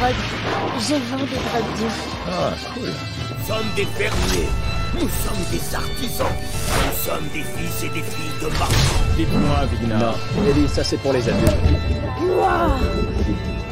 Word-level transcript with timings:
drogue. 0.00 0.14
Je 0.78 0.94
vends 0.94 1.24
des 1.24 1.36
drogues 1.36 1.76
dures. 1.78 2.00
Ah, 2.28 2.52
cool. 2.74 2.88
Nous 2.88 3.46
sommes 3.46 3.70
des 3.76 3.84
fermiers. 3.84 4.48
Nous 4.94 5.08
sommes 5.08 5.44
des 5.50 5.74
artisans. 5.74 6.26
Nous 6.26 7.04
sommes 7.04 7.28
des 7.32 7.42
fils 7.42 7.84
et 7.84 7.88
des 7.88 8.02
filles 8.02 8.40
de 8.42 8.58
marche. 8.58 8.72
Dites-moi, 9.16 9.66
Vigna. 9.80 9.98
Non, 9.98 10.14
Ellie, 10.48 10.68
ça 10.68 10.82
c'est 10.82 10.96
pour 10.98 11.12
les 11.12 11.28
adultes. 11.28 11.52
Wow 12.20 12.72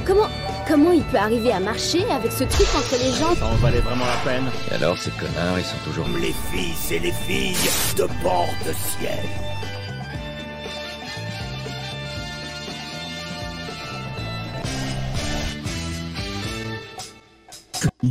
Comment, 0.06 0.28
comment 0.66 0.92
il 0.92 1.02
peut 1.02 1.18
arriver 1.18 1.52
à 1.52 1.60
marcher 1.60 2.04
avec 2.11 2.32
ce 2.32 2.45
truc 2.45 2.66
entre 2.74 2.96
les 3.02 3.12
jambes? 3.12 3.36
Ça 3.38 3.46
en 3.46 3.56
valait 3.56 3.80
vraiment 3.80 4.06
la 4.06 4.30
peine. 4.30 4.45
Et 4.70 4.74
alors, 4.74 4.96
ces 4.96 5.10
connards, 5.10 5.58
ils 5.58 5.64
sont 5.64 5.76
toujours... 5.84 6.04
Comme 6.04 6.18
les 6.18 6.34
fils 6.52 6.92
et 6.92 6.98
les 7.00 7.12
filles 7.12 7.56
de 7.96 8.08
bord 8.22 8.48
de 8.66 8.72
ciel. 8.72 9.24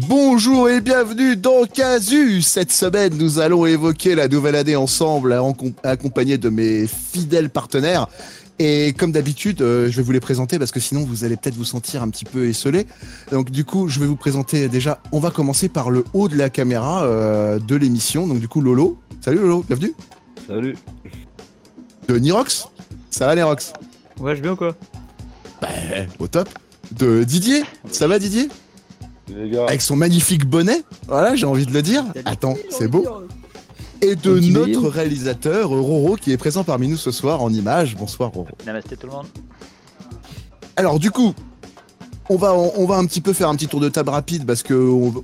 Bonjour 0.06 0.70
et 0.70 0.80
bienvenue 0.80 1.36
dans 1.36 1.66
Casu. 1.66 2.44
Cette 2.44 2.72
semaine, 2.72 3.18
nous 3.18 3.40
allons 3.40 3.66
évoquer 3.66 4.14
la 4.14 4.28
nouvelle 4.28 4.56
année 4.56 4.76
ensemble, 4.76 5.34
accom- 5.34 5.74
accompagné 5.82 6.38
de 6.38 6.50
mes 6.50 6.86
fidèles 6.86 7.50
partenaires. 7.50 8.08
Et 8.60 8.94
comme 8.94 9.12
d'habitude, 9.12 9.60
euh, 9.64 9.90
je 9.90 9.98
vais 9.98 10.04
vous 10.04 10.12
les 10.12 10.20
présenter 10.20 10.60
parce 10.60 10.70
que 10.72 10.80
sinon 10.80 11.04
vous 11.04 11.24
allez 11.24 11.36
peut-être 11.36 11.56
vous 11.56 11.66
sentir 11.66 12.04
un 12.04 12.10
petit 12.10 12.26
peu 12.26 12.48
esselé. 12.48 12.86
Donc 13.32 13.50
du 13.50 13.66
coup, 13.66 13.88
je 13.88 14.00
vais 14.00 14.06
vous 14.06 14.16
présenter 14.16 14.68
déjà. 14.68 15.02
On 15.12 15.20
va 15.20 15.32
commencer 15.32 15.68
par 15.68 15.90
le 15.90 16.04
haut 16.14 16.28
de 16.28 16.36
la 16.38 16.52
caméra 16.52 17.04
euh, 17.04 17.58
de 17.58 17.76
l'émission. 17.76 18.28
Donc 18.28 18.40
du 18.40 18.48
coup, 18.48 18.62
Lolo. 18.62 19.00
Salut 19.22 19.40
Lolo, 19.40 19.66
bienvenue. 19.68 19.94
Salut. 20.48 20.78
De 22.08 22.20
Nirox. 22.20 22.68
Ça 23.10 23.26
va 23.26 23.34
Nirox? 23.36 23.74
Ouais, 24.20 24.36
je 24.36 24.44
viens 24.44 24.52
ou 24.52 24.58
quoi? 24.58 24.76
Bah, 25.60 25.70
au 26.20 26.28
top. 26.28 26.50
De 26.92 27.24
Didier. 27.24 27.64
Ça 27.92 28.08
va 28.08 28.20
Didier? 28.20 28.48
Les 29.30 29.50
gars, 29.50 29.66
avec 29.66 29.82
son 29.82 29.96
magnifique 29.96 30.46
bonnet. 30.46 30.84
Voilà, 31.08 31.36
j'ai 31.36 31.46
envie 31.46 31.66
de 31.66 31.74
le 31.74 31.82
dire. 31.82 32.04
Attends, 32.26 32.56
c'est 32.70 32.88
beau. 32.88 33.06
Et 34.02 34.16
de 34.16 34.40
notre 34.40 34.88
réalisateur, 34.90 35.70
Roro, 35.70 36.16
qui 36.16 36.32
est 36.32 36.38
présent 36.38 36.64
parmi 36.64 36.88
nous 36.88 36.98
ce 36.98 37.12
soir 37.12 37.42
en 37.42 37.52
image. 37.52 37.96
Bonsoir, 37.96 38.32
Roro. 38.32 38.48
Namasté 38.66 38.96
tout 38.96 39.08
le 39.08 39.14
monde. 39.14 39.26
Alors, 40.76 41.00
du 41.00 41.10
coup, 41.10 41.34
on 42.30 42.36
va, 42.36 42.54
on 42.54 42.86
va 42.86 42.96
un 42.98 43.06
petit 43.06 43.22
peu 43.22 43.32
faire 43.34 43.48
un 43.50 43.56
petit 43.56 43.68
tour 43.68 43.80
de 43.80 43.88
table 43.90 44.10
rapide 44.10 44.46
parce 44.46 44.62
que 44.64 44.74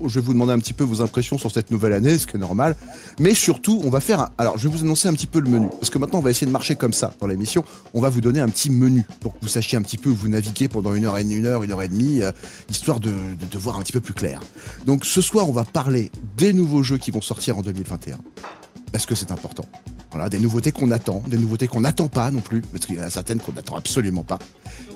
je 0.07 0.19
vais 0.19 0.25
vous 0.25 0.33
demander 0.33 0.53
un 0.53 0.59
petit 0.59 0.73
peu 0.73 0.83
vos 0.83 1.01
impressions 1.01 1.37
sur 1.37 1.51
cette 1.51 1.69
nouvelle 1.69 1.93
année, 1.93 2.17
ce 2.17 2.25
qui 2.25 2.37
est 2.37 2.39
normal. 2.39 2.75
Mais 3.19 3.33
surtout, 3.33 3.81
on 3.83 3.89
va 3.89 3.99
faire. 3.99 4.21
un- 4.21 4.29
alors, 4.37 4.57
je 4.57 4.67
vais 4.69 4.75
vous 4.77 4.83
annoncer 4.83 5.07
un 5.09 5.13
petit 5.13 5.27
peu 5.27 5.39
le 5.39 5.49
menu 5.49 5.67
parce 5.79 5.89
que 5.89 5.97
maintenant, 5.97 6.19
on 6.19 6.21
va 6.21 6.31
essayer 6.31 6.47
de 6.47 6.51
marcher 6.51 6.75
comme 6.75 6.93
ça 6.93 7.13
dans 7.19 7.27
l'émission. 7.27 7.65
On 7.93 7.99
va 8.01 8.09
vous 8.09 8.21
donner 8.21 8.39
un 8.39 8.49
petit 8.49 8.69
menu 8.69 9.05
pour 9.19 9.33
que 9.33 9.37
vous 9.41 9.47
sachiez 9.49 9.77
un 9.77 9.81
petit 9.81 9.97
peu 9.97 10.09
où 10.11 10.15
vous 10.15 10.29
naviguez 10.29 10.67
pendant 10.69 10.93
une 10.95 11.05
heure 11.05 11.17
et 11.17 11.23
une 11.23 11.45
heure, 11.45 11.63
une 11.63 11.71
heure 11.71 11.81
et 11.81 11.89
demie, 11.89 12.21
euh, 12.21 12.31
histoire 12.69 12.99
de, 12.99 13.09
de, 13.09 13.45
de 13.51 13.57
voir 13.57 13.77
un 13.77 13.81
petit 13.81 13.93
peu 13.93 14.01
plus 14.01 14.13
clair. 14.13 14.39
Donc, 14.85 15.03
ce 15.05 15.21
soir, 15.21 15.49
on 15.49 15.53
va 15.53 15.65
parler 15.65 16.11
des 16.37 16.53
nouveaux 16.53 16.83
jeux 16.83 16.97
qui 16.97 17.11
vont 17.11 17.21
sortir 17.21 17.57
en 17.57 17.61
2021 17.61 18.17
parce 18.93 19.05
que 19.05 19.15
c'est 19.15 19.31
important. 19.31 19.65
Voilà, 20.11 20.29
des 20.29 20.39
nouveautés 20.39 20.71
qu'on 20.71 20.91
attend, 20.91 21.21
des 21.27 21.37
nouveautés 21.37 21.67
qu'on 21.67 21.81
n'attend 21.81 22.07
pas 22.07 22.31
non 22.31 22.39
plus, 22.39 22.61
parce 22.61 22.85
qu'il 22.85 22.95
y 22.95 22.99
en 22.99 23.03
a 23.03 23.09
certaines 23.09 23.39
qu'on 23.39 23.51
n'attend 23.51 23.75
absolument 23.75 24.23
pas. 24.23 24.37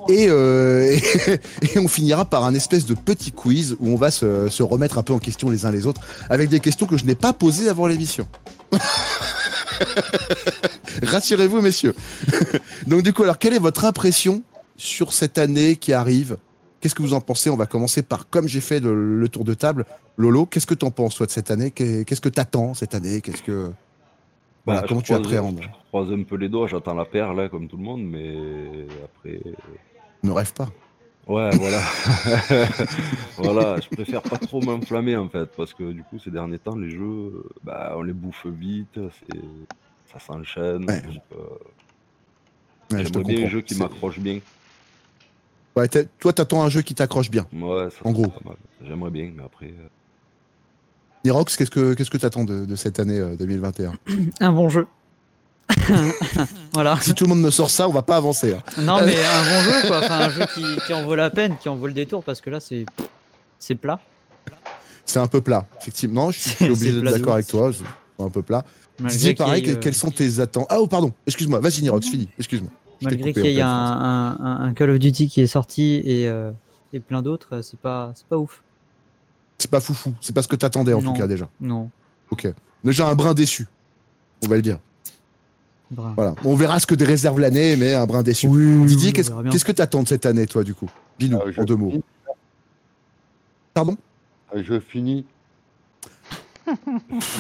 Et, 0.08 0.28
euh, 0.30 0.96
et, 1.64 1.80
on 1.80 1.88
finira 1.88 2.24
par 2.24 2.46
un 2.46 2.54
espèce 2.54 2.86
de 2.86 2.94
petit 2.94 3.32
quiz 3.32 3.76
où 3.80 3.90
on 3.90 3.96
va 3.96 4.12
se, 4.12 4.48
se 4.48 4.64
remettre 4.64 5.00
un 5.00 5.04
peu 5.04 5.14
en 5.14 5.20
question 5.20 5.50
les 5.50 5.66
uns 5.66 5.72
les 5.72 5.88
autres, 5.88 6.02
avec 6.30 6.50
des 6.50 6.60
questions 6.60 6.86
que 6.86 6.96
je 6.96 7.06
n'ai 7.06 7.16
pas 7.16 7.34
posées 7.34 7.68
avant 7.68 7.88
l'émission. 7.88 8.28
Rassurez-vous, 11.04 11.62
messieurs. 11.62 11.96
Donc 12.88 13.02
du 13.02 13.14
coup, 13.14 13.24
alors, 13.24 13.40
quelle 13.40 13.56
est 13.56 13.60
votre 13.60 13.84
impression 13.84 14.44
sur 14.78 15.12
cette 15.12 15.40
année 15.40 15.76
qui 15.76 15.92
arrive? 15.92 16.38
Qu'est-ce 16.80 16.94
que 16.94 17.02
vous 17.02 17.14
en 17.14 17.22
pensez? 17.22 17.50
On 17.50 17.58
va 17.58 17.66
commencer 17.66 18.04
par, 18.04 18.30
comme 18.30 18.48
j'ai 18.48 18.62
fait 18.62 18.80
le, 18.80 19.28
tour 19.30 19.44
de 19.44 19.56
table, 19.56 19.86
Lolo, 20.18 20.46
qu'est-ce 20.46 20.68
que 20.68 20.76
tu 20.76 20.86
en 20.86 20.92
penses, 20.92 21.16
toi, 21.16 21.26
de 21.26 21.32
cette 21.32 21.50
année? 21.50 21.72
Qu'est- 21.72 22.06
Qu'est-ce 22.06 22.22
que 22.22 22.30
tu 22.30 22.40
attends 22.40 22.76
cette 22.76 22.94
année? 22.94 23.22
Qu'est-ce 23.22 23.42
que... 23.42 23.72
Bah, 24.68 24.84
comment 24.88 25.02
tu 25.02 25.14
appréhendes 25.14 25.62
Je 25.62 25.68
croise 25.88 26.12
un 26.12 26.24
peu 26.24 26.36
les 26.36 26.50
doigts, 26.50 26.68
j'attends 26.68 26.94
la 26.94 27.06
paire 27.06 27.34
là, 27.34 27.48
comme 27.48 27.68
tout 27.68 27.78
le 27.78 27.84
monde, 27.84 28.04
mais 28.04 28.86
après. 29.04 29.40
Ne 30.24 30.32
rêve 30.32 30.54
pas. 30.54 30.70
Ouais, 31.26 31.50
voilà. 31.56 31.82
voilà, 33.38 33.80
je 33.80 33.88
préfère 33.90 34.22
pas 34.22 34.38
trop 34.38 34.62
m'enflammer 34.62 35.16
en 35.16 35.30
fait, 35.30 35.50
parce 35.56 35.74
que 35.74 35.92
du 35.92 36.04
coup, 36.04 36.20
ces 36.20 36.32
derniers 36.32 36.60
temps, 36.60 36.76
les 36.76 36.90
jeux, 36.90 37.44
bah, 37.64 37.94
on 37.98 38.02
les 38.02 38.14
bouffe 38.14 38.46
vite, 38.46 39.00
ça 40.12 40.20
s'enchaîne. 40.20 40.86
Ouais. 40.86 41.02
euh, 41.34 41.36
Ouais, 42.92 43.04
J'aimerais 43.04 43.24
bien 43.34 43.46
un 43.46 43.50
jeu 43.50 43.62
qui 43.62 43.76
m'accroche 43.76 44.20
bien. 44.20 44.40
Ouais, 45.76 45.88
toi, 46.20 46.34
t'attends 46.34 46.64
un 46.64 46.70
jeu 46.70 46.82
qui 46.82 46.96
t'accroche 46.96 47.30
bien. 47.30 47.46
Ouais, 47.54 47.90
ça 47.90 47.98
En 48.04 48.12
gros. 48.12 48.32
J'aimerais 48.82 49.12
bien, 49.12 49.32
mais 49.36 49.44
après. 49.44 49.74
Euh, 51.26 51.30
Nirox, 51.30 51.56
qu'est-ce 51.58 51.72
que 51.72 51.94
qu'est-ce 51.94 52.10
que 52.10 52.18
t'attends 52.18 52.44
de, 52.44 52.66
de 52.66 52.76
cette 52.76 53.00
année 53.00 53.18
euh, 53.20 53.36
2021 53.36 53.94
Un 54.40 54.52
bon 54.52 54.70
jeu. 54.70 54.88
voilà. 56.74 56.98
Si 57.02 57.14
tout 57.14 57.26
le 57.26 57.30
monde 57.30 57.42
me 57.42 57.52
sort 57.52 57.70
ça, 57.70 57.88
on 57.90 57.92
va 57.92 58.02
pas 58.02 58.16
avancer. 58.18 58.54
hein. 58.54 58.82
Non, 58.82 59.00
mais 59.06 59.16
un 59.18 59.44
bon 59.44 59.62
jeu, 59.64 59.88
quoi. 59.88 60.00
Enfin, 60.00 60.20
un 60.22 60.30
jeu 60.30 60.46
qui, 60.54 60.64
qui 60.86 60.94
en 60.94 61.04
vaut 61.04 61.16
la 61.16 61.30
peine, 61.30 61.58
qui 61.60 61.68
en 61.70 61.76
vaut 61.76 61.88
le 61.88 61.94
détour, 61.94 62.24
parce 62.24 62.42
que 62.42 62.50
là, 62.50 62.60
c'est. 62.60 62.86
C'est 63.60 63.76
plat. 63.76 64.00
C'est 65.06 65.20
un 65.20 65.28
peu 65.28 65.42
plat, 65.42 65.66
effectivement. 65.82 66.32
Je 66.32 66.40
suis 66.40 66.66
obligé 66.70 66.94
d'être 66.94 67.12
d'accord 67.12 67.34
avec 67.34 67.48
toi. 67.48 67.72
C'est 67.74 68.24
un 68.24 68.30
peu 68.30 68.42
plat. 68.44 68.64
Dis 69.00 69.34
pareil, 69.34 69.64
que- 69.64 69.72
euh, 69.72 69.76
quelles 69.76 69.94
sont 69.96 70.12
tes 70.12 70.40
attentes? 70.40 70.68
Ah, 70.70 70.78
oh, 70.80 70.88
pardon, 70.88 71.12
excuse-moi. 71.26 71.60
Vas-y, 71.60 71.82
Nirox, 71.82 72.08
fini. 72.08 72.30
Excuse-moi. 72.38 72.72
Malgré 73.02 73.32
qu'il 73.34 73.46
y 73.46 73.60
ait 73.60 73.62
un, 73.62 74.74
Call 74.76 74.90
of 74.92 75.00
Duty 75.00 75.28
qui 75.28 75.42
est 75.42 75.48
sorti 75.48 76.02
et, 76.04 76.28
euh, 76.28 76.52
et 76.94 77.00
plein 77.00 77.22
d'autres, 77.22 77.58
euh, 77.58 77.62
c'est 77.62 77.80
pas, 77.80 78.12
c'est 78.16 78.26
pas 78.26 78.38
ouf. 78.38 78.64
C'est 79.58 79.72
pas 79.72 79.80
foufou. 79.80 80.14
C'est 80.22 80.34
pas 80.34 80.42
ce 80.44 80.48
que 80.48 80.56
t'attendais, 80.56 80.94
en 80.94 81.02
Non. 81.02 81.14
tout 81.14 81.20
cas, 81.20 81.28
déjà. 81.28 81.48
Non. 81.60 81.90
Ok. 82.30 82.48
Déjà 82.84 83.08
un 83.08 83.16
brin 83.16 83.34
déçu. 83.34 83.68
On 84.44 84.48
va 84.48 84.56
le 84.56 84.62
dire. 84.62 84.78
Bravo. 85.90 86.14
Voilà. 86.16 86.36
On 86.44 86.56
verra 86.56 86.80
ce 86.80 86.86
que 86.86 87.02
réserve 87.04 87.40
l'année, 87.40 87.76
mais 87.76 87.94
un 87.96 88.06
brin 88.06 88.22
déçu. 88.24 88.48
Oui, 88.48 88.86
Didier, 88.86 89.14
qu'est-ce 89.14 89.66
que 89.66 89.72
t'attends 89.72 90.04
de 90.04 90.08
cette 90.08 90.26
année, 90.26 90.46
toi, 90.46 90.64
du 90.64 90.74
coup? 90.76 90.90
Dis-nous, 91.20 91.40
Ah, 91.40 91.62
en 91.62 91.64
deux 91.64 91.76
mots. 91.76 91.90
finis. 91.92 92.04
Pardon? 93.74 93.98
Ah, 94.54 94.58
Je 94.62 94.80
finis. 94.80 95.26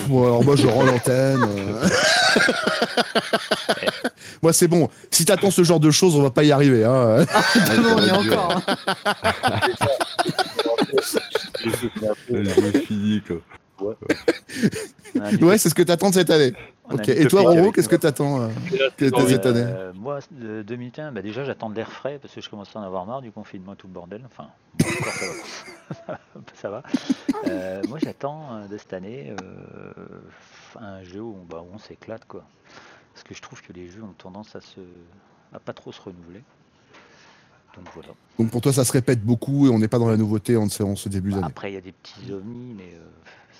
Bon, 0.07 0.23
alors 0.23 0.43
moi, 0.43 0.55
je 0.55 0.65
rends 0.67 0.83
l'antenne. 0.83 1.43
euh. 1.43 1.87
moi, 4.41 4.53
c'est 4.53 4.69
bon. 4.69 4.89
Si 5.11 5.25
t'attends 5.25 5.51
ce 5.51 5.63
genre 5.65 5.81
de 5.81 5.91
choses, 5.91 6.15
on 6.15 6.21
va 6.23 6.31
pas 6.31 6.45
y 6.45 6.51
arriver. 6.53 6.85
Hein. 6.85 7.25
Non, 7.81 7.97
on 7.97 8.01
y 8.01 8.05
est 8.05 8.07
être 8.07 8.21
dur. 8.21 8.39
encore. 8.39 8.63
hein. 8.67 8.77
Le 12.29 12.43
jeu 12.43 12.71
fini, 12.81 13.21
quoi. 13.21 13.37
Ouais, 15.41 15.57
c'est 15.57 15.69
ce 15.69 15.75
que 15.75 15.83
t'attends 15.83 16.09
de 16.09 16.15
cette 16.15 16.29
année. 16.29 16.53
Ok. 16.91 17.09
Et 17.09 17.27
toi, 17.27 17.41
Roro, 17.41 17.71
qu'est-ce 17.71 17.89
que 17.89 17.95
t'attends 17.95 18.41
euh, 18.41 18.49
cette 19.27 19.45
année 19.45 19.63
Euh, 19.65 19.91
moi, 19.93 20.19
de 20.31 20.61
2021, 20.63 21.11
bah 21.11 21.21
déjà, 21.21 21.43
j'attends 21.43 21.69
de 21.69 21.75
l'air 21.75 21.91
frais 21.91 22.17
parce 22.21 22.33
que 22.33 22.41
je 22.41 22.49
commence 22.49 22.73
à 22.75 22.79
en 22.79 22.83
avoir 22.83 23.05
marre 23.05 23.21
du 23.21 23.31
confinement 23.31 23.73
et 23.73 23.75
tout 23.75 23.87
le 23.87 23.93
bordel. 23.93 24.21
Enfin, 24.25 24.47
bon, 24.79 24.85
encore, 24.89 25.13
ça 25.13 25.25
va. 26.07 26.19
ça 26.53 26.69
va. 26.69 26.83
Euh, 27.47 27.81
moi, 27.89 27.99
j'attends 28.01 28.47
euh, 28.55 28.67
de 28.67 28.77
cette 28.77 28.93
année 28.93 29.33
euh, 29.41 29.91
un 30.79 31.03
jeu 31.03 31.21
où, 31.21 31.37
on- 31.41 31.45
bah, 31.45 31.61
où 31.61 31.73
on 31.73 31.77
s'éclate, 31.77 32.25
quoi. 32.25 32.43
Parce 33.13 33.23
que 33.23 33.33
je 33.35 33.41
trouve 33.41 33.61
que 33.61 33.73
les 33.73 33.89
jeux 33.89 34.03
ont 34.03 34.13
tendance 34.17 34.55
à 34.55 34.61
se, 34.61 34.79
à 35.53 35.59
pas 35.59 35.73
trop 35.73 35.91
se 35.91 36.01
renouveler. 36.01 36.41
Donc 37.77 37.87
voilà. 37.93 38.09
Donc 38.39 38.49
pour 38.51 38.61
toi, 38.61 38.73
ça 38.73 38.83
se 38.85 38.91
répète 38.91 39.23
beaucoup 39.23 39.67
et 39.67 39.69
on 39.69 39.79
n'est 39.79 39.87
pas 39.87 39.99
dans 39.99 40.09
la 40.09 40.17
nouveauté 40.17 40.57
en 40.57 40.67
ce, 40.69 40.83
en 40.83 40.95
ce 40.95 41.09
début 41.09 41.31
d'année. 41.31 41.43
Après, 41.45 41.71
il 41.71 41.75
y 41.75 41.77
a 41.77 41.81
des 41.81 41.91
petits 41.93 42.31
ovnis, 42.31 42.73
mais 42.77 42.83
euh, 42.93 43.05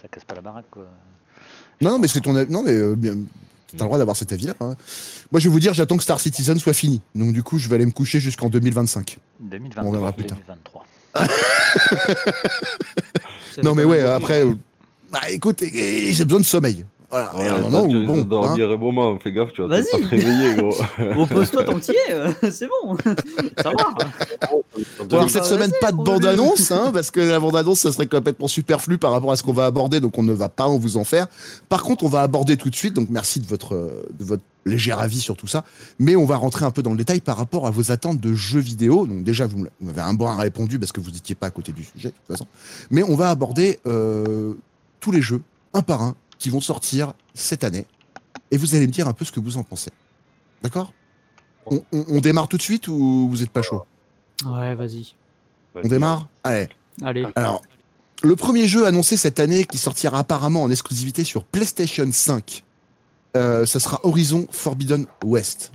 ça 0.02 0.08
casse 0.08 0.24
pas 0.26 0.36
la 0.36 0.42
baraque, 0.42 0.66
quoi. 0.72 0.86
Non, 1.82 1.92
non, 1.92 2.00
mais 2.00 2.08
c'est 2.08 2.22
ton 2.22 2.36
avis. 2.36 2.52
Non, 2.52 2.64
mais 2.64 2.72
euh, 2.74 2.96
bien. 2.96 3.16
T'as 3.72 3.84
le 3.84 3.88
droit 3.90 3.98
d'avoir 3.98 4.16
cet 4.16 4.32
avis-là. 4.32 4.54
hein. 4.62 4.76
Moi, 5.32 5.40
je 5.42 5.48
vais 5.48 5.52
vous 5.52 5.60
dire, 5.60 5.74
j'attends 5.74 5.98
que 5.98 6.04
Star 6.04 6.20
Citizen 6.22 6.58
soit 6.58 6.74
fini. 6.74 7.02
Donc, 7.16 7.34
du 7.34 7.44
coup, 7.44 7.58
je 7.60 7.68
vais 7.68 7.76
aller 7.76 7.86
me 7.86 7.92
coucher 7.92 8.20
jusqu'en 8.22 8.50
2025. 8.50 9.18
2023, 9.42 9.84
On 9.84 9.92
verra 9.92 10.14
plus 10.14 10.26
tard. 10.26 10.38
2023. 10.48 10.86
C'est 13.54 13.64
Non, 13.64 13.76
mais 13.76 13.84
ouais, 13.84 14.02
après. 14.02 14.46
euh, 14.46 14.54
Bah, 15.12 15.22
écoute, 15.30 15.64
j'ai 15.64 16.24
besoin 16.26 16.40
de 16.40 16.46
sommeil. 16.46 16.86
Voilà. 17.10 17.34
Ouais, 17.38 17.46
Et 17.46 17.48
à 17.48 17.56
un 17.56 17.60
moment 17.62 17.84
où, 17.84 18.06
bon. 18.06 18.20
hein, 18.20 18.24
dormir 18.26 18.70
un 18.70 18.78
moment, 18.78 19.18
fais 19.20 19.32
gaffe, 19.32 19.54
tu 19.54 19.62
vas 19.62 19.68
Vas-y. 19.68 19.86
pas 19.92 19.98
te 20.00 20.06
réveiller, 20.08 20.56
gros. 20.56 20.76
Repose-toi 21.16 21.64
tant 21.64 21.76
que 21.76 21.80
t'y 21.80 21.92
es, 21.92 22.12
euh, 22.12 22.32
c'est 22.52 22.68
bon. 22.68 22.98
ça 23.58 23.70
va. 23.72 23.74
Bon, 25.06 25.16
alors, 25.16 25.30
cette 25.30 25.44
Vas-y, 25.44 25.52
semaine, 25.52 25.72
pas 25.80 25.94
de 25.94 25.98
on 25.98 26.04
bande-annonce, 26.04 26.70
hein, 26.72 26.92
parce 26.94 27.10
que 27.12 27.22
la 27.22 27.40
bande-annonce, 27.40 27.80
ça 27.80 27.94
serait 27.94 28.08
complètement 28.08 28.50
superflu 28.50 28.98
par 28.98 29.12
rapport 29.12 29.32
à 29.32 29.38
ce 29.38 29.44
qu'on 29.44 29.54
va 29.54 29.66
aborder, 29.66 30.02
donc 30.02 30.18
on 30.18 30.24
ne 30.24 30.34
va 30.34 30.50
pas 30.50 30.66
en 30.66 30.78
vous 30.78 30.98
en 30.98 31.06
faire. 31.06 31.28
Par 31.70 31.84
contre, 31.84 32.04
on 32.04 32.10
va 32.10 32.22
aborder 32.24 32.58
tout 32.58 32.70
de 32.70 32.76
suite, 32.76 32.94
donc 32.94 33.08
merci 33.10 33.40
de 33.40 33.48
votre, 33.48 33.74
de 33.74 34.26
votre 34.26 34.44
léger 34.66 34.92
avis 34.92 35.22
sur 35.22 35.38
tout 35.38 35.48
ça, 35.48 35.64
mais 36.00 36.18
on 36.18 36.26
va 36.26 36.36
rentrer 36.36 36.66
un 36.66 36.72
peu 36.72 36.84
dans 36.84 36.92
le 36.92 36.98
détail 36.98 37.22
par 37.22 37.38
rapport 37.38 37.68
à 37.68 37.72
vos 37.72 37.90
attentes 37.90 38.20
de 38.20 38.34
jeux 38.34 38.60
vidéo. 38.60 39.08
Donc 39.08 39.24
déjà, 39.24 39.48
vous 39.48 39.66
m'avez 39.80 40.02
un 40.02 40.14
bon 40.14 40.36
répondu 40.36 40.78
parce 40.78 40.92
que 40.92 41.00
vous 41.00 41.12
n'étiez 41.12 41.36
pas 41.36 41.48
à 41.48 41.52
côté 41.52 41.72
du 41.72 41.86
sujet, 41.86 42.10
de 42.10 42.14
toute 42.14 42.28
façon. 42.28 42.48
Mais 42.92 43.02
on 43.04 43.16
va 43.16 43.30
aborder 43.30 43.80
euh, 43.88 44.54
tous 45.00 45.12
les 45.14 45.22
jeux, 45.22 45.42
un 45.74 45.82
par 45.82 46.02
un, 46.02 46.16
qui 46.40 46.50
vont 46.50 46.62
sortir 46.62 47.14
cette 47.34 47.64
année, 47.64 47.86
et 48.52 48.58
vous 48.58 48.76
allez 48.76 48.88
me 48.88 48.92
dire 48.92 49.08
un 49.08 49.14
peu 49.14 49.26
ce 49.26 49.32
que 49.32 49.40
vous 49.40 49.58
en 49.58 49.64
pensez. 49.64 49.92
D'accord? 50.62 50.94
On, 51.66 51.84
on- 51.92 52.06
on 52.08 52.20
démarre 52.22 52.48
tout 52.48 52.58
de 52.58 52.62
suite 52.62 52.88
ou 52.88 53.28
vous 53.30 53.44
êtes 53.44 53.50
pas 53.50 53.62
chaud? 53.62 53.84
Ouais, 54.46 54.76
vas-y. 54.76 55.14
On 55.76 55.88
démarre? 55.88 56.28
Allez. 56.44 56.70
Allez. 57.04 57.26
Alors, 57.36 57.62
le 58.24 58.36
premier 58.36 58.68
jeu 58.68 58.86
annoncé 58.88 59.18
cette 59.18 59.40
année 59.40 59.66
qui 59.66 59.78
sortira 59.78 60.20
apparemment 60.20 60.64
en 60.64 60.72
exclusivité 60.72 61.24
sur 61.24 61.44
PlayStation 61.44 62.08
5, 62.12 62.64
euh, 63.36 63.66
ça 63.66 63.80
sera 63.80 64.00
Horizon 64.04 64.48
Forbidden 64.52 65.06
West. 65.24 65.72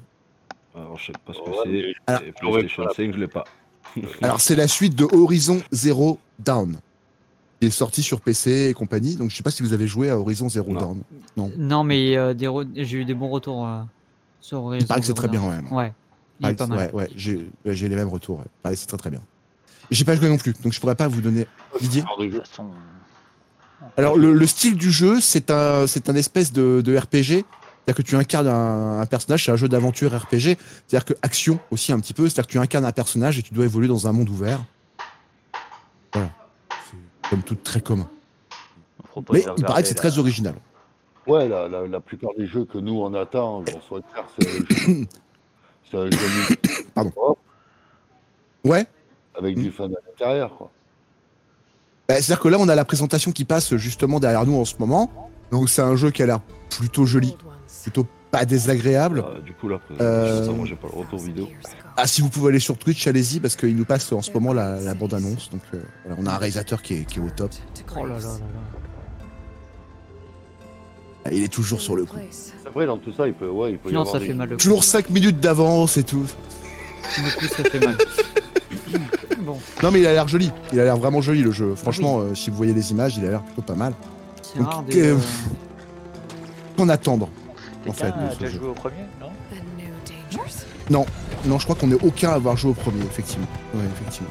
Alors, 0.75 0.99
je 0.99 1.07
sais 1.07 1.13
pas 1.25 1.33
ce 1.35 1.39
que 1.39 1.51
Ouais, 1.51 1.95
c'est. 2.09 2.33
PlayStation 2.41 2.85
5, 2.97 3.13
je 3.15 3.19
l'ai 3.19 3.29
pas. 3.29 3.45
Alors, 4.23 4.41
c'est 4.41 4.57
la 4.57 4.67
suite 4.69 4.95
de 4.97 5.05
Horizon 5.13 5.61
Zero 5.71 6.19
Dawn, 6.39 6.73
qui 6.73 6.81
est 7.65 7.71
sorti 7.71 8.03
sur 8.03 8.21
PC 8.21 8.69
et 8.71 8.75
compagnie. 8.75 9.17
Donc, 9.17 9.31
je 9.31 9.37
sais 9.37 9.43
pas 9.43 9.51
si 9.51 9.63
vous 9.63 9.73
avez 9.73 9.87
joué 9.87 10.11
à 10.11 10.19
Horizon 10.19 10.49
Zero 10.49 10.73
Non. 10.73 10.97
Dawn. 11.37 11.53
Non, 11.59 11.85
mais 11.85 12.17
euh, 12.17 12.35
re- 12.35 12.69
j'ai 12.75 12.99
eu 12.99 13.05
des 13.05 13.15
bons 13.15 13.29
retours 13.29 13.67
euh, 13.67 13.83
sur 14.41 14.65
Horizon. 14.65 14.85
Il 14.85 14.87
paraît 14.89 15.01
que 15.01 15.07
c'est 15.07 15.15
très 15.15 15.29
bien, 15.29 15.41
Zero 15.41 15.53
ouais. 15.53 15.63
Dawn. 15.63 15.73
Ouais, 15.79 15.93
il 16.41 16.49
est 16.49 16.55
pas 16.55 16.67
mal. 16.67 16.91
Ouais, 16.93 17.03
ouais, 17.03 17.11
j'ai 17.17 17.89
les 17.89 17.97
mêmes 17.97 18.09
retours. 18.09 18.43
Ouais. 18.65 18.75
C'est 18.77 18.87
très 18.87 18.97
très 18.99 19.11
bien. 19.11 19.21
J'ai 19.91 20.05
pas 20.05 20.17
joué 20.17 20.29
non 20.29 20.39
plus, 20.39 20.55
donc 20.63 20.73
je 20.73 20.81
pourrais 20.81 20.95
pas 20.95 21.07
vous 21.09 21.21
donner. 21.21 21.47
Didier 21.81 22.03
Alors, 23.97 24.17
le, 24.17 24.33
le 24.33 24.47
style 24.47 24.77
du 24.77 24.91
jeu, 24.91 25.21
c'est 25.21 25.51
un, 25.51 25.87
c'est 25.87 26.09
un 26.09 26.15
espèce 26.17 26.53
de, 26.53 26.81
de 26.85 26.97
RPG. 26.97 27.45
C'est-à-dire 27.85 27.97
que 27.97 28.03
tu 28.03 28.17
incarnes 28.17 28.47
un, 28.47 29.01
un 29.01 29.07
personnage, 29.07 29.45
c'est 29.45 29.51
un 29.51 29.57
jeu 29.57 29.69
d'aventure 29.69 30.17
RPG. 30.17 30.57
C'est-à-dire 30.87 31.05
que 31.05 31.15
action 31.21 31.59
aussi 31.71 31.93
un 31.93 31.99
petit 32.01 32.15
peu. 32.15 32.25
C'est-à-dire 32.29 32.47
que 32.47 32.53
tu 32.53 32.59
incarnes 32.59 32.85
un 32.85 32.93
personnage 32.93 33.39
et 33.39 33.43
tu 33.43 33.53
dois 33.55 33.65
évoluer 33.65 33.89
dans 33.89 34.07
un 34.07 34.13
monde 34.13 34.29
ouvert. 34.31 34.65
Voilà. 36.13 36.31
Comme 37.33 37.43
tout 37.43 37.55
très 37.55 37.81
commun. 37.81 38.11
Mais 39.33 39.43
il 39.57 39.65
paraît 39.65 39.81
que 39.81 39.89
c'est 39.89 39.95
très 39.95 40.19
original. 40.19 40.55
Ouais, 41.27 41.49
la, 41.49 41.67
la, 41.67 41.87
la 41.87 42.01
plupart 42.01 42.33
des 42.37 42.47
jeux 42.47 42.67
que 42.67 42.77
nous 42.77 43.01
on 43.01 43.15
attend, 43.15 43.65
j'en 43.67 43.81
souhaite 43.81 44.05
faire, 44.15 44.27
c'est 44.39 44.47
un 44.47 44.53
jeu- 44.53 45.07
c'est 45.91 45.97
un 45.97 46.11
jeu 46.11 46.57
Pardon. 46.95 47.37
Ouais. 48.65 48.85
avec 49.39 49.57
du 49.59 49.73
fun 49.73 49.87
à 49.87 50.09
l'intérieur. 50.11 50.55
quoi. 50.59 50.71
Bah, 52.07 52.17
C'est-à-dire 52.17 52.41
que 52.41 52.49
là, 52.49 52.59
on 52.61 52.69
a 52.69 52.75
la 52.75 52.85
présentation 52.85 53.33
qui 53.33 53.47
passe 53.47 53.75
justement 53.77 54.21
derrière 54.21 54.45
nous 54.45 54.57
en 54.61 54.67
ce 54.67 54.75
moment. 54.79 55.11
Donc, 55.51 55.71
c'est 55.71 55.81
un 55.81 55.97
jeu 55.97 56.11
qui 56.11 56.23
a 56.23 56.27
l'air 56.27 56.41
plutôt 56.69 57.07
joli, 57.07 57.35
plutôt 57.83 58.07
pas 58.33 58.45
désagréable. 58.47 59.23
Ah, 59.25 59.41
du 59.41 59.53
coup, 59.53 59.69
là, 59.69 59.79
Euh, 60.01 60.45
ça, 60.47 60.51
moi, 60.53 60.67
j'ai 60.67 60.75
pas 60.75 60.89
le 60.93 60.99
retour 60.99 61.21
vidéo. 61.21 61.49
Ah, 61.97 62.07
si 62.07 62.23
vous 62.23 62.31
pouvez 62.31 62.49
aller 62.49 62.59
sur 62.59 62.77
Twitch, 62.79 63.07
allez-y, 63.07 63.39
parce 63.39 63.55
qu'il 63.55 63.77
nous 63.77 63.85
passe 63.85 64.11
en 64.11 64.23
ce 64.23 64.33
moment 64.33 64.53
la, 64.55 64.81
la 64.81 64.95
bande-annonce. 64.95 65.51
Donc, 65.51 65.61
euh, 65.75 65.83
voilà, 66.07 66.21
on 66.21 66.27
a 66.27 66.33
un 66.33 66.39
réalisateur 66.39 66.81
qui 66.83 66.95
est, 66.95 67.05
qui 67.05 67.19
est 67.19 67.23
au 67.23 67.29
top. 67.31 67.51
Oh 67.95 68.07
là 68.07 68.15
là 68.15 68.19
là 68.21 68.25
là. 68.25 68.39
Ah, 71.25 71.29
Il 71.33 71.43
est 71.45 71.53
toujours 71.53 71.81
sur 71.81 71.95
le 71.95 72.05
coup. 72.05 72.17
Après, 72.67 72.87
dans 72.87 72.97
tout 72.99 73.13
ça, 73.13 73.27
il 73.29 73.35
peut, 73.35 73.49
ouais, 73.49 73.73
il 73.73 73.79
peut 73.79 73.91
y 73.91 73.93
Non, 73.93 74.01
avoir 74.01 74.15
ça 74.15 74.19
des- 74.19 74.27
fait 74.29 74.35
mal. 74.35 74.49
Le 74.49 74.57
coup. 74.57 74.63
Toujours 74.63 74.83
5 74.83 75.11
minutes 75.11 75.39
d'avance 75.41 75.97
et 75.99 76.03
tout. 76.03 76.25
Du 77.17 77.31
coup, 77.37 77.45
ça 77.55 77.65
fait 77.65 77.85
mal. 77.85 77.97
bon, 79.41 79.59
Non, 79.83 79.91
mais 79.91 80.01
il 80.01 80.07
a 80.07 80.13
l'air 80.15 80.27
joli. 80.27 80.51
Il 80.73 80.81
a 80.81 80.85
l'air 80.85 80.97
vraiment 80.97 81.21
joli 81.21 81.43
le 81.43 81.53
jeu. 81.53 81.75
Franchement, 81.75 82.21
euh, 82.21 82.35
si 82.35 82.49
vous 82.51 82.57
voyez 82.57 82.73
les 82.73 82.91
images, 82.93 83.17
il 83.19 83.27
a 83.27 83.31
l'air 83.31 83.43
plutôt 83.43 83.63
pas 83.63 83.75
mal. 83.75 83.93
c'est 84.43 84.61
rare 84.63 84.83
des. 84.85 85.03
euh, 85.09 85.17
Qu'en 86.79 86.89
attendre 86.89 87.29
en 87.89 87.93
fait 87.93 88.05
Quelqu'un 88.05 88.21
de 88.21 88.27
a 88.27 88.31
ce 88.33 88.39
déjà 88.39 88.51
jeu 88.51 88.59
joué 88.59 88.69
au 88.69 88.75
premier, 88.75 88.97
non 90.91 91.07
Non, 91.45 91.59
je 91.59 91.65
crois 91.65 91.77
qu'on 91.77 91.91
est 91.91 92.03
aucun 92.03 92.31
à 92.31 92.35
avoir 92.35 92.57
joué 92.57 92.71
au 92.71 92.75
premier, 92.75 93.03
effectivement. 93.05 93.47
Ouais, 93.75 93.83
effectivement. 93.95 94.29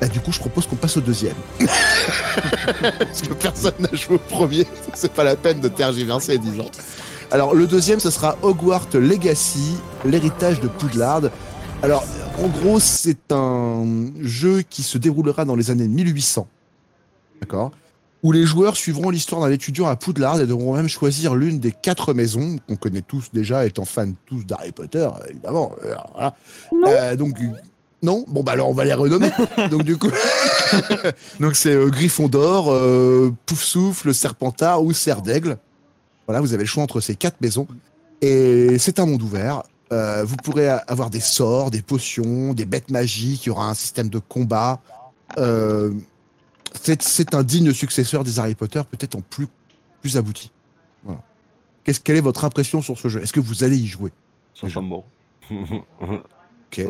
Bah, 0.00 0.08
du 0.08 0.20
coup, 0.20 0.32
je 0.32 0.40
propose 0.40 0.66
qu'on 0.66 0.76
passe 0.76 0.96
au 0.96 1.00
deuxième. 1.00 1.36
Parce 1.58 3.22
que 3.22 3.32
personne 3.34 3.74
n'a 3.78 3.94
joué 3.94 4.16
au 4.16 4.18
premier, 4.18 4.66
c'est 4.94 5.12
pas 5.12 5.24
la 5.24 5.36
peine 5.36 5.60
de 5.60 5.68
tergiverser 5.68 6.38
10 6.38 6.60
ans. 6.60 6.70
Alors, 7.30 7.54
le 7.54 7.66
deuxième, 7.66 8.00
ce 8.00 8.10
sera 8.10 8.36
Hogwarts 8.42 8.88
Legacy, 8.94 9.76
l'héritage 10.04 10.60
de 10.60 10.68
Poudlard. 10.68 11.22
Alors, 11.82 12.04
en 12.42 12.48
gros, 12.48 12.80
c'est 12.80 13.32
un 13.32 13.84
jeu 14.20 14.62
qui 14.62 14.82
se 14.82 14.98
déroulera 14.98 15.44
dans 15.44 15.56
les 15.56 15.70
années 15.70 15.88
1800. 15.88 16.46
D'accord? 17.40 17.72
Où 18.24 18.32
les 18.32 18.44
joueurs 18.44 18.74
suivront 18.74 19.10
l'histoire 19.10 19.42
d'un 19.42 19.52
étudiant 19.52 19.86
à 19.86 19.94
Poudlard 19.94 20.40
et 20.40 20.46
devront 20.46 20.74
même 20.74 20.88
choisir 20.88 21.36
l'une 21.36 21.60
des 21.60 21.70
quatre 21.70 22.14
maisons 22.14 22.56
qu'on 22.66 22.74
connaît 22.74 23.02
tous 23.02 23.28
déjà, 23.32 23.66
étant 23.66 23.84
fans 23.84 24.12
tous 24.26 24.44
d'Harry 24.44 24.72
Potter, 24.72 25.08
évidemment. 25.28 25.72
Voilà. 26.12 26.34
Euh, 26.88 27.14
donc, 27.16 27.36
non 28.02 28.24
Bon, 28.28 28.42
bah 28.42 28.52
alors 28.52 28.68
on 28.68 28.74
va 28.74 28.84
les 28.84 28.94
renommer. 28.94 29.30
donc, 29.70 29.82
du 29.82 29.96
coup, 29.96 30.10
donc 31.40 31.54
c'est 31.56 31.74
euh, 31.74 31.88
Gryffondor, 31.88 32.70
euh, 32.70 33.32
Poufsouffle, 33.46 34.12
Serpentard 34.12 34.82
ou 34.82 34.92
Serre 34.92 35.22
d'Aigle. 35.22 35.56
Voilà, 36.26 36.40
vous 36.40 36.52
avez 36.52 36.64
le 36.64 36.68
choix 36.68 36.82
entre 36.82 37.00
ces 37.00 37.16
quatre 37.16 37.40
maisons. 37.40 37.66
Et 38.20 38.78
c'est 38.78 38.98
un 38.98 39.06
monde 39.06 39.22
ouvert. 39.22 39.62
Euh, 39.92 40.24
vous 40.24 40.36
pourrez 40.36 40.68
avoir 40.68 41.10
des 41.10 41.20
sorts, 41.20 41.70
des 41.70 41.82
potions, 41.82 42.54
des 42.54 42.64
bêtes 42.64 42.90
magiques. 42.90 43.46
Il 43.46 43.48
y 43.48 43.52
aura 43.52 43.68
un 43.68 43.74
système 43.74 44.08
de 44.08 44.18
combat. 44.18 44.80
Euh, 45.38 45.90
c'est 46.82 47.02
c'est 47.02 47.34
un 47.34 47.42
digne 47.42 47.72
successeur 47.72 48.24
des 48.24 48.38
Harry 48.38 48.54
Potter, 48.54 48.82
peut-être 48.90 49.14
en 49.16 49.20
plus, 49.20 49.46
plus 50.00 50.16
abouti. 50.16 50.50
Voilà. 51.04 51.20
Qu'est-ce, 51.84 52.00
quelle 52.00 52.16
est 52.16 52.20
votre 52.22 52.44
impression 52.44 52.80
sur 52.82 52.98
ce 52.98 53.08
jeu? 53.08 53.22
Est-ce 53.22 53.32
que 53.32 53.40
vous 53.40 53.64
allez 53.64 53.76
y 53.78 53.86
jouer? 53.86 54.10
Ça 54.54 54.68
sent 54.68 54.80
bon. 54.80 55.04
Ok. 56.72 56.80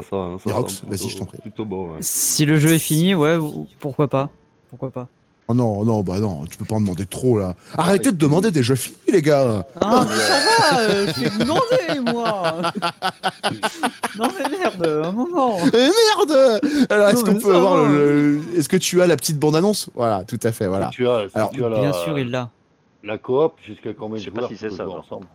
Vas-y, 0.85 0.97
plutôt- 0.97 1.09
je 1.11 1.17
t'en 1.19 1.25
prie. 1.27 1.39
Plutôt 1.43 1.65
bon, 1.67 1.91
ouais. 1.93 1.99
Si 2.01 2.47
le 2.47 2.59
jeu 2.59 2.73
est 2.73 2.79
fini, 2.79 3.15
ouais, 3.15 3.37
ou- 3.37 3.69
pourquoi 3.81 4.09
pas? 4.09 4.31
Pourquoi 4.71 4.91
pas? 4.91 5.09
Oh 5.47 5.53
non, 5.53 5.85
non, 5.85 6.03
bah 6.03 6.21
non, 6.21 6.47
tu 6.47 6.57
peux 6.57 6.65
pas 6.65 6.77
en 6.77 6.81
demander 6.81 7.05
trop 7.05 7.39
là. 7.39 7.55
Arrêtez 7.77 8.11
de 8.13 8.17
demander 8.17 8.51
des 8.51 8.63
jeux 8.63 8.77
finis, 8.77 8.97
les 9.13 9.21
gars. 9.21 9.67
Ah, 9.81 10.07
ça 10.09 10.39
va, 10.73 10.81
euh, 10.81 11.07
je 11.07 11.13
t'ai 11.23 11.39
demandé, 11.39 12.11
moi 12.13 12.73
Non 14.19 14.29
mais 14.39 14.59
merde, 14.59 14.87
un 15.05 15.13
moment 15.13 15.59
merde 15.67 16.61
Alors, 16.89 17.09
est-ce 17.11 17.25
Non, 17.25 17.35
qu'on 17.35 17.39
peut 17.41 17.55
avoir 17.55 17.77
le, 17.87 18.39
le- 18.39 18.59
Est-ce 18.59 18.71
que 18.71 18.79
tu 18.79 19.03
as 19.03 19.07
la 19.07 19.17
petite 19.17 19.39
bande-annonce? 19.39 19.91
Voilà, 19.95 20.25
tout 20.25 20.41
à 20.43 20.51
fait, 20.53 20.67
voilà. 20.67 20.89
Tu 20.93 21.07
as, 21.07 21.29
si 21.29 21.37
Alors, 21.37 21.51
tu 21.51 21.63
as 21.63 21.69
la, 21.69 21.81
Bien 21.81 21.93
sûr, 21.93 22.19
il 22.19 22.31
l'a. 22.31 22.49
la 23.03 23.19
coop, 23.19 23.53
jusqu'à 23.67 23.93
combien 23.93 24.15
de 24.17 24.21
Je 24.21 24.25
sais 24.25 24.31
pas 24.31 24.41
joueurs 24.41 24.51
si 24.51 24.57
c'est 24.57 24.71
ça, 24.71 24.89
ensemble? 24.89 25.27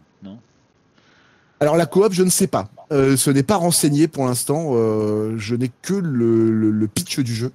Alors, 1.62 1.76
la 1.76 1.86
coop, 1.86 2.14
je 2.14 2.24
ne 2.24 2.30
sais 2.30 2.48
pas. 2.48 2.70
Euh, 2.94 3.18
ce 3.18 3.30
n'est 3.30 3.44
pas 3.44 3.58
renseigné 3.58 4.08
pour 4.08 4.26
l'instant. 4.26 4.72
Euh, 4.74 5.36
je 5.38 5.56
n'ai 5.56 5.70
que 5.82 5.94
le, 5.94 6.50
le- 6.52 6.72
le 6.72 6.88
pitch 6.88 7.20
du 7.20 7.36
jeu. 7.36 7.52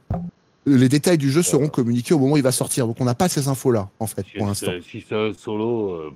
Les 0.66 0.88
détails 0.88 1.18
du 1.18 1.30
jeu 1.30 1.42
seront 1.42 1.68
communiqués 1.68 2.14
au 2.14 2.18
moment 2.18 2.34
où 2.34 2.36
il 2.38 2.42
va 2.42 2.52
sortir. 2.52 2.86
Donc, 2.86 2.96
on 3.00 3.04
n'a 3.04 3.14
pas 3.14 3.28
ces 3.28 3.48
infos-là, 3.48 3.90
en 4.00 4.06
fait, 4.06 4.24
Si 4.30 4.38
pour 4.38 4.46
l'instant. 4.46 4.72
Si 4.90 5.04
c'est 5.06 5.14
un 5.14 5.32
solo, 5.34 5.90
euh. 5.90 6.10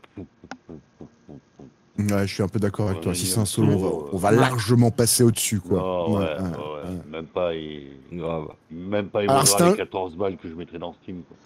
Ouais, 1.98 2.26
je 2.28 2.32
suis 2.34 2.42
un 2.44 2.48
peu 2.48 2.60
d'accord 2.60 2.88
avec 2.90 3.00
toi. 3.02 3.12
Si 3.14 3.26
c'est 3.26 3.40
un 3.40 3.44
solo, 3.44 4.08
on 4.12 4.16
va, 4.18 4.28
on 4.28 4.32
largement 4.32 4.90
passer 4.90 5.24
au-dessus, 5.24 5.60
quoi. 5.60 5.78
Non, 5.80 6.18
ouais, 6.18 6.24
Ouais. 6.24 6.94
Même 7.10 7.26
pas, 7.26 7.54
il... 7.54 7.88
Grave. 8.12 8.46
même 8.70 9.08
pas, 9.08 9.24
il 9.24 9.28
Alors, 9.30 9.42
vaudra 9.44 9.58
c'est 9.58 9.64
un- 9.64 9.70
les 9.72 9.76
14 9.76 10.16
balles 10.16 10.36
que 10.36 10.48
je 10.48 10.54
mettrais 10.54 10.78
dans 10.78 10.94
Steam. 11.02 11.22
Quoi. 11.28 11.36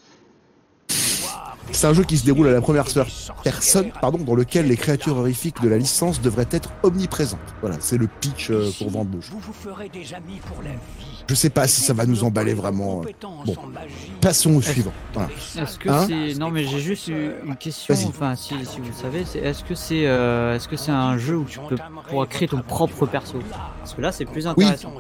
C'est 1.71 1.87
un 1.87 1.95
jeu 1.95 2.05
qui 2.05 2.19
se 2.19 2.25
déroule 2.25 2.49
à 2.49 2.53
la 2.53 2.61
première 2.61 2.85
personne, 3.45 3.91
pardon, 4.01 4.19
dans 4.19 4.35
lequel 4.35 4.67
les 4.67 4.77
créatures 4.77 5.17
horrifiques 5.17 5.61
de 5.63 5.69
la 5.69 5.79
licence 5.79 6.21
devraient 6.21 6.49
être 6.51 6.71
omniprésentes. 6.83 7.39
Voilà, 7.61 7.77
c'est 7.81 7.97
le 7.99 8.09
pitch 8.09 8.51
euh, 8.51 8.71
pour 8.79 8.91
vendre 8.91 9.11
le 9.15 9.21
jeu. 9.21 9.33
Je 11.29 11.35
sais 11.35 11.51
pas 11.51 11.67
si 11.69 11.81
ça 11.81 11.93
va 11.95 12.05
nous 12.05 12.25
emballer 12.25 12.53
vraiment. 12.55 13.03
Bon, 13.47 13.55
en 13.57 13.67
magie. 13.69 13.95
passons 14.21 14.55
au 14.55 14.63
suivant. 14.63 14.93
Voilà. 15.15 15.29
Est-ce 15.59 15.79
que 15.79 15.89
Hein 15.89 16.07
c'est 16.09 16.39
non 16.39 16.51
mais 16.51 16.65
j'ai 16.65 16.81
juste 16.81 17.09
une 17.09 17.57
question 17.57 17.95
enfin 18.09 18.35
si, 18.35 18.55
si 18.65 18.79
vous 18.81 18.87
le 18.87 18.93
savez 18.93 19.25
c'est 19.25 19.39
est-ce 19.39 19.63
que 19.65 19.75
c'est 19.75 20.07
euh, 20.07 20.57
est-ce 20.57 20.69
que 20.69 20.77
c'est 20.77 20.91
un 20.91 21.19
jeu 21.19 21.37
où 21.37 21.45
tu 21.45 21.59
peux 21.69 21.77
pourras 22.09 22.27
créer 22.27 22.49
ton 22.49 22.61
propre 22.63 23.07
perso? 23.07 23.39
Parce 23.79 23.95
que 23.95 24.01
là 24.01 24.13
c'est 24.13 24.25
plus 24.25 24.47
intéressant 24.47 24.93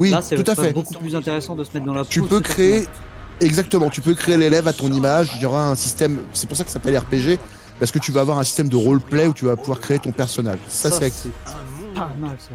Oui, 0.00 0.10
là 0.10 0.22
c'est 0.22 0.42
tout 0.42 0.50
à 0.50 0.54
fait. 0.54 0.72
beaucoup 0.72 0.94
plus 0.94 1.16
intéressant 1.16 1.54
de 1.56 1.64
se 1.64 1.70
mettre 1.74 1.86
dans 1.86 1.94
la 1.94 2.04
Tu 2.04 2.22
peux 2.22 2.40
créer, 2.40 2.80
personnage. 2.80 2.96
Exactement, 3.40 3.90
tu 3.90 4.00
peux 4.00 4.14
créer 4.14 4.36
l'élève 4.36 4.68
à 4.68 4.72
ton 4.72 4.90
image. 4.92 5.30
Il 5.36 5.42
y 5.42 5.46
aura 5.46 5.66
un 5.68 5.74
système, 5.74 6.20
c'est 6.32 6.46
pour 6.48 6.56
ça 6.56 6.64
que 6.64 6.70
ça 6.70 6.74
s'appelle 6.74 6.96
RPG, 6.98 7.38
parce 7.78 7.90
que 7.92 7.98
tu 7.98 8.12
vas 8.12 8.20
avoir 8.22 8.38
un 8.38 8.44
système 8.44 8.68
de 8.68 8.76
roleplay 8.76 9.26
où 9.26 9.32
tu 9.32 9.44
vas 9.44 9.56
pouvoir 9.56 9.80
créer 9.80 9.98
ton 9.98 10.12
personnage. 10.12 10.58
Ça, 10.68 10.90
Ça, 10.90 10.98
c'est. 11.10 11.30
pas 11.94 12.10
mal 12.18 12.36
ça 12.38 12.54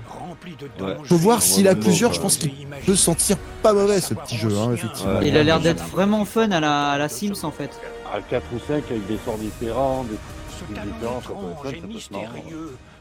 Ouais. 0.84 0.96
Faut 1.06 1.18
voir 1.18 1.42
s'il 1.42 1.68
a 1.68 1.76
plusieurs, 1.76 2.14
je 2.14 2.20
pense 2.22 2.38
qu'il 2.38 2.52
peut 2.86 2.96
se 2.96 3.04
sentir 3.04 3.38
pas 3.62 3.74
mauvais 3.74 4.00
ce 4.00 4.14
petit 4.14 4.38
jeu, 4.38 4.52
hein, 4.58 4.72
effectivement. 4.74 5.20
Ouais. 5.20 5.28
il 5.28 5.38
a 5.38 5.44
l'air 5.44 5.60
d'être 5.60 5.84
vraiment 5.88 6.24
fun 6.26 6.50
à 6.52 6.60
la, 6.60 6.92
à 6.92 6.98
la 6.98 7.10
Sims 7.10 7.34
en 7.44 7.52
fait 7.52 7.70
À 8.14 8.22
4 8.22 8.44
ou 8.56 8.60
5 8.68 8.84
avec 8.90 9.08
des 9.08 9.18
sorts 9.26 9.38
différents, 9.38 10.06
des 10.06 10.76
talent 10.76 10.88
différents, 10.94 11.22
ça 11.22 11.30
peut 11.30 11.70
être 11.70 11.82
ça 11.82 11.88
peut 11.88 11.98
être 11.98 12.12
marrant. 12.12 12.26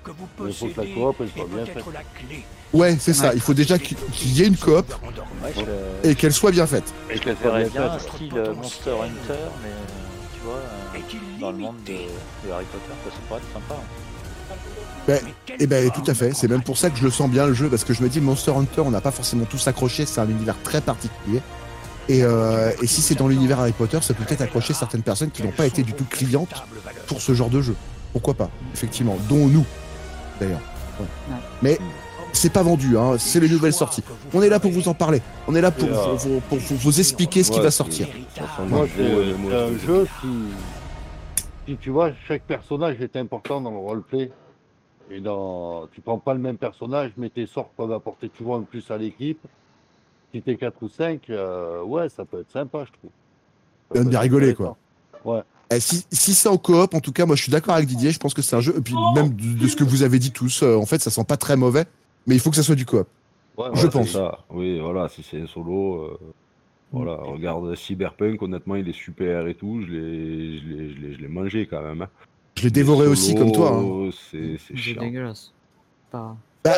Que 0.03 0.11
vous 0.11 0.29
Mais 0.41 0.51
il 0.51 0.55
faut 0.55 0.67
que 0.67 0.81
la 0.81 0.87
coop, 0.87 1.21
est 1.21 1.55
bien 1.55 1.67
faite. 1.67 1.85
la 1.93 2.01
clé. 2.03 2.45
Ouais, 2.73 2.97
c'est 2.99 3.13
ça. 3.13 3.35
Il 3.35 3.41
faut 3.41 3.55
déjà 3.55 3.79
qu'il 3.79 3.97
y 4.33 4.43
ait 4.43 4.47
une 4.47 4.57
coop 4.57 4.93
je, 5.57 5.63
et 6.09 6.15
qu'elle 6.15 6.33
soit 6.33 6.51
bien 6.51 6.67
faite. 6.67 6.93
Et 7.11 7.19
qu'elle 7.19 7.37
je 7.37 7.43
soit 7.43 7.51
verrais 7.51 7.69
bien 7.69 7.99
style 7.99 8.33
euh, 8.37 8.55
Monster 8.55 8.91
Hunter, 8.91 9.41
mais 9.63 9.69
euh, 9.69 10.23
tu 10.35 10.41
vois, 10.45 10.55
euh, 10.55 11.41
dans 11.41 11.51
le 11.53 11.59
monde 11.59 11.77
de, 11.87 12.53
Harry 12.53 12.65
Potter, 12.67 12.93
ça, 13.05 13.11
pourrait 13.29 13.41
être 13.41 13.53
sympa. 13.53 13.75
hein. 13.75 14.03
Ben, 15.07 15.21
Et 15.59 15.67
ben 15.67 15.91
forme 15.91 16.05
tout 16.05 16.11
à 16.11 16.15
fait, 16.15 16.33
c'est 16.35 16.49
même 16.49 16.63
pour 16.63 16.79
ça 16.79 16.91
que 16.91 16.97
je 16.97 17.05
le 17.05 17.11
sens 17.11 17.29
bien 17.29 17.47
le 17.47 17.55
jeu, 17.55 17.69
parce 17.69 17.85
que 17.85 17.93
je 17.93 18.03
me 18.03 18.09
dis 18.09 18.21
Monster 18.21 18.53
Hunter, 18.53 18.83
on 18.83 18.91
n'a 18.91 19.01
pas 19.01 19.11
forcément 19.11 19.45
tous 19.45 19.67
accroché, 19.67 20.07
c'est 20.07 20.21
un 20.21 20.29
univers 20.29 20.57
très 20.63 20.81
particulier. 20.81 21.41
Et, 22.09 22.23
euh, 22.25 22.73
et 22.83 22.87
si 22.87 23.01
c'est 23.01 23.15
dans 23.15 23.29
l'univers 23.29 23.61
Harry 23.61 23.73
Potter, 23.73 23.99
ça 24.01 24.15
peut 24.15 24.25
peut-être 24.25 24.41
accrocher 24.43 24.75
certaines 24.75 25.03
personnes 25.03 25.31
qui 25.31 25.43
n'ont 25.43 25.53
pas 25.53 25.67
été 25.67 25.83
du 25.83 25.93
tout 25.93 26.05
clientes 26.05 26.53
pour 27.07 27.21
ce 27.21 27.35
genre 27.35 27.51
de 27.51 27.63
jeu. 27.63 27.77
Pourquoi 28.13 28.35
pas, 28.35 28.51
effectivement, 28.75 29.17
dont 29.29 29.47
nous, 29.47 29.65
d'ailleurs. 30.41 30.61
Ouais. 31.01 31.07
Ouais. 31.31 31.41
Mais 31.63 31.79
c'est 32.33 32.53
pas 32.53 32.63
vendu, 32.63 32.97
hein, 32.99 33.17
c'est 33.19 33.41
les 33.41 33.49
nouvelles 33.49 33.73
sorties. 33.73 34.03
On 34.33 34.43
est 34.43 34.49
là 34.49 34.59
pour 34.61 34.71
vous 34.71 34.89
en 34.89 34.95
parler. 34.95 35.21
On 35.47 35.55
est 35.55 35.61
là 35.61 35.71
pour, 35.71 35.89
Et, 35.89 35.93
euh, 35.93 36.17
pour- 36.17 36.41
pour- 36.43 36.59
pour 36.59 36.77
vous 36.79 36.99
expliquer 37.01 37.43
ce 37.43 37.51
qui 37.51 37.59
Ouais, 37.59 37.65
va 37.65 37.71
sortir. 37.71 38.09
Moi, 38.69 38.87
c'est 38.97 39.55
un 39.55 39.79
jeu 39.79 40.07
qui, 40.21 40.29
si 41.67 41.77
tu 41.77 41.91
vois, 41.91 42.11
chaque 42.27 42.43
personnage 42.43 43.01
est 43.01 43.17
important 43.17 43.61
dans 43.61 43.71
le 43.71 43.79
roleplay. 43.79 44.31
Et 45.11 45.21
dans, 45.21 45.89
tu 45.93 46.01
prends 46.01 46.19
pas 46.19 46.33
le 46.33 46.41
même 46.41 46.57
personnage, 46.57 47.11
mais 47.19 47.29
tes 47.29 47.47
sorts 47.47 47.69
peuvent 47.77 47.93
apporter 47.93 48.31
toujours 48.31 48.57
un 48.57 48.63
plus 48.63 48.91
à 48.91 48.97
l'équipe. 48.97 49.41
Si 50.33 50.41
t'es 50.41 50.57
4 50.57 50.77
ou 50.83 50.89
5, 50.89 51.31
ouais, 51.85 52.09
ça 52.09 52.25
peut 52.25 52.41
être 52.41 52.51
sympa, 52.51 52.85
je 52.87 52.93
trouve. 52.93 53.11
Ça 53.95 54.03
peut 54.03 54.09
bien 54.09 54.21
rigoler, 54.21 54.55
quoi. 54.55 54.77
Ouais. 55.25 55.43
Eh, 55.75 55.81
si 55.81 56.05
si 56.13 56.35
c'est 56.35 56.49
en 56.49 56.59
coop, 56.59 56.95
en 56.95 57.01
tout 57.01 57.13
cas, 57.13 57.25
moi 57.27 57.37
je 57.37 57.43
suis 57.43 57.53
d'accord 57.53 57.75
avec 57.75 57.87
Didier, 57.87 58.11
je 58.11 58.19
pense 58.19 58.35
que 58.35 58.43
c'est 58.43 58.57
un 58.57 58.61
jeu, 58.61 58.75
et 58.77 58.81
puis 58.81 58.95
même 59.15 59.31
de, 59.35 59.59
de 59.59 59.69
ce 59.69 59.77
que 59.77 59.85
vous 59.85 60.03
avez 60.03 60.19
dit 60.19 60.31
tous, 60.33 60.63
euh, 60.63 60.77
en 60.77 60.87
fait, 60.87 61.01
ça 61.01 61.11
sent 61.11 61.25
pas 61.25 61.37
très 61.37 61.57
mauvais, 61.57 61.85
mais 62.27 62.35
il 62.35 62.41
faut 62.41 62.51
que 62.51 62.57
ça 62.57 62.63
soit 62.63 62.75
du 62.75 62.87
coop. 62.87 63.07
Ouais, 63.57 63.67
Je 63.75 63.87
pense. 63.87 64.11
Ça. 64.11 64.39
Oui, 64.51 64.81
voilà, 64.81 65.09
si 65.09 65.23
c'est 65.23 65.41
un 65.43 65.47
solo, 65.47 66.03
euh, 66.05 66.19
voilà, 66.93 67.15
regarde 67.17 67.75
Cyberpunk, 67.75 68.41
honnêtement, 68.43 68.77
il 68.77 68.89
est 68.89 68.93
super 68.95 69.47
et 69.47 69.55
tout. 69.55 69.83
Je 69.83 69.93
l'ai, 69.93 70.59
je 70.59 70.67
l'ai, 70.67 70.95
je 70.95 71.01
l'ai, 71.01 71.15
je 71.15 71.19
l'ai 71.21 71.29
mangé 71.29 71.67
quand 71.71 71.83
même. 71.83 72.03
hein. 72.03 72.09
Je 72.57 72.65
l'ai 72.65 72.71
dévoré 72.71 73.07
aussi, 73.07 73.35
comme 73.35 73.53
toi. 73.53 73.71
hein. 73.73 74.11
C'est, 74.31 74.59
c'est 74.59 74.75
C'est 74.75 74.77
chiant. 74.77 75.03
dégueulasse. 75.03 75.53
Pas... 76.11 76.37
Bah, 76.65 76.77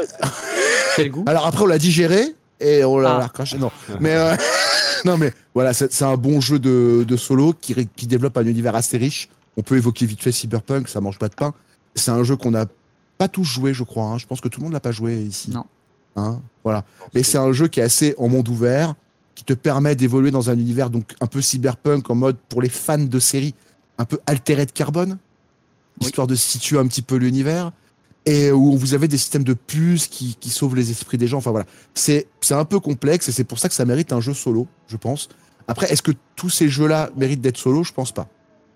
Quel 0.96 1.10
goût? 1.10 1.24
alors 1.28 1.46
après, 1.46 1.62
on 1.62 1.66
l'a 1.66 1.78
digéré, 1.78 2.34
et 2.60 2.84
on 2.84 2.98
l'a 2.98 3.16
Ah. 3.16 3.18
l'a 3.18 3.26
recraché. 3.26 3.58
Non, 3.58 3.70
mais, 4.00 4.14
euh, 4.14 4.36
non, 5.04 5.18
mais 5.18 5.32
voilà, 5.54 5.72
c'est 5.74 6.02
un 6.02 6.16
bon 6.16 6.40
jeu 6.40 6.58
de, 6.58 7.04
de 7.06 7.16
solo 7.16 7.52
qui, 7.52 7.74
développe 8.06 8.36
un 8.36 8.46
univers 8.46 8.74
assez 8.74 8.96
riche. 8.96 9.28
On 9.56 9.62
peut 9.62 9.76
évoquer 9.76 10.06
vite 10.06 10.22
fait 10.22 10.32
Cyberpunk, 10.32 10.88
ça 10.88 11.00
mange 11.00 11.18
pas 11.18 11.28
de 11.28 11.34
pain. 11.34 11.54
C'est 11.94 12.10
un 12.10 12.22
jeu 12.24 12.36
qu'on 12.36 12.50
n'a 12.50 12.66
pas 13.18 13.28
tous 13.28 13.44
joué, 13.44 13.72
je 13.74 13.84
crois. 13.84 14.06
hein. 14.06 14.18
Je 14.18 14.26
pense 14.26 14.40
que 14.40 14.48
tout 14.48 14.60
le 14.60 14.64
monde 14.64 14.72
l'a 14.72 14.80
pas 14.80 14.92
joué 14.92 15.16
ici. 15.22 15.50
Non. 15.50 15.64
Hein, 16.16 16.40
voilà. 16.64 16.84
Mais 17.14 17.22
c'est 17.22 17.38
un 17.38 17.52
jeu 17.52 17.68
qui 17.68 17.80
est 17.80 17.84
assez 17.84 18.14
en 18.18 18.28
monde 18.28 18.48
ouvert, 18.48 18.94
qui 19.34 19.44
te 19.44 19.52
permet 19.52 19.94
d'évoluer 19.96 20.30
dans 20.30 20.50
un 20.50 20.58
univers 20.58 20.90
donc 20.90 21.12
un 21.20 21.26
peu 21.26 21.40
cyberpunk 21.40 22.08
en 22.10 22.14
mode 22.14 22.36
pour 22.48 22.62
les 22.62 22.68
fans 22.68 22.98
de 22.98 23.18
séries, 23.18 23.54
un 23.98 24.04
peu 24.04 24.18
altéré 24.26 24.64
de 24.66 24.72
carbone, 24.72 25.18
Oui. 26.00 26.06
histoire 26.06 26.26
de 26.26 26.34
situer 26.34 26.78
un 26.78 26.86
petit 26.86 27.02
peu 27.02 27.16
l'univers, 27.16 27.70
et 28.26 28.50
où 28.52 28.76
vous 28.76 28.94
avez 28.94 29.08
des 29.08 29.18
systèmes 29.18 29.44
de 29.44 29.54
puces 29.54 30.06
qui, 30.06 30.34
qui 30.36 30.50
sauvent 30.50 30.74
les 30.76 30.90
esprits 30.90 31.18
des 31.18 31.26
gens. 31.26 31.38
Enfin 31.38 31.50
voilà, 31.50 31.66
c'est 31.94 32.26
c'est 32.40 32.54
un 32.54 32.64
peu 32.64 32.80
complexe 32.80 33.28
et 33.28 33.32
c'est 33.32 33.44
pour 33.44 33.58
ça 33.58 33.68
que 33.68 33.74
ça 33.74 33.84
mérite 33.84 34.12
un 34.12 34.20
jeu 34.20 34.34
solo, 34.34 34.66
je 34.88 34.96
pense. 34.96 35.28
Après, 35.68 35.90
est-ce 35.92 36.02
que 36.02 36.12
tous 36.36 36.50
ces 36.50 36.68
jeux-là 36.68 37.10
méritent 37.16 37.40
d'être 37.40 37.58
solo? 37.58 37.84
Je 37.84 37.92
pense 37.92 38.12
pas. 38.12 38.28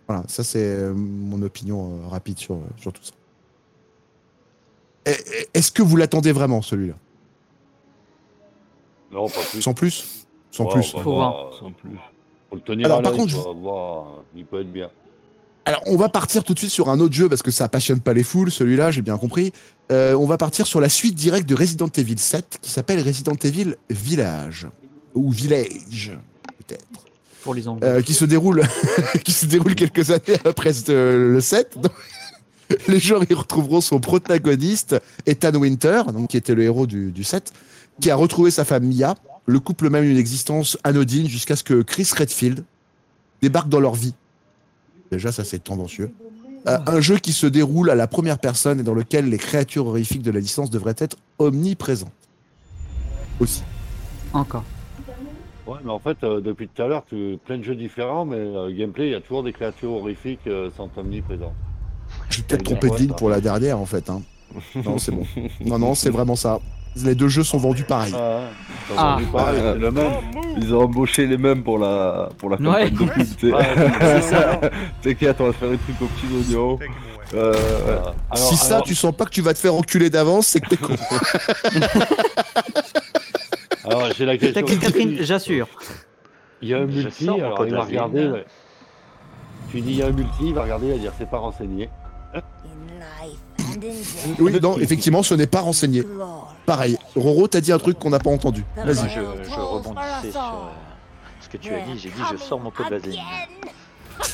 Voilà, 0.07 0.23
ça 0.27 0.43
c'est 0.45 0.59
euh, 0.65 0.95
mon 0.95 1.43
opinion 1.43 2.01
euh, 2.05 2.09
rapide 2.09 2.39
sur, 2.39 2.59
sur 2.79 2.93
tout 2.93 3.03
ça. 3.03 3.13
Est-ce 5.55 5.73
que 5.73 5.83
vous 5.83 5.97
l'attendez 5.97 6.33
vraiment 6.33 6.61
celui-là? 6.61 6.95
Non, 9.11 9.29
pas 9.29 9.41
plus. 9.51 9.63
Sans 9.63 9.73
plus? 9.73 10.27
Sans 10.51 10.65
Ouais, 10.65 10.73
plus. 10.73 10.91
Faut 10.93 11.01
voir, 11.03 11.33
voir. 11.33 11.47
euh, 11.47 11.59
Sans 11.61 11.73
plus. 11.73 11.91
Faut 12.51 12.57
le 12.57 12.63
tenir 12.63 12.87
Alors, 12.87 12.99
à 12.99 13.03
par 13.03 13.13
contre, 13.13 13.35
euh, 13.49 14.21
il 14.37 14.45
peut 14.45 14.61
être 14.61 14.73
bien. 14.73 14.91
Alors, 15.65 15.83
on 15.87 15.97
va 15.97 16.09
partir 16.09 16.45
tout 16.45 16.55
de 16.55 16.59
suite 16.59 16.71
sur 16.71 16.89
un 16.89 16.99
autre 17.01 17.15
jeu 17.15 17.29
parce 17.29 17.43
que 17.43 17.51
ça 17.51 17.69
passionne 17.69 18.01
pas 18.01 18.15
les 18.15 18.23
foules, 18.23 18.51
celui-là, 18.51 18.91
j'ai 18.91 19.03
bien 19.03 19.19
compris. 19.19 19.53
Euh, 19.93 20.15
on 20.15 20.27
va 20.27 20.39
partir 20.39 20.67
sur 20.67 20.81
la 20.81 20.89
suite 20.89 21.15
directe 21.15 21.49
de 21.49 21.55
Resident 21.55 21.89
Evil 21.95 22.19
7 22.19 22.59
qui 22.63 22.71
s'appelle 22.71 23.01
Resident 23.07 23.37
Evil 23.43 23.77
Village 23.91 24.67
ou 25.15 25.31
Village 25.31 26.17
peut-être, 26.59 27.05
pour 27.43 27.55
les 27.55 27.69
anglais. 27.69 27.87
euh, 27.87 28.03
qui 28.03 28.15
se 28.15 28.25
déroule 28.25 28.63
qui 29.25 29.33
se 29.33 29.47
déroule 29.47 29.75
quelques 29.75 30.11
années 30.11 30.39
après 30.45 30.73
le 30.89 31.41
7. 31.41 31.79
Donc, 31.81 31.93
les 32.89 33.01
joueurs 33.01 33.25
y 33.29 33.35
retrouveront 33.35 33.81
son 33.81 34.01
protagoniste 34.01 34.97
Ethan 35.27 35.55
Winter, 35.55 36.03
donc 36.13 36.31
qui 36.31 36.37
était 36.37 36.55
le 36.55 36.63
héros 36.63 36.87
du, 36.87 37.13
du 37.13 37.25
7, 37.25 37.53
qui 38.01 38.11
a 38.11 38.17
retrouvé 38.17 38.51
sa 38.51 38.65
femme 38.65 38.85
Mia. 38.85 39.15
Le 39.47 39.61
couple 39.61 39.89
mène 39.89 40.05
une 40.05 40.19
existence 40.19 40.77
anodine 40.85 41.29
jusqu'à 41.29 41.57
ce 41.57 41.65
que 41.65 41.83
Chris 41.83 42.09
Redfield 42.17 42.65
débarque 43.41 43.69
dans 43.69 43.81
leur 43.81 43.95
vie. 43.95 44.15
Déjà, 45.11 45.33
ça 45.33 45.45
c'est 45.45 45.59
tendancieux. 45.63 46.11
Euh, 46.67 46.79
un 46.87 47.01
jeu 47.01 47.19
qui 47.19 47.33
se 47.33 47.47
déroule 47.47 47.89
à 47.91 47.95
la 47.95 48.07
première 48.07 48.39
personne 48.39 48.81
et 48.81 48.83
dans 48.83 48.95
lequel 48.95 49.29
les 49.29 49.39
créatures 49.39 49.87
horrifiques 49.87 50.23
de 50.23 50.31
la 50.31 50.41
licence 50.41 50.71
devraient 50.71 50.97
être 50.99 51.17
omniprésentes. 51.39 52.13
Aussi. 53.41 53.63
Encore. 54.33 54.65
Ouais, 55.67 55.77
mais 55.85 55.91
en 55.91 55.99
fait, 55.99 56.17
euh, 56.25 56.41
depuis 56.41 56.67
tout 56.69 56.83
à 56.83 56.89
l'heure, 56.89 57.05
tu 57.09 57.39
plein 57.45 57.59
de 57.59 57.63
jeux 57.63 57.77
différents, 57.77 58.25
mais 58.25 58.37
euh, 58.39 58.75
gameplay, 58.75 59.09
il 59.09 59.13
y 59.13 59.15
a 59.15 59.21
toujours 59.21 59.43
des 59.43 59.53
créatures 59.53 59.93
horrifiques 59.93 60.47
euh, 60.47 60.71
sont 60.77 60.91
omniprésentes. 60.97 61.53
Je 62.31 62.39
vais 62.39 62.43
peut-être 62.45 62.65
trompé 62.65 62.89
de 62.89 62.97
ligne 62.97 63.13
pour 63.13 63.29
la 63.29 63.41
dernière 63.41 63.79
en 63.79 63.85
fait. 63.87 64.09
hein. 64.09 64.23
Non, 64.75 64.97
c'est 64.99 65.13
bon. 65.13 65.27
Non, 65.65 65.79
non, 65.79 65.95
c'est 65.95 66.09
vraiment 66.11 66.37
ça. 66.37 66.59
Les 66.97 67.15
deux 67.15 67.29
jeux 67.29 67.45
sont 67.45 67.59
vendus 67.59 67.85
pareil. 67.85 68.13
Ah, 68.17 68.41
t'as 68.89 68.95
Ah. 68.97 69.19
le 69.79 69.91
même. 69.91 70.13
Ils 70.57 70.75
ont 70.75 70.83
embauché 70.83 71.27
les 71.27 71.39
mêmes 71.39 71.63
pour 71.63 71.79
la, 71.79 72.29
pour 72.39 72.51
la 72.51 72.57
Ouais. 72.57 72.91
campagne 72.91 73.25
de 73.25 73.35
pub. 73.35 73.55
Ouais, 73.55 73.67
c'est 74.01 74.23
ça. 74.23 74.61
T'inquiète, 75.03 75.37
on 75.41 75.47
va 75.47 75.53
faire 75.53 75.71
des 75.71 75.79
trucs 75.79 76.01
aux 76.03 76.07
petits 76.07 76.27
oignons. 76.35 76.79
Euh, 77.35 77.53
alors- 78.31 78.49
si 78.49 78.57
ça, 78.57 78.77
alors- 78.77 78.87
tu 78.87 78.95
sens 78.95 79.15
pas 79.15 79.27
que 79.27 79.31
tu 79.31 79.43
vas 79.43 79.53
te 79.55 79.59
faire 79.59 79.75
enculer 79.75 80.09
d'avance, 80.11 80.47
c'est 80.49 80.61
que 80.61 80.69
t'es 80.71 80.77
con. 80.79 80.95
Alors, 83.85 84.09
j'ai 84.17 84.25
la 84.27 84.37
question. 84.37 84.61
Catherine, 84.63 84.79
Catherine, 84.81 85.17
j'assure. 85.21 85.69
Il 86.61 86.69
y 86.69 86.75
a 86.75 86.79
un 86.79 86.87
multi, 86.87 87.29
alors 87.29 87.65
il 87.67 87.73
va 87.75 87.85
regarder. 87.85 88.27
ouais. 88.29 88.45
Tu 89.71 89.81
dis 89.81 89.91
il 89.93 89.97
y 89.99 90.03
a 90.03 90.07
un 90.07 90.11
multi, 90.13 90.31
il 90.49 90.55
va 90.55 90.63
regarder, 90.63 90.87
il 90.89 90.93
va 90.93 90.99
dire 90.99 91.13
c'est 91.19 91.31
pas 91.31 91.39
renseigné. 91.39 91.89
Oui, 94.39 94.53
non, 94.61 94.79
effectivement, 94.79 95.23
ce 95.23 95.35
n'est 95.35 95.47
pas 95.47 95.61
renseigné. 95.61 96.03
Pareil. 96.69 96.99
Roro, 97.17 97.49
t'as 97.49 97.63
dit 97.63 97.73
un 97.73 97.79
truc 97.79 97.99
qu'on 97.99 98.11
n'a 98.11 98.19
pas 98.19 98.29
entendu. 98.31 98.63
Vas-y. 98.77 99.09
je, 99.09 99.21
je 99.51 99.59
rebondissais 99.59 100.31
sur 100.33 100.41
euh, 100.41 100.69
ce 101.41 101.49
que 101.49 101.57
tu 101.57 101.73
as 101.75 101.79
dit. 101.81 101.99
J'ai 101.99 102.11
dit 102.11 102.21
je 102.31 102.37
sors 102.37 102.61
mon 102.61 102.71
code 102.71 102.91
vaseline. 102.91 103.19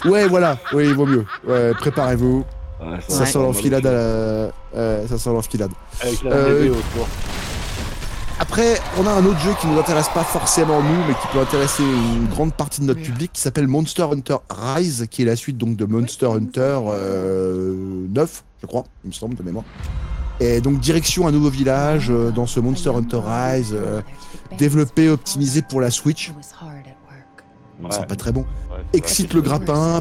Ouais, 0.04 0.26
voilà. 0.26 0.58
Oui, 0.72 0.86
il 0.88 0.94
vaut 0.94 1.06
mieux. 1.06 1.24
Ouais, 1.46 1.70
préparez-vous. 1.74 2.44
ouais, 2.82 2.98
Ça 3.06 3.20
Ouais. 3.20 3.26
sent 3.26 3.38
l'enfilade. 3.38 3.86
à 3.86 3.92
la- 3.92 3.98
euh, 4.76 5.06
ça 5.08 5.16
sent 5.16 5.30
l'enfilade. 5.30 5.70
Avec 6.02 6.22
la 6.24 6.30
Euh, 6.32 6.70
autour. 6.70 7.06
Après, 8.40 8.80
on 8.98 9.06
a 9.06 9.10
un 9.12 9.24
autre 9.26 9.38
jeu 9.38 9.52
qui 9.60 9.68
nous 9.68 9.78
intéresse 9.78 10.08
pas 10.08 10.24
forcément 10.24 10.82
nous, 10.82 11.04
mais 11.06 11.14
qui 11.14 11.28
peut 11.32 11.38
intéresser 11.38 11.84
une 11.84 12.26
grande 12.26 12.52
partie 12.52 12.80
de 12.80 12.86
notre 12.86 13.00
public, 13.00 13.32
qui 13.32 13.40
s'appelle 13.40 13.68
Monster 13.68 14.02
Hunter 14.10 14.38
Rise, 14.50 15.06
qui 15.08 15.22
est 15.22 15.24
la 15.26 15.36
suite 15.36 15.56
donc 15.56 15.76
de 15.76 15.84
Monster 15.84 16.26
Hunter 16.26 16.80
euh, 16.88 18.06
9, 18.08 18.42
je 18.60 18.66
crois, 18.66 18.82
il 19.04 19.08
me 19.08 19.12
semble 19.12 19.36
de 19.36 19.42
mémoire. 19.44 19.64
Et 20.40 20.60
donc 20.60 20.80
direction 20.80 21.26
un 21.26 21.32
nouveau 21.32 21.50
village 21.50 22.08
euh, 22.10 22.30
dans 22.30 22.46
ce 22.46 22.60
Monster 22.60 22.90
Hunter 22.90 23.20
Rise, 23.24 23.72
euh, 23.72 24.00
développé, 24.58 25.08
optimisé 25.08 25.62
pour 25.62 25.80
la 25.80 25.90
Switch. 25.90 26.32
Ouais. 27.82 27.88
C'est 27.90 28.06
pas 28.06 28.16
très 28.16 28.32
bon. 28.32 28.42
Ouais, 28.70 28.82
Excite 28.92 29.34
le 29.34 29.42
grappin, 29.42 30.00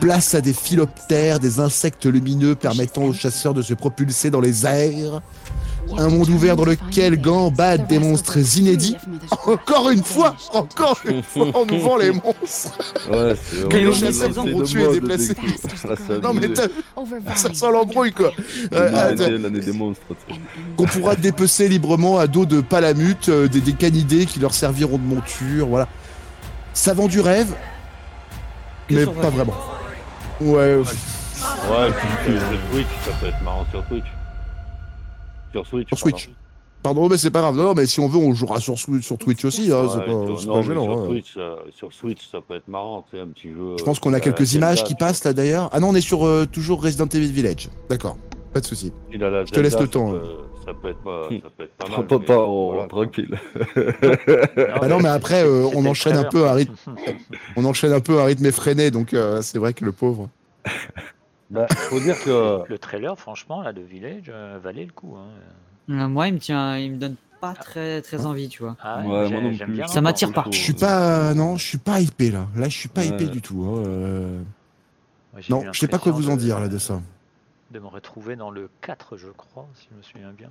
place 0.00 0.34
à 0.34 0.40
des 0.40 0.52
philoptères, 0.52 1.40
des 1.40 1.58
insectes 1.58 2.06
lumineux 2.06 2.54
permettant 2.54 3.02
aux 3.02 3.12
chasseurs 3.12 3.52
de 3.52 3.62
se 3.62 3.74
propulser 3.74 4.30
dans 4.30 4.40
les 4.40 4.64
airs. 4.64 5.20
Un 5.98 6.08
monde 6.08 6.28
ouvert 6.28 6.56
dans 6.56 6.64
lequel 6.64 7.20
gambadent 7.20 7.86
des 7.86 7.98
monstres 7.98 8.38
inédits. 8.58 8.96
Encore 9.46 9.90
une 9.90 10.02
fois, 10.04 10.36
encore 10.52 10.98
une 11.08 11.22
fois, 11.22 11.46
on 11.54 11.66
nous 11.66 11.80
vend 11.80 11.96
les 11.96 12.12
monstres. 12.12 12.78
Ouais, 13.10 13.34
c'est 13.42 13.68
Que 13.68 13.76
les 13.76 13.92
chasseurs 13.92 14.30
vont 14.30 14.60
de 14.60 14.64
tuer 14.64 14.84
et 14.84 14.92
déplacer. 15.00 15.34
Non 16.22 16.32
mais 16.34 16.48
ça 17.34 17.52
sent 17.52 17.70
l'embrouille 17.72 18.12
quoi. 18.12 18.30
Euh, 18.72 18.90
L'année 18.90 19.22
euh, 19.46 19.48
des- 19.50 19.72
monstres. 19.72 20.02
Qu'on 20.76 20.86
pourra 20.86 21.16
dépecer 21.16 21.68
librement 21.68 22.18
à 22.18 22.26
dos 22.26 22.46
de 22.46 22.60
palamutes, 22.60 23.28
euh, 23.28 23.48
des, 23.48 23.60
des 23.60 23.72
canidés 23.72 24.26
qui 24.26 24.38
leur 24.40 24.54
serviront 24.54 24.98
de 24.98 25.02
monture, 25.04 25.66
voilà. 25.66 25.88
Ça 26.72 26.94
vend 26.94 27.08
du 27.08 27.20
rêve, 27.20 27.52
mais 28.88 29.04
pas 29.06 29.30
vraiment. 29.30 29.54
Ouais, 30.40 30.76
Ouais, 30.76 31.90
puis 32.24 32.34
Switch, 32.72 32.86
ça 33.04 33.12
peut 33.20 33.26
être 33.26 33.42
marrant 33.42 33.66
sur 33.70 33.82
Twitch. 33.86 34.04
Sur 35.52 35.66
Switch. 35.66 35.88
Sur 35.88 35.98
Switch. 35.98 36.30
Pardon, 36.82 37.08
mais 37.10 37.18
c'est 37.18 37.30
pas 37.30 37.40
grave. 37.40 37.56
Non, 37.56 37.64
non, 37.64 37.74
mais 37.74 37.84
si 37.84 38.00
on 38.00 38.08
veut, 38.08 38.16
on 38.18 38.32
jouera 38.32 38.58
sur, 38.58 38.78
sur 38.78 39.18
Twitch 39.18 39.44
aussi. 39.44 39.70
Hein, 39.70 39.86
pardon. 39.86 39.90
c'est 39.92 39.98
Ouais, 39.98 40.06
pas, 40.06 40.12
sur- 40.26 40.40
c'est 40.40 40.46
non, 40.46 40.52
pas 40.54 40.60
mais 40.60 40.66
gênant. 40.66 40.84
sur. 40.96 41.06
Twitch, 41.08 41.34
euh, 41.36 41.56
sur 41.76 41.92
Switch, 41.92 42.30
ça 42.30 42.38
peut 42.40 42.54
être 42.54 42.68
marrant, 42.68 43.04
un 43.12 43.26
petit 43.28 43.48
jeu. 43.50 43.76
Je 43.78 43.84
pense 43.84 43.98
qu'on 43.98 44.14
a 44.14 44.16
euh, 44.16 44.20
quelques 44.20 44.54
images 44.54 44.76
Zelda, 44.78 44.88
qui 44.88 44.94
passent 44.94 45.24
là 45.24 45.32
d'ailleurs. 45.34 45.68
Ah 45.72 45.80
non, 45.80 45.90
on 45.90 45.94
est 45.94 46.00
sur 46.00 46.24
euh, 46.26 46.46
toujours 46.50 46.82
Resident 46.82 47.06
Evil 47.06 47.32
Village. 47.32 47.68
D'accord, 47.90 48.16
pas 48.54 48.60
de 48.60 48.64
souci. 48.66 48.92
Je 49.12 49.18
te 49.50 49.60
laisse 49.60 49.78
le 49.78 49.88
temps, 49.88 50.12
Ça 50.12 50.16
hein. 50.16 50.20
peut, 50.20 50.64
ça 50.64 50.72
peut 50.74 50.88
être 50.88 51.02
pas, 51.02 51.22
ça 51.28 51.50
peut 51.58 51.64
être 51.64 51.74
pas 51.76 51.84
mal. 51.88 51.92
Prends 51.92 52.02
pas 52.04 52.18
mais 52.18 52.24
pas, 52.24 52.38
oh, 52.48 52.70
voilà. 52.72 52.88
tranquille. 52.88 53.38
Ah 54.80 54.88
non, 54.88 55.00
mais 55.00 55.08
après, 55.10 55.44
euh, 55.44 55.68
on 55.74 55.84
enchaîne 55.84 56.16
un 56.16 56.24
peu 56.24 56.46
à 56.46 56.54
rythme, 56.54 56.74
on 57.56 57.64
enchaîne 57.66 57.92
un 57.92 58.00
peu 58.00 58.20
à 58.20 58.24
rythme 58.24 58.46
effréné, 58.46 58.90
donc 58.90 59.12
euh, 59.12 59.42
c'est 59.42 59.58
vrai 59.58 59.74
que 59.74 59.84
le 59.84 59.92
pauvre. 59.92 60.30
Bah, 61.50 61.66
faut 61.68 62.00
dire 62.00 62.22
que. 62.22 62.62
Le 62.68 62.78
trailer, 62.78 63.18
franchement, 63.18 63.60
là, 63.62 63.72
de 63.72 63.80
Village, 63.80 64.24
euh, 64.28 64.58
valait 64.62 64.84
le 64.84 64.92
coup. 64.92 65.16
Hein. 65.16 65.26
Euh, 65.90 66.08
Moi, 66.08 66.28
il 66.28 66.34
me 66.34 66.38
tient, 66.38 66.76
il 66.78 66.92
me 66.92 66.96
donne 66.98 67.16
pas 67.40 67.54
très 67.54 68.02
très 68.02 68.26
envie, 68.26 68.48
tu 68.48 68.62
vois. 68.62 68.76
Ah 68.80 68.98
Ouais, 68.98 69.02
moi, 69.04 69.18
moi 69.18 69.26
j'ai- 69.28 69.34
non 69.40 69.52
j'aime 69.52 69.66
plus. 69.68 69.76
bien 69.76 69.86
Ça 69.86 69.94
l'entendre. 70.00 70.02
m'attire 70.04 70.32
pas. 70.32 70.44
Je 70.50 70.56
suis 70.58 70.72
pas, 70.74 71.34
non, 71.34 71.56
je 71.56 71.64
suis 71.66 71.78
pas 71.78 72.00
hypé 72.00 72.30
là. 72.30 72.46
Là, 72.54 72.68
je 72.68 72.76
suis 72.76 72.88
pas 72.88 73.04
hypé 73.04 73.26
du 73.26 73.40
tout. 73.40 73.64
hein, 73.66 73.82
euh. 73.86 74.42
Non, 75.48 75.64
je 75.72 75.78
sais 75.80 75.88
pas 75.88 75.98
quoi 75.98 76.12
vous 76.12 76.28
en 76.30 76.36
dire 76.36 76.60
là 76.60 76.68
de 76.68 76.78
ça. 76.78 77.00
De 77.70 77.78
me 77.78 77.86
retrouver 77.86 78.36
dans 78.36 78.50
le 78.50 78.68
4, 78.82 79.16
je 79.16 79.28
crois, 79.28 79.66
si 79.74 79.88
je 79.90 79.96
me 79.96 80.02
souviens 80.02 80.32
bien. 80.32 80.50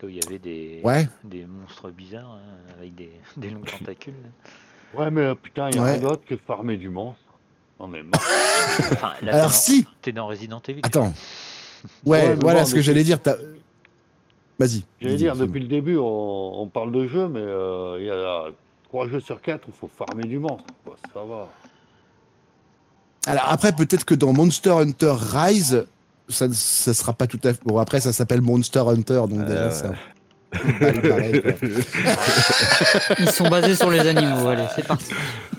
Là 0.00 0.06
où 0.06 0.08
il 0.08 0.16
y 0.16 0.20
avait 0.26 0.38
des, 0.38 0.80
Ouais. 0.84 1.08
des 1.24 1.44
monstres 1.44 1.90
bizarres 1.90 2.38
hein, 2.38 2.72
avec 2.78 2.94
des, 2.94 3.10
des 3.36 3.50
longs 3.50 3.60
tentacules. 3.78 4.14
là. 4.22 5.00
Ouais, 5.00 5.10
mais 5.10 5.20
euh, 5.22 5.34
putain, 5.34 5.68
il 5.70 5.76
y 5.76 5.78
a 5.78 5.82
Ouais. 5.82 5.92
rien 5.98 6.00
d'autre 6.08 6.24
que 6.24 6.36
farmer 6.36 6.76
du 6.78 6.88
monstre. 6.88 7.20
On 7.82 7.92
est 7.94 8.02
mort. 8.02 8.12
Enfin, 8.92 9.12
là, 9.22 9.32
Alors 9.34 9.34
t'es 9.34 9.40
dans- 9.42 9.48
si 9.50 9.86
T'es 10.02 10.12
dans 10.12 10.26
Resident 10.26 10.60
Evil. 10.68 10.80
Attends. 10.82 11.12
Ouais, 12.04 12.20
Ouais, 12.20 12.28
mais 12.28 12.34
voilà 12.42 12.60
bon, 12.60 12.66
ce 12.66 12.72
que 12.72 12.76
mais- 12.76 12.82
j'allais 12.82 13.04
dire. 13.04 13.20
t'as- 13.22 13.36
Vas-y. 14.58 14.84
J'allais 15.00 15.16
dire, 15.16 15.34
depuis 15.34 15.60
le 15.60 15.68
début, 15.68 15.96
on, 15.96 16.60
on 16.60 16.66
parle 16.66 16.92
de 16.92 17.06
jeux, 17.06 17.28
mais 17.28 17.40
euh, 17.40 17.96
il 17.98 18.04
y 18.06 18.10
a 18.10 18.44
trois 18.84 19.08
jeux 19.08 19.20
sur 19.20 19.40
quatre 19.40 19.66
où 19.68 19.70
il 19.74 19.78
faut 19.78 19.88
farmer 19.96 20.24
du 20.24 20.38
monstre. 20.38 20.64
quoi, 20.84 20.96
ça 21.14 21.20
va. 21.24 21.48
Alors 23.26 23.44
après, 23.48 23.72
peut-être 23.72 24.04
que 24.04 24.14
dans 24.14 24.32
Monster 24.34 24.70
Hunter 24.70 25.14
Rise, 25.18 25.86
ça 26.28 26.48
ne 26.48 26.52
ça 26.52 26.92
sera 26.92 27.14
pas 27.14 27.26
tout 27.26 27.40
à 27.44 27.54
fait. 27.54 27.60
Bon, 27.64 27.78
après, 27.78 28.00
ça 28.00 28.12
s'appelle 28.12 28.42
Monster 28.42 28.80
Hunter, 28.86 29.22
donc 29.28 29.44
déjà, 29.46 29.60
Euh, 29.60 29.70
ça. 29.70 29.92
Ils 33.18 33.30
sont 33.30 33.48
basés 33.48 33.76
sur 33.76 33.90
les 33.90 34.00
animaux. 34.00 34.48
Allez, 34.48 34.64
c'est 34.74 34.86
parti. 34.86 35.12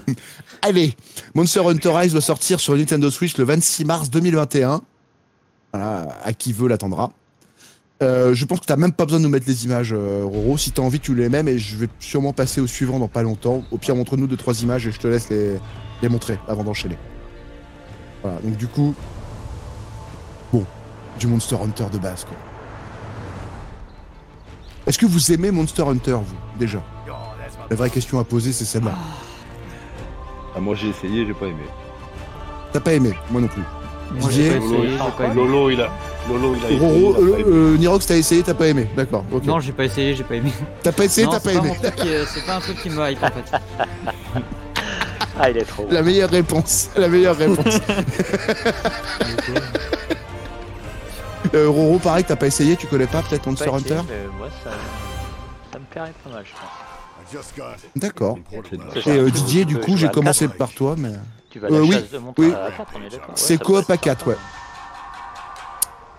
Allez, 0.62 0.94
Monster 1.34 1.62
Hunter 1.66 1.90
Rise 1.90 2.12
doit 2.12 2.22
sortir 2.22 2.60
sur 2.60 2.76
Nintendo 2.76 3.10
Switch 3.10 3.38
le 3.38 3.46
26 3.46 3.86
mars 3.86 4.10
2021. 4.10 4.82
Voilà, 5.74 6.08
à 6.24 6.34
qui 6.34 6.52
veut 6.52 6.68
l'attendra. 6.68 7.12
Euh, 8.04 8.34
je 8.34 8.46
pense 8.46 8.60
que 8.60 8.66
t'as 8.66 8.76
même 8.76 8.92
pas 8.92 9.06
besoin 9.06 9.20
de 9.20 9.26
nous 9.26 9.30
mettre 9.30 9.48
les 9.48 9.66
images, 9.66 9.94
euh, 9.94 10.24
Roro. 10.26 10.58
Si 10.58 10.72
t'as 10.72 10.82
envie, 10.82 11.00
tu 11.00 11.16
les 11.16 11.30
mets, 11.30 11.44
mais 11.44 11.58
je 11.58 11.78
vais 11.78 11.88
sûrement 12.00 12.34
passer 12.34 12.60
au 12.60 12.68
suivant 12.68 13.00
dans 13.00 13.08
pas 13.08 13.24
longtemps. 13.24 13.64
Au 13.72 13.78
pire, 13.78 13.96
montre-nous 13.96 14.28
deux, 14.28 14.38
trois 14.38 14.62
images 14.62 14.88
et 14.88 14.92
je 14.92 15.00
te 15.00 15.08
laisse 15.08 15.30
les, 15.30 15.58
les 16.02 16.10
montrer 16.10 16.38
avant 16.48 16.64
d'enchaîner. 16.64 16.98
Voilà, 18.24 18.40
donc 18.42 18.58
du 18.58 18.68
coup, 18.68 18.94
bon, 20.52 20.66
du 21.20 21.28
Monster 21.28 21.58
Hunter 21.64 21.86
de 21.92 22.00
base, 22.00 22.26
quoi. 22.26 22.36
Est-ce 24.88 24.98
que 24.98 25.06
vous 25.06 25.32
aimez 25.32 25.52
Monster 25.52 25.84
Hunter, 25.84 26.14
vous, 26.14 26.36
déjà? 26.60 26.80
La 27.70 27.76
vraie 27.76 27.90
question 27.90 28.20
à 28.20 28.24
poser, 28.24 28.52
c'est 28.52 28.66
celle-là. 28.66 28.94
Ah, 30.56 30.60
moi 30.60 30.76
j'ai 30.76 30.90
essayé, 30.90 31.26
j'ai 31.26 31.34
pas 31.34 31.46
aimé. 31.46 31.64
T'as 32.74 32.80
pas 32.82 32.94
aimé 32.94 33.14
Moi 33.30 33.42
non 33.42 33.48
plus. 33.48 33.62
Moi, 34.12 34.30
Didier 34.30 34.52
j'ai 34.52 34.60
pas 34.60 34.66
essayé, 34.66 34.90
j'ai 34.92 34.98
pas 35.18 35.24
aimé. 35.26 35.36
Lolo, 35.36 35.70
il 35.70 35.82
a, 35.82 35.90
Lolo, 36.28 36.56
il 36.58 36.66
a 36.66 36.70
essayé, 36.70 36.80
Roro, 36.80 37.00
il 37.00 37.08
a 37.08 37.14
pas 37.14 37.20
euh, 37.22 37.40
aimé. 37.40 37.44
euh, 37.48 37.78
Nirox, 37.78 38.06
t'as 38.06 38.18
essayé, 38.18 38.44
t'as 38.44 38.54
pas 38.54 38.68
aimé. 38.68 38.90
D'accord. 38.98 39.24
Non, 39.46 39.60
j'ai 39.62 39.72
pas 39.72 39.86
essayé, 39.86 40.16
j'ai 40.16 40.24
pas 40.26 40.36
aimé. 40.36 40.52
T'as 40.84 40.92
pas 40.92 41.06
essayé, 41.06 41.28
t'as 41.32 41.40
pas 41.40 41.54
aimé. 41.54 41.72
est- 41.84 42.26
C'est 42.26 42.46
pas 42.46 42.58
un 42.58 42.60
truc 42.60 42.82
qui 42.82 42.90
me 42.90 43.10
hype 43.10 43.24
en 43.24 43.28
fait. 43.28 43.58
Ah, 45.40 45.50
il 45.50 45.58
est 45.58 45.64
trop. 45.64 45.88
La 45.90 46.02
meilleure 46.02 46.30
réponse. 46.30 46.90
La 46.98 47.08
meilleure 47.08 47.38
réponse. 47.38 47.66
euh, 51.54 51.70
Roro, 51.70 52.00
pareil, 52.00 52.24
t'as 52.24 52.36
pas 52.36 52.48
essayé, 52.48 52.76
tu 52.78 52.88
connais 52.88 53.08
pas 53.08 53.22
peut-être 53.22 53.46
Monster 53.48 53.66
Pas 53.70 53.76
Hunter 53.78 54.02
mais 54.08 54.28
moi, 54.38 54.48
ça, 54.64 54.72
ça 55.74 55.80
me 55.80 55.86
plairait 55.86 56.14
pas 56.24 56.30
mal, 56.30 56.44
je 56.46 56.52
pense. 56.52 56.70
D'accord. 57.96 58.38
Et 59.06 59.10
euh. 59.10 59.30
Didier, 59.30 59.64
du 59.66 59.76
Tu 59.76 59.80
coup, 59.82 59.96
j'ai 59.98 60.10
commencé 60.10 60.48
par 60.50 60.72
toi, 60.74 60.96
mais. 60.98 61.14
Tu 61.50 61.60
vas 61.60 61.68
à 61.68 61.70
la 61.70 61.78
Euh, 61.78 61.82
oui, 61.82 61.92
chasse 61.92 62.10
de 62.12 62.18
monstres 62.18 62.42
oui. 62.42 62.52
à 62.54 62.72
4, 62.72 62.90
on 62.96 63.00
est 63.06 63.10
d'accord. 63.10 63.28
Ouais, 63.30 63.34
C'est 63.36 63.58
coop 63.62 63.76
à 63.90 63.94
être 63.94 64.02
4, 64.02 64.20
sympa. 64.20 64.32
ouais. 64.32 64.38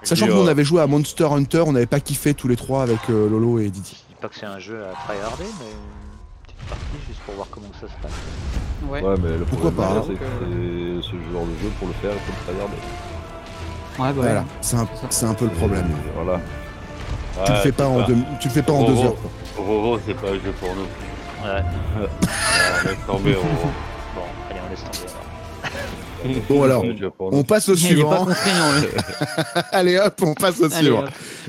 Sachant 0.05 0.27
que 0.27 0.33
nous, 0.33 0.41
on 0.41 0.49
avait 0.49 0.65
joué 0.65 0.81
à 0.81 0.87
Monster 0.87 1.25
Hunter, 1.31 1.63
on 1.67 1.73
n'avait 1.73 1.87
pas 1.87 2.01
kiffé 2.01 2.35
tous 2.35 2.49
les 2.49 2.57
trois 2.57 2.83
avec 2.83 2.99
euh, 3.11 3.29
Lolo 3.29 3.59
et 3.61 3.69
Didier. 3.71 3.97
Je 4.09 4.15
dis 4.15 4.21
pas 4.21 4.29
que 4.29 4.35
c'est 4.37 4.47
un 4.47 4.59
jeu 4.59 4.83
à 4.85 4.93
tryharder, 5.07 5.45
mais 5.61 5.71
une 5.71 6.43
petite 6.47 6.69
partie 6.69 7.07
juste 7.07 7.21
pour 7.21 7.35
voir 7.35 7.47
comment 7.51 7.71
ça 7.81 7.87
se 7.89 8.03
passe. 8.03 8.11
Ouais. 8.89 9.01
Ouais, 9.03 9.15
mais 9.23 9.39
le 9.39 9.45
Pourquoi 9.45 9.71
problème, 9.71 9.95
pas, 10.01 10.05
c'est 10.07 10.13
hein. 10.13 10.17
que 10.19 11.01
c'est 11.03 11.09
ce 11.09 11.33
genre 11.33 11.45
de 11.47 11.55
jeu 11.63 11.71
pour 11.79 11.89
le 11.89 11.95
faire, 11.95 12.13
il 12.15 12.21
faut 12.21 12.53
le 12.53 12.55
regarder. 12.55 12.77
Ouais, 13.99 14.07
bah 14.09 14.13
Voilà, 14.15 14.45
c'est 14.61 14.77
un, 14.77 14.89
c'est 15.11 15.27
un 15.27 15.35
peu 15.35 15.45
le 15.47 15.51
problème. 15.53 15.87
Voilà. 16.15 16.41
Tu 17.45 17.53
le 17.53 17.59
fais 17.59 17.73
pas 17.73 17.87
en 17.87 18.03
deux, 18.03 18.17
tu 18.41 18.49
le 18.49 18.55
fais 18.55 18.63
pas 18.63 18.73
en 18.73 18.85
deux 18.85 18.99
heures. 19.05 19.17
quoi. 19.17 19.31
Roro, 19.65 19.99
c'est 20.07 20.15
pas 20.15 20.29
un 20.29 20.35
jeu 20.35 20.53
pour 20.61 20.71
nous. 20.75 20.83
Ouais. 20.83 21.63
Laisse 22.85 22.97
tomber, 23.07 23.35
Roro. 23.35 23.47
Bon, 24.15 24.21
allez, 24.51 24.61
on 24.67 24.71
laisse 24.71 24.81
tomber 24.85 24.99
alors. 25.11 26.43
Bon 26.49 26.63
alors, 26.63 26.85
on 27.21 27.43
passe 27.43 27.69
au 27.69 27.75
suivant. 27.77 28.27
Allez 29.73 29.99
hop, 29.99 30.21
on 30.25 30.35
passe 30.35 30.61
au 30.61 30.71
suivant. 30.71 31.05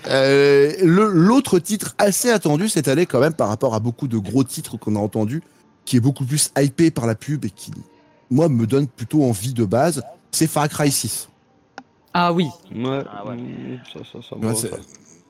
Euh, 0.08 0.74
le- 0.82 1.10
L'autre 1.10 1.60
titre 1.60 1.94
assez 2.00 2.32
attendu 2.32 2.70
cette 2.70 2.88
année 2.88 3.06
quand 3.06 3.20
même 3.20 3.34
par 3.34 3.50
rapport 3.50 3.76
à 3.76 3.80
beaucoup 3.80 4.08
de 4.08 4.18
gros 4.18 4.44
titres 4.44 4.78
qu'on 4.78 4.96
a 4.96 5.00
entendus, 5.00 5.44
qui 5.86 5.98
est 5.98 6.00
beaucoup 6.00 6.26
plus 6.26 6.52
hypé 6.58 6.90
par 6.90 7.06
la 7.06 7.14
pub 7.16 7.46
et 7.46 7.50
qui, 7.52 7.72
moi, 8.32 8.50
me 8.50 8.66
donne 8.66 8.88
plutôt 8.88 9.24
envie 9.24 9.54
de 9.54 9.64
base, 9.66 10.02
c'est 10.32 10.48
Far 10.48 10.68
Cry 10.70 10.90
6. 10.92 11.30
Ah 12.14 12.32
oui. 12.34 12.48
Ouais, 12.76 13.02
Ah 13.12 13.26
ouais. 13.28 13.36
mm, 13.36 13.80
ça, 13.92 14.00
ça, 14.12 14.20
ça, 14.30 14.36
me. 14.36 14.54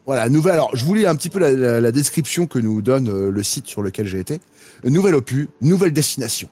Voilà, 0.05 0.27
nouvelle. 0.27 0.53
Alors, 0.53 0.75
je 0.75 0.83
vous 0.83 0.95
lis 0.95 1.05
un 1.05 1.15
petit 1.15 1.29
peu 1.29 1.39
la, 1.39 1.51
la- 1.51 1.79
la 1.79 1.91
description 1.93 2.45
que 2.45 2.59
nous 2.59 2.81
donne 2.81 3.07
euh, 3.09 3.31
le 3.31 3.43
site 3.43 3.67
sur 3.67 3.81
lequel 3.81 4.05
j'ai 4.05 4.19
été. 4.19 4.41
Nouvel 4.83 5.15
opus, 5.15 5.47
nouvelle 5.61 5.93
destination. 5.93 6.49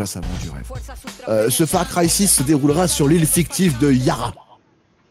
Là, 0.00 0.06
ça 0.06 0.20
vend 0.20 0.26
du 0.42 0.50
rêve. 0.50 0.64
Euh, 1.28 1.50
ce 1.50 1.66
Far 1.66 1.88
Cry 1.88 2.08
6 2.08 2.26
se 2.28 2.42
déroulera 2.42 2.88
sur 2.88 3.06
l'île 3.06 3.26
fictive 3.26 3.78
de 3.78 3.92
Yara, 3.92 4.34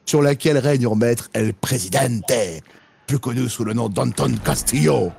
sur 0.06 0.22
laquelle 0.22 0.58
règne 0.58 0.88
en 0.88 0.96
maître 0.96 1.30
El 1.34 1.54
Presidente, 1.54 2.32
plus 3.06 3.20
connu 3.20 3.48
sous 3.48 3.64
le 3.64 3.74
nom 3.74 3.88
d'Anton 3.88 4.34
Castillo. 4.44 5.12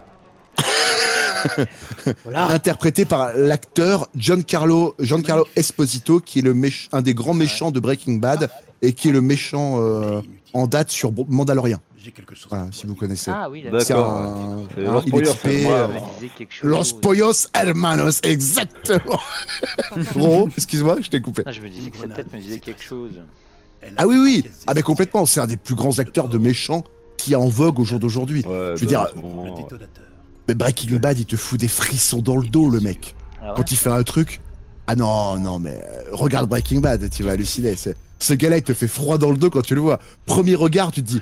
Interprété 2.34 3.04
par 3.04 3.32
l'acteur 3.34 4.08
Giancarlo, 4.16 4.94
Giancarlo 4.98 5.46
Esposito, 5.56 6.20
qui 6.20 6.40
est 6.40 6.42
le 6.42 6.52
méch- 6.54 6.88
un 6.92 7.00
des 7.02 7.14
grands 7.14 7.34
méchants 7.34 7.70
de 7.70 7.80
Breaking 7.80 8.14
Bad 8.16 8.50
et 8.82 8.92
qui 8.92 9.08
est 9.08 9.12
le 9.12 9.20
méchant 9.20 9.76
euh, 9.80 10.20
en 10.52 10.66
date 10.66 10.90
sur 10.90 11.12
Mandalorian. 11.28 11.78
J'ai 11.96 12.12
quelque 12.12 12.34
chose. 12.34 12.46
Voilà, 12.48 12.68
si 12.70 12.86
vous 12.86 12.94
connaissez. 12.94 13.30
Ah 13.34 13.50
oui, 13.50 13.62
D'accord. 13.64 13.82
C'est 13.82 13.92
un- 13.92 14.66
Los 14.76 15.02
il 15.06 15.14
est 15.50 15.62
moi. 15.62 15.90
Los 16.62 16.94
Pollos 17.00 17.48
Hermanos, 17.52 18.20
exactement. 18.22 19.20
Roro, 20.14 20.48
excuse-moi, 20.56 20.98
je 21.00 21.10
t'ai 21.10 21.20
coupé. 21.20 21.42
Ah, 21.44 21.52
je 21.52 21.60
me 21.60 21.68
disais 21.68 21.90
que 21.90 21.98
sa 21.98 22.08
tête 22.08 22.32
me 22.32 22.38
disait 22.38 22.60
quelque 22.60 22.82
chose. 22.82 23.20
Ah 23.96 24.06
oui, 24.06 24.16
oui, 24.16 24.44
ah 24.66 24.74
mais 24.74 24.82
complètement, 24.82 25.26
c'est 25.26 25.40
un 25.40 25.46
des 25.46 25.56
plus 25.56 25.74
grands 25.74 25.98
acteurs 25.98 26.28
de 26.28 26.38
méchants 26.38 26.84
qui 27.16 27.32
est 27.32 27.36
en 27.36 27.48
vogue 27.48 27.78
au 27.80 27.84
jour 27.84 27.98
d'aujourd'hui. 27.98 28.44
Ouais, 28.46 28.72
Je 28.76 28.80
veux 28.80 28.86
dire, 28.86 29.06
ouais. 29.16 29.50
détonateur. 29.56 30.04
Mais 30.48 30.54
Breaking 30.54 30.96
Bad, 30.96 31.18
il 31.18 31.26
te 31.26 31.36
fout 31.36 31.60
des 31.60 31.68
frissons 31.68 32.20
dans 32.22 32.36
le 32.36 32.46
dos, 32.48 32.70
le 32.70 32.80
mec. 32.80 33.14
Ah 33.40 33.48
ouais 33.50 33.52
Quand 33.56 33.70
il 33.70 33.76
fait 33.76 33.90
un 33.90 34.02
truc, 34.02 34.40
ah 34.86 34.96
non, 34.96 35.36
non, 35.38 35.58
mais 35.58 35.80
euh, 35.84 36.02
regarde 36.12 36.48
Breaking 36.48 36.80
Bad, 36.80 37.10
tu 37.10 37.22
vas 37.22 37.32
halluciner. 37.32 37.74
Ce 38.18 38.34
gars-là, 38.34 38.56
il 38.58 38.62
te 38.62 38.74
fait 38.74 38.88
froid 38.88 39.18
dans 39.18 39.30
le 39.30 39.36
dos 39.36 39.50
quand 39.50 39.62
tu 39.62 39.74
le 39.74 39.80
vois. 39.80 40.00
Premier 40.26 40.54
regard, 40.54 40.90
tu 40.92 41.02
te 41.02 41.06
dis, 41.08 41.20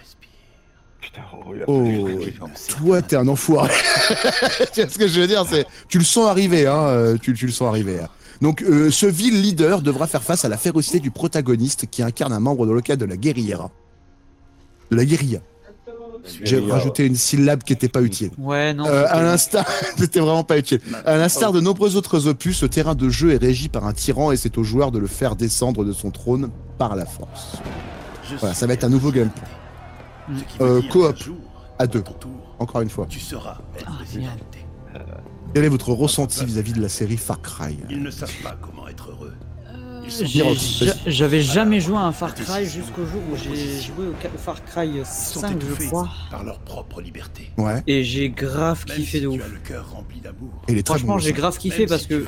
Putain, 1.00 1.22
oh, 1.32 1.54
oh, 1.68 2.08
toi, 2.68 3.02
t'es 3.02 3.16
un 3.16 3.28
enfoiré. 3.28 3.72
tu 4.74 4.80
vois 4.82 4.90
ce 4.90 4.98
que 4.98 5.06
je 5.06 5.20
veux 5.20 5.26
dire 5.26 5.44
c'est, 5.48 5.66
Tu 5.88 5.98
le 5.98 6.04
sens 6.04 6.28
arriver, 6.28 6.66
hein, 6.66 6.86
euh, 6.88 7.16
tu, 7.18 7.34
tu 7.34 7.46
le 7.46 7.52
sens 7.52 7.68
arriver. 7.68 8.00
hein. 8.00 8.08
Donc, 8.40 8.62
euh, 8.62 8.90
ce 8.90 9.06
vil 9.06 9.40
leader 9.40 9.82
devra 9.82 10.06
faire 10.06 10.22
face 10.22 10.44
à 10.44 10.48
la 10.48 10.56
férocité 10.58 11.00
du 11.00 11.10
protagoniste 11.10 11.86
qui 11.90 12.02
incarne 12.02 12.32
un 12.32 12.40
membre 12.40 12.66
de 12.66 12.72
local 12.72 12.96
de 12.96 13.04
la 13.04 13.16
guérilla. 13.16 13.70
De 14.90 14.96
la 14.96 15.04
guérilla. 15.04 15.40
J'ai 16.42 16.60
rajouté 16.60 17.06
une 17.06 17.16
syllabe 17.16 17.62
qui 17.62 17.72
n'était 17.72 17.88
pas 17.88 18.02
utile. 18.02 18.30
Ouais, 18.38 18.74
non. 18.74 18.86
Euh, 18.86 19.04
à 19.08 19.22
l'instar, 19.22 19.66
c'était 19.96 20.20
vraiment 20.20 20.44
pas 20.44 20.58
utile. 20.58 20.80
À 21.04 21.16
l'instar 21.16 21.52
de 21.52 21.60
nombreux 21.60 21.96
autres 21.96 22.26
opus, 22.28 22.58
ce 22.58 22.66
terrain 22.66 22.94
de 22.94 23.08
jeu 23.08 23.32
est 23.32 23.36
régi 23.38 23.68
par 23.68 23.86
un 23.86 23.92
tyran 23.92 24.32
et 24.32 24.36
c'est 24.36 24.58
au 24.58 24.62
joueur 24.62 24.90
de 24.90 24.98
le 24.98 25.06
faire 25.06 25.36
descendre 25.36 25.84
de 25.84 25.92
son 25.92 26.10
trône 26.10 26.50
par 26.78 26.96
la 26.96 27.06
force. 27.06 27.56
Voilà, 28.40 28.54
ça 28.54 28.66
va 28.66 28.72
être 28.74 28.84
un 28.84 28.88
nouveau 28.88 29.12
gameplay. 29.12 29.42
Euh, 30.60 30.82
coop, 30.90 31.14
à 31.78 31.86
deux. 31.86 32.02
Encore 32.58 32.80
une 32.80 32.90
fois. 32.90 33.06
Tu 33.08 33.20
seras 33.20 33.58
El 33.78 33.86
Ah. 34.94 35.00
Quel 35.54 35.64
est 35.64 35.68
votre 35.68 35.92
ressenti 35.92 36.44
vis-à-vis 36.44 36.72
de 36.72 36.82
la 36.82 36.88
série 36.88 37.16
Far 37.16 37.40
Cry? 37.40 37.78
Ils 37.88 38.02
ne 38.02 38.10
savent 38.10 38.32
pas 38.42 38.56
comment 38.60 38.85
J'avais 41.06 41.40
jamais 41.40 41.80
joué 41.80 41.96
à 41.96 42.02
un 42.02 42.12
Far 42.12 42.34
Cry 42.34 42.64
jusqu'au 42.64 43.04
jour 43.06 43.20
où 43.30 43.36
j'ai 43.36 43.80
joué 43.80 44.06
au 44.08 44.38
Far 44.38 44.64
Cry 44.64 44.88
ils 44.88 45.06
sont 45.06 45.40
5, 45.40 45.56
je 45.60 45.86
crois. 45.86 46.08
par 46.30 46.44
leur 46.44 46.58
propre 46.60 47.00
liberté. 47.00 47.50
Ouais, 47.56 47.82
Et 47.86 48.04
j'ai 48.04 48.30
grave 48.30 48.84
Même 48.88 48.96
kiffé 48.96 49.18
si 49.18 49.22
de 49.22 49.28
ouf. 49.28 49.42
as 49.44 49.48
le 49.48 49.58
cœur 49.58 49.90
rempli 49.92 50.20
d'amour. 50.20 50.50
et 50.68 50.82
Franchement, 50.84 51.18
j'ai 51.18 51.32
grave 51.32 51.58
kiffé 51.58 51.80
Même 51.80 51.88
parce 51.88 52.06
que 52.06 52.24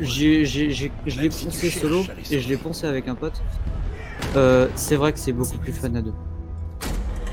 je 0.00 1.20
l'ai 1.20 1.28
poncé 1.28 1.70
solo 1.70 2.04
et 2.30 2.40
je 2.40 2.48
l'ai 2.48 2.56
poncé 2.56 2.86
avec 2.86 3.08
un 3.08 3.14
pote. 3.14 3.42
Euh, 4.36 4.68
c'est 4.76 4.96
vrai 4.96 5.12
que 5.12 5.18
c'est 5.18 5.32
beaucoup 5.32 5.58
plus 5.58 5.72
fun 5.72 5.94
à 5.94 6.02
deux. 6.02 6.14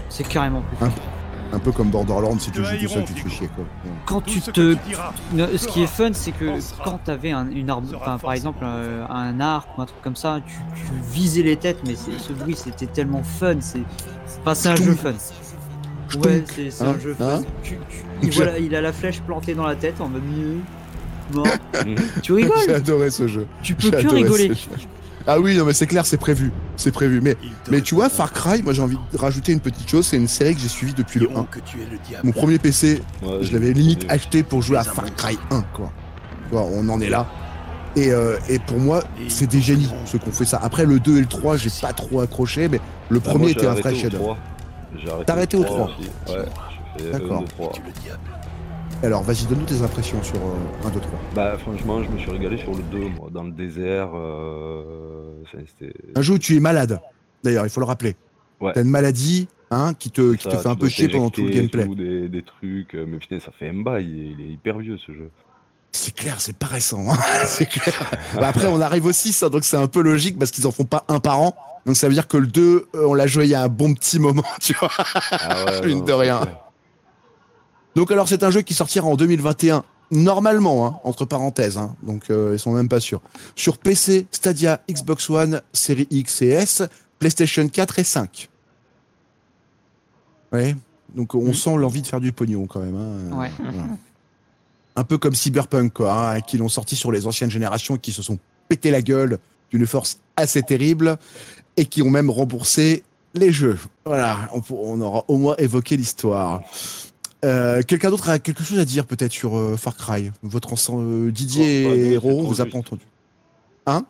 C'est 0.10 0.28
carrément 0.28 0.62
plus 0.62 0.78
fun. 0.78 0.92
Un, 1.52 1.60
peu 1.60 1.72
comme 1.72 1.90
Borderlands, 1.90 2.38
si 2.40 2.52
tu 2.52 2.64
joues 2.64 2.78
tout 2.80 2.88
seul, 2.88 3.06
tu 3.06 3.14
te 3.14 3.20
fais 3.22 3.30
chier. 3.30 3.50
Quoi. 3.56 3.64
Ouais. 3.86 3.92
Quand 4.06 4.22
tu 4.22 4.40
te. 4.42 4.76
Ce 5.58 5.68
qui 5.68 5.84
est 5.84 5.88
fun, 5.88 6.12
c'est 6.14 6.32
que 6.32 6.46
quand 6.84 7.00
t'avais 7.04 7.32
un, 7.32 7.50
une 7.50 7.70
arme, 7.70 7.86
enfin, 7.96 8.18
par 8.18 8.34
exemple 8.34 8.60
euh, 8.64 9.06
un 9.10 9.40
arc 9.40 9.68
ou 9.78 9.82
un 9.82 9.86
truc 9.86 10.02
comme 10.02 10.16
ça, 10.16 10.40
tu, 10.46 10.54
tu 10.76 10.92
visais 11.12 11.44
les 11.44 11.58
têtes, 11.58 11.80
mais 11.86 11.96
ce 11.96 12.34
bruit 12.34 12.56
c'était 12.56 12.88
tellement 12.88 13.24
fun. 13.24 13.56
C'est 13.62 13.82
enfin, 14.42 14.56
c'est 14.56 14.70
un 14.70 14.76
jeu 14.76 14.94
fun. 14.94 15.14
Ouais, 16.24 16.44
c'est 16.56 16.84
Hein 16.84 16.96
un 16.96 17.00
jeu 17.00 17.16
Hein 17.20 17.40
fun. 17.40 17.44
Tu- 17.64 17.78
tu- 17.90 18.28
et 18.28 18.30
voilà, 18.32 18.58
il 18.60 18.74
a 18.76 18.82
la 18.82 18.92
flèche 18.94 19.22
plantée 19.22 19.54
dans 19.54 19.68
la 19.68 19.76
tête 19.76 20.02
en 20.02 20.08
mode. 20.10 20.24
Mieux. 20.24 20.58
Mort. 21.34 21.46
tu 21.84 21.96
J'ai 22.24 22.34
rigoles 22.34 22.72
adoré 22.76 23.12
ce 23.12 23.28
jeu. 23.28 23.46
Tu 23.62 23.76
J'ai 23.80 23.92
peux 23.92 24.02
que 24.02 24.08
rigoler. 24.08 24.52
Ah 25.28 25.40
oui, 25.40 25.56
non 25.56 25.66
mais 25.66 25.74
c'est 25.74 25.86
clair, 25.88 26.06
c'est 26.06 26.18
prévu. 26.18 26.52
C'est 26.80 26.92
prévu. 26.92 27.22
Mais, 27.22 27.36
mais 27.70 27.82
tu 27.82 27.96
vois, 27.96 28.10
Far 28.10 28.32
Cry, 28.34 28.64
moi 28.64 28.74
j'ai 28.74 28.82
envie 28.82 28.98
de 29.12 29.18
rajouter 29.18 29.52
une 29.52 29.60
petite 29.60 29.88
chose, 29.90 30.08
c'est 30.08 30.18
une 30.18 30.28
série 30.28 30.56
que 30.56 30.62
j'ai 30.62 30.68
suivie 30.68 30.94
depuis 30.94 31.20
le 31.20 31.30
1. 31.36 31.44
que 31.46 31.60
tu 31.60 31.78
es 31.82 31.86
le 31.86 31.98
diable. 32.08 32.26
Mon 32.26 32.32
premier 32.32 32.58
PC, 32.58 33.02
Ouais, 33.22 33.40
je 33.42 33.54
l'avais 33.54 33.74
limite 33.74 34.06
acheté 34.10 34.44
pour 34.44 34.62
jouer 34.62 34.78
à 34.78 34.84
Far 34.84 35.06
Cry 35.16 35.38
1, 35.52 35.62
quoi. 35.74 35.92
Tu 36.50 36.56
vois, 36.56 36.64
on 36.64 36.88
en 36.90 37.00
est 37.02 37.10
là. 37.10 37.28
Et, 37.96 38.12
euh, 38.12 38.38
et 38.48 38.60
pour 38.60 38.78
moi, 38.80 39.04
c'est 39.28 39.48
des 39.50 39.62
génies, 39.62 39.90
ceux 40.06 40.18
qui 40.20 40.30
ont 40.30 40.32
fait 40.32 40.46
ça. 40.46 40.60
Après, 40.62 40.86
le 40.86 41.00
2 41.00 41.18
et 41.18 41.22
le 41.22 41.26
3, 41.26 41.58
j'ai 41.58 41.70
pas 41.82 41.92
trop 41.94 42.22
accroché, 42.22 42.68
mais 42.70 42.80
le 43.10 43.20
Bah, 43.20 43.30
premier 43.32 43.46
moi, 43.46 43.52
était 43.52 43.68
un 43.68 43.74
vrai 43.74 43.92
au 43.92 43.96
chef-d'œuvre. 43.96 44.24
3. 44.24 44.38
J'ai 44.98 45.10
arrêté 45.10 45.26
T'as 45.26 45.34
arrêté 45.34 45.58
au 45.58 45.64
3. 45.64 45.86
aussi. 45.86 46.10
Ouais, 46.32 47.12
D'accord. 47.12 47.38
1, 47.38 47.42
2, 47.42 47.46
3. 47.48 47.72
Tu 47.74 47.82
es 47.82 47.84
le 47.86 47.92
diable. 48.04 48.20
Alors, 49.02 49.24
vas-y, 49.24 49.46
donne-nous 49.46 49.66
tes 49.66 49.82
impressions 49.82 50.22
sur 50.24 50.36
euh, 50.36 50.88
1, 50.88 50.90
2, 50.90 51.00
3. 51.00 51.12
Bah 51.36 51.58
franchement, 51.58 52.04
je 52.04 52.10
me 52.10 52.18
suis 52.20 52.30
régalé 52.32 52.58
sur 52.58 52.72
le 52.76 52.84
2, 52.92 52.98
moi, 53.18 53.30
dans 53.34 53.44
le 53.44 53.52
désert. 53.52 54.10
Euh... 54.16 54.84
enfin, 55.44 55.64
Un 56.16 56.22
jeu 56.22 56.34
où 56.36 56.40
tu 56.40 56.56
es 56.56 56.60
malade, 56.60 57.00
d'ailleurs, 57.44 57.66
il 57.66 57.70
faut 57.70 57.80
le 57.82 57.86
rappeler. 57.86 58.16
Ouais. 58.60 58.72
T'as 58.74 58.82
une 58.82 58.90
maladie 58.90 59.48
hein, 59.72 59.94
qui 59.94 60.12
te, 60.12 60.34
qui 60.36 60.44
ça, 60.44 60.52
te 60.52 60.58
fait 60.58 60.68
un 60.68 60.76
peu 60.76 60.90
chier 60.90 61.08
pendant 61.10 61.30
tout 61.30 61.44
le 61.44 61.50
gameplay. 61.52 61.88
Des, 61.88 62.28
des 62.30 62.44
trucs, 62.44 62.96
euh, 62.96 63.06
mais 63.08 63.18
putain, 63.18 63.40
ça 63.40 63.52
fait 63.58 63.70
un 63.70 63.82
bail, 63.82 64.06
il 64.06 64.20
est, 64.20 64.32
il 64.38 64.42
est 64.42 64.54
hyper 64.54 64.78
vieux 64.80 64.98
ce 64.98 65.12
jeu. 65.14 65.30
C'est 65.92 66.14
clair, 66.14 66.40
c'est 66.40 66.56
pas 66.56 66.68
récent. 66.68 67.04
hein. 67.10 67.18
c'est 67.46 67.66
clair. 67.66 68.12
Bah, 68.36 68.50
après, 68.50 68.68
on 68.68 68.80
arrive 68.82 69.06
au 69.06 69.12
6, 69.12 69.44
hein, 69.44 69.50
donc 69.50 69.64
c'est 69.64 69.78
un 69.78 69.88
peu 69.88 70.02
logique 70.02 70.38
parce 70.38 70.52
qu'ils 70.52 70.68
en 70.68 70.72
font 70.72 70.84
pas 70.86 71.04
un 71.08 71.20
par 71.20 71.40
an. 71.42 71.56
Donc 71.86 71.96
ça 71.96 72.08
veut 72.08 72.14
dire 72.14 72.28
que 72.28 72.38
le 72.38 72.46
2, 72.48 72.62
euh, 72.94 73.06
on 73.08 73.14
l'a 73.14 73.26
joué 73.26 73.46
il 73.46 73.50
y 73.50 73.56
a 73.56 73.64
un 73.64 73.70
bon 73.70 73.94
petit 73.94 74.20
moment, 74.20 74.44
tu 74.62 74.74
vois. 74.74 74.92
Ah 75.32 75.66
ouais, 75.82 75.96
non, 75.96 76.02
de 76.04 76.12
rien. 76.14 76.42
Donc 77.96 78.12
alors 78.12 78.28
c'est 78.28 78.44
un 78.44 78.52
jeu 78.52 78.62
qui 78.62 78.74
sortira 78.74 79.08
en 79.08 79.16
2021, 79.16 79.84
normalement, 80.12 80.86
hein, 80.88 81.00
entre 81.04 81.26
parenthèses, 81.26 81.78
hein, 81.78 81.96
donc 82.04 82.30
euh, 82.30 82.52
ils 82.56 82.60
sont 82.60 82.72
même 82.74 82.90
pas 82.90 83.00
sûrs. 83.00 83.22
Sur 83.56 83.78
PC, 83.78 84.28
Stadia, 84.32 84.82
Xbox 84.90 85.30
One, 85.30 85.62
Série 85.74 86.08
X 86.10 86.42
et 86.42 86.48
S, 86.50 86.84
PlayStation 87.20 87.68
4 87.68 88.00
et 88.00 88.04
5. 88.04 88.50
Ouais, 90.52 90.76
donc 91.16 91.36
on 91.36 91.54
sent 91.54 91.76
l'envie 91.78 92.02
de 92.02 92.08
faire 92.08 92.22
du 92.22 92.32
pognon 92.32 92.66
quand 92.66 92.80
même. 92.80 92.96
hein. 92.96 93.38
Ouais. 93.38 93.52
Voilà. 93.60 93.84
Un 94.96 95.04
peu 95.04 95.18
comme 95.18 95.36
Cyberpunk, 95.36 95.94
quoi, 95.94 96.32
hein, 96.36 96.42
qui 96.42 96.58
l'ont 96.58 96.70
sorti 96.70 96.96
sur 96.96 97.12
les 97.12 97.28
anciennes 97.28 97.52
générations 97.52 97.96
et 97.96 98.00
qui 98.00 98.12
se 98.12 98.22
sont 98.22 98.40
pété 98.68 98.92
la 98.92 99.02
gueule 99.02 99.38
d'une 99.72 99.86
force 99.86 100.20
assez 100.36 100.64
terrible 100.64 101.18
et 101.78 101.86
qui 101.86 102.02
ont 102.02 102.10
même 102.10 102.30
remboursé 102.30 103.04
les 103.36 103.52
jeux. 103.52 103.78
Voilà, 104.06 104.50
on 104.72 105.00
aura 105.02 105.24
au 105.28 105.38
moins 105.38 105.56
évoqué 105.58 105.96
l'histoire. 105.96 106.62
Euh, 107.46 107.82
Quelqu'un 107.84 108.10
d'autre 108.10 108.30
a 108.30 108.40
quelque 108.40 108.64
chose 108.64 108.80
à 108.80 108.86
dire 108.86 109.06
peut-être 109.06 109.32
sur 109.32 109.58
euh, 109.58 109.78
Far 109.78 109.96
Cry? 109.96 110.32
Votre 110.44 110.74
ensemble, 110.74 111.28
euh, 111.28 111.32
Didier 111.32 111.86
Oh, 111.86 111.90
pas 111.90 111.96
et 111.96 112.18
Roro, 112.18 112.44
vous 112.44 112.62
a 112.62 112.66
pas 112.66 112.78
entendu? 112.78 113.06
Hein? 113.86 114.06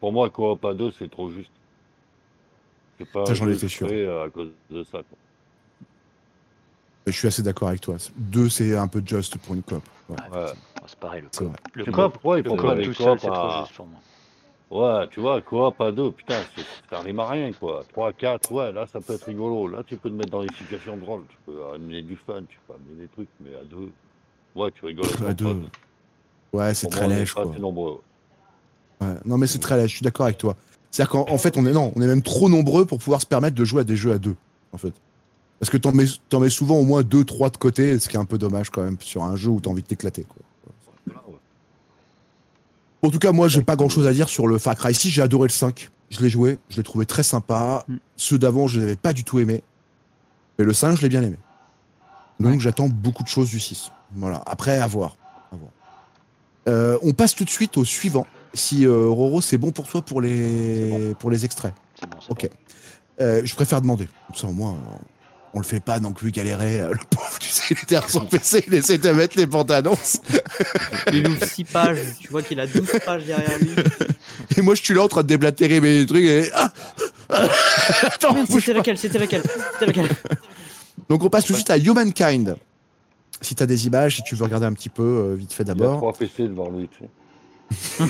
Pour 0.00 0.12
moi, 0.12 0.28
Coop 0.30 0.62
à 0.64 0.74
2, 0.74 0.92
c'est 0.98 1.10
trop 1.10 1.30
juste. 1.30 1.50
C'est 2.98 3.10
pas 3.10 3.24
Ça, 3.26 3.34
j'en 3.34 3.48
étais 3.48 3.68
sûr. 3.68 3.86
à 3.86 4.28
cause 4.28 4.50
de 4.70 4.84
ça. 4.84 4.98
quoi. 4.98 5.18
Je 7.06 7.12
suis 7.12 7.28
assez 7.28 7.42
d'accord 7.42 7.68
avec 7.68 7.80
toi. 7.80 7.96
Deux, 8.16 8.48
c'est 8.48 8.76
un 8.76 8.88
peu 8.88 9.02
juste 9.04 9.36
pour 9.38 9.54
une 9.54 9.62
coop. 9.62 9.82
Ouais, 10.08 10.16
Ouais. 10.32 10.46
Oh, 10.80 10.84
c'est 10.86 10.98
pareil, 10.98 11.22
le 11.22 11.28
coop. 11.28 11.56
Le 11.74 11.84
coop, 11.86 12.20
le 12.24 12.42
tout 12.42 12.56
des 12.90 12.94
seul, 12.94 13.18
c'est 13.20 13.26
trop 13.28 13.60
juste 13.64 13.76
pour 13.76 13.86
moi. 13.86 14.00
Ouais, 14.70 15.06
tu 15.10 15.20
vois, 15.20 15.40
coop 15.40 15.80
à 15.80 15.92
2, 15.92 16.10
putain, 16.10 16.40
rime 16.90 17.20
à 17.20 17.28
rien, 17.28 17.52
quoi. 17.52 17.84
3, 17.92 18.12
4, 18.12 18.50
ouais, 18.52 18.72
là, 18.72 18.86
ça 18.92 19.00
peut 19.00 19.14
être 19.14 19.24
rigolo. 19.24 19.68
Là, 19.68 19.82
tu 19.86 19.96
peux 19.96 20.08
te 20.10 20.14
mettre 20.14 20.30
dans 20.30 20.42
des 20.42 20.52
situations 20.58 20.96
drôles. 20.96 21.22
Tu 21.28 21.36
peux 21.46 21.58
amener 21.74 22.02
du 22.02 22.16
fun, 22.16 22.42
tu 22.48 22.58
peux 22.66 22.74
amener 22.74 23.02
des 23.02 23.08
trucs, 23.08 23.28
mais 23.40 23.54
à 23.54 23.64
2, 23.64 23.92
ouais, 24.56 24.70
tu 24.72 24.84
rigoles 24.86 25.06
À 25.26 25.34
deux, 25.34 25.44
pote. 25.44 25.56
Ouais, 26.52 26.74
c'est 26.74 26.88
très 26.88 27.06
lèche, 27.08 27.34
pas 27.34 27.44
quoi. 27.44 27.56
nombreux. 27.58 28.00
Ouais. 29.00 29.14
Non, 29.24 29.38
mais 29.38 29.46
c'est 29.46 29.58
très 29.58 29.76
lèche, 29.76 29.90
je 29.90 29.96
suis 29.96 30.04
d'accord 30.04 30.26
avec 30.26 30.38
toi. 30.38 30.56
C'est-à-dire 30.90 31.10
qu'en 31.10 31.28
en 31.28 31.38
fait, 31.38 31.56
on 31.56 31.66
est, 31.66 31.72
non, 31.72 31.92
on 31.94 32.00
est 32.02 32.06
même 32.06 32.22
trop 32.22 32.48
nombreux 32.48 32.84
pour 32.86 32.98
pouvoir 32.98 33.20
se 33.20 33.26
permettre 33.26 33.56
de 33.56 33.64
jouer 33.64 33.82
à 33.82 33.84
des 33.84 33.96
jeux 33.96 34.12
à 34.12 34.18
deux, 34.18 34.36
en 34.72 34.78
fait. 34.78 34.94
Parce 35.60 35.70
que 35.70 35.76
t'en 35.76 35.92
mets, 35.92 36.06
t'en 36.28 36.40
mets 36.40 36.50
souvent 36.50 36.76
au 36.76 36.84
moins 36.84 37.02
deux, 37.02 37.24
trois 37.24 37.50
de 37.50 37.56
côté, 37.56 37.98
ce 37.98 38.08
qui 38.08 38.16
est 38.16 38.20
un 38.20 38.24
peu 38.24 38.38
dommage 38.38 38.70
quand 38.70 38.82
même 38.82 38.96
sur 39.00 39.22
un 39.22 39.36
jeu 39.36 39.50
où 39.50 39.60
t'as 39.60 39.70
envie 39.70 39.82
de 39.82 39.86
t'éclater, 39.86 40.24
quoi. 40.24 40.42
En 43.04 43.10
tout 43.10 43.18
cas, 43.18 43.32
moi, 43.32 43.48
j'ai 43.48 43.62
pas 43.62 43.76
grand 43.76 43.90
chose 43.90 44.06
à 44.06 44.14
dire 44.14 44.30
sur 44.30 44.46
le 44.46 44.56
Far 44.56 44.76
Cry 44.76 44.94
6. 44.94 45.10
J'ai 45.10 45.20
adoré 45.20 45.48
le 45.48 45.52
5. 45.52 45.90
Je 46.08 46.22
l'ai 46.22 46.30
joué. 46.30 46.58
Je 46.70 46.78
l'ai 46.78 46.82
trouvé 46.82 47.04
très 47.04 47.22
sympa. 47.22 47.84
Mm. 47.86 47.96
Ceux 48.16 48.38
d'avant, 48.38 48.66
je 48.66 48.80
n'avais 48.80 48.96
pas 48.96 49.12
du 49.12 49.24
tout 49.24 49.38
aimé. 49.38 49.62
Mais 50.58 50.64
le 50.64 50.72
5, 50.72 50.96
je 50.96 51.02
l'ai 51.02 51.10
bien 51.10 51.22
aimé. 51.22 51.36
Donc, 52.40 52.60
j'attends 52.60 52.88
beaucoup 52.88 53.22
de 53.22 53.28
choses 53.28 53.50
du 53.50 53.60
6. 53.60 53.92
Voilà. 54.16 54.42
Après, 54.46 54.78
à 54.78 54.86
voir. 54.86 55.18
À 55.52 55.56
voir. 55.56 55.70
Euh, 56.66 56.98
on 57.02 57.12
passe 57.12 57.34
tout 57.34 57.44
de 57.44 57.50
suite 57.50 57.76
au 57.76 57.84
suivant. 57.84 58.26
Si 58.54 58.86
euh, 58.86 59.08
Roro, 59.08 59.42
c'est 59.42 59.58
bon 59.58 59.70
pour 59.70 59.86
toi 59.86 60.00
pour 60.00 60.22
les, 60.22 61.14
pour 61.18 61.30
les 61.30 61.44
extraits? 61.44 61.74
C'est 62.00 62.08
bon, 62.08 62.16
Ok. 62.30 62.48
Euh, 63.20 63.42
je 63.44 63.54
préfère 63.54 63.82
demander. 63.82 64.08
Comme 64.28 64.36
ça, 64.36 64.46
au 64.46 64.52
moins, 64.52 64.78
on, 65.54 65.58
le 65.58 65.64
fait 65.64 65.80
pas 65.80 66.00
non 66.00 66.12
plus 66.12 66.30
galérer. 66.30 66.80
Euh, 66.80 66.90
Le 66.90 66.98
pauvre, 67.10 67.38
tu 67.38 67.48
sais, 67.48 67.62
il 67.70 67.78
était 67.82 67.96
à 67.96 68.06
son 68.06 68.26
PC, 68.26 68.64
il 68.66 68.74
essaie 68.74 68.98
de 68.98 69.10
mettre 69.10 69.36
les 69.36 69.46
bandes 69.46 69.70
annonces. 69.70 70.20
Il 71.12 71.26
ouvre 71.28 71.44
6 71.44 71.64
pages, 71.64 71.98
tu 72.20 72.28
vois 72.28 72.42
qu'il 72.42 72.60
a 72.60 72.66
12 72.66 72.88
pages 73.04 73.24
derrière 73.24 73.58
lui. 73.58 73.70
Et 74.56 74.62
moi, 74.62 74.74
je 74.74 74.82
suis 74.82 74.94
là 74.94 75.02
en 75.02 75.08
train 75.08 75.22
de 75.22 75.28
déblatérer 75.28 75.80
mes 75.80 76.04
trucs. 76.06 76.24
Et... 76.24 76.50
Ah 76.54 76.72
Attends, 78.02 78.34
Merde, 78.34 78.48
bouge 78.48 78.64
C'était 78.64 78.78
lequel 78.78 78.98
C'était 78.98 79.18
lequel 79.18 79.42
C'était 79.72 79.86
lequel 79.86 80.08
Donc, 81.08 81.24
on 81.24 81.30
passe 81.30 81.44
tout 81.46 81.52
de 81.52 81.58
suite 81.58 81.70
à 81.70 81.78
Humankind. 81.78 82.56
Si 83.40 83.54
tu 83.54 83.62
as 83.62 83.66
des 83.66 83.86
images, 83.86 84.16
si 84.16 84.22
tu 84.22 84.34
veux 84.34 84.44
regarder 84.44 84.66
un 84.66 84.72
petit 84.72 84.88
peu, 84.88 85.02
euh, 85.02 85.34
vite 85.34 85.52
fait 85.52 85.64
Il 85.64 85.70
a 85.70 85.74
d'abord. 85.74 85.98
3 85.98 86.12
PC 86.14 86.48
devant 86.48 86.70
lui, 86.70 86.88
tu 86.88 87.04
sais. 87.04 87.08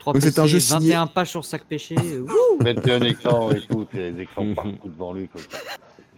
3 0.00 0.12
Donc, 0.14 0.22
c'est 0.22 0.38
un 0.38 0.46
jeu 0.46 0.58
signé- 0.60 0.88
21 0.90 1.06
pages 1.06 1.30
sur 1.30 1.44
sac 1.44 1.62
pêché. 1.68 1.94
euh, 1.96 2.22
ouh. 2.60 2.64
21 2.64 3.00
écrans 3.02 3.50
et 3.52 3.60
tout, 3.60 3.86
les 3.94 4.20
écrans 4.20 4.52
partout 4.54 4.88
devant 4.88 5.12
lui. 5.12 5.28
Ça. 5.34 5.58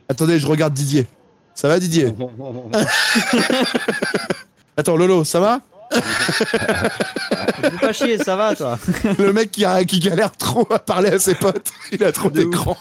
Attendez, 0.09 0.39
je 0.39 0.47
regarde 0.47 0.73
Didier. 0.73 1.07
Ça 1.55 1.69
va, 1.69 1.79
Didier 1.79 2.11
Attends, 4.77 4.97
Lolo, 4.97 5.25
ça 5.25 5.41
va 5.41 5.61
Fais 7.61 7.71
pas 7.81 7.93
chier, 7.93 8.17
ça 8.19 8.35
va 8.37 8.55
toi 8.57 8.79
Le 9.19 9.31
mec 9.33 9.51
qui, 9.51 9.65
a, 9.67 9.85
qui 9.85 9.99
galère 10.01 10.33
trop 10.33 10.67
à 10.73 10.79
parler 10.79 11.11
à 11.11 11.19
ses 11.19 11.35
potes. 11.35 11.71
Il 11.93 12.03
a 12.05 12.13
trop 12.13 12.31
d'écran. 12.31 12.77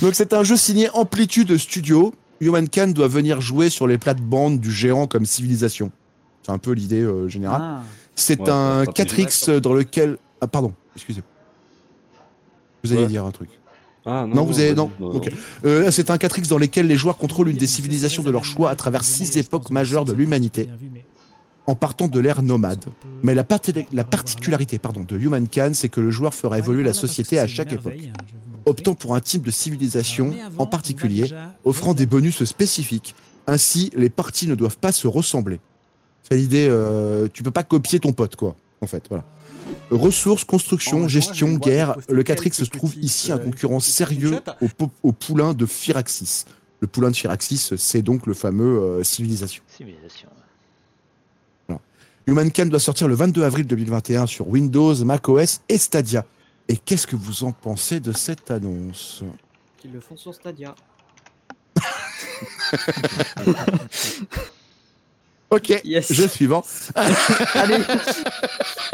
Donc, 0.00 0.14
c'est 0.14 0.32
un 0.32 0.42
jeu 0.44 0.56
signé 0.56 0.88
Amplitude 0.94 1.56
Studio. 1.58 2.14
Humankind 2.40 2.94
doit 2.94 3.08
venir 3.08 3.40
jouer 3.42 3.68
sur 3.70 3.86
les 3.86 3.98
plates-bandes 3.98 4.58
du 4.60 4.72
géant 4.72 5.06
comme 5.06 5.26
civilisation. 5.26 5.92
C'est 6.42 6.50
un 6.52 6.58
peu 6.58 6.72
l'idée 6.72 7.02
euh, 7.02 7.28
générale. 7.28 7.60
Ah, 7.62 7.82
C'est 8.14 8.40
Ouais, 8.40 8.50
un 8.50 8.84
c'est 8.84 8.90
stratégique. 9.04 9.28
4X 9.30 9.60
dans 9.60 9.72
lequel. 9.72 10.18
Ah, 10.40 10.46
pardon, 10.46 10.72
excusez. 10.96 11.22
Vous 12.84 12.92
alliez 12.92 13.02
Ouais. 13.02 13.08
dire 13.08 13.24
un 13.24 13.30
truc. 13.30 13.48
Ah, 14.04 14.26
Non, 14.28 14.44
vous 14.44 14.58
avez. 14.58 14.74
Non. 14.74 14.90
Ok. 15.00 15.30
Euh, 15.64 15.90
c'est 15.92 16.10
un 16.10 16.16
4X 16.16 16.48
dans 16.48 16.58
lequel 16.58 16.88
les 16.88 16.96
joueurs 16.96 17.16
contrôlent 17.16 17.48
une 17.48 17.56
des 17.56 17.66
civilisations 17.68 18.22
de 18.24 18.30
leur 18.30 18.44
choix 18.44 18.70
à 18.70 18.74
travers 18.76 19.04
six 19.04 19.36
époques 19.36 19.70
majeures 19.70 20.04
de 20.04 20.12
l'humanité, 20.12 20.68
en 21.68 21.76
partant 21.76 22.08
de 22.08 22.18
l'ère 22.18 22.42
nomade. 22.42 22.84
Mais 23.22 23.34
la, 23.34 23.46
la 23.92 24.04
particularité 24.04 24.78
pardon, 24.80 25.04
de 25.06 25.16
Humankind, 25.16 25.74
c'est 25.74 25.88
que 25.88 26.00
le 26.00 26.10
joueur 26.10 26.34
fera 26.34 26.58
évoluer 26.58 26.82
la 26.82 26.92
société 26.94 27.38
à 27.38 27.46
chaque 27.46 27.72
époque, 27.72 27.94
optant 28.66 28.94
pour 28.94 29.14
un 29.14 29.20
type 29.20 29.42
de 29.44 29.52
civilisation 29.52 30.34
en 30.58 30.66
particulier, 30.66 31.30
offrant 31.64 31.94
des 31.94 32.06
bonus 32.06 32.42
spécifiques. 32.44 33.14
Ainsi, 33.46 33.90
les 33.94 34.10
parties 34.10 34.48
ne 34.48 34.54
doivent 34.56 34.78
pas 34.78 34.90
se 34.92 35.06
ressembler. 35.06 35.60
C'est 36.28 36.36
l'idée, 36.36 36.68
euh, 36.70 37.28
tu 37.32 37.42
peux 37.42 37.50
pas 37.50 37.62
copier 37.64 37.98
ton 38.00 38.12
pote, 38.12 38.36
quoi, 38.36 38.54
en 38.80 38.86
fait, 38.86 39.04
voilà. 39.08 39.24
Ressources, 39.90 40.44
construction, 40.44 41.08
gestion, 41.08 41.54
guerre, 41.54 41.96
le 42.08 42.22
4X 42.22 42.52
se 42.52 42.64
trouve 42.64 42.94
ici 43.00 43.32
un 43.32 43.38
concurrent 43.38 43.80
sérieux 43.80 44.40
au, 44.60 44.68
po- 44.68 44.90
au 45.02 45.12
poulain 45.12 45.52
de 45.54 45.66
Firaxis. 45.66 46.44
Le 46.80 46.86
poulain 46.86 47.10
de 47.10 47.16
Firaxis, 47.16 47.72
c'est 47.76 48.02
donc 48.02 48.26
le 48.26 48.34
fameux 48.34 48.80
euh, 48.80 49.04
civilisation. 49.04 49.62
Civilisation. 49.68 50.28
Humankind 52.28 52.68
doit 52.70 52.78
sortir 52.78 53.08
le 53.08 53.16
22 53.16 53.42
avril 53.42 53.66
2021 53.66 54.26
sur 54.26 54.46
Windows, 54.48 54.94
macOS 55.04 55.60
et 55.68 55.76
Stadia. 55.76 56.24
Et 56.68 56.76
qu'est-ce 56.76 57.08
que 57.08 57.16
vous 57.16 57.42
en 57.42 57.50
pensez 57.50 57.98
de 57.98 58.12
cette 58.12 58.48
annonce? 58.52 59.24
Ils 59.84 59.90
le 59.92 59.98
font 60.00 60.16
sur 60.16 60.32
Stadia. 60.32 60.74
Ok, 65.52 65.80
Yes. 65.84 66.10
jeu 66.12 66.26
suivant. 66.28 66.64
Allez, 67.54 67.76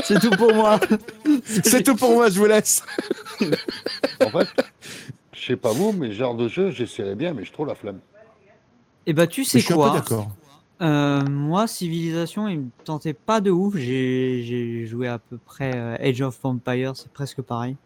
c'est 0.03 0.19
tout 0.21 0.31
pour 0.31 0.53
moi. 0.53 0.81
C'est 1.47 1.85
tout 1.85 1.95
pour 1.95 2.13
moi, 2.13 2.29
je 2.31 2.39
vous 2.39 2.47
laisse. 2.47 2.83
En 3.41 4.31
fait, 4.31 4.49
je 5.33 5.47
sais 5.47 5.57
pas 5.57 5.71
vous, 5.73 5.93
mais 5.93 6.09
ce 6.09 6.15
genre 6.15 6.35
de 6.35 6.49
jeu, 6.49 6.71
j'essaierais 6.73 7.15
bien, 7.15 7.33
mais 7.33 7.45
je 7.45 7.53
trouve 7.53 7.69
la 7.69 7.77
flemme. 7.77 8.01
Et 9.07 9.13
bah 9.13 9.29
tu 9.29 9.43
Mais 9.43 9.61
sais 9.61 9.63
quoi 9.73 9.91
d'accord. 9.91 10.29
Euh, 10.83 11.23
Moi, 11.25 11.67
Civilisation, 11.69 12.49
il 12.49 12.59
me 12.59 12.69
tentait 12.85 13.15
pas 13.15 13.41
de 13.41 13.51
ouf. 13.53 13.77
J'ai 13.77 14.85
joué 14.87 15.07
à 15.07 15.19
peu 15.19 15.39
près 15.39 15.73
euh, 15.77 15.97
Age 16.01 16.21
of 16.23 16.39
Empires, 16.45 16.97
c'est 16.97 17.11
presque 17.13 17.41
pareil. 17.41 17.77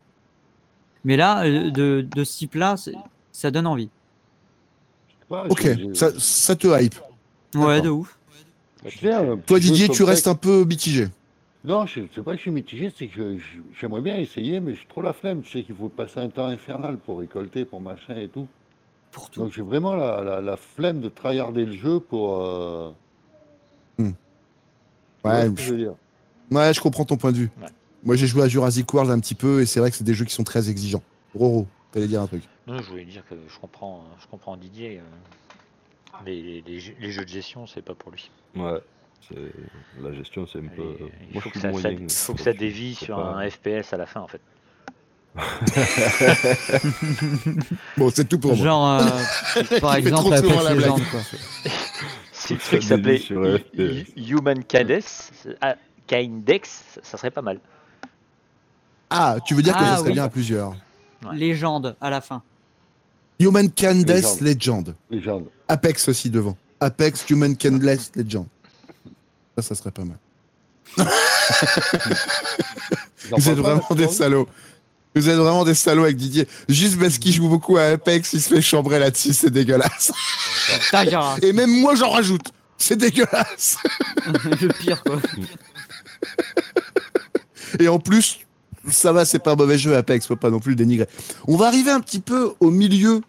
Mais 1.04 1.16
là, 1.16 1.44
euh, 1.44 1.70
de, 1.70 2.06
de 2.10 2.24
ce 2.24 2.38
type-là, 2.38 2.76
ça 3.32 3.50
donne 3.50 3.66
envie. 3.66 3.90
Ouais, 5.28 5.40
Ok, 5.50 5.68
ça, 5.94 6.08
ça 6.18 6.56
te 6.56 6.66
hype. 6.82 6.94
Ouais, 7.54 7.82
de 7.82 7.90
ouf. 7.90 8.18
Un 8.84 9.36
Toi, 9.38 9.60
Didier, 9.60 9.88
tu 9.88 10.02
restes 10.02 10.28
un 10.28 10.34
peu 10.34 10.64
mitigé. 10.64 11.08
Non, 11.64 11.86
je 11.86 12.00
sais 12.12 12.22
pas 12.22 12.32
que 12.32 12.38
je 12.38 12.42
suis 12.42 12.50
mitigé, 12.50 12.92
c'est 12.96 13.06
que 13.06 13.36
j'aimerais 13.80 14.00
bien 14.00 14.16
essayer, 14.16 14.58
mais 14.58 14.74
j'ai 14.74 14.84
trop 14.88 15.00
la 15.02 15.12
flemme. 15.12 15.42
Tu 15.42 15.50
sais 15.52 15.62
qu'il 15.62 15.76
faut 15.76 15.88
passer 15.88 16.18
un 16.18 16.28
temps 16.28 16.46
infernal 16.46 16.96
pour 16.96 17.20
récolter, 17.20 17.64
pour 17.64 17.80
machin 17.80 18.16
et 18.16 18.28
tout. 18.28 18.48
Pour 19.12 19.30
tout. 19.30 19.40
Donc 19.40 19.52
j'ai 19.52 19.62
vraiment 19.62 19.94
la, 19.94 20.22
la, 20.24 20.40
la 20.40 20.56
flemme 20.56 21.00
de 21.00 21.08
tryharder 21.08 21.64
le 21.66 21.72
jeu 21.74 22.00
pour. 22.00 22.42
euh, 22.42 22.90
Hmm. 23.98 24.10
Ouais, 25.22 25.50
je 25.56 25.70
veux 25.70 25.76
dire? 25.76 25.94
Ouais, 26.50 26.72
je 26.74 26.80
comprends 26.80 27.04
ton 27.04 27.16
point 27.18 27.30
de 27.30 27.36
vue. 27.36 27.50
Ouais. 27.60 27.68
Moi, 28.02 28.16
j'ai 28.16 28.26
joué 28.26 28.42
à 28.42 28.48
Jurassic 28.48 28.92
World 28.92 29.10
un 29.12 29.20
petit 29.20 29.34
peu 29.36 29.60
et 29.60 29.66
c'est 29.66 29.78
vrai 29.80 29.90
que 29.90 29.96
c'est 29.96 30.02
des 30.02 30.14
jeux 30.14 30.24
qui 30.24 30.34
sont 30.34 30.42
très 30.42 30.70
exigeants. 30.70 31.02
Roro, 31.34 31.66
t'allais 31.92 32.08
dire 32.08 32.22
un 32.22 32.26
truc. 32.26 32.42
Non, 32.66 32.78
je 32.80 32.88
voulais 32.90 33.04
dire 33.04 33.22
que 33.28 33.36
je 33.48 33.58
comprends, 33.60 34.02
je 34.20 34.26
comprends 34.26 34.56
Didier. 34.56 35.00
Euh, 36.14 36.16
Les, 36.26 36.42
les- 36.42 36.62
les 37.00 37.10
jeux- 37.10 37.24
de 37.24 37.28
gestion, 37.28 37.66
c'est 37.66 37.82
pas 37.82 37.94
pour 37.94 38.10
lui. 38.12 38.30
Ouais. 38.56 38.80
La 40.00 40.12
gestion, 40.12 40.46
c'est 40.46 40.58
un 40.58 40.66
peu. 40.68 40.96
Il 41.32 41.40
faut 41.40 41.48
que 41.50 41.58
ça, 41.58 41.70
faut 41.72 42.34
que 42.34 42.50
dévie 42.50 42.94
sur 42.94 43.16
pas- 43.16 43.34
un 43.36 43.48
FPS 43.48 43.92
à 43.92 43.96
la 43.96 44.06
fin, 44.06 44.20
en 44.20 44.26
fait. 44.28 44.40
Bon, 47.96 48.10
c'est 48.10 48.28
tout 48.28 48.38
pour 48.38 48.54
moi. 48.56 48.64
Genre, 48.64 49.00
euh, 49.00 49.78
par 49.80 49.94
exemple, 49.96 50.30
la. 50.30 50.74
Legends, 50.74 50.96
quoi. 51.10 51.20
Si 52.32 52.54
le 52.54 52.58
Ça 52.60 52.66
truc 52.70 52.82
s'appelait 52.82 54.04
Human 54.16 54.64
Kindex, 54.64 55.30
ah, 55.60 55.76
Kindex, 56.08 56.98
ça 57.00 57.16
serait 57.16 57.30
pas 57.30 57.40
mal. 57.42 57.60
Ah, 59.10 59.36
tu 59.46 59.54
veux 59.54 59.62
dire 59.62 59.74
que 59.76 59.82
Ah, 59.82 59.90
ça 59.90 59.96
serait 59.98 60.08
oui. 60.08 60.14
bien 60.14 60.24
à 60.24 60.28
plusieurs. 60.28 60.70
Ouais. 61.24 61.36
Légende 61.36 61.96
à 62.00 62.10
la 62.10 62.20
fin. 62.20 62.42
Human 63.38 63.70
Candace 63.70 64.40
Legend. 64.40 64.88
Legend. 64.88 64.94
Légende. 65.10 65.44
Apex 65.72 66.06
aussi 66.08 66.28
devant. 66.28 66.54
Apex 66.80 67.24
Human 67.30 67.56
Candace 67.56 68.12
Legend. 68.14 68.44
Ça, 69.56 69.62
ça 69.62 69.74
serait 69.74 69.90
pas 69.90 70.04
mal. 70.04 70.18
Vous 73.30 73.48
êtes 73.48 73.56
vraiment 73.56 73.88
des 73.92 74.08
salauds. 74.08 74.46
Vous 75.14 75.30
êtes 75.30 75.36
vraiment 75.36 75.64
des 75.64 75.72
salauds 75.72 76.04
avec 76.04 76.18
Didier. 76.18 76.46
Juste 76.68 76.98
parce 77.00 77.16
qu'il 77.16 77.32
joue 77.32 77.48
beaucoup 77.48 77.78
à 77.78 77.84
Apex, 77.84 78.34
il 78.34 78.42
se 78.42 78.54
fait 78.54 78.60
chambrer 78.60 78.98
là-dessus, 78.98 79.32
c'est 79.32 79.48
dégueulasse. 79.48 80.12
Et 81.40 81.54
même 81.54 81.70
moi, 81.70 81.94
j'en 81.94 82.10
rajoute. 82.10 82.52
C'est 82.76 82.96
dégueulasse. 82.96 83.78
le 84.26 84.68
pire, 84.74 85.02
quoi. 85.02 85.22
Et 87.78 87.88
en 87.88 87.98
plus, 87.98 88.40
ça 88.90 89.12
va, 89.12 89.24
c'est 89.24 89.38
pas 89.38 89.52
un 89.52 89.56
mauvais 89.56 89.78
jeu 89.78 89.96
Apex, 89.96 90.26
faut 90.26 90.36
pas 90.36 90.50
non 90.50 90.60
plus 90.60 90.72
le 90.72 90.76
dénigrer. 90.76 91.08
On 91.46 91.56
va 91.56 91.68
arriver 91.68 91.92
un 91.92 92.00
petit 92.00 92.20
peu 92.20 92.52
au 92.60 92.70
milieu 92.70 93.22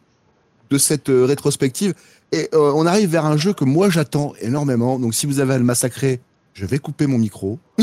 de 0.69 0.77
cette 0.77 1.09
euh, 1.09 1.23
rétrospective 1.25 1.93
et 2.33 2.49
euh, 2.55 2.71
on 2.75 2.85
arrive 2.87 3.09
vers 3.11 3.25
un 3.25 3.37
jeu 3.37 3.53
que 3.53 3.63
moi 3.63 3.91
j'attends 3.91 4.33
énormément. 4.41 4.97
Donc 4.97 5.13
si 5.13 5.27
vous 5.27 5.39
avez 5.39 5.53
à 5.53 5.57
le 5.59 5.63
massacrer, 5.63 6.19
je 6.53 6.65
vais 6.65 6.79
couper 6.79 7.05
mon 7.05 7.19
micro. 7.19 7.59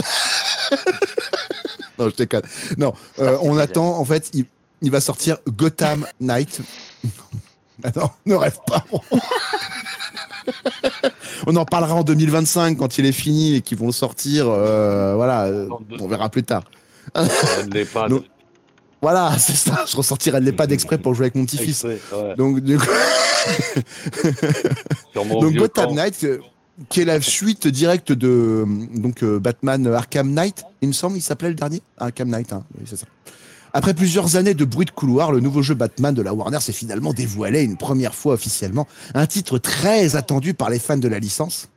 non, 1.99 2.11
je 2.11 2.17
déconne. 2.17 2.43
Non, 2.77 2.93
euh, 3.21 3.39
on 3.43 3.57
attend, 3.57 3.97
en 3.99 4.05
fait, 4.05 4.31
il, 4.35 4.47
il 4.83 4.91
va 4.91 5.01
sortir 5.01 5.39
Gotham 5.49 6.07
Knight. 6.21 6.61
Ah 7.83 7.89
non, 7.97 8.11
ne 8.27 8.35
rêve 8.35 8.59
pas. 8.67 8.85
on 11.47 11.57
en 11.57 11.65
parlera 11.65 11.95
en 11.95 12.03
2025 12.03 12.77
quand 12.77 12.99
il 12.99 13.07
est 13.07 13.13
fini 13.13 13.55
et 13.55 13.63
qu'ils 13.63 13.79
vont 13.79 13.87
le 13.87 13.93
sortir. 13.93 14.51
euh, 14.51 15.15
voilà, 15.15 15.51
on 15.99 16.07
verra 16.07 16.29
plus 16.29 16.43
tard. 16.43 16.65
Donc, 18.11 18.25
Voilà, 19.03 19.35
c'est 19.39 19.57
ça. 19.57 19.85
Je 19.91 19.97
ressortirai 19.97 20.41
de 20.41 20.45
l'EHPAD 20.45 20.73
exprès 20.73 20.99
pour 20.99 21.15
jouer 21.15 21.25
avec 21.25 21.35
mon 21.35 21.45
petit-fils. 21.45 21.85
Ouais. 21.85 22.01
Donc, 22.37 22.61
du 22.61 22.79
coup, 22.79 22.85
donc 25.15 25.55
Gotham. 25.55 25.95
Knight, 25.95 26.25
euh, 26.25 26.41
qui 26.89 27.01
est 27.01 27.05
la 27.05 27.21
suite 27.21 27.67
directe 27.67 28.13
de 28.13 28.29
euh, 28.29 28.67
donc 28.95 29.23
euh, 29.23 29.39
Batman 29.39 29.87
Arkham 29.87 30.33
Knight, 30.33 30.65
il 30.83 30.89
me 30.89 30.93
semble, 30.93 31.17
il 31.17 31.23
s'appelait 31.23 31.49
le 31.49 31.55
dernier 31.55 31.83
Arkham 31.99 32.29
Knight, 32.29 32.53
hein. 32.53 32.65
oui, 32.79 32.85
c'est 32.87 32.97
ça. 32.97 33.07
Après 33.73 33.95
plusieurs 33.95 34.35
années 34.35 34.55
de 34.55 34.65
bruit 34.65 34.87
de 34.87 34.91
couloir, 34.91 35.31
le 35.31 35.39
nouveau 35.39 35.63
jeu 35.63 35.75
Batman 35.75 36.13
de 36.13 36.23
la 36.23 36.35
Warner 36.35 36.59
s'est 36.59 36.73
finalement 36.73 37.13
dévoilé 37.13 37.63
une 37.63 37.77
première 37.77 38.17
fois 38.17 38.35
officiellement. 38.35 38.89
Un 39.15 39.27
titre 39.27 39.59
très 39.59 40.17
attendu 40.17 40.55
par 40.55 40.71
les 40.71 40.81
fans 40.81 40.97
de 40.97 41.07
la 41.07 41.21
licence, 41.21 41.69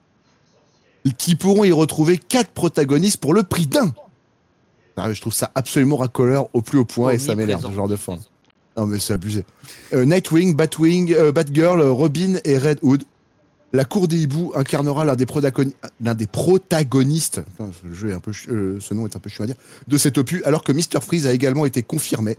qui 1.19 1.35
pourront 1.35 1.65
y 1.65 1.71
retrouver 1.71 2.17
quatre 2.17 2.49
protagonistes 2.49 3.17
pour 3.17 3.35
le 3.35 3.43
prix 3.43 3.67
d'un. 3.67 3.93
Ah, 4.97 5.11
je 5.11 5.21
trouve 5.21 5.33
ça 5.33 5.51
absolument 5.55 5.97
racoleur 5.97 6.49
au 6.53 6.61
plus 6.61 6.77
haut 6.77 6.85
point 6.85 7.11
et 7.11 7.19
ça 7.19 7.35
m'énerve, 7.35 7.65
ce 7.65 7.71
genre 7.73 7.87
de 7.87 7.95
forme. 7.95 8.19
Non 8.77 8.85
mais 8.85 8.99
c'est 8.99 9.13
abusé. 9.13 9.45
Euh, 9.93 10.05
Nightwing, 10.05 10.55
Batwing, 10.55 11.13
euh, 11.13 11.31
Batgirl, 11.31 11.81
Robin 11.81 12.35
et 12.43 12.57
Red 12.57 12.79
Hood. 12.81 13.03
La 13.75 13.85
cour 13.85 14.07
des 14.07 14.21
hiboux 14.21 14.51
incarnera 14.55 15.03
l'un 15.03 15.15
des, 15.15 15.25
protagonistes, 16.27 17.41
Putain, 17.41 17.71
le 17.83 17.93
jeu 17.93 18.09
est 18.11 18.13
un 18.13 18.19
peu, 18.19 18.31
euh, 18.49 18.79
ce 18.79 18.93
nom 18.93 19.07
est 19.07 19.15
un 19.15 19.19
peu 19.19 19.31
chiant 19.31 19.45
à 19.45 19.47
dire, 19.47 19.55
de 19.87 19.97
cet 19.97 20.19
opus, 20.19 20.43
alors 20.45 20.63
que 20.63 20.71
Mr. 20.71 21.01
Freeze 21.01 21.25
a 21.25 21.33
également 21.33 21.65
été 21.65 21.81
confirmé. 21.81 22.37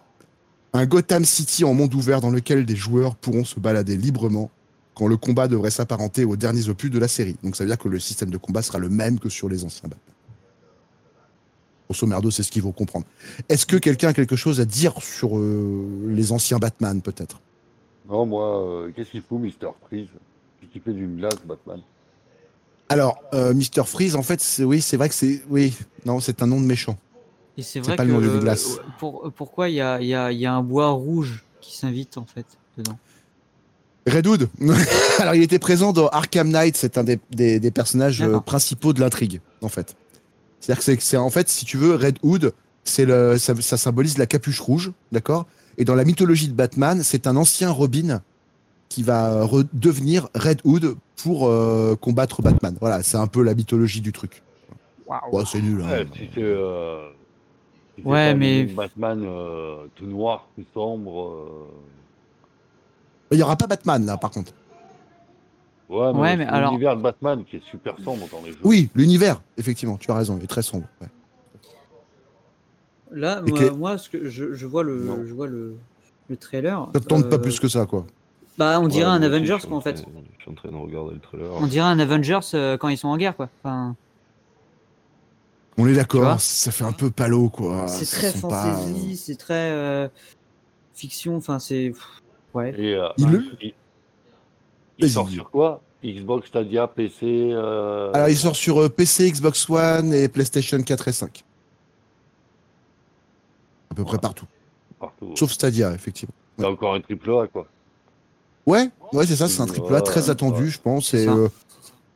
Un 0.74 0.86
Gotham 0.86 1.24
City 1.24 1.64
en 1.64 1.74
monde 1.74 1.92
ouvert 1.94 2.20
dans 2.20 2.30
lequel 2.30 2.64
des 2.64 2.76
joueurs 2.76 3.16
pourront 3.16 3.44
se 3.44 3.58
balader 3.58 3.96
librement 3.96 4.50
quand 4.94 5.08
le 5.08 5.16
combat 5.16 5.48
devrait 5.48 5.72
s'apparenter 5.72 6.24
aux 6.24 6.36
derniers 6.36 6.68
opus 6.68 6.90
de 6.90 7.00
la 7.00 7.08
série. 7.08 7.36
Donc 7.42 7.56
ça 7.56 7.64
veut 7.64 7.70
dire 7.70 7.78
que 7.78 7.88
le 7.88 7.98
système 7.98 8.30
de 8.30 8.36
combat 8.36 8.62
sera 8.62 8.78
le 8.78 8.88
même 8.88 9.18
que 9.18 9.28
sur 9.28 9.48
les 9.48 9.64
anciens 9.64 9.88
Batman. 9.88 10.14
Grosso 11.94 12.06
merdo, 12.08 12.30
c'est 12.30 12.42
ce 12.42 12.50
qu'il 12.50 12.62
faut 12.62 12.72
comprendre. 12.72 13.06
Est-ce 13.48 13.66
que 13.66 13.76
quelqu'un 13.76 14.08
a 14.08 14.12
quelque 14.14 14.34
chose 14.36 14.60
à 14.60 14.64
dire 14.64 14.94
sur 15.00 15.38
euh, 15.38 15.86
les 16.08 16.32
anciens 16.32 16.58
Batman, 16.58 17.00
peut-être? 17.00 17.40
Non, 18.08 18.26
moi, 18.26 18.60
euh, 18.66 18.90
qu'est-ce 18.94 19.10
qu'il 19.10 19.22
fout, 19.22 19.40
Mister 19.40 19.68
Freeze? 19.86 20.08
Qui 20.72 20.80
fait 20.80 20.92
d'une 20.92 21.16
glace, 21.18 21.36
Batman? 21.46 21.80
Alors, 22.88 23.18
euh, 23.32 23.54
Mr. 23.54 23.84
Freeze, 23.86 24.16
en 24.16 24.22
fait, 24.24 24.40
c'est, 24.40 24.64
oui, 24.64 24.80
c'est 24.80 24.96
vrai 24.96 25.08
que 25.08 25.14
c'est, 25.14 25.42
oui, 25.48 25.72
non, 26.04 26.18
c'est 26.18 26.42
un 26.42 26.46
nom 26.48 26.60
de 26.60 26.66
méchant. 26.66 26.98
Et 27.56 27.62
c'est 27.62 27.74
C'est 27.74 27.80
vrai 27.80 27.96
pas 27.96 28.02
que 28.04 28.08
le 28.08 28.14
nom 28.14 28.20
de 28.20 28.40
glace. 28.40 28.80
pour, 28.98 29.30
pourquoi 29.36 29.68
il 29.68 29.76
y 29.76 29.80
a, 29.80 30.00
il 30.00 30.08
y, 30.08 30.14
a, 30.14 30.32
il 30.32 30.38
y 30.38 30.46
a 30.46 30.52
un 30.52 30.62
bois 30.62 30.90
rouge 30.90 31.44
qui 31.60 31.76
s'invite 31.76 32.18
en 32.18 32.26
fait 32.26 32.46
dedans? 32.76 32.98
Red 34.08 34.26
Hood. 34.26 34.48
Alors, 35.20 35.34
il 35.36 35.42
était 35.42 35.58
présent 35.60 35.92
dans 35.92 36.08
Arkham 36.08 36.50
Knight. 36.50 36.76
C'est 36.76 36.98
un 36.98 37.04
des, 37.04 37.18
des- 37.30 37.60
des 37.60 37.70
personnages 37.70 38.18
D'accord. 38.18 38.42
principaux 38.42 38.92
de 38.92 39.00
l'intrigue, 39.00 39.40
en 39.62 39.68
fait. 39.68 39.94
C'est-à-dire 40.64 40.96
que 40.96 41.02
c'est, 41.02 41.16
en 41.18 41.28
fait, 41.28 41.50
si 41.50 41.66
tu 41.66 41.76
veux, 41.76 41.94
Red 41.94 42.18
Hood, 42.22 42.54
c'est 42.84 43.04
le, 43.04 43.36
ça, 43.36 43.54
ça 43.60 43.76
symbolise 43.76 44.16
la 44.16 44.24
capuche 44.24 44.60
rouge, 44.60 44.92
d'accord? 45.12 45.44
Et 45.76 45.84
dans 45.84 45.94
la 45.94 46.04
mythologie 46.04 46.48
de 46.48 46.54
Batman, 46.54 47.02
c'est 47.02 47.26
un 47.26 47.36
ancien 47.36 47.70
Robin 47.70 48.22
qui 48.88 49.02
va 49.02 49.44
redevenir 49.44 50.28
Red 50.34 50.60
Hood 50.64 50.96
pour 51.22 51.48
euh, 51.48 51.96
combattre 51.96 52.40
Batman. 52.40 52.74
Voilà, 52.80 53.02
c'est 53.02 53.18
un 53.18 53.26
peu 53.26 53.42
la 53.42 53.54
mythologie 53.54 54.00
du 54.00 54.12
truc. 54.12 54.42
Ouais, 55.06 55.42
c'est 55.50 55.60
nul. 55.60 55.82
hein. 55.82 55.90
Ouais, 55.90 56.06
si 56.14 56.28
euh, 56.38 57.08
si 57.98 58.02
Ouais, 58.02 58.34
mais- 58.34 58.64
Batman 58.64 59.22
euh, 59.22 59.84
tout 59.96 60.06
noir, 60.06 60.48
tout 60.56 60.64
sombre. 60.72 61.28
euh, 61.28 61.66
Il 63.32 63.36
n'y 63.36 63.42
aura 63.42 63.56
pas 63.56 63.66
Batman, 63.66 64.06
là, 64.06 64.16
par 64.16 64.30
contre. 64.30 64.52
Ouais, 65.90 66.12
mais, 66.12 66.18
Ouais, 66.20 66.36
mais 66.36 66.44
c'est 66.44 66.50
alors- 66.50 66.70
l'univers 66.70 66.96
de 66.96 67.02
Batman 67.02 67.44
qui 67.44 67.56
est 67.56 67.64
super 67.70 67.94
sombre 68.00 68.26
dans 68.32 68.40
les 68.42 68.52
jeux. 68.52 68.58
Oui, 68.64 68.90
l'univers, 68.94 69.40
effectivement, 69.58 69.96
tu 69.98 70.10
as 70.10 70.14
raison, 70.14 70.36
il 70.38 70.44
est 70.44 70.48
très 70.48 70.62
sombre. 70.62 70.86
ouais. 71.00 71.08
Là, 73.12 73.42
moi, 73.42 73.58
que- 73.58 73.70
moi, 73.70 73.98
ce 73.98 74.08
que 74.08 74.28
je, 74.28 74.54
je 74.54 74.66
vois 74.66 74.82
le, 74.82 75.04
Non. 75.04 75.18
je 75.26 75.32
vois 75.34 75.46
le, 75.46 75.76
le 76.28 76.36
trailer. 76.36 76.88
Ça 76.94 77.00
te 77.00 77.06
tente 77.06 77.28
pas 77.28 77.36
euh, 77.36 77.38
plus 77.38 77.60
que 77.60 77.68
ça, 77.68 77.86
quoi. 77.86 78.06
Bah, 78.58 78.80
on 78.80 78.88
dirait 78.88 79.04
Ouais, 79.04 79.10
un 79.10 79.22
Avengers 79.22 79.58
quoi 79.68 79.76
en 79.76 79.80
fait. 79.80 79.94
train- 79.94 80.10
Je 80.38 80.42
suis 80.42 80.50
en 80.50 80.54
train 80.54 80.70
de 80.70 80.76
regarder 80.76 81.14
le 81.14 81.20
trailer. 81.20 81.48
On 81.54 81.66
dirait 81.66 81.86
un 81.86 81.98
Avengers 81.98 82.40
euh, 82.54 82.76
quand 82.76 82.88
ils 82.88 82.96
sont 82.98 83.08
en 83.08 83.16
guerre 83.16 83.36
quoi. 83.36 83.48
Enfin, 83.62 83.94
On 85.76 85.86
est 85.88 85.94
d'accord, 85.94 86.40
ça 86.40 86.70
fait 86.70 86.84
un 86.84 86.92
peu 86.92 87.10
palo, 87.10 87.48
quoi. 87.50 87.88
c'est 87.88 88.04
Ce 88.04 88.16
très 88.16 88.32
pas- 88.40 88.74
fantasy, 88.76 89.16
c'est 89.16 89.34
très 89.36 89.70
euh, 89.72 90.08
fiction. 90.94 91.36
Enfin, 91.36 91.58
c'est 91.58 91.92
ouais. 92.54 92.72
Et, 92.80 92.94
euh, 92.94 93.08
Il 93.18 93.28
le- 93.28 93.44
il, 93.60 93.74
il 94.98 95.10
sort 95.10 95.28
sur 95.28 95.50
quoi? 95.50 95.80
Xbox, 96.04 96.48
Stadia, 96.48 96.86
PC. 96.86 97.50
euh, 97.52 98.10
Alors, 98.12 98.28
il 98.28 98.36
sort 98.36 98.54
sur 98.56 98.78
euh, 98.82 98.88
PC, 98.90 99.30
Xbox 99.30 99.68
One 99.70 100.12
et 100.12 100.28
PlayStation 100.28 100.80
4 100.82 101.08
et 101.08 101.12
5. 101.12 101.44
À 103.90 103.94
peu 103.94 104.04
près 104.04 104.14
Ouais. 104.14 104.18
partout. 104.18 104.46
partout. 104.98 105.32
Sauf 105.34 105.50
Stadia, 105.52 105.92
effectivement. 105.94 106.34
C'est 106.58 106.64
encore 106.66 106.94
un 106.94 107.00
triple 107.00 107.30
A, 107.32 107.46
quoi. 107.46 107.66
Ouais, 108.66 108.88
ouais, 109.12 109.26
c'est 109.26 109.36
ça, 109.36 109.48
c'est 109.48 109.60
un 109.60 109.66
triple 109.66 109.92
A 109.92 109.96
Ouais, 109.96 110.02
très 110.02 110.30
attendu, 110.30 110.64
ouais. 110.64 110.70
je 110.70 110.80
pense. 110.80 111.12
Et, 111.14 111.26
euh, 111.28 111.48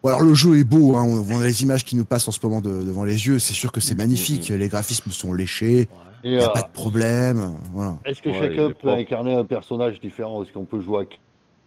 bon, 0.03 0.09
alors, 0.09 0.23
le 0.23 0.35
jeu 0.35 0.59
est 0.59 0.65
beau, 0.65 0.97
hein, 0.97 1.05
on 1.05 1.21
voit 1.23 1.43
les 1.45 1.63
images 1.63 1.85
qui 1.85 1.97
nous 1.97 2.05
passent 2.07 2.29
en 2.29 2.33
ce 2.33 2.41
moment 2.43 2.61
de- 2.61 2.83
devant 2.83 3.05
les 3.05 3.27
yeux. 3.27 3.39
C'est 3.39 3.55
sûr 3.55 3.73
que 3.73 3.81
c'est 3.81 3.95
Mm, 3.95 3.99
magnifique. 3.99 4.49
Les 4.49 4.69
graphismes 4.69 5.11
sont 5.11 5.33
léchés, 5.35 5.89
il 6.25 6.33
n'y 6.33 6.39
a 6.39 6.45
euh, 6.45 6.53
pas 6.53 6.63
de 6.63 6.73
problème. 6.73 7.55
Voilà. 7.73 7.97
Est-ce 8.05 8.23
que 8.23 8.31
Ouais, 8.31 8.39
chacun 8.39 8.71
peut 8.71 8.89
incarner 8.91 9.35
un 9.35 9.45
personnage 9.45 10.01
différent? 10.01 10.43
Est-ce 10.43 10.53
qu'on 10.53 10.65
peut 10.65 10.81
jouer 10.81 11.03
à 11.03 11.07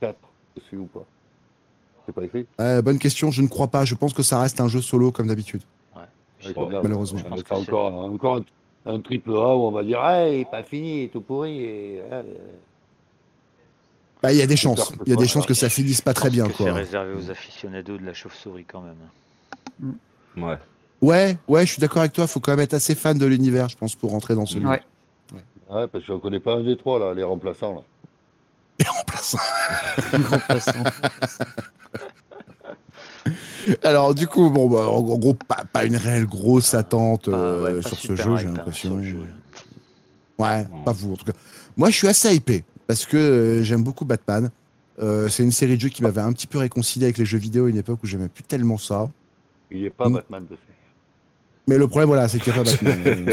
4 0.01 0.17
dessus 0.55 0.77
ou 0.77 0.85
pas? 0.85 1.05
C'est 2.05 2.13
pas 2.15 2.23
écrit? 2.23 2.45
Ouais, 2.59 2.81
bonne 2.81 2.99
question, 2.99 3.31
je 3.31 3.41
ne 3.41 3.47
crois 3.47 3.67
pas. 3.67 3.85
Je 3.85 3.95
pense 3.95 4.13
que 4.13 4.23
ça 4.23 4.39
reste 4.41 4.59
un 4.59 4.67
jeu 4.67 4.81
solo, 4.81 5.11
comme 5.11 5.27
d'habitude. 5.27 5.61
Je 6.39 6.47
Ouais, 6.47 6.53
crois- 6.53 6.71
là, 6.71 6.79
malheureusement. 6.81 7.19
je 7.19 7.23
pense 7.25 7.43
que 7.43 7.53
encore, 7.53 7.93
encore 7.93 8.35
un, 8.85 8.93
un 8.95 8.99
triple 8.99 9.31
A 9.31 9.55
où 9.55 9.61
on 9.67 9.71
va 9.71 9.83
dire 9.83 9.99
Ah, 10.01 10.27
il 10.27 10.39
est 10.41 10.49
pas 10.49 10.63
fini, 10.63 11.01
il 11.01 11.03
est 11.03 11.07
tout 11.09 11.21
pourri. 11.21 11.59
Et, 11.61 12.01
ah, 12.11 12.15
euh, 12.15 12.23
Bah, 14.23 14.31
il 14.33 14.39
y 14.39 14.41
a 14.41 14.47
des 14.47 14.55
chances. 14.57 14.91
Il 15.05 15.09
y 15.11 15.13
a 15.13 15.15
des 15.17 15.27
chances 15.27 15.45
que 15.45 15.53
ça 15.53 15.69
finisse 15.69 16.01
pas 16.01 16.13
très 16.15 16.29
bien, 16.31 16.47
C'est 16.57 16.71
réservé 16.71 17.13
aux 17.13 17.29
aficionados 17.29 17.97
de 17.97 18.05
la 18.05 18.13
chauve-souris 18.13 18.65
quand 18.65 18.81
même. 18.81 19.93
Ouais. 20.37 20.57
Ouais, 21.01 21.37
ouais, 21.47 21.65
je 21.65 21.73
suis 21.73 21.79
d'accord 21.79 21.99
avec 22.01 22.13
toi. 22.13 22.25
Faut 22.27 22.39
quand 22.39 22.51
même 22.51 22.59
être 22.59 22.73
assez 22.75 22.93
fan 22.95 23.17
de 23.17 23.25
l'univers, 23.25 23.69
je 23.69 23.77
pense, 23.77 23.95
pour 23.95 24.11
rentrer 24.11 24.33
dans 24.35 24.45
celui 24.45 24.65
Ouais. 24.65 24.81
Ouais, 25.69 25.87
parce 25.87 26.03
que 26.05 26.13
je 26.13 26.17
connais 26.17 26.39
pas 26.39 26.55
un 26.55 26.63
des 26.63 26.75
trois, 26.77 26.99
là, 26.99 27.13
les 27.13 27.23
remplaçants. 27.23 27.73
Là. 27.75 27.81
Remplaçant. 28.87 29.37
Alors, 33.83 34.15
du 34.15 34.27
coup, 34.27 34.49
bon, 34.49 34.69
bah, 34.69 34.87
en 34.87 35.01
gros, 35.01 35.33
pas, 35.33 35.63
pas 35.71 35.85
une 35.85 35.95
réelle 35.95 36.25
grosse 36.25 36.73
attente 36.73 37.27
euh, 37.27 37.75
ouais, 37.75 37.81
sur 37.81 37.97
ce 37.97 38.15
jeu, 38.15 38.37
j'ai 38.37 38.47
hein, 38.47 38.53
l'impression. 38.55 39.01
Ouais, 40.37 40.65
pas 40.85 40.91
vous 40.91 41.13
en 41.13 41.15
tout 41.15 41.25
cas. 41.25 41.33
Moi, 41.77 41.89
je 41.89 41.97
suis 41.97 42.07
assez 42.07 42.33
hypé 42.33 42.63
parce 42.87 43.05
que 43.05 43.17
euh, 43.17 43.63
j'aime 43.63 43.83
beaucoup 43.83 44.05
Batman. 44.05 44.49
Euh, 44.99 45.29
c'est 45.29 45.43
une 45.43 45.51
série 45.51 45.77
de 45.77 45.81
jeux 45.81 45.89
qui 45.89 46.03
m'avait 46.03 46.21
un 46.21 46.33
petit 46.33 46.47
peu 46.47 46.57
réconcilié 46.57 47.05
avec 47.05 47.17
les 47.17 47.25
jeux 47.25 47.37
vidéo 47.37 47.65
à 47.65 47.69
une 47.69 47.77
époque 47.77 47.99
où 48.03 48.07
j'aimais 48.07 48.27
plus 48.27 48.43
tellement 48.43 48.77
ça. 48.77 49.09
Il 49.69 49.85
est 49.85 49.89
pas. 49.89 50.09
Batman 50.09 50.45
de 50.49 50.55
fait. 50.55 50.70
Mais 51.67 51.77
le 51.77 51.87
problème, 51.87 52.07
voilà, 52.07 52.27
c'est 52.27 52.39
qu'il 52.39 52.51
n'y 52.53 52.59
a 52.59 52.63
pas 52.63 52.69
Batman. 52.83 53.25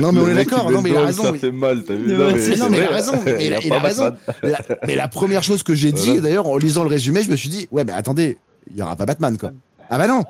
non, 0.00 0.12
mais 0.12 0.20
on 0.20 0.28
est 0.28 0.34
d'accord. 0.34 0.70
Non, 0.70 0.82
mais 0.82 0.90
il 0.90 0.96
a 0.96 1.04
raison. 1.06 1.22
Ça 1.24 1.32
mais- 1.32 1.38
fait 1.38 1.50
mal, 1.52 1.84
t'as 1.84 1.94
vu 1.94 2.12
Non, 2.12 2.26
mais 2.32 2.56
non, 2.56 2.68
mais 2.70 2.76
il 2.78 2.82
a 2.84 2.88
raison. 2.90 3.12
mais 3.24 3.46
il 3.46 3.54
a, 3.54 3.60
il 3.60 3.68
pas 3.68 3.76
a 3.76 3.80
raison. 3.80 4.04
Batman. 4.04 4.34
La- 4.68 4.76
mais 4.86 4.94
la 4.94 5.08
première 5.08 5.42
chose 5.42 5.62
que 5.62 5.74
j'ai 5.74 5.92
dit, 5.92 6.06
Voilà. 6.06 6.20
d'ailleurs, 6.20 6.46
en 6.48 6.56
lisant 6.56 6.82
le 6.82 6.88
résumé, 6.90 7.22
je 7.22 7.30
me 7.30 7.36
suis 7.36 7.48
dit, 7.48 7.66
ouais, 7.70 7.84
mais 7.84 7.92
attendez, 7.92 8.38
il 8.70 8.76
n'y 8.76 8.82
aura 8.82 8.94
pas 8.96 9.06
Batman, 9.06 9.36
quoi. 9.38 9.52
Ah 9.88 9.98
bah 9.98 10.06
non 10.06 10.22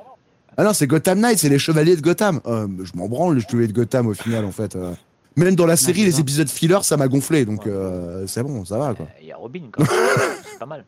Ah 0.55 0.63
non, 0.63 0.73
c'est 0.73 0.87
Gotham 0.87 1.19
Knight, 1.19 1.37
c'est 1.39 1.49
les 1.49 1.59
chevaliers 1.59 1.95
de 1.95 2.01
Gotham. 2.01 2.39
Euh, 2.47 2.67
je 2.83 2.91
m'en 2.95 3.07
branle, 3.07 3.35
les 3.35 3.41
chevaliers 3.41 3.67
de 3.67 3.73
Gotham, 3.73 4.07
au 4.07 4.13
final, 4.13 4.45
en 4.45 4.51
fait. 4.51 4.75
euh. 4.75 4.93
Même 5.35 5.55
dans 5.55 5.65
la 5.67 5.75
série, 5.75 6.03
les 6.03 6.19
épisodes 6.19 6.49
filler, 6.49 6.79
ça 6.81 6.97
m'a 6.97 7.07
gonflé, 7.07 7.45
donc 7.45 7.67
euh, 7.67 8.25
c'est 8.25 8.41
bon, 8.41 8.65
ça 8.65 8.77
va, 8.79 8.93
quoi. 8.95 9.05
Euh, 9.05 9.19
Il 9.21 9.27
y 9.27 9.31
a 9.31 9.35
Robin 9.37 9.61
quand 9.71 9.83
même, 9.83 9.91
c'est 10.51 10.57
pas 10.59 10.65
mal. 10.65 10.83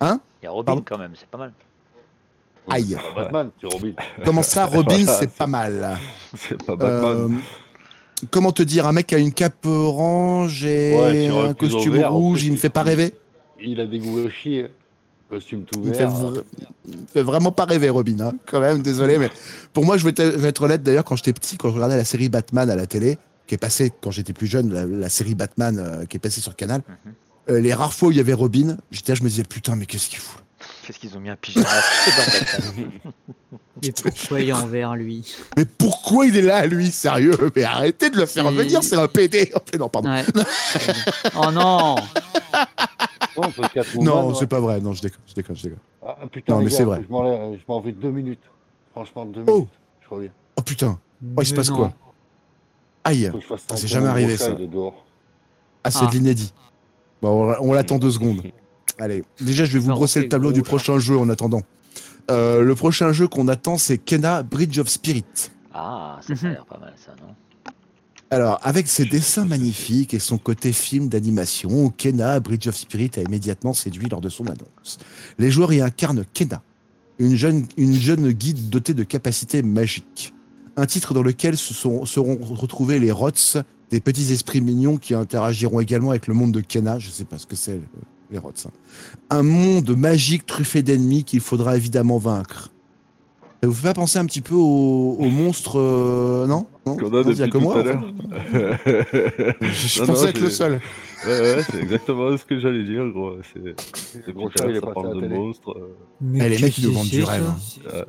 Hein? 0.00 0.20
Il 0.42 0.44
y 0.44 0.48
a 0.48 0.50
Robin 0.52 0.66
Pardon? 0.66 0.82
quand 0.86 0.98
même, 0.98 1.12
c'est 1.18 1.26
pas 1.28 1.38
mal. 1.38 1.52
Aïe. 2.70 2.96
C'est 2.98 3.14
pas 3.14 3.22
Batman, 3.22 3.50
c'est 3.60 3.72
Robin. 3.72 3.92
Comment 4.24 4.42
ça, 4.42 4.66
Robin, 4.66 5.06
c'est 5.06 5.30
pas 5.30 5.46
mal. 5.46 5.98
C'est 6.36 6.62
pas 6.62 6.76
Batman. 6.76 7.32
Euh, 7.34 8.26
comment 8.30 8.52
te 8.52 8.62
dire, 8.62 8.86
un 8.86 8.92
mec 8.92 9.08
qui 9.08 9.14
a 9.16 9.18
une 9.18 9.32
cape 9.32 9.66
orange 9.66 10.64
et 10.64 10.96
Ouais, 10.96 11.28
un 11.48 11.54
costume 11.54 11.94
vert, 11.94 12.12
en 12.12 12.16
rouge, 12.18 12.44
il 12.44 12.52
me 12.52 12.56
fait 12.56 12.68
pas 12.70 12.82
rêver 12.82 13.14
Il 13.60 13.80
a 13.80 13.86
des 13.86 13.98
goûts 13.98 14.28
chier. 14.30 14.68
Costume 15.28 15.64
tout 15.64 15.80
Il 15.82 15.88
me 15.88 15.94
fait, 15.94 16.00
vert. 16.06 16.10
vra- 16.12 16.42
il 16.86 16.98
me 16.98 17.06
fait 17.12 17.22
vraiment 17.22 17.52
pas 17.52 17.64
rêver, 17.64 17.88
Robin. 17.88 18.20
hein. 18.20 18.32
Quand 18.46 18.60
même, 18.60 18.82
désolé, 18.82 19.16
mais 19.18 19.30
pour 19.72 19.84
moi, 19.84 19.96
je 19.96 20.04
vais, 20.04 20.12
te- 20.12 20.22
je 20.22 20.36
vais 20.36 20.48
être 20.50 20.62
honnête. 20.62 20.82
D'ailleurs, 20.82 21.04
quand 21.04 21.16
j'étais 21.16 21.32
petit, 21.32 21.56
quand 21.56 21.70
je 21.70 21.74
regardais 21.74 21.96
la 21.96 22.04
série 22.04 22.28
Batman 22.28 22.68
à 22.70 22.76
la 22.76 22.86
télé, 22.86 23.18
qui 23.46 23.54
est 23.54 23.58
passée 23.58 23.90
quand 24.02 24.10
j'étais 24.10 24.34
plus 24.34 24.46
jeune, 24.46 24.72
la, 24.72 24.84
la 24.86 25.08
série 25.08 25.34
Batman 25.34 25.78
euh, 25.78 26.04
qui 26.06 26.18
est 26.18 26.20
passée 26.20 26.40
sur 26.42 26.54
Canal, 26.54 26.82
Mhm. 26.86 27.12
euh, 27.50 27.60
les 27.60 27.72
rares 27.74 27.92
fois 27.94 28.08
où 28.08 28.10
il 28.12 28.18
y 28.18 28.20
avait 28.20 28.34
Robin, 28.34 28.76
j'étais 28.90 29.16
je 29.16 29.22
me 29.24 29.28
disais 29.30 29.42
putain, 29.42 29.74
mais 29.74 29.86
qu'est-ce 29.86 30.08
qu'il 30.10 30.18
fout 30.18 30.41
Qu'est-ce 30.84 30.98
qu'ils 30.98 31.16
ont 31.16 31.20
mis 31.20 31.30
un 31.30 31.36
pyjama 31.36 31.68
Et 33.82 33.92
pourquoi 33.92 34.40
il 34.40 34.48
est 34.48 34.52
envers 34.52 34.94
lui 34.94 35.34
Mais 35.56 35.64
pourquoi 35.64 36.26
il 36.26 36.36
est 36.36 36.42
là, 36.42 36.66
lui 36.66 36.90
Sérieux? 36.90 37.36
Mais 37.56 37.64
arrêtez 37.64 38.10
de 38.10 38.16
le 38.16 38.26
faire 38.26 38.46
Et- 38.48 38.54
venir, 38.54 38.82
c'est 38.82 38.96
un 38.96 39.08
PD. 39.08 39.52
Oh, 39.54 39.58
non, 39.78 39.88
pardon. 39.88 40.10
Ouais. 40.10 40.24
oh 41.36 41.50
non 41.50 41.96
Non, 44.00 44.34
c'est 44.34 44.40
c'est 44.40 44.46
pas 44.46 44.60
vrai. 44.60 44.80
Non, 44.80 44.92
je 44.92 45.02
déconne, 45.02 45.20
je 45.26 45.34
déconne, 45.34 45.56
je 45.56 45.62
déconne. 45.64 45.78
Ah, 46.06 46.16
putain, 46.30 46.54
Non, 46.54 46.58
mais 46.60 46.70
gars, 46.70 46.76
c'est 46.76 46.84
vrai. 46.84 47.02
Je 47.08 47.12
m'en 47.68 47.80
vais- 47.80 47.92
deux 47.92 48.10
minutes. 48.10 48.42
Franchement, 48.92 49.24
deux 49.24 49.44
Oh. 49.46 49.52
minutes. 49.54 49.68
Je 50.02 50.08
reviens. 50.14 50.30
Oh 50.56 50.62
putain, 50.62 50.98
oh, 51.36 51.40
il 51.42 51.46
se 51.46 51.54
passe 51.54 51.70
non. 51.70 51.76
quoi? 51.76 51.92
Aïe. 53.04 53.30
Ça, 53.48 53.56
c'est 53.56 53.66
tremper 53.66 53.86
jamais 53.86 54.08
arrivé, 54.08 54.36
ça. 54.36 54.50
Ah, 55.84 55.90
c'est 55.90 55.98
Ah. 56.02 56.06
de 56.06 56.12
l'inédit. 56.12 56.52
Bon, 57.22 57.54
on, 57.60 57.70
on 57.70 57.72
l'attend 57.72 57.98
deux 57.98 58.10
secondes. 58.10 58.42
Allez, 59.02 59.24
déjà, 59.40 59.64
je 59.64 59.72
vais 59.72 59.78
vous 59.80 59.88
Non, 59.88 59.96
brosser 59.96 60.20
le 60.20 60.28
tableau 60.28 60.52
du 60.52 60.62
prochain 60.62 61.00
jeu 61.00 61.18
en 61.18 61.28
attendant. 61.28 61.62
Euh, 62.30 62.62
le 62.62 62.74
prochain 62.76 63.10
jeu 63.12 63.26
qu'on 63.26 63.48
attend, 63.48 63.76
c'est 63.76 63.98
Kena 63.98 64.44
Bridge 64.44 64.78
of 64.78 64.86
Spirit. 64.88 65.24
Ah, 65.74 66.20
ça, 66.24 66.36
ça 66.36 66.46
a 66.46 66.48
Mhm. 66.50 66.54
l'air 66.54 66.64
pas 66.66 66.78
mal 66.78 66.94
ça, 67.04 67.10
non? 67.20 67.34
Alors, 68.30 68.60
avec 68.62 68.86
ses 68.86 69.04
dessins 69.04 69.44
magnifiques 69.44 70.14
et 70.14 70.20
son 70.20 70.38
côté 70.38 70.72
film 70.72 71.08
d'animation, 71.08 71.90
Kena 71.90 72.38
Bridge 72.38 72.68
of 72.68 72.76
Spirit 72.76 73.10
a 73.16 73.22
immédiatement 73.22 73.72
séduit 73.74 74.08
lors 74.08 74.20
de 74.20 74.28
son 74.28 74.44
annonce. 74.46 74.98
Les 75.36 75.50
joueurs 75.50 75.72
y 75.72 75.80
incarnent 75.80 76.24
Kena, 76.32 76.62
une 77.18 77.34
jeune, 77.34 77.66
une 77.76 77.94
jeune 77.94 78.30
guide 78.30 78.70
dotée 78.70 78.94
de 78.94 79.02
capacités 79.02 79.62
magiques. 79.62 80.32
Un 80.76 80.86
titre 80.86 81.12
dans 81.12 81.24
lequel 81.24 81.56
se 81.58 81.74
sont- 81.74 82.06
seront 82.06 82.38
retrouvés 82.40 83.00
les 83.00 83.10
Rots, 83.10 83.32
des 83.90 84.00
petits 84.00 84.32
esprits 84.32 84.60
mignons 84.60 84.96
qui 84.96 85.12
interagiront 85.12 85.80
également 85.80 86.10
avec 86.10 86.28
le 86.28 86.34
monde 86.34 86.52
de 86.52 86.60
Kena. 86.60 87.00
Je 87.00 87.10
sais 87.10 87.24
pas 87.24 87.36
ce 87.38 87.46
que 87.46 87.56
c'est, 87.56 87.72
euh, 87.72 87.80
les 88.32 88.38
Rots. 88.38 88.52
hein. 88.66 88.70
Un 89.30 89.42
monde 89.42 89.96
magique 89.96 90.46
truffé 90.46 90.82
d'ennemis 90.82 91.24
qu'il 91.24 91.40
faudra 91.40 91.76
évidemment 91.76 92.18
vaincre. 92.18 92.70
Ça 93.62 93.68
vous 93.68 93.74
fait 93.74 93.86
pas 93.88 93.94
penser 93.94 94.18
un 94.18 94.26
petit 94.26 94.40
peu 94.40 94.56
aux, 94.56 95.16
monstres, 95.20 95.78
euh, 95.78 96.46
non, 96.48 96.66
non? 96.84 96.96
Qu'on 96.96 97.06
a 97.06 97.22
Non, 97.22 97.30
il 97.30 97.38
y 97.38 97.42
a 97.42 97.46
depuis 97.46 97.50
que 97.50 97.58
tout 97.58 97.60
moi, 97.60 97.78
à 97.78 97.82
l'heure. 97.84 98.02
Je, 99.60 100.00
Non, 100.00 100.06
pensais 100.08 100.22
non, 100.24 100.28
être 100.30 100.40
le 100.40 100.50
seul. 100.50 100.72
Ouais, 101.24 101.40
ouais, 101.40 101.62
c'est 101.70 101.78
exactement 101.80 102.36
ce 102.36 102.44
que 102.44 102.58
j'allais 102.58 102.82
dire, 102.82 103.06
gros. 103.10 103.34
C'est. 103.54 103.60
Est 103.68 104.80
ça 104.80 104.86
parle 104.92 105.20
de 105.22 105.28
monstres. 105.28 105.78
euh. 105.78 105.94
Mais 106.20 106.46
Eh, 106.46 106.48
les 106.48 106.58
mecs, 106.58 106.76
ils 106.78 106.86
nous 106.88 106.92
vendent 106.92 107.06
du 107.06 107.22
rêve. 107.22 107.44
Ouais. 107.92 108.04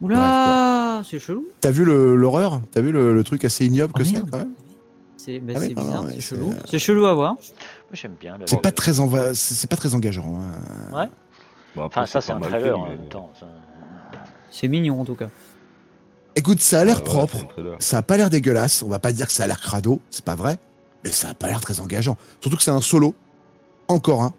Oula 0.00 1.02
C'est 1.08 1.18
chelou 1.18 1.46
T'as 1.60 1.70
vu 1.70 1.84
l'horreur? 1.84 2.60
T'as 2.72 2.80
vu 2.80 2.92
le, 2.92 3.14
le 3.14 3.24
truc 3.24 3.44
assez 3.44 3.66
ignoble 3.66 3.92
Oh, 3.94 3.98
que 3.98 4.04
c'est 4.04 4.12
merde. 4.12 4.28
quand 4.30 4.38
même? 4.38 4.52
C'est 5.16 5.38
bah, 5.38 5.52
Ah 5.56 5.60
c'est 5.60 5.68
bizarre, 5.74 6.04
c'est- 6.10 6.20
chelou. 6.20 6.54
C'est 6.68 6.78
chelou 6.78 7.06
à 7.06 7.14
voir. 7.14 7.36
Moi 7.94 8.00
j'aime 8.02 8.16
bien. 8.18 8.36
C'est 8.46 8.60
pas 8.60 8.72
très 8.72 8.98
enva- 8.98 9.34
c'est 9.34 9.54
c'est 9.54 9.68
pas 9.68 9.76
très 9.76 9.94
engageant. 9.94 10.40
hein. 10.40 10.92
Ouais. 10.92 11.08
Bon, 11.76 11.84
après, 11.84 12.00
Enfin, 12.00 12.06
ça 12.06 12.20
c'est 12.20 12.32
un 12.32 12.40
trailer 12.40 12.60
fait, 12.62 12.70
en 12.72 12.88
même 12.88 13.08
temps. 13.08 13.30
ça. 13.38 13.46
C'est 14.50 14.66
mignon 14.66 15.00
en 15.00 15.04
tout 15.04 15.14
cas. 15.14 15.28
Écoute, 16.34 16.58
ça 16.60 16.80
a 16.80 16.84
l'air 16.84 16.96
Ah 16.96 16.98
ouais, 16.98 17.04
propre. 17.04 17.46
Ça 17.78 17.98
a 17.98 18.02
pas 18.02 18.16
l'air 18.16 18.30
dégueulasse. 18.30 18.82
On 18.82 18.88
va 18.88 18.98
pas 18.98 19.12
dire 19.12 19.28
que 19.28 19.32
ça 19.32 19.44
a 19.44 19.46
l'air 19.46 19.60
crado, 19.60 20.00
c'est 20.10 20.24
pas 20.24 20.34
vrai. 20.34 20.58
Mais 21.04 21.10
ça 21.12 21.28
a 21.28 21.34
pas 21.34 21.46
l'air 21.46 21.60
très 21.60 21.78
engageant. 21.78 22.16
Surtout 22.40 22.56
que 22.56 22.64
c'est 22.64 22.72
un 22.72 22.80
solo, 22.80 23.14
encore 23.86 24.22
un, 24.24 24.34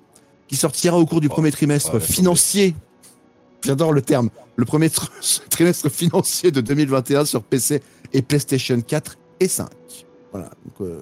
qui 0.49 0.57
sortira 0.57 0.97
au 0.97 1.05
cours 1.05 1.21
du 1.21 1.27
Oh, 1.27 1.31
premier 1.33 1.51
trimestre 1.53 1.93
ouais, 1.93 1.99
financier. 2.01 2.75
J'adore 3.63 3.93
le 3.93 4.01
terme. 4.01 4.31
Le 4.57 4.65
premier 4.65 4.87
tr- 4.89 5.47
trimestre 5.49 5.89
financier 5.89 6.51
de 6.51 6.59
2021 6.59 7.23
sur 7.23 7.41
PC 7.41 7.81
et 8.11 8.21
PlayStation 8.21 8.81
4 8.81 9.15
et 9.39 9.47
5. 9.47 9.69
Voilà. 10.33 10.49
Donc, 10.65 10.81
euh, 10.81 10.99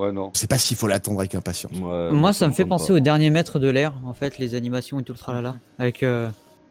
Ouais, 0.00 0.12
non. 0.12 0.30
je 0.34 0.38
sais 0.40 0.46
pas 0.46 0.56
s'il 0.58 0.76
faut 0.76 0.86
l'attendre 0.86 1.18
avec 1.20 1.34
impatience. 1.34 1.72
Ouais, 1.78 2.10
Moi, 2.10 2.32
ça 2.32 2.48
me 2.48 2.52
fait 2.52 2.64
penser 2.64 2.88
pas. 2.88 2.94
au 2.94 3.00
dernier 3.00 3.28
maître 3.30 3.58
de 3.58 3.68
l'air, 3.68 3.92
en 4.04 4.14
fait, 4.14 4.38
les 4.38 4.54
animations 4.54 4.98
et 5.00 5.02
tout 5.04 5.12
le 5.12 5.18
tralala. 5.18 5.56
Avec 5.78 6.02
euh, 6.02 6.30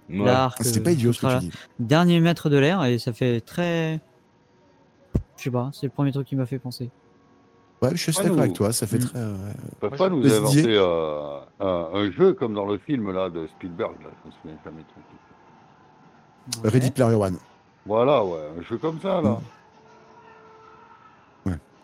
Ouais. 0.09 0.25
l'arc. 0.25 0.57
C'est 0.63 0.79
euh, 0.79 0.83
pas 0.83 0.91
idiot 0.91 1.13
ce 1.13 1.21
que 1.21 1.33
tu 1.39 1.45
dis. 1.45 1.51
Dernier 1.79 2.19
maître 2.19 2.49
de 2.49 2.57
l'air, 2.57 2.83
et 2.85 2.97
ça 2.97 3.13
fait 3.13 3.41
très. 3.41 3.99
Je 5.37 5.43
sais 5.43 5.51
pas, 5.51 5.69
c'est 5.73 5.85
le 5.85 5.91
premier 5.91 6.11
truc 6.11 6.27
qui 6.27 6.35
m'a 6.35 6.45
fait 6.47 6.57
penser. 6.59 6.89
Ouais, 7.81 7.91
je 7.93 7.97
suis 7.97 8.11
Ah, 8.17 8.23
d'accord 8.23 8.35
nous- 8.37 8.41
avec 8.41 8.53
toi. 8.53 8.73
Ça 8.73 8.87
fait 8.87 8.97
Mm. 8.97 9.05
très. 9.05 9.19
euh, 9.19 9.35
peuvent 9.79 9.89
Moi, 9.91 9.97
pas 9.97 10.09
nous 10.09 10.33
inventer 10.33 10.65
euh, 10.67 11.37
un, 11.59 11.89
un 11.93 12.11
jeu 12.11 12.33
comme 12.33 12.53
dans 12.55 12.65
le 12.65 12.77
film 12.79 13.11
là 13.11 13.29
de 13.29 13.47
Spielberg. 13.55 13.93
Là. 14.03 14.09
Je 14.23 14.27
me 14.29 14.33
souviens 14.33 14.57
jamais 14.65 14.81
trop. 14.83 16.67
Ready 16.69 16.91
Player 16.91 17.15
One. 17.15 17.37
Voilà, 17.85 18.25
ouais, 18.25 18.39
un 18.59 18.61
jeu 18.63 18.77
comme 18.77 18.99
ça 19.01 19.21
là. 19.21 19.39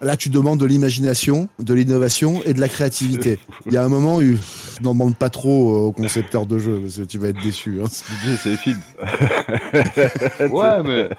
Là, 0.01 0.17
tu 0.17 0.29
demandes 0.29 0.60
de 0.60 0.65
l'imagination, 0.65 1.47
de 1.60 1.73
l'innovation 1.73 2.41
et 2.43 2.53
de 2.53 2.60
la 2.60 2.67
créativité. 2.67 3.39
Il 3.65 3.73
y 3.73 3.77
a 3.77 3.84
un 3.84 3.88
moment 3.89 4.17
où 4.17 4.21
je 4.21 4.36
n'en 4.84 4.91
demande 4.93 5.15
pas 5.15 5.29
trop 5.29 5.88
aux 5.88 5.91
concepteurs 5.93 6.45
de 6.45 6.58
jeux, 6.60 6.79
parce 6.81 6.97
que 6.97 7.03
tu 7.03 7.17
vas 7.17 7.29
être 7.29 7.41
déçu. 7.41 7.79
hein. 7.81 7.88
C'est 7.89 8.49
les 8.49 8.58
films. 8.58 8.81
Ouais, 10.51 10.84
mais 10.84 11.10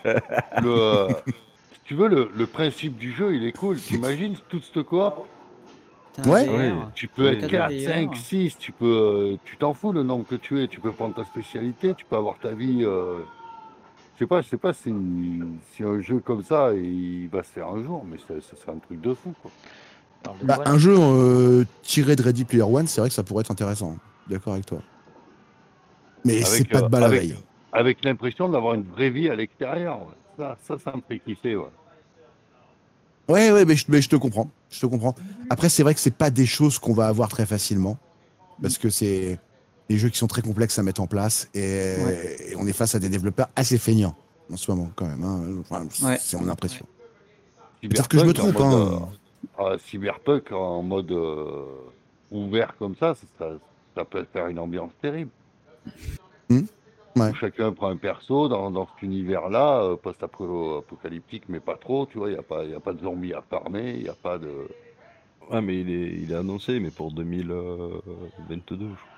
le, 0.62 0.68
euh, 0.68 1.08
si 1.72 1.80
tu 1.84 1.94
veux, 1.94 2.08
le, 2.08 2.30
le 2.36 2.46
principe 2.46 2.96
du 2.98 3.12
jeu, 3.14 3.34
il 3.34 3.44
est 3.46 3.52
cool. 3.52 3.78
T'imagines 3.78 4.36
toute 4.48 4.64
cette 4.72 4.82
coop? 4.84 5.14
Ouais. 6.26 6.48
Ouais. 6.48 6.72
Tu 6.94 7.08
peux 7.08 7.26
être 7.28 7.40
quatre 7.40 7.50
4, 7.50 7.68
d'ailleurs. 7.70 8.10
5, 8.10 8.16
6, 8.16 8.58
tu 8.58 8.72
peux, 8.72 8.86
euh, 8.86 9.36
tu 9.44 9.56
t'en 9.58 9.74
fous 9.74 9.92
le 9.92 10.02
nombre 10.02 10.26
que 10.26 10.34
tu 10.36 10.62
es, 10.62 10.68
tu 10.68 10.80
peux 10.80 10.92
prendre 10.92 11.14
ta 11.14 11.24
spécialité, 11.24 11.94
tu 11.96 12.04
peux 12.08 12.16
avoir 12.16 12.38
ta 12.38 12.50
vie. 12.52 12.84
euh, 12.84 13.18
Je 14.16 14.20
sais 14.20 14.26
pas, 14.26 14.40
je 14.40 14.48
sais 14.48 14.57
pas 14.57 14.72
si, 14.72 14.92
si 15.74 15.83
un 15.83 16.00
jeu 16.00 16.20
comme 16.20 16.42
ça 16.42 16.72
il 16.74 17.29
va 17.29 17.42
se 17.42 17.50
faire 17.50 17.68
un 17.68 17.83
jour, 17.85 18.02
mais 18.11 18.16
ça, 18.18 18.35
ça 18.40 18.57
serait 18.57 18.72
un 18.72 18.79
truc 18.79 19.00
de 19.00 19.12
fou 19.14 19.35
quoi. 19.42 19.50
Bah, 20.42 20.59
un 20.64 20.79
jeu 20.79 20.97
euh, 20.99 21.64
tiré 21.82 22.16
de 22.16 22.22
Ready 22.22 22.45
Player 22.45 22.62
One, 22.64 22.86
c'est 22.86 23.01
vrai 23.01 23.11
que 23.11 23.14
ça 23.14 23.22
pourrait 23.22 23.43
être 23.43 23.51
intéressant. 23.53 23.97
D'accord 24.28 24.55
avec 24.55 24.66
toi. 24.66 24.78
Mais 26.24 26.43
c'est 26.43 26.64
pas 26.68 26.80
de 26.80 26.86
euh, 26.86 26.88
balle 26.88 27.03
à 27.05 27.07
avec- 27.07 27.20
veille. 27.20 27.36
Avec 27.72 28.05
l'impression 28.05 28.49
d'avoir 28.49 28.74
une 28.74 28.82
vraie 28.84 29.11
vie 29.11 29.28
à 29.28 29.36
l'extérieur. 29.36 30.01
ouais. 30.01 30.14
Ça, 30.38 30.57
ça, 30.66 30.76
ça 30.82 30.93
me 30.97 31.03
fait 31.07 31.18
kiffer. 31.20 31.57
Ouais. 31.57 31.66
Ouais, 33.28 33.53
ouais, 33.53 33.64
mais 33.64 33.76
je, 33.76 33.84
mais 33.88 34.01
je 34.03 34.09
te 34.09 34.16
comprends. 34.16 34.51
Je 34.70 34.80
te 34.80 34.86
comprends. 34.86 35.14
Après, 35.51 35.68
c'est 35.68 35.82
vrai 35.82 35.95
que 35.95 36.01
c'est 36.01 36.14
pas 36.16 36.30
des 36.30 36.47
choses 36.47 36.78
qu'on 36.78 36.95
va 36.95 37.07
avoir 37.07 37.28
très 37.28 37.45
facilement. 37.47 37.99
Parce 38.62 38.78
que 38.78 38.88
c'est 38.88 39.38
des 39.89 39.99
jeux 39.99 40.09
qui 40.09 40.18
sont 40.18 40.26
très 40.26 40.43
complexes 40.43 40.78
à 40.78 40.82
mettre 40.82 41.01
en 41.01 41.07
place. 41.07 41.49
Et, 41.55 41.95
et 42.51 42.57
on 42.57 42.66
est 42.66 42.72
face 42.72 42.95
à 42.95 42.99
des 42.99 43.09
développeurs 43.09 43.49
assez 43.57 43.78
feignants 43.78 44.16
en 44.53 44.57
ce 44.57 44.70
moment, 44.70 44.91
quand 44.95 45.07
même. 45.07 45.22
hein. 45.24 45.41
Enfin, 45.61 45.87
Ouais. 46.07 46.16
C'est 46.20 46.39
mon 46.39 46.49
impression. 46.49 46.87
Peut-être 47.82 48.09
que 48.09 48.18
je 48.18 48.24
me 48.24 48.30
Cyberpunk 48.34 48.55
trompe. 48.57 48.66
en 48.66 48.76
Hein. 48.76 48.78
mode, 48.78 49.03
euh, 49.61 49.74
ah, 49.74 49.76
Cyberpunk 49.87 50.53
en 50.53 50.82
mode 50.82 51.11
euh, 51.12 51.64
ouvert 52.30 52.74
comme 52.78 52.97
ça, 52.97 53.14
ça, 53.39 54.05
peut 54.05 54.26
faire 54.32 54.49
une 54.49 54.59
ambiance 54.59 54.91
terrible. 55.01 55.30
Ouais. 56.51 57.30
où 57.30 57.34
chacun 57.34 57.72
prend 57.72 57.89
un 57.89 57.97
perso 57.97 58.47
dans, 58.49 58.70
dans 58.70 58.87
cet 58.87 59.03
univers-là, 59.03 59.82
euh, 59.82 59.97
post-apocalyptique, 59.97 61.45
mais 61.49 61.61
pas 61.61 61.76
trop, 61.76 62.05
tu 62.05 62.18
vois, 62.18 62.28
il 62.28 62.32
n'y 62.34 62.39
a, 62.39 62.43
pas- 62.43 62.64
y 62.64 62.74
a 62.74 62.80
pas 62.80 62.93
de 62.93 63.01
zombies 63.01 63.32
à 63.32 63.41
farmer, 63.49 63.95
il 63.97 64.03
n'y 64.03 64.09
a 64.11 64.14
pas 64.14 64.37
de... 64.37 64.51
Ouais, 65.51 65.62
mais 65.62 65.80
il 65.80 65.89
est, 65.91 66.12
il 66.24 66.32
est 66.32 66.34
annoncé, 66.34 66.78
mais 66.78 66.91
pour 66.91 67.12
2022. 67.12 68.01
je 68.68 68.84
crois. 68.84 69.15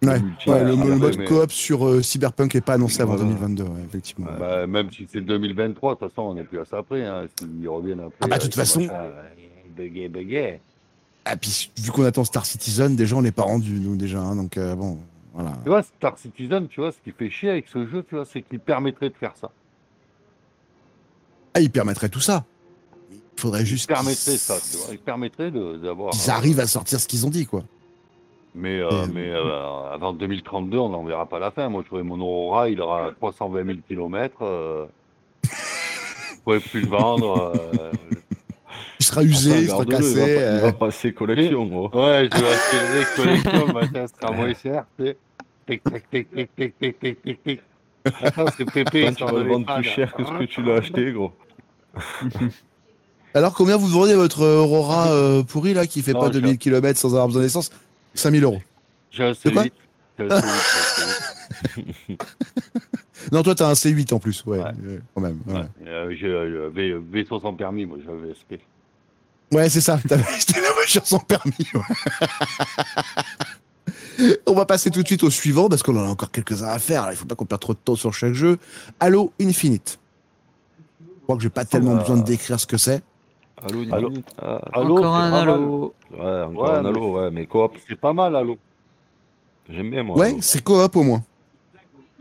Ouais, 0.00 0.20
multi- 0.20 0.48
ouais, 0.48 0.62
le, 0.64 0.76
mode 0.76 1.16
mais- 1.18 1.24
coop 1.24 1.50
sur 1.50 1.84
euh, 1.86 2.02
Cyberpunk 2.02 2.54
est 2.54 2.60
pas 2.60 2.74
annoncé 2.74 3.00
avant 3.02 3.16
Voilà. 3.16 3.30
2022, 3.30 3.64
ouais, 3.64 3.70
effectivement. 3.84 4.28
Bah, 4.38 4.64
même 4.68 4.92
si 4.92 5.08
c'est 5.10 5.20
2023, 5.20 5.94
de 5.94 5.98
toute 5.98 6.08
façon, 6.10 6.22
on 6.22 6.34
n'est 6.34 6.44
plus 6.44 6.60
à 6.60 6.64
ça 6.64 6.78
après, 6.78 7.04
hein, 7.04 7.26
s'ils 7.36 7.68
reviennent 7.68 7.98
après... 8.00 8.14
Ah 8.20 8.28
bah, 8.28 8.38
de 8.38 8.42
toute 8.44 8.54
un 8.54 8.56
façon- 8.60 8.80
machin, 8.82 8.92
euh, 8.94 9.22
Bugué, 9.76 10.08
bugué. 10.08 10.60
Ah, 11.24 11.36
puis 11.36 11.70
vu 11.76 11.90
qu'on 11.90 12.04
attend 12.04 12.24
Star 12.24 12.46
Citizen, 12.46 12.94
déjà 12.96 13.16
on 13.16 13.22
n'est 13.22 13.32
pas 13.32 13.42
rendu, 13.42 13.72
nous, 13.72 13.96
déjà. 13.96 14.20
hein, 14.20 14.36
donc, 14.36 14.56
euh, 14.56 14.74
bon, 14.76 14.98
voilà. 15.34 15.52
Tu 15.64 15.68
vois, 15.68 15.82
Star 15.82 16.16
Citizen, 16.16 16.68
tu 16.68 16.80
vois, 16.80 16.92
ce 16.92 16.98
qui 17.02 17.10
fait 17.10 17.28
chier 17.30 17.50
avec 17.50 17.66
ce 17.68 17.84
jeu, 17.86 18.04
tu 18.08 18.14
vois, 18.14 18.24
c'est 18.24 18.42
qu'il 18.42 18.60
permettrait 18.60 19.10
de 19.10 19.14
faire 19.16 19.32
ça. 19.40 19.50
Ah, 21.54 21.60
il 21.60 21.70
permettrait 21.70 22.08
tout 22.08 22.20
ça. 22.20 22.44
Il 23.10 23.18
faudrait 23.36 23.62
Il 23.62 23.66
juste 23.66 23.88
permettrait 23.88 24.32
qu'ils- 24.32 24.38
ça, 24.38 24.56
tu 24.60 24.76
vois. 24.78 24.86
Il 24.92 24.98
permettrait 24.98 25.50
d'avoir... 25.50 26.12
qu'ils 26.12 26.30
arrivent 26.30 26.60
à 26.60 26.66
sortir 26.68 27.00
ce 27.00 27.06
qu'ils 27.08 27.26
ont 27.26 27.30
dit, 27.30 27.46
quoi. 27.46 27.64
Mais, 28.58 28.80
euh, 28.80 29.06
mais 29.14 29.30
euh, 29.30 29.92
avant 29.94 30.12
2032, 30.12 30.78
on 30.78 30.88
n'en 30.88 31.04
verra 31.04 31.26
pas 31.26 31.38
la 31.38 31.50
fin. 31.52 31.68
Moi, 31.68 31.82
je 31.82 31.86
trouvais 31.86 32.02
mon 32.02 32.20
Aurora, 32.20 32.68
il 32.68 32.80
aura 32.80 33.10
320 33.20 33.64
000 33.64 33.78
km. 33.88 34.34
Euh... 34.42 34.86
je 35.44 36.40
pourrais 36.42 36.58
plus 36.60 36.80
le 36.82 36.88
vendre. 36.88 37.52
euh, 37.54 37.92
Il 38.98 39.06
sera 39.06 39.22
usé, 39.22 39.50
Enfin, 39.52 39.60
il 39.60 39.68
sera 39.68 39.84
cassé. 39.84 40.10
Il 40.10 40.18
va, 40.18 40.26
pas- 40.26 40.54
il 40.56 40.60
va 40.60 40.72
passer 40.72 41.12
collection, 41.12 41.66
gros. 41.66 41.88
Ouais, 41.94 42.28
je 42.32 42.36
vais 42.40 42.48
acheter 42.48 42.76
les 42.94 43.04
collections, 43.22 43.72
machin, 43.72 44.06
ce 44.08 44.20
sera 44.20 44.32
moins 44.32 44.54
cher. 44.54 44.84
Tic, 44.98 45.16
tic, 45.84 46.10
tic, 46.10 46.30
tic, 46.34 46.56
tic, 46.56 46.78
tic, 46.80 46.98
tic, 47.00 47.22
tic, 47.22 47.42
tic. 47.44 47.60
Attends, 48.22 48.46
c'est 48.56 48.64
Pépé, 48.64 49.12
tu 49.14 49.24
vas 49.24 49.32
le 49.32 49.42
vendre 49.48 49.66
plus 49.76 49.84
cher 49.84 50.12
que 50.14 50.24
ce 50.24 50.30
que 50.32 50.44
tu 50.44 50.62
l'as 50.62 50.74
acheté, 50.76 51.12
gros. 51.12 51.30
Alors, 53.34 53.54
combien 53.54 53.76
vous 53.76 53.86
vendez 53.86 54.14
votre 54.14 54.42
Aurora 54.44 55.08
euh, 55.12 55.42
pourri, 55.42 55.74
là, 55.74 55.86
qui 55.86 56.02
fait 56.02 56.12
Non, 56.14 56.20
pas 56.20 56.26
je- 56.28 56.32
2000 56.32 56.58
km 56.58 56.98
sans 56.98 57.10
avoir 57.10 57.26
besoin 57.28 57.42
d'essence? 57.42 57.70
5000 58.18 58.44
euros. 58.44 58.60
J'ai 59.10 59.24
un 59.24 59.30
De 59.32 59.50
quoi 59.50 59.64
C8. 59.64 59.72
J'ai 60.18 60.24
un 60.24 60.28
C8, 60.28 60.42
j'ai 60.98 61.04
un 61.04 61.86
C8. 61.86 62.18
Non, 63.32 63.42
toi, 63.42 63.54
t'as 63.54 63.68
un 63.68 63.72
C8 63.74 64.14
en 64.14 64.18
plus, 64.20 64.44
ouais, 64.46 64.58
Ouais. 64.58 64.70
euh, 64.86 64.98
quand 65.14 65.20
même. 65.20 65.38
Ouais, 65.46 65.64
Euh, 65.86 66.14
J'ai 66.18 66.28
euh, 66.28 66.70
V- 66.72 66.96
V 67.10 67.26
sans 67.28 67.52
permis, 67.54 67.84
moi, 67.84 67.98
un 68.08 68.14
VSP. 68.26 68.60
Ouais, 69.52 69.68
c'est 69.68 69.80
ça, 69.80 69.98
t'avais 70.08 70.22
la 70.22 70.72
voiture 70.72 71.06
sans 71.06 71.18
permis. 71.18 71.52
ouais. 71.74 71.80
On 74.46 74.54
va 74.54 74.66
passer 74.66 74.90
tout 74.90 75.02
de 75.02 75.06
suite 75.06 75.22
au 75.22 75.30
suivant 75.30 75.68
parce 75.68 75.82
qu'on 75.82 75.96
en 75.96 76.04
a 76.04 76.08
encore 76.08 76.30
quelques-uns 76.30 76.68
à 76.68 76.78
faire. 76.78 77.08
Il 77.10 77.16
faut 77.16 77.24
pas 77.26 77.34
qu'on 77.34 77.44
perde 77.46 77.60
trop 77.60 77.72
de 77.74 77.78
temps 77.78 77.94
sur 77.94 78.12
chaque 78.14 78.32
jeu. 78.34 78.58
Halo 78.98 79.32
Infinite. 79.40 79.98
Je 81.00 81.22
crois 81.22 81.36
que 81.36 81.42
j'ai 81.42 81.50
pas 81.50 81.64
tellement 81.64 81.94
besoin 81.96 82.16
de 82.16 82.24
décrire 82.24 82.58
ce 82.58 82.66
que 82.66 82.76
c'est. 82.78 83.02
Halo. 83.62 83.80
Infinite. 83.80 84.34
Ah, 84.40 84.60
Halo, 84.72 84.98
Encore 84.98 85.14
un 85.16 85.30
mal. 85.30 85.48
Halo. 85.48 85.94
ouais, 86.12 86.42
encore 86.42 86.62
Ouais, 86.64 86.70
un 86.70 86.82
mais- 86.82 86.88
Halo, 86.88 87.12
ouais, 87.18 87.30
mais 87.30 87.46
coop. 87.46 87.72
C'est 87.88 87.96
pas 88.00 88.12
mal, 88.12 88.34
Halo. 88.36 88.56
J'aime 89.68 89.90
bien, 89.90 90.02
moi. 90.02 90.16
Ouais, 90.16 90.36
c'est 90.40 90.62
coop 90.62 90.94
au 90.96 91.02
moins. 91.02 91.22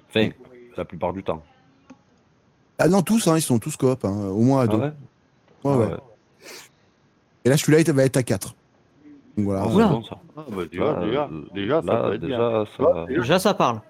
Enfin, 0.09 0.29
la 0.75 0.85
plupart 0.85 1.13
du 1.13 1.23
temps. 1.23 1.41
Ah 2.79 2.88
non, 2.88 3.01
tous, 3.01 3.27
hein, 3.27 3.35
ils 3.38 3.41
sont 3.41 3.59
tous 3.59 3.75
coop, 3.75 4.03
hein, 4.05 4.27
au 4.29 4.41
moins 4.41 4.61
à 4.61 4.63
Ah 4.63 4.67
deux. 4.67 4.77
ouais? 4.77 4.83
Ouais, 4.88 4.91
Ah 5.65 5.77
ouais. 5.77 5.88
Et 7.45 7.49
là, 7.49 7.57
celui-là, 7.57 7.79
il 7.81 7.91
va 7.91 8.03
être 8.03 8.17
à 8.17 8.23
4. 8.23 8.53
Donc 9.38 9.45
voilà. 9.45 9.63
Ah, 9.63 9.67
bon, 9.67 10.03
ça. 10.03 10.17
Ah, 10.35 10.43
bah, 10.49 10.63
déjà, 10.71 10.95
Ah, 10.97 11.05
déjà, 11.05 11.29
déjà, 11.53 11.81
ça 11.81 11.88
là, 12.09 12.17
déjà, 12.17 12.63
ça- 12.77 12.83
Ouais, 12.83 13.05
déjà, 13.07 13.21
Déjà, 13.21 13.39
ça 13.39 13.53
parle. 13.53 13.81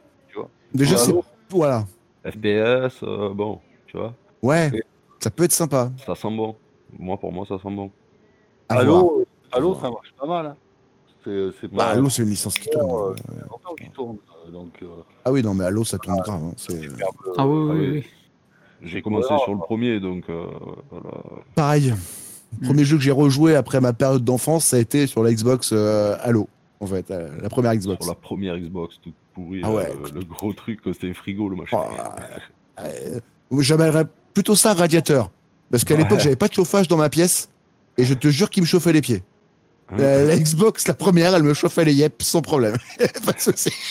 Déjà, 0.74 0.92
Ouais, 0.96 0.98
c'est. 0.98 1.14
Voilà. 1.50 1.86
FPS, 2.26 3.02
euh, 3.04 3.34
bon, 3.34 3.60
tu 3.88 3.98
vois, 3.98 4.14
Ouais, 4.44 4.70
ça 5.20 5.30
peut 5.32 5.46
être 5.46 5.54
sympa. 5.54 5.90
ça 6.06 6.14
sent 6.14 6.30
bon. 6.36 6.56
Moi, 6.98 7.18
pour 7.18 7.32
moi, 7.32 7.46
ça 7.48 7.58
sent 7.58 7.70
bon. 7.76 7.92
Halo, 8.70 9.26
Halo, 9.52 9.76
ça 9.76 9.90
marche 9.90 10.14
pas 10.20 10.28
mal. 10.28 10.46
Hein. 10.48 10.56
C'est 11.24 11.68
Bah, 11.74 11.88
Halo, 11.90 12.10
c'est 12.10 12.24
une 12.24 12.30
licence 12.30 12.58
qui 12.58 12.70
tourne. 12.70 12.90
Euh, 12.90 13.16
tourne. 13.94 14.18
euh, 14.48 14.52
Donc, 14.52 14.72
euh, 14.82 14.88
Ah 15.26 15.32
oui, 15.32 15.42
non, 15.44 15.54
mais 15.54 15.66
Halo, 15.66 15.84
ça 15.84 15.98
tourne 15.98 16.20
grave. 16.22 16.42
hein, 16.44 16.54
c'est- 16.58 16.88
Ah 17.38 17.46
oui, 17.48 17.70
oui, 17.72 17.90
oui. 17.92 18.06
J'ai 18.84 19.02
commencé 19.02 19.28
voilà. 19.30 19.44
sur 19.44 19.54
le 19.54 19.60
premier, 19.60 20.00
donc 20.00 20.24
euh, 20.30 20.46
voilà. 20.92 21.10
Pareil. 21.56 21.94
Le 22.62 22.68
premier 22.68 22.86
jeu 22.86 22.96
que 22.98 23.04
j'ai 23.04 23.12
rejoué 23.12 23.56
après 23.56 23.82
ma 23.82 23.92
période 23.92 24.24
d'enfance, 24.24 24.66
ça 24.66 24.78
a 24.78 24.80
été 24.80 25.06
sur 25.08 25.22
la 25.24 25.34
Xbox 25.34 25.72
euh, 25.74 26.16
Halo, 26.22 26.48
en 26.80 26.86
fait, 26.86 27.10
euh, 27.12 27.30
la 27.42 27.50
première 27.50 27.76
Xbox. 27.76 28.04
Sur 28.06 28.14
la 28.14 28.16
première 28.20 28.58
Xbox 28.58 29.00
toute 29.02 29.16
pourrie, 29.34 29.62
Ah 29.64 29.72
ouais. 29.72 29.92
le, 30.14 30.20
le 30.20 30.26
gros 30.26 30.54
truc, 30.54 30.80
c'était 30.86 31.10
un 31.10 31.14
frigo, 31.14 31.50
le 31.50 31.56
machin. 31.58 31.78
Euh, 32.80 33.20
J'appellerais 33.60 34.06
plutôt 34.34 34.56
ça 34.56 34.74
radiateur. 34.74 35.32
Parce 35.72 35.84
qu'à 35.84 35.96
Ouais. 35.96 36.02
l'époque, 36.04 36.20
j'avais 36.20 36.36
pas 36.36 36.48
de 36.48 36.54
chauffage 36.54 36.88
dans 36.88 36.98
ma 36.98 37.10
pièce, 37.10 37.50
et 37.98 38.06
je 38.06 38.14
te 38.14 38.28
jure 38.30 38.50
qu'il 38.50 38.64
me 38.64 38.68
chauffait 38.68 38.94
les 38.94 39.02
pieds. 39.02 39.24
Hein 39.90 39.96
La, 39.98 40.24
la 40.24 40.38
Xbox, 40.38 40.88
la 40.88 40.94
première, 40.94 41.34
elle 41.36 41.44
me 41.44 41.54
chauffait 41.54 41.86
les 41.86 41.94
yep 41.94 42.22
sans 42.22 42.42
problème. 42.42 42.76
pas 43.26 43.32
de 43.34 43.40
souci. 43.40 43.72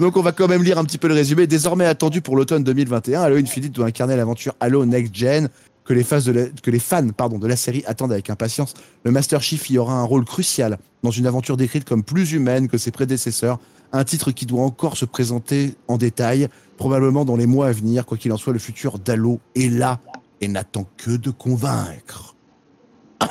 Donc 0.00 0.16
on 0.16 0.22
va 0.22 0.32
quand 0.32 0.48
même 0.48 0.62
lire 0.62 0.78
un 0.78 0.84
petit 0.84 0.98
peu 0.98 1.08
le 1.08 1.14
résumé. 1.14 1.46
Désormais 1.46 1.86
attendu 1.86 2.20
pour 2.20 2.36
l'automne 2.36 2.64
2021, 2.64 3.22
Halo 3.22 3.36
Infinite 3.36 3.72
doit 3.72 3.86
incarner 3.86 4.16
l'aventure 4.16 4.54
Halo 4.60 4.84
Next 4.84 5.14
Gen 5.14 5.48
que 5.84 5.94
les, 5.94 6.02
fans 6.02 6.20
de 6.20 6.32
la, 6.32 6.46
que 6.46 6.70
les 6.72 6.80
fans 6.80 7.08
pardon, 7.16 7.38
de 7.38 7.46
la 7.46 7.54
série 7.54 7.84
attendent 7.86 8.12
avec 8.12 8.28
impatience. 8.28 8.74
Le 9.04 9.12
Master 9.12 9.40
Chief 9.40 9.70
y 9.70 9.78
aura 9.78 9.94
un 9.94 10.02
rôle 10.02 10.24
crucial 10.24 10.78
dans 11.04 11.12
une 11.12 11.26
aventure 11.26 11.56
décrite 11.56 11.84
comme 11.84 12.02
plus 12.02 12.32
humaine 12.32 12.66
que 12.66 12.78
ses 12.78 12.90
prédécesseurs. 12.90 13.60
Un 13.92 14.02
titre 14.02 14.32
qui 14.32 14.46
doit 14.46 14.62
encore 14.62 14.96
se 14.96 15.04
présenter 15.04 15.74
en 15.86 15.96
détail, 15.96 16.48
probablement 16.76 17.24
dans 17.24 17.36
les 17.36 17.46
mois 17.46 17.68
à 17.68 17.72
venir. 17.72 18.06
Quoi 18.06 18.18
qu'il 18.18 18.32
en 18.32 18.36
soit, 18.36 18.52
le 18.52 18.58
futur 18.58 18.98
d'Halo 18.98 19.40
est 19.54 19.68
là 19.68 20.00
et 20.40 20.48
n'attend 20.48 20.86
que 20.96 21.12
de 21.12 21.30
convaincre. 21.30 22.34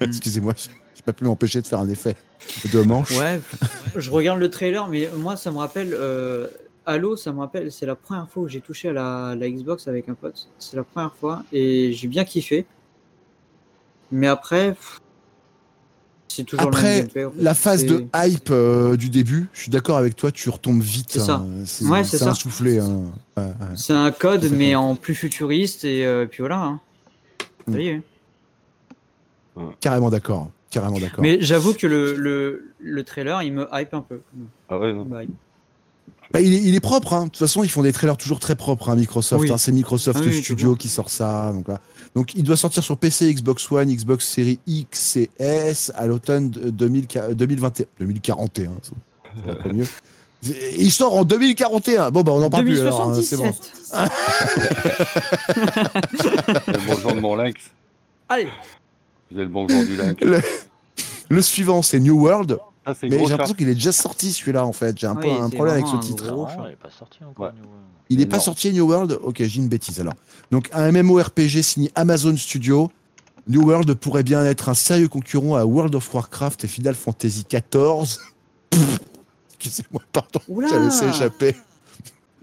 Excusez-moi, 0.00 0.54
je 0.56 0.68
n'ai 0.68 1.02
pas 1.04 1.12
pu 1.12 1.24
m'empêcher 1.24 1.60
de 1.60 1.66
faire 1.66 1.80
un 1.80 1.88
effet 1.88 2.16
de 2.72 2.80
manche. 2.82 3.10
Ouais, 3.18 3.40
je 3.96 4.10
regarde 4.10 4.40
le 4.40 4.50
trailer, 4.50 4.88
mais 4.88 5.08
moi, 5.16 5.36
ça 5.36 5.50
me 5.50 5.58
rappelle. 5.58 5.94
Euh, 5.94 6.48
Halo, 6.84 7.16
ça 7.16 7.32
me 7.32 7.38
rappelle. 7.38 7.70
C'est 7.70 7.86
la 7.86 7.94
première 7.94 8.28
fois 8.28 8.42
où 8.44 8.48
j'ai 8.48 8.60
touché 8.60 8.88
à 8.88 8.92
la, 8.92 9.34
la 9.36 9.48
Xbox 9.48 9.86
avec 9.86 10.08
un 10.08 10.14
pote. 10.14 10.48
C'est 10.58 10.76
la 10.76 10.82
première 10.82 11.14
fois 11.14 11.44
et 11.52 11.92
j'ai 11.92 12.08
bien 12.08 12.24
kiffé. 12.24 12.66
Mais 14.10 14.26
après, 14.26 14.70
pff, 14.72 15.00
c'est 16.36 16.44
toujours 16.44 16.62
le 16.70 16.76
Après, 16.76 16.82
même 16.82 16.98
gameplay. 17.02 17.24
en 17.24 17.30
fait. 17.32 17.42
la 17.42 17.54
phase 17.54 17.84
de 17.84 18.04
hype 18.14 18.48
euh, 18.50 18.96
du 18.96 19.08
début, 19.10 19.48
je 19.52 19.60
suis 19.60 19.70
d'accord 19.70 19.96
avec 19.98 20.16
toi, 20.16 20.30
tu 20.32 20.48
retombes 20.50 20.82
vite. 20.82 21.08
C'est 21.10 21.20
ça. 21.20 21.34
hein. 21.36 21.46
C'est 21.64 21.84
Ouais, 21.86 22.04
c'est 22.04 22.18
c'est 22.18 22.24
ça. 22.24 22.30
un 22.30 22.34
soufflé. 22.34 22.78
hein. 22.78 23.02
Ouais, 23.36 23.44
ouais. 23.44 23.52
C'est 23.76 23.92
un 23.92 24.10
code, 24.10 24.44
à 24.44 24.48
mais 24.48 24.74
en 24.74 24.94
plus 24.96 25.14
futuriste 25.14 25.84
et 25.84 26.04
euh, 26.06 26.26
puis 26.26 26.40
voilà. 26.40 26.60
hein. 26.60 26.80
Mm. 27.66 27.72
Ça 27.72 27.80
y 27.80 27.88
est. 27.88 28.02
Carrément 29.80 30.10
d'accord. 30.10 30.50
Carrément 30.70 30.98
d'accord. 30.98 31.20
Mais 31.20 31.38
j'avoue 31.40 31.74
que 31.74 31.86
le, 31.86 32.14
le, 32.14 32.72
le 32.80 33.04
trailer, 33.04 33.42
il 33.42 33.52
me 33.52 33.68
hype 33.72 33.92
un 33.92 34.00
peu. 34.00 34.20
Ah 34.70 34.78
ouais, 34.78 34.92
non. 34.94 35.06
Il. 35.20 35.28
Bah, 36.32 36.40
il, 36.40 36.54
est, 36.54 36.62
il 36.62 36.74
est 36.74 36.80
propre. 36.80 37.12
hein. 37.12 37.24
De 37.24 37.28
toute 37.28 37.36
façon, 37.36 37.62
ils 37.62 37.68
font 37.68 37.82
des 37.82 37.92
trailers 37.92 38.16
toujours 38.16 38.40
très 38.40 38.56
propres, 38.56 38.88
hein, 38.88 38.96
Microsoft. 38.96 39.42
Oui. 39.42 39.50
hein. 39.52 39.58
C'est 39.58 39.70
Microsoft 39.72 40.20
Ah 40.22 40.26
oui, 40.26 40.42
Studio 40.42 40.74
qui 40.76 40.88
sort 40.88 41.10
ça. 41.10 41.52
Donc. 41.52 41.66
Donc, 42.14 42.34
il 42.34 42.42
doit 42.42 42.58
sortir 42.58 42.84
sur 42.84 42.98
PC, 42.98 43.32
Xbox 43.32 43.70
One, 43.72 43.88
Xbox 43.88 44.28
Series 44.28 44.58
X 44.66 45.16
et 45.16 45.30
S 45.38 45.90
à 45.94 46.06
l'automne 46.06 46.50
de 46.50 46.68
2000 46.70 47.06
2021. 47.32 47.86
2041. 48.00 48.70
c'est 48.82 48.92
c'est 49.44 49.50
un 49.50 49.54
peu 49.54 49.72
mieux. 49.72 49.86
Il 50.76 50.90
sort 50.90 51.14
en 51.14 51.24
2041. 51.24 52.10
Bon, 52.10 52.22
bah, 52.22 52.32
on 52.32 52.42
en 52.42 52.50
parle 52.50 52.64
plus. 52.64 52.80
alors, 52.80 53.10
hein, 53.10 53.14
C'est 53.22 53.36
bon. 53.36 53.44
2077. 53.44 53.92
c'est 56.66 56.72
le 56.72 56.86
bonjour 56.86 57.14
de 57.14 57.20
mon 57.20 57.34
lynx. 57.36 57.54
Allez, 58.28 58.48
Vous 59.30 59.38
êtes 59.38 59.44
le 59.44 59.48
bonjour 59.48 59.84
du 59.84 59.96
lynx. 59.96 60.20
Le, 60.22 60.40
le 61.30 61.42
suivant, 61.42 61.80
c'est 61.80 62.00
New 62.00 62.20
World. 62.20 62.58
Ça, 62.86 62.94
c'est 62.94 63.08
Mais 63.08 63.18
j'ai 63.18 63.26
l'impression 63.28 63.54
qu'il 63.54 63.68
est 63.68 63.74
déjà 63.74 63.92
sorti 63.92 64.32
celui-là 64.32 64.66
en 64.66 64.72
fait. 64.72 64.98
J'ai 64.98 65.06
un, 65.06 65.14
Oui, 65.16 65.22
peu 65.22 65.30
un 65.30 65.50
problème 65.50 65.74
avec 65.76 65.86
ce 65.86 65.96
titre. 66.06 66.26
gros- 66.32 66.48
il 66.64 66.68
n'est 66.70 66.76
pas 66.76 66.90
sorti 66.90 67.18
encore. 67.24 67.46
Ouais. 67.46 67.52
New 67.52 67.64
World. 67.68 67.82
Il 68.10 68.18
n'est 68.18 68.26
pas 68.26 68.40
sorti 68.40 68.72
New 68.72 68.86
World? 68.88 69.18
Ok, 69.22 69.36
j'ai 69.42 69.60
une 69.60 69.68
bêtise 69.68 70.00
alors. 70.00 70.14
Donc 70.50 70.68
un 70.72 70.90
MMORPG 70.90 71.62
signé 71.62 71.90
Amazon 71.94 72.36
Studio. 72.36 72.90
New 73.48 73.62
World 73.66 73.94
pourrait 73.94 74.22
bien 74.22 74.44
être 74.44 74.68
un 74.68 74.74
sérieux 74.74 75.08
concurrent 75.08 75.56
à 75.56 75.64
World 75.64 75.94
of 75.94 76.12
Warcraft 76.14 76.64
et 76.64 76.68
Final 76.68 76.94
Fantasy 76.94 77.44
XIV. 77.48 78.18
Excusez-moi, 79.54 80.02
pardon, 80.12 80.40
j'avais 80.68 80.84
laissé 80.86 81.06
échapper. 81.06 81.56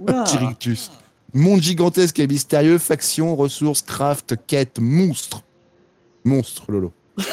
Petit 0.05 0.37
rictus. 0.45 0.91
Monde 1.33 1.61
gigantesque 1.61 2.17
et 2.19 2.27
mystérieux, 2.27 2.77
factions, 2.79 3.35
ressources, 3.35 3.81
craft, 3.81 4.35
quête, 4.47 4.79
monstre. 4.79 5.43
Monstre, 6.23 6.63
Lolo. 6.71 6.91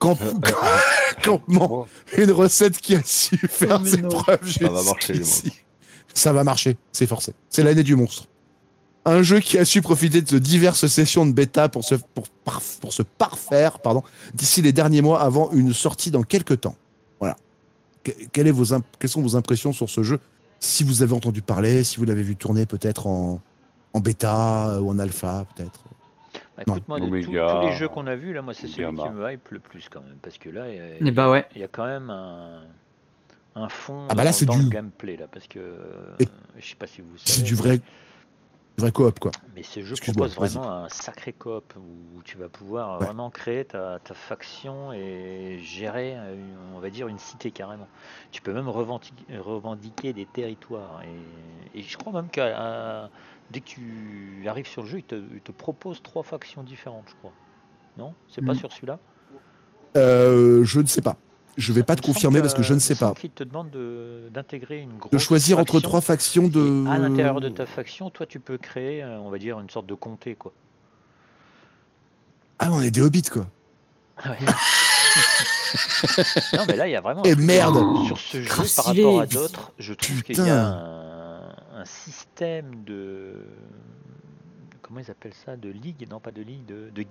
Camp- 0.00 0.18
Campement. 1.22 1.86
Une 2.16 2.32
recette 2.32 2.78
qui 2.78 2.96
a 2.96 3.02
su 3.04 3.36
faire 3.36 3.78
mais 3.80 3.90
ses 3.90 4.02
non. 4.02 4.08
preuves 4.08 4.50
Ça 4.50 4.68
va 4.68 4.82
marcher, 4.82 5.14
jusqu'ici. 5.14 5.52
Ça 6.14 6.32
va 6.32 6.42
marcher, 6.42 6.76
c'est 6.90 7.06
forcé. 7.06 7.34
C'est 7.48 7.62
l'année 7.62 7.82
du 7.84 7.94
monstre. 7.94 8.26
Un 9.04 9.22
jeu 9.22 9.38
qui 9.40 9.56
a 9.58 9.64
su 9.64 9.80
profiter 9.80 10.20
de 10.22 10.38
diverses 10.38 10.86
sessions 10.86 11.24
de 11.24 11.32
bêta 11.32 11.68
pour 11.68 11.84
se, 11.84 11.94
pour, 12.14 12.92
se 12.92 13.02
parfaire 13.02 13.78
pardon, 13.78 14.02
d'ici 14.34 14.60
les 14.60 14.72
derniers 14.72 15.02
mois 15.02 15.22
avant 15.22 15.50
une 15.52 15.72
sortie 15.72 16.10
dans 16.10 16.22
quelques 16.22 16.60
temps. 16.62 16.76
Voilà. 17.20 17.36
que- 18.02 18.10
quelle 18.32 18.46
est 18.48 18.52
vos 18.52 18.72
imp- 18.74 18.84
quelles 18.98 19.10
sont 19.10 19.22
vos 19.22 19.36
impressions 19.36 19.72
sur 19.72 19.88
ce 19.88 20.02
jeu? 20.02 20.18
Si 20.58 20.84
vous 20.84 21.02
avez 21.02 21.14
entendu 21.14 21.40
parler, 21.42 21.84
si 21.84 21.96
vous 21.98 22.04
l'avez 22.04 22.22
vu 22.22 22.36
tourner 22.36 22.66
peut-être 22.66 23.06
en, 23.06 23.40
en 23.94 24.00
bêta 24.00 24.68
euh, 24.70 24.80
ou 24.80 24.90
en 24.90 24.98
alpha, 24.98 25.46
peut-être. 25.54 25.80
Bah, 26.60 26.64
Non. 26.66 26.74
écoute, 26.76 26.88
moi, 26.88 27.00
de 27.00 27.06
tous- 27.06 27.32
tous 27.32 27.60
les 27.66 27.72
jeux 27.72 27.88
qu'on 27.88 28.06
a 28.06 28.14
vus, 28.16 28.32
là, 28.34 28.42
moi, 28.42 28.52
c'est 28.54 28.66
celui 28.66 28.82
Gamma. 28.84 29.02
qui 29.04 29.08
me 29.10 29.32
hype 29.32 29.48
le 29.48 29.58
plus 29.60 29.88
quand 29.88 30.00
même. 30.00 30.16
Parce 30.22 30.36
que 30.38 30.48
là, 30.50 30.68
il 30.68 30.76
y 30.76 30.80
a- 30.80 30.96
Eh 31.00 31.10
bah 31.10 31.30
ouais. 31.30 31.46
il 31.54 31.60
y 31.60 31.64
a 31.64 31.68
quand 31.68 31.86
même 31.86 32.10
un, 32.10 32.62
un 33.54 33.68
fond 33.68 34.06
Ah 34.10 34.14
bah 34.14 34.24
là, 34.24 34.30
dans, 34.30 34.36
c'est 34.36 34.44
dans 34.46 34.56
du- 34.56 34.64
le 34.64 34.68
gameplay, 34.68 35.16
là. 35.16 35.26
Parce 35.30 35.46
que 35.48 35.58
Et- 36.18 36.28
je 36.58 36.66
sais 36.68 36.74
pas 36.76 36.86
si 36.86 37.00
vous 37.00 37.16
C'est 37.16 37.32
savez. 37.32 37.46
du 37.48 37.54
vrai, 37.54 37.78
du 37.78 37.82
vrai 38.78 38.92
coop, 38.92 39.18
quoi. 39.18 39.30
Mais 39.56 39.62
ce 39.62 39.80
jeu 39.82 39.94
propose 40.00 40.34
vraiment 40.36 40.70
un 40.70 40.88
sacré 40.90 41.32
coop 41.32 41.74
où 41.78 42.22
tu 42.24 42.36
vas 42.36 42.48
pouvoir 42.48 42.98
Ouais. 43.00 43.06
vraiment 43.06 43.30
créer 43.30 43.64
ta, 43.64 43.98
ta 43.98 44.12
faction 44.14 44.92
et 44.92 45.58
gérer, 45.62 46.14
euh, 46.16 46.34
on 46.74 46.78
va 46.78 46.90
dire, 46.90 47.08
une 47.08 47.18
cité 47.18 47.50
carrément. 47.50 47.88
Tu 48.32 48.42
peux 48.42 48.52
même 48.52 48.68
revendiquer, 48.68 49.38
revendiquer 49.38 50.12
des 50.12 50.26
territoires. 50.26 51.00
Et, 51.74 51.78
et 51.78 51.82
je 51.82 51.96
crois 51.96 52.12
même 52.12 52.28
que 52.30 52.40
dès 53.50 53.60
que 53.60 53.66
tu 53.66 54.44
arrives 54.48 54.66
sur 54.66 54.82
le 54.82 54.88
jeu, 54.88 54.98
il 54.98 55.04
te, 55.04 55.14
il 55.14 55.40
te 55.40 55.52
propose 55.52 56.02
trois 56.02 56.22
factions 56.22 56.62
différentes, 56.62 57.04
je 57.08 57.14
crois. 57.16 57.32
Non? 57.98 58.14
C'est 58.28 58.44
pas 58.44 58.52
Mm. 58.52 58.56
sur 58.58 58.72
celui-là? 58.72 58.98
Euh, 59.96 60.64
je 60.64 60.80
ne 60.80 60.86
sais 60.86 61.02
pas. 61.02 61.16
Je 61.56 61.72
vais 61.72 61.82
pas 61.82 61.96
te 61.96 62.00
confirmer 62.02 62.40
parce 62.40 62.54
que 62.54 62.62
je 62.62 62.72
ne 62.74 62.78
sais 62.78 62.94
pas. 62.94 63.12
qu'il 63.12 63.30
te 63.30 63.42
demande 63.44 63.70
de- 63.70 64.28
d'intégrer 64.32 64.78
une 64.80 64.96
grosse 64.96 65.10
De 65.10 65.18
choisir 65.18 65.58
entre 65.58 65.80
trois 65.80 66.00
factions 66.00 66.46
de. 66.48 66.86
À 66.88 66.96
l'intérieur 66.96 67.40
de 67.40 67.48
ta 67.48 67.66
faction, 67.66 68.08
toi, 68.08 68.24
tu 68.24 68.38
peux 68.40 68.56
créer, 68.56 69.02
euh, 69.02 69.18
on 69.18 69.30
va 69.30 69.38
dire, 69.38 69.58
une 69.60 69.68
sorte 69.68 69.86
de 69.86 69.94
comté, 69.94 70.36
quoi. 70.36 70.52
Ah, 72.60 72.68
on 72.72 72.80
est 72.80 72.90
des 72.92 73.02
hobbits, 73.02 73.22
quoi. 73.22 73.46
Ah 74.22 74.30
ouais. 74.30 74.36
non, 76.56 76.64
mais 76.68 76.76
là, 76.76 76.88
il 76.88 76.92
y 76.92 76.96
a 76.96 77.00
vraiment. 77.00 77.22
Et 77.24 77.32
truc 77.32 77.44
merde. 77.44 77.78
Sur 78.06 78.18
ce 78.18 78.42
jeu, 78.42 78.48
par 78.76 78.84
rapport 78.86 79.20
à 79.20 79.26
d'autres, 79.26 79.72
je 79.78 79.92
trouve 79.92 80.22
qu'il 80.22 80.36
y 80.38 80.48
a 80.50 80.66
un, 80.66 81.48
un 81.80 81.84
système 82.40 82.84
de. 82.84 83.34
Comment 84.82 85.00
ils 85.00 85.10
appellent 85.10 85.34
ça 85.34 85.56
De 85.56 85.68
ligue 85.68 86.06
Non, 86.10 86.20
pas 86.20 86.30
de 86.30 86.42
ligue, 86.42 86.64
de, 86.66 86.90
de. 86.90 87.04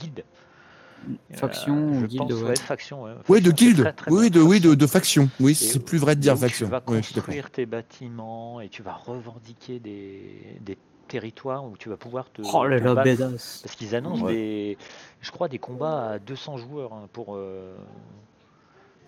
Faction 1.34 1.78
Euh, 1.78 1.92
ou 1.92 2.02
je 2.02 2.06
guilde, 2.08 2.18
pense, 2.28 2.42
ouais. 2.42 2.56
faction, 2.58 3.04
ouais. 3.04 3.12
Oui, 3.30 3.40
de 3.42 3.50
Faction, 3.52 3.68
guilde. 3.68 3.82
très, 3.84 3.94
très 3.94 4.12
Oui, 4.12 4.30
de, 4.30 4.42
oui, 4.42 4.60
de, 4.60 4.70
Faction. 4.70 4.76
de 4.76 4.88
faction. 4.88 5.30
Oui, 5.40 5.56
c'est 5.56 5.80
plus 5.80 5.98
vrai 5.98 6.16
de 6.16 6.22
dire 6.22 6.38
faction. 6.38 6.66
Tu 6.68 6.72
vas 6.72 6.84
Oui, 6.88 6.98
construire 6.98 7.50
tes 7.52 7.66
bâtiments 7.66 8.60
et 8.60 8.68
tu 8.70 8.82
vas 8.82 8.94
revendiquer 8.94 9.80
des, 9.80 10.58
des 10.62 10.78
territoires 11.08 11.64
où 11.64 11.78
tu 11.78 11.88
vas 11.88 11.96
pouvoir 11.96 12.30
te. 12.32 12.42
Oh 12.54 12.66
là. 12.66 12.82
Parce 12.82 13.76
qu'ils 13.78 13.96
annoncent 13.96 14.26
Ouais. 14.26 14.34
des, 14.34 14.78
je 15.22 15.32
crois, 15.32 15.48
des 15.48 15.60
combats 15.60 16.10
à 16.14 16.20
200 16.20 16.58
joueurs 16.58 16.92
hein, 16.94 17.08
pour. 17.14 17.36
euh, 17.36 17.76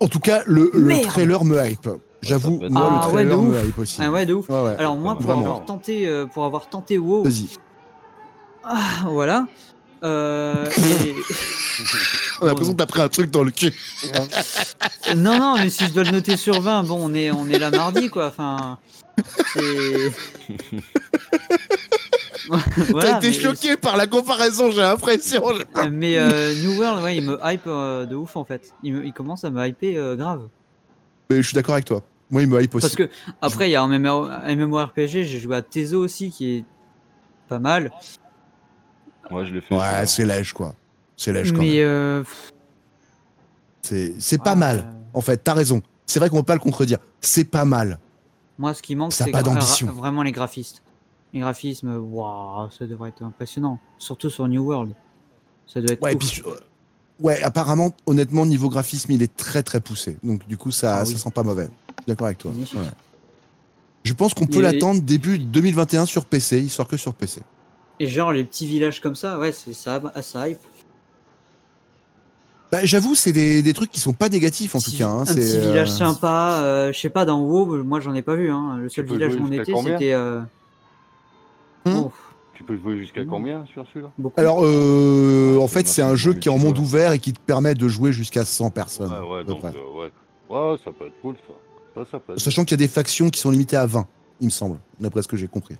En 0.02 0.08
tout 0.08 0.18
cas, 0.18 0.42
le, 0.46 0.70
trailer 1.02 1.44
me 1.44 1.64
hype. 1.64 1.88
J'avoue, 2.22 2.58
peut 2.58 2.66
être- 2.66 2.72
moi, 2.72 2.82
Ah 3.02 3.08
le 3.08 3.14
ouais, 3.14 3.24
de 3.24 3.28
trailer 3.30 3.42
me 3.42 3.56
ouf. 3.60 3.66
hype 3.68 3.78
aussi. 3.78 3.98
Ah 4.02 4.10
ouais, 4.10 4.26
de 4.26 4.34
ouf. 4.34 4.48
Ouais, 4.48 4.60
ouais. 4.62 4.74
Alors 4.78 4.96
moi, 4.96 5.14
pour 5.14 5.22
Vraiment. 5.26 5.40
avoir 5.42 5.64
tenté, 5.64 6.06
euh, 6.08 6.26
pour 6.26 6.44
avoir 6.44 6.68
tenté 6.68 6.98
WoW, 6.98 7.22
Vas-y. 7.24 7.48
ah, 8.64 8.78
voilà. 9.06 9.46
Euh, 10.04 10.66
et- 11.04 11.14
On 12.40 12.46
a 12.46 12.48
l'impression 12.48 12.72
que 12.72 12.78
t'as 12.78 12.86
pris 12.86 13.00
un 13.00 13.08
truc 13.08 13.30
dans 13.30 13.44
le 13.44 13.52
cul. 13.52 13.72
Non, 15.16 15.38
non, 15.38 15.56
mais 15.58 15.68
si 15.68 15.84
je 15.86 15.92
dois 15.92 16.04
le 16.04 16.10
noter 16.10 16.36
sur 16.36 16.60
20, 16.60 16.84
bon, 16.84 16.98
on 17.00 17.12
est, 17.14 17.30
on 17.30 17.46
est 17.48 17.58
là 17.58 17.70
mardi, 17.70 18.08
quoi. 18.08 18.28
Enfin, 18.28 18.78
c'est. 19.52 19.60
Voilà, 22.90 23.10
T'as 23.12 23.18
été 23.18 23.28
mais- 23.28 23.32
choqué 23.34 23.76
par 23.76 23.96
la 23.96 24.06
comparaison, 24.06 24.70
j'ai 24.70 24.80
l'impression. 24.80 25.42
Mais 25.90 26.18
euh, 26.18 26.54
New 26.62 26.78
World, 26.78 27.02
ouais, 27.02 27.16
il 27.16 27.24
me 27.24 27.38
hype 27.44 27.62
euh, 27.66 28.06
de 28.06 28.14
ouf 28.16 28.36
en 28.36 28.44
fait. 28.44 28.72
Il, 28.82 28.94
me- 28.94 29.04
il 29.04 29.12
commence 29.12 29.44
à 29.44 29.50
me 29.50 29.66
hyper 29.66 30.00
euh, 30.02 30.16
grave. 30.16 30.48
Mais 31.30 31.36
je 31.38 31.42
suis 31.48 31.54
d'accord 31.54 31.74
avec 31.74 31.84
toi. 31.86 32.02
Moi, 32.30 32.42
il 32.42 32.48
me 32.48 32.62
hype 32.62 32.74
aussi. 32.74 32.82
Parce 32.82 32.96
que 32.96 33.10
après, 33.42 33.68
il 33.68 33.72
y 33.72 33.76
a 33.76 33.82
un 33.82 33.88
MMO 33.98 34.24
un 34.24 34.54
MMORPG, 34.56 35.06
j'ai 35.24 35.38
joué 35.38 35.56
à 35.56 35.62
Tezo 35.62 35.98
aussi 36.02 36.30
qui 36.30 36.56
est 36.58 36.64
pas 37.48 37.58
mal. 37.58 37.90
Moi, 39.30 39.44
je 39.44 39.52
l'ai 39.54 39.60
fait. 39.60 39.74
Ouais, 39.74 40.06
c'est 40.06 40.24
lège, 40.24 40.52
quoi. 40.52 40.74
C'est 41.16 41.32
lège, 41.32 41.52
quand 41.52 41.58
même. 41.58 41.66
Mais 41.66 41.80
euh, 41.82 42.22
C'est 43.82 44.14
c'est 44.20 44.42
pas 44.42 44.52
ouais, 44.52 44.58
mal. 44.58 44.78
euh, 44.78 44.98
En 45.14 45.20
fait, 45.20 45.38
t'as 45.38 45.54
raison. 45.54 45.82
C'est 46.06 46.18
vrai 46.20 46.28
qu'on 46.30 46.38
peut 46.38 46.42
pas 46.44 46.54
le 46.54 46.60
contredire. 46.60 46.98
C'est 47.20 47.44
pas 47.44 47.64
mal. 47.64 47.98
moi, 48.58 48.74
ce 48.74 48.82
qui 48.82 48.94
manque, 48.96 49.12
c'est 49.12 49.30
pas 49.30 49.40
gra- 49.40 49.44
d'ambition. 49.44 49.88
vraiment 49.92 50.22
les 50.22 50.32
graphistes. 50.32 50.82
Les 51.32 51.40
graphismes, 51.40 51.96
waouh, 51.96 52.70
ça 52.70 52.86
devrait 52.86 53.08
être 53.10 53.22
impressionnant. 53.22 53.78
Surtout 53.98 54.28
sur 54.30 54.46
New 54.48 54.62
World. 54.64 54.92
Ça 55.66 55.80
doit 55.80 55.92
être 55.94 56.02
Ouais, 56.02 56.14
puis, 56.14 56.42
euh, 56.46 56.50
ouais, 57.20 57.42
apparemment, 57.42 57.94
honnêtement, 58.06 58.44
niveau 58.44 58.68
graphisme, 58.68 59.12
il 59.12 59.22
est 59.22 59.34
très 59.34 59.62
très 59.62 59.80
poussé. 59.80 60.18
Donc, 60.22 60.46
du 60.46 60.56
coup, 60.58 60.70
ça, 60.70 60.98
Ah 60.98 61.04
ça 61.04 61.12
oui. 61.12 61.18
sent 61.18 61.30
pas 61.30 61.42
mauvais. 61.42 61.68
D'accord 62.06 62.26
avec 62.26 62.38
toi. 62.38 62.50
Ouais. 62.50 62.80
Je 64.04 64.12
pense 64.12 64.34
qu'on 64.34 64.46
peut 64.46 64.58
Et- 64.58 64.62
l'attendre 64.62 65.00
début 65.00 65.38
2021 65.38 66.04
sur 66.06 66.26
PC. 66.26 66.58
Il 66.60 66.70
sort 66.70 66.86
que 66.88 66.96
sur 66.96 67.14
PC. 67.14 67.40
Et 68.00 68.08
genre, 68.08 68.32
les 68.32 68.44
petits 68.44 68.66
villages 68.66 69.00
comme 69.00 69.14
ça, 69.14 69.38
ouais, 69.38 69.52
c'est 69.52 69.72
ça, 69.74 70.00
ça 70.22 70.48
hype. 70.48 70.58
Bah, 72.70 72.84
J'avoue, 72.84 73.14
c'est 73.14 73.32
des, 73.32 73.62
des 73.62 73.74
trucs 73.74 73.90
qui 73.90 74.00
sont 74.00 74.14
pas 74.14 74.28
négatifs 74.28 74.74
en 74.74 74.80
tout 74.80 74.90
cas. 74.96 75.06
hein. 75.08 75.20
un 75.20 75.24
petit 75.26 75.56
euh, 75.56 75.60
village 75.68 75.90
sympa, 75.90 76.60
euh, 76.62 76.92
je 76.92 76.98
sais 76.98 77.10
pas, 77.10 77.24
dans 77.26 77.40
WoW, 77.42 77.84
moi 77.84 78.00
j'en 78.00 78.14
ai 78.14 78.22
pas 78.22 78.34
vu. 78.34 78.50
Hein. 78.50 78.78
Le 78.78 78.88
seul 78.88 79.04
village 79.04 79.34
où 79.36 79.42
on 79.44 79.52
était, 79.52 79.72
c'était. 79.74 80.12
euh, 80.14 80.40
Hmm 81.84 81.96
oh, 82.04 82.12
Tu 82.54 82.62
peux 82.64 82.76
jouer 82.76 82.98
jusqu'à 82.98 83.24
combien 83.24 83.64
sur 83.66 83.86
celui-là? 83.88 84.10
Alors, 84.36 84.60
euh, 84.64 85.58
en 85.60 85.68
fait, 85.68 85.86
c'est 85.88 86.02
un 86.02 86.14
jeu 86.14 86.34
qui 86.34 86.48
est 86.48 86.52
en 86.52 86.58
monde 86.58 86.78
ouvert 86.78 87.12
et 87.12 87.18
qui 87.18 87.32
te 87.32 87.40
permet 87.40 87.74
de 87.74 87.88
jouer 87.88 88.12
jusqu'à 88.12 88.44
100 88.44 88.70
personnes. 88.70 89.12
Ouais, 89.12 89.36
ouais, 89.36 89.44
donc, 89.44 89.64
euh, 89.64 89.70
ouais. 89.70 90.12
Ouais, 90.48 90.76
ça 90.84 90.92
peut 90.92 91.06
être 91.06 91.20
cool, 91.20 91.36
ça. 91.46 91.54
Ça, 91.94 92.10
ça 92.10 92.18
peut 92.20 92.32
être 92.34 92.40
Sachant 92.40 92.64
qu'il 92.64 92.72
y 92.72 92.82
a 92.82 92.86
des 92.86 92.92
factions 92.92 93.30
qui 93.30 93.40
sont 93.40 93.50
limitées 93.50 93.76
à 93.76 93.86
20, 93.86 94.06
il 94.40 94.46
me 94.46 94.50
semble, 94.50 94.78
d'après 95.00 95.22
ce 95.22 95.28
que 95.28 95.36
j'ai 95.36 95.48
compris. 95.48 95.76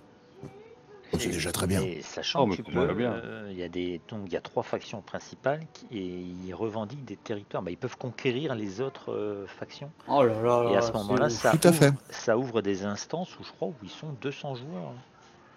C'est 1.19 1.29
déjà 1.29 1.51
très 1.51 1.67
bien. 1.67 1.81
Et 1.81 2.01
sachant 2.01 2.43
Oh, 2.43 2.49
que 2.49 2.55
tu 2.55 2.63
peux, 2.63 2.79
euh, 2.79 3.47
il 3.51 3.57
y 3.57 3.63
a 3.63 3.69
des, 3.69 4.01
donc 4.09 4.21
il 4.25 4.33
y 4.33 4.35
a 4.35 4.41
trois 4.41 4.63
factions 4.63 5.01
principales 5.01 5.61
qui, 5.73 5.85
et 5.91 6.25
ils 6.47 6.53
revendiquent 6.53 7.05
des 7.05 7.17
territoires. 7.17 7.61
Bah, 7.61 7.69
ils 7.71 7.77
peuvent 7.77 7.97
conquérir 7.97 8.55
les 8.55 8.81
autres 8.81 9.11
euh, 9.11 9.45
factions. 9.45 9.91
Oh 10.07 10.23
là 10.23 10.41
là 10.41 10.69
Et 10.71 10.75
à 10.75 10.81
ce 10.81 10.91
moment-là, 10.93 11.29
ça 12.09 12.37
ouvre 12.37 12.61
des 12.61 12.83
instances 12.83 13.37
où 13.39 13.43
je 13.43 13.51
crois 13.51 13.67
où 13.67 13.75
ils 13.83 13.89
sont 13.89 14.07
200 14.21 14.55
joueurs. 14.55 14.89
hein. 14.89 15.01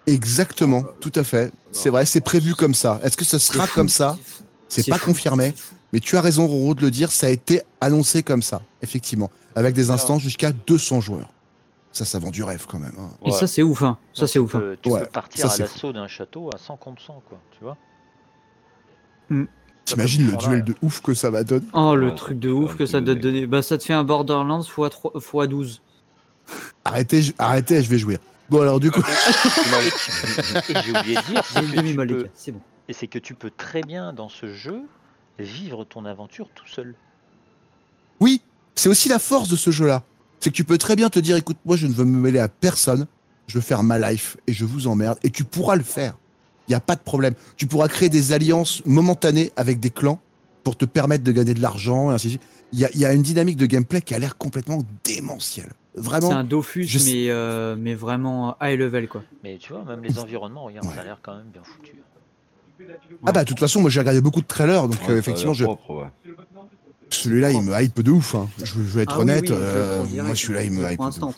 Exactement, 0.07 0.85
tout 1.01 1.13
à 1.17 1.25
fait. 1.25 1.53
C'est 1.73 1.91
vrai, 1.91 2.07
c'est 2.07 2.21
prévu 2.21 2.55
comme 2.55 2.75
ça. 2.75 3.01
Est-ce 3.03 3.17
que 3.17 3.25
ce 3.25 3.39
c'est 3.39 3.53
sera 3.55 3.67
comme 3.67 3.89
ça? 3.89 4.17
C'est 4.69 4.89
pas 4.89 4.99
fou, 4.99 5.07
confirmé, 5.07 5.55
mais 5.93 6.01
tu 6.01 6.17
as 6.17 6.21
raison, 6.21 6.47
Roro, 6.47 6.75
de 6.75 6.83
le 6.83 6.91
dire. 6.91 7.11
Ça 7.13 7.27
a 7.27 7.31
été 7.31 7.63
annoncé 7.81 8.23
comme 8.23 8.43
ça, 8.43 8.63
effectivement, 8.83 9.31
avec 9.55 9.75
des 9.75 9.91
instances 9.91 10.23
jusqu'à 10.23 10.53
200 10.53 11.01
joueurs. 11.01 11.31
Ça, 11.93 12.05
ça 12.05 12.19
vend 12.19 12.31
du 12.31 12.43
rêve 12.43 12.67
quand 12.69 12.79
même. 12.79 12.93
hein. 12.99 13.11
Et 13.25 13.31
ça, 13.31 13.47
c'est 13.47 13.63
ouf, 13.63 13.83
hein. 13.83 13.97
Ça, 14.13 14.27
c'est 14.27 14.35
tu 14.35 14.39
ouf. 14.41 14.55
hein. 14.55 14.59
peux- 14.61 14.77
Tu 14.83 14.89
Ouais, 14.91 15.01
peux 15.01 15.07
partir 15.07 15.49
ça, 15.51 15.55
à 15.55 15.59
l'assaut 15.67 15.93
d'un 15.93 16.09
château 16.09 16.51
à 16.55 16.59
100 16.59 16.77
contre 16.77 17.01
100, 17.03 17.23
quoi. 17.29 17.41
Tu 17.53 17.65
vois 17.65 17.77
T'imagines 19.85 20.27
le 20.27 20.33
Voilà. 20.33 20.49
duel 20.49 20.65
de 20.65 20.75
ouf 20.83 21.01
que 21.01 21.15
ça 21.15 21.31
va 21.31 21.45
donner? 21.45 21.65
Oh, 21.73 21.95
le 21.95 22.09
Ouais, 22.09 22.15
truc 22.15 22.39
de 22.41 22.51
ouf 22.51 22.77
que 22.77 22.87
ça 22.87 23.01
doit 23.01 23.15
donner. 23.15 23.47
Bah, 23.47 23.63
ça 23.63 23.79
te 23.79 23.85
fait 23.85 23.93
un 23.93 24.03
Borderlands 24.05 24.63
x, 24.63 24.73
3, 24.91 25.13
x 25.15 25.49
12. 25.49 25.83
Arrêtez, 26.85 27.23
je- 27.23 27.33
arrêtez, 27.39 27.83
je 27.83 27.89
vais 27.89 27.99
jouer. 27.99 28.19
Bon, 28.51 28.61
alors 28.63 28.79
du 28.81 28.91
coup, 28.91 29.01
Et 29.01 30.75
j'ai 30.85 30.91
oublié 30.99 31.17
de 31.17 31.23
dire, 31.33 31.43
c'est 31.45 31.97
peux- 32.07 32.29
c'est 32.35 32.53
bon. 32.53 32.61
et 32.89 32.93
c'est 32.93 33.07
que 33.09 33.19
tu 33.19 33.35
peux 33.35 33.51
très 33.51 33.83
bien 33.83 34.13
dans 34.13 34.29
ce 34.29 34.53
jeu 34.53 34.83
vivre 35.39 35.85
ton 35.85 36.05
aventure 36.05 36.49
tout 36.55 36.67
seul. 36.67 36.95
oui, 38.21 38.41
c'est 38.75 38.89
aussi 38.89 39.09
la 39.09 39.19
force 39.19 39.49
de 39.49 39.57
ce 39.57 39.71
jeu-là. 39.71 40.03
C'est 40.41 40.51
que 40.51 40.55
tu 40.55 40.65
peux 40.65 40.79
très 40.79 40.97
bien 40.97 41.09
te 41.09 41.19
dire, 41.19 41.37
écoute, 41.37 41.57
moi, 41.65 41.77
je 41.77 41.87
ne 41.87 41.93
veux 41.95 42.05
me 42.05 42.19
mêler 42.19 42.39
à 42.39 42.49
personne. 42.49 43.07
Je 43.47 43.55
veux 43.55 43.63
faire 43.63 43.83
ma 43.83 43.99
life 44.11 44.37
et 44.47 44.53
je 44.53 44.65
vous 44.65 44.87
emmerde. 44.87 45.19
Et 45.23 45.31
tu 45.31 45.45
pourras 45.45 45.77
le 45.77 45.83
faire. 45.83 46.15
Il 46.69 46.73
n'y 46.73 46.75
a 46.75 46.81
pas 46.81 46.95
de 46.95 47.01
problème. 47.01 47.35
Tu 47.57 47.67
pourras 47.67 47.89
créer 47.89 48.09
des 48.11 48.33
alliances 48.33 48.83
momentanées 48.85 49.51
avec 49.57 49.81
des 49.81 49.91
clans 49.91 50.21
pour 50.63 50.77
te 50.77 50.85
permettre 50.85 51.25
de 51.25 51.33
gagner 51.33 51.55
de 51.55 51.63
l'argent 51.63 52.11
et 52.11 52.15
ainsi 52.15 52.27
de 52.27 52.31
suite. 52.33 52.43
Il 52.73 52.81
y 52.81 52.85
a, 52.85 52.91
il 52.93 53.01
y 53.01 53.07
a 53.07 53.13
une 53.13 53.23
dynamique 53.23 53.57
de 53.57 53.67
gameplay 53.67 54.03
qui 54.03 54.15
a 54.15 54.19
l'air 54.19 54.37
complètement 54.37 54.83
démentielle. 55.05 55.73
Vraiment. 55.97 56.29
C'est 56.29 56.35
un 56.35 56.45
Dofus, 56.45 56.85
je 56.85 56.99
mais, 56.99 57.31
euh, 57.31 57.75
mais 57.79 57.95
vraiment 57.95 58.57
high 58.61 58.79
level, 58.79 59.09
quoi. 59.09 59.23
Mais 59.43 59.57
tu 59.59 59.73
vois, 59.73 59.83
même 59.85 60.03
les 60.03 60.19
environnements, 60.19 60.65
regarde, 60.65 60.87
Ouais. 60.87 60.95
ça 60.95 61.01
a 61.01 61.05
l'air 61.05 61.19
quand 61.23 61.35
même 61.37 61.47
bien 61.53 61.63
foutu. 61.65 61.95
Ah 63.25 63.33
bah, 63.33 63.45
de 63.45 63.49
toute 63.49 63.59
façon, 63.59 63.81
moi, 63.81 63.89
j'ai 63.89 64.01
regardé 64.01 64.21
beaucoup 64.21 64.43
de 64.43 64.47
trailers. 64.47 64.83
Donc, 64.89 65.01
Ouais, 65.09 65.15
euh, 65.15 65.19
effectivement, 65.19 65.55
je... 65.55 65.65
propre, 65.65 65.95
ouais. 66.03 66.35
celui-là, 67.09 67.51
il 67.53 67.63
me 67.63 67.81
hype 67.81 68.01
de 68.03 68.11
ouf. 68.11 68.35
hein. 68.35 68.49
Je, 68.59 68.65
je 68.67 68.81
vais 68.81 69.03
être 69.05 69.15
Ah 69.17 69.21
honnête. 69.21 69.49
oui, 69.49 69.57
euh, 69.59 70.05
moi, 70.23 70.35
celui-là, 70.35 70.63
il 70.65 70.73
me 70.73 70.91
hype. 70.93 71.01
De 71.01 71.25
ouf. 71.25 71.35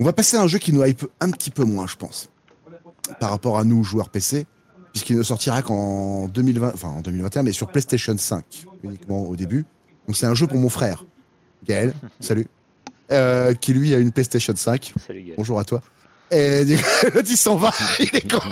On 0.00 0.04
va 0.04 0.12
passer 0.12 0.36
à 0.36 0.42
un 0.42 0.46
jeu 0.46 0.58
qui 0.58 0.72
nous 0.72 0.84
hype 0.84 1.06
un 1.20 1.30
petit 1.30 1.50
peu 1.50 1.62
moins, 1.64 1.86
je 1.86 1.96
pense, 1.96 2.30
par 3.20 3.30
rapport 3.30 3.58
à 3.58 3.64
nous, 3.64 3.84
joueurs 3.84 4.08
PC, 4.08 4.46
puisqu'il 4.92 5.16
ne 5.16 5.22
sortira 5.22 5.62
qu'en 5.62 6.26
2020, 6.28 6.72
enfin 6.74 6.88
en 6.88 7.00
2021, 7.02 7.42
mais 7.42 7.52
sur 7.52 7.68
PlayStation 7.68 8.16
5 8.16 8.44
uniquement 8.82 9.22
au 9.28 9.36
début. 9.36 9.66
Donc 10.08 10.16
c'est 10.16 10.26
un 10.26 10.34
jeu 10.34 10.46
pour 10.46 10.56
mon 10.58 10.70
frère, 10.70 11.04
Gaël, 11.66 11.92
salut, 12.18 12.46
euh, 13.12 13.54
qui 13.54 13.72
lui 13.72 13.94
a 13.94 13.98
une 13.98 14.12
PlayStation 14.12 14.54
5. 14.56 14.92
Salut. 15.06 15.32
Bonjour 15.36 15.58
à 15.60 15.64
toi. 15.64 15.82
Et 16.30 16.64
du 16.66 16.76
coup, 16.76 16.82
l'autre, 17.14 17.28
il 17.30 17.36
s'en 17.36 17.56
va, 17.56 17.72
il 17.98 18.14
est 18.16 18.30
con. 18.30 18.40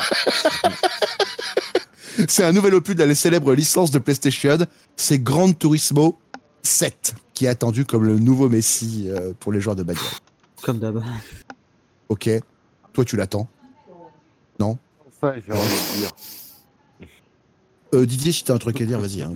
C'est 2.29 2.45
un 2.45 2.53
nouvel 2.53 2.75
opus 2.75 2.97
de 2.97 3.05
la 3.05 3.15
célèbre 3.15 3.55
licence 3.55 3.93
de 3.93 3.99
PlayStation, 4.01 4.59
c'est 4.97 5.21
Gran 5.23 5.53
Turismo 5.53 6.19
7, 6.65 7.15
qui 7.33 7.45
est 7.45 7.49
attendu 7.49 7.85
comme 7.85 8.05
le 8.05 8.19
nouveau 8.19 8.49
Messi 8.49 9.05
euh, 9.09 9.33
pour 9.39 9.53
les 9.53 9.61
joueurs 9.61 9.77
de 9.77 9.85
bagnole. 9.85 10.03
Comme 10.63 10.81
d'hab. 10.81 11.01
Ok. 12.09 12.29
Toi, 12.93 13.05
tu 13.05 13.17
l'attends. 13.17 13.49
Non? 14.59 14.77
Enfin, 15.07 15.35
j'ai 15.47 15.53
envie 15.53 15.69
de 15.69 15.99
dire. 16.01 16.11
Euh, 17.95 18.05
Didier, 18.05 18.33
si 18.33 18.43
t'as 18.43 18.55
un 18.55 18.59
truc 18.59 18.81
à 18.81 18.85
dire, 18.85 18.99
vas-y. 18.99 19.23
hein. 19.23 19.33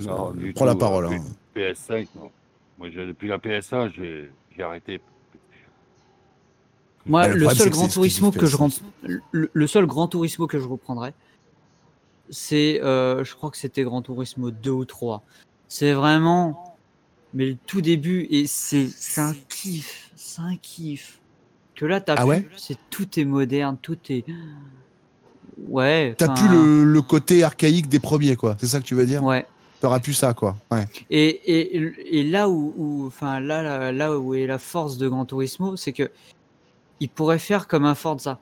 Prends 0.57 0.65
la 0.65 0.75
parole. 0.75 1.07
euh, 1.07 1.11
hein. 1.11 1.25
PS5, 1.55 2.09
non. 2.17 2.31
Moi, 2.79 2.89
j'ai- 2.93 3.07
depuis 3.07 3.29
la 3.29 3.39
PS1, 3.39 3.93
j'ai 3.97 4.29
j'ai 4.57 4.63
arrêté. 4.65 5.01
Moi, 7.07 7.29
le 7.29 7.49
seul 7.51 7.71
Grand 7.71 7.85
c'est 7.85 7.95
Turismo 7.95 8.31
que 8.31 8.47
je 8.47 8.57
PS5. 8.57 8.61
rem- 8.61 9.21
le, 9.33 9.51
le 9.53 9.67
seul 9.67 9.87
Grand 9.87 10.07
Turismo 10.09 10.47
que 10.47 10.59
je 10.61 10.67
reprendrais, 10.69 11.15
c'est, 12.31 12.81
euh, 12.83 13.25
je 13.25 13.35
crois 13.35 13.51
que 13.51 13.57
c'était 13.57 13.83
Grand 13.83 14.03
Turismo 14.03 14.51
2 14.51 14.71
ou 14.71 14.85
3. 14.85 15.23
C'est 15.69 15.93
vraiment, 15.93 16.77
mais 17.35 17.47
le 17.47 17.57
tout 17.67 17.81
début 17.81 18.27
et 18.31 18.47
c'est 18.47 18.89
c'est 18.95 19.21
un 19.21 19.35
kiff, 19.49 20.11
c'est 20.17 20.41
un 20.43 20.57
kiff. 20.57 21.19
Que 21.75 21.87
là, 21.87 22.01
t'as 22.01 22.15
Ah 22.15 22.23
plus- 22.23 22.29
ouais 22.29 22.47
c'est 22.57 22.77
tout 22.91 23.19
est 23.19 23.25
moderne, 23.25 23.77
tout 23.81 23.99
est, 24.11 24.25
ouais. 25.69 26.15
T'as 26.19 26.29
plus 26.29 26.49
le, 26.49 26.85
le 26.85 27.03
côté 27.03 27.43
archaïque 27.43 27.89
des 27.89 27.99
premiers, 28.01 28.37
quoi. 28.37 28.57
C'est 28.61 28.67
ça 28.67 28.79
que 28.81 28.85
tu 28.85 28.95
veux 28.95 29.07
dire? 29.07 29.23
Ouais. 29.25 29.47
T'auras 29.81 29.99
plus 29.99 30.13
ça, 30.15 30.33
quoi. 30.35 30.57
Ouais. 30.71 30.87
Et, 31.11 31.27
et, 31.29 32.19
et 32.19 32.23
là 32.25 32.49
où, 32.49 32.73
où- 32.77 33.07
enfin 33.07 33.41
là, 33.41 33.63
là, 33.63 33.91
là 33.93 34.17
où 34.19 34.35
est 34.35 34.47
la 34.47 34.59
force 34.59 34.97
de 34.97 35.09
Gran 35.09 35.25
Turismo, 35.25 35.77
c'est 35.77 35.93
que 35.93 36.11
ils 37.03 37.09
pourraient 37.09 37.41
faire 37.41 37.67
comme 37.67 37.85
un 37.85 37.97
Forza. 37.97 38.39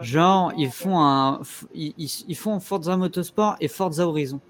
Genre, 0.00 0.52
ils 0.56 0.70
font 0.70 1.00
un, 1.00 1.40
ils, 1.74 2.36
font 2.36 2.60
Forza 2.60 2.96
Motorsport 2.96 3.56
et 3.60 3.66
Forza 3.66 4.06
Horizon. 4.06 4.40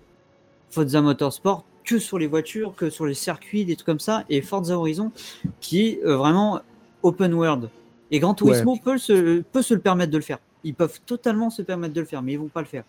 Forza 0.70 1.00
Motorsport 1.00 1.64
que 1.82 1.98
sur 1.98 2.18
les 2.18 2.26
voitures, 2.26 2.74
que 2.74 2.90
sur 2.90 3.06
les 3.06 3.14
circuits, 3.14 3.64
des 3.64 3.76
trucs 3.76 3.86
comme 3.86 4.00
ça, 4.00 4.24
et 4.28 4.42
Forza 4.42 4.78
Horizon 4.78 5.12
qui 5.60 5.86
est 5.86 6.04
euh, 6.04 6.16
vraiment 6.16 6.60
open 7.02 7.32
world. 7.32 7.70
Et 8.10 8.18
Gran 8.18 8.34
Turismo 8.34 8.76
peut, 8.76 8.98
se, 8.98 9.40
peut 9.40 9.62
se 9.62 9.72
le 9.72 9.80
permettre 9.80 10.12
de 10.12 10.18
le 10.18 10.22
faire. 10.22 10.38
Ils 10.62 10.74
peuvent 10.74 11.00
totalement 11.06 11.48
se 11.48 11.62
permettre 11.62 11.94
de 11.94 12.00
le 12.00 12.06
faire, 12.06 12.20
mais 12.20 12.32
ils 12.32 12.38
vont 12.38 12.48
pas 12.48 12.60
le 12.60 12.66
faire. 12.66 12.84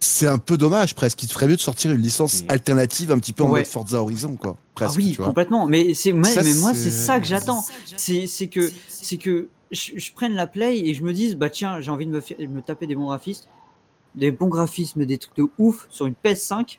C'est 0.00 0.26
un 0.26 0.38
peu 0.38 0.56
dommage, 0.58 0.94
presque. 0.94 1.22
Il 1.22 1.28
te 1.28 1.32
ferait 1.32 1.48
mieux 1.48 1.56
de 1.56 1.60
sortir 1.60 1.90
une 1.90 2.00
licence 2.02 2.42
Mm. 2.42 2.46
alternative 2.50 3.12
un 3.12 3.18
petit 3.18 3.32
peu 3.32 3.44
en 3.44 3.50
Ouais. 3.50 3.60
mode 3.60 3.66
Forza 3.66 4.00
Horizon, 4.00 4.36
quoi. 4.36 4.56
Ah 4.58 4.62
Presque, 4.74 4.96
oui, 4.98 5.10
tu 5.12 5.16
vois. 5.16 5.26
complètement. 5.26 5.66
Mais 5.66 5.94
c'est 5.94 6.12
mais, 6.12 6.28
Ça, 6.28 6.42
mais 6.42 6.52
moi 6.54 6.74
c'est- 6.74 6.84
c'est 6.84 6.90
ça 6.90 7.18
que 7.18 7.26
j'attends. 7.26 7.64
C'est 7.96 8.26
c'est 8.26 8.48
que 8.48 8.70
c'est 8.88 9.16
que 9.16 9.48
je, 9.70 9.92
je 9.96 10.12
prenne 10.12 10.34
la 10.34 10.46
play 10.46 10.78
et 10.78 10.92
je 10.94 11.02
me 11.02 11.12
dise 11.12 11.34
bah 11.36 11.48
tiens 11.50 11.80
j'ai 11.80 11.90
envie 11.90 12.06
de 12.06 12.10
me, 12.12 12.46
me 12.48 12.60
taper 12.60 12.86
des 12.86 12.94
bons 12.94 13.06
graphismes, 13.06 13.46
des 14.14 14.30
bons 14.30 14.48
graphismes, 14.48 15.04
des 15.06 15.16
trucs 15.18 15.36
de 15.36 15.46
ouf 15.58 15.86
sur 15.90 16.06
une 16.06 16.14
PS5. 16.14 16.78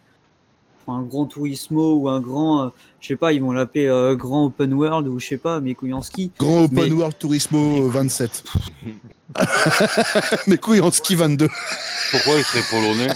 Un 0.90 1.02
grand 1.02 1.26
Turismo 1.26 1.96
ou 1.96 2.08
un 2.10 2.22
grand, 2.22 2.62
euh, 2.64 2.70
je 3.02 3.08
sais 3.10 3.16
pas, 3.18 3.34
ils 3.34 3.42
vont 3.42 3.52
l'appeler 3.52 3.88
euh, 3.88 4.16
grand 4.16 4.46
open 4.46 4.74
world 4.74 5.08
ou 5.08 5.20
je 5.20 5.28
sais 5.28 5.38
pas, 5.38 5.60
mais 5.60 5.76
couilles 5.76 5.94
en 5.94 6.02
ski. 6.02 6.32
Grand 6.40 6.64
Open 6.64 6.86
Mais- 6.86 6.92
World 6.92 7.18
Turismo 7.20 7.86
euh, 7.86 7.90
27. 7.90 8.44
Mes 10.48 10.58
couilles 10.58 10.80
en 10.82 10.92
ski 10.92 11.16
22. 11.16 11.50
Pourquoi 12.12 12.36
il 12.38 12.44
serait 12.46 12.64
polonais? 12.70 13.14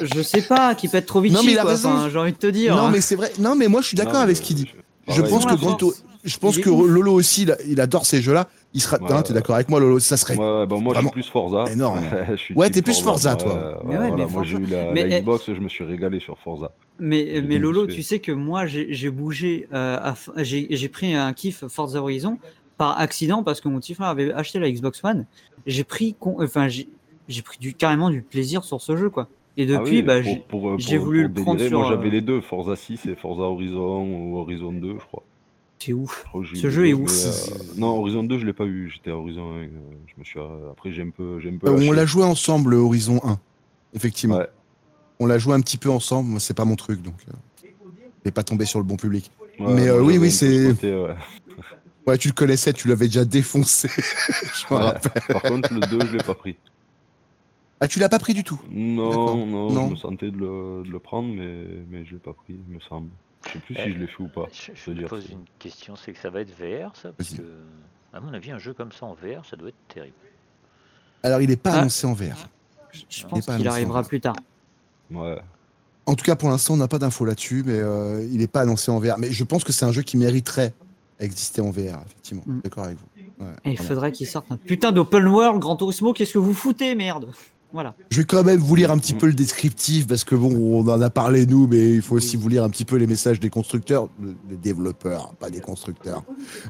Je 0.00 0.22
sais 0.22 0.42
pas, 0.42 0.74
qui 0.76 0.86
peut 0.88 0.98
être 0.98 1.06
trop 1.06 1.20
vite. 1.20 1.32
Non, 1.32 1.42
mais 1.42 1.52
il 1.52 1.58
a 1.58 1.64
raison. 1.64 1.90
Enfin, 1.92 2.08
j'ai 2.10 2.18
envie 2.18 2.32
de 2.32 2.36
te 2.38 2.46
dire. 2.46 2.76
Non, 2.76 2.82
hein. 2.86 2.90
mais 2.92 3.00
c'est 3.00 3.16
vrai. 3.16 3.32
Non, 3.40 3.56
mais 3.56 3.66
moi, 3.66 3.80
je 3.80 3.88
suis 3.88 3.96
d'accord 3.96 4.16
avec 4.20 4.28
mais 4.28 4.34
ce 4.36 4.42
qu'il 4.46 4.56
dit. 4.56 4.70
je- 5.08 5.22
pense 5.22 5.44
que 5.44 5.50
la 5.50 5.56
Gran 5.56 5.76
force, 5.78 5.78
Tur- 5.78 5.94
je 6.28 6.38
pense 6.38 6.58
que 6.58 6.70
ouf. 6.70 6.88
Lolo 6.88 7.12
aussi, 7.12 7.42
il, 7.42 7.52
a- 7.52 7.56
il 7.66 7.80
adore 7.80 8.06
ces 8.06 8.20
jeux-là. 8.22 8.48
Il 8.74 8.80
sera. 8.82 8.98
Ouais. 9.02 9.10
Hein, 9.12 9.22
t'es 9.22 9.32
d'accord 9.32 9.54
avec 9.54 9.68
moi, 9.70 9.80
Lolo 9.80 9.98
Ça 9.98 10.16
serait. 10.16 10.36
Ouais, 10.36 10.66
bah 10.66 10.76
moi 10.78 10.94
je 10.94 11.00
suis 11.00 11.10
plus 11.10 11.28
Forza. 11.28 11.64
énorme. 11.72 12.00
Je 12.36 12.54
Ouais, 12.54 12.68
t'es 12.70 12.82
plus 12.82 13.00
Forza, 13.02 13.34
toi. 13.36 13.54
ouais, 13.54 13.60
Mais 13.84 13.90
ouais, 13.98 14.08
voilà, 14.10 14.16
mais 14.26 14.30
moi 14.30 14.42
j'ai 14.44 14.56
eu 14.58 14.66
la, 14.66 14.92
mais- 14.92 15.06
la 15.08 15.20
Xbox, 15.20 15.44
je 15.46 15.60
me 15.60 15.68
suis 15.68 15.84
régalé 15.84 16.20
sur 16.20 16.38
Forza. 16.38 16.70
Mais, 17.00 17.40
Lolo, 17.58 17.86
tu 17.86 18.02
sais 18.02 18.18
que 18.18 18.32
moi, 18.32 18.66
j'ai 18.66 19.10
bougé, 19.10 19.68
euh, 19.72 19.98
j'ai 20.36 20.88
pris 20.88 21.14
un 21.14 21.32
kiff 21.32 21.66
Forza 21.68 22.00
Horizon 22.00 22.38
par 22.76 23.00
accident 23.00 23.42
parce 23.42 23.60
que 23.60 23.68
mon 23.68 23.80
petit 23.80 23.94
frère 23.94 24.08
avait 24.08 24.32
acheté 24.32 24.58
la 24.58 24.70
Xbox 24.70 25.02
One. 25.02 25.24
J'ai 25.66 25.84
pris, 25.84 26.14
con- 26.18 26.36
enfin, 26.40 26.68
j'ai 26.68 27.42
pris 27.42 27.58
du, 27.58 27.74
carrément 27.74 28.10
du 28.10 28.22
plaisir 28.22 28.64
sur 28.64 28.80
ce 28.80 28.96
jeu, 28.96 29.10
quoi. 29.10 29.28
Et 29.56 29.64
Ah 29.64 29.78
depuis, 29.78 29.96
oui, 29.96 30.02
bah, 30.02 30.22
j'ai- 30.22 30.98
voulu 30.98 31.24
pour 31.28 31.40
le 31.40 31.42
prendre 31.42 31.56
délirer, 31.56 31.68
sur, 31.70 31.78
Moi 31.80 31.88
j'avais 31.88 32.08
euh, 32.08 32.12
les 32.12 32.20
deux, 32.20 32.40
Forza 32.40 32.76
6 32.76 33.06
et 33.06 33.16
Forza 33.16 33.42
Horizon 33.42 34.02
ou 34.04 34.38
Horizon 34.38 34.72
2, 34.72 34.92
je 35.00 35.04
crois. 35.06 35.24
C'est 35.78 35.92
ouf. 35.92 36.24
Je 36.34 36.42
j'ai 36.54 36.56
Ce 36.62 36.66
eu 36.66 36.70
jeu 36.70 36.88
est 36.88 36.92
ouf. 36.94 37.10
euh, 37.12 37.54
non, 37.76 37.98
Horizon 37.98 38.22
2, 38.24 38.38
je 38.38 38.46
l'ai 38.46 38.52
pas 38.52 38.64
eu. 38.64 38.90
J'étais 38.90 39.10
à 39.10 39.16
Horizon 39.16 39.52
1. 39.52 39.56
euh, 39.56 39.68
je 40.06 40.12
me 40.18 40.24
suis, 40.24 40.38
euh, 40.38 40.70
après, 40.72 40.92
j'ai 40.92 41.02
un 41.02 41.10
peu. 41.10 41.38
J'ai 41.40 41.50
un 41.50 41.56
peu 41.58 41.68
Euh, 41.68 41.88
on 41.88 41.92
l'a 41.92 42.06
joué 42.06 42.24
ensemble, 42.24 42.70
le 42.70 42.76
Horizon 42.78 43.20
1. 43.24 43.38
Effectivement. 43.94 44.36
Ouais. 44.38 44.48
On 45.20 45.26
l'a 45.26 45.38
joué 45.38 45.54
un 45.54 45.60
petit 45.60 45.78
peu 45.78 45.90
ensemble. 45.90 46.28
Moi, 46.30 46.40
c'est 46.40 46.54
pas 46.54 46.64
mon 46.64 46.76
truc, 46.76 47.02
donc. 47.02 47.14
N'est 48.24 48.30
pas 48.32 48.42
tombé 48.44 48.64
sur 48.64 48.78
le 48.78 48.84
bon 48.84 48.96
public. 48.96 49.30
Ouais, 49.58 49.72
mais 49.74 49.88
euh, 49.88 50.02
oui, 50.02 50.18
oui, 50.18 50.30
c'est. 50.30 50.72
ouais. 50.72 51.14
Ouais, 52.06 52.16
tu 52.16 52.28
le 52.28 52.32
connaissais, 52.34 52.72
tu 52.72 52.88
l'avais 52.88 53.04
déjà 53.06 53.26
défoncé. 53.26 53.86
je 53.98 54.72
me 54.74 54.78
Ouais. 54.78 54.84
rappelle. 54.86 55.22
Par 55.28 55.42
contre, 55.42 55.74
le 55.74 55.80
2, 55.80 56.06
je 56.06 56.16
l'ai 56.16 56.22
pas 56.24 56.34
pris. 56.34 56.56
Ah, 57.80 57.86
tu 57.86 57.98
l'as 57.98 58.08
pas 58.08 58.18
pris 58.18 58.32
du 58.32 58.42
tout? 58.44 58.58
Non, 58.70 59.44
non, 59.44 59.70
Non. 59.70 59.86
je 59.88 59.90
me 59.90 59.96
sentais 59.96 60.30
de 60.30 60.38
le, 60.38 60.84
de 60.86 60.90
le 60.90 60.98
prendre, 61.00 61.28
mais, 61.28 61.64
mais 61.90 62.06
je 62.06 62.12
l'ai 62.12 62.18
pas 62.18 62.32
pris, 62.32 62.58
il 62.66 62.74
me 62.74 62.80
semble. 62.80 63.10
Je 63.46 63.52
sais 63.52 63.58
plus 63.60 63.76
Eh, 63.78 63.82
si 63.84 63.92
je 63.92 63.98
l'ai 63.98 64.06
fait 64.06 64.20
ou 64.22 64.28
pas. 64.28 64.46
Je, 64.52 64.72
je 64.74 64.90
dire 64.92 65.08
pose 65.08 65.26
ça. 65.26 65.32
une 65.32 65.44
question, 65.58 65.96
c'est 65.96 66.12
que 66.12 66.18
ça 66.18 66.30
va 66.30 66.40
être 66.40 66.50
VR 66.50 66.94
ça 66.96 67.12
Parce 67.12 67.30
que, 67.30 67.42
à 68.12 68.20
mon 68.20 68.32
avis, 68.34 68.50
un 68.50 68.58
jeu 68.58 68.72
comme 68.74 68.92
ça 68.92 69.06
en 69.06 69.14
VR, 69.14 69.44
ça 69.48 69.56
doit 69.56 69.68
être 69.68 69.86
terrible. 69.88 70.14
Alors, 71.22 71.40
il 71.40 71.48
n'est 71.48 71.56
pas 71.56 71.72
Ah. 71.74 71.78
annoncé 71.80 72.06
en 72.06 72.14
VR. 72.14 72.48
Je 73.08 73.26
pense 73.26 73.46
pas 73.46 73.56
qu'il 73.56 73.68
arrivera 73.68 74.02
plus 74.02 74.20
tard. 74.20 74.36
Ouais. 75.10 75.38
En 76.06 76.14
tout 76.14 76.24
cas, 76.24 76.36
pour 76.36 76.48
l'instant, 76.48 76.74
on 76.74 76.78
n'a 76.78 76.88
pas 76.88 76.98
d'infos 76.98 77.24
là-dessus, 77.26 77.62
mais 77.66 77.78
euh, 77.78 78.26
il 78.30 78.38
n'est 78.38 78.46
pas 78.46 78.62
annoncé 78.62 78.90
en 78.90 78.98
VR. 78.98 79.18
Mais 79.18 79.30
je 79.30 79.44
pense 79.44 79.62
que 79.62 79.72
c'est 79.72 79.84
un 79.84 79.92
jeu 79.92 80.02
qui 80.02 80.16
mériterait 80.16 80.72
exister 81.20 81.60
en 81.60 81.70
VR, 81.70 82.00
effectivement. 82.06 82.42
Mm. 82.46 82.60
D'accord 82.64 82.84
avec 82.84 82.96
vous. 82.98 83.44
Ouais, 83.44 83.52
Et 83.64 83.70
il 83.72 83.78
faudrait 83.78 84.10
qu'il 84.10 84.26
sorte 84.26 84.50
un 84.50 84.56
putain 84.56 84.90
d'open 84.90 85.26
world 85.28 85.60
Grand 85.60 85.76
Turismo. 85.76 86.12
Qu'est-ce 86.12 86.32
que 86.32 86.38
vous 86.38 86.54
foutez, 86.54 86.94
merde? 86.94 87.30
Voilà. 87.72 87.94
Je 88.10 88.18
vais 88.18 88.24
quand 88.24 88.44
même 88.44 88.60
vous 88.60 88.74
lire 88.74 88.90
un 88.90 88.98
petit 88.98 89.12
peu 89.12 89.26
le 89.26 89.34
descriptif 89.34 90.06
parce 90.06 90.24
que 90.24 90.34
bon, 90.34 90.54
on 90.54 90.88
en 90.88 91.00
a 91.00 91.10
parlé 91.10 91.44
nous, 91.44 91.66
mais 91.66 91.94
il 91.94 92.02
faut 92.02 92.16
aussi 92.16 92.36
vous 92.36 92.48
lire 92.48 92.64
un 92.64 92.70
petit 92.70 92.86
peu 92.86 92.96
les 92.96 93.06
messages 93.06 93.40
des 93.40 93.50
constructeurs, 93.50 94.08
des 94.18 94.56
développeurs, 94.56 95.34
pas 95.38 95.50
des 95.50 95.60
constructeurs. 95.60 96.24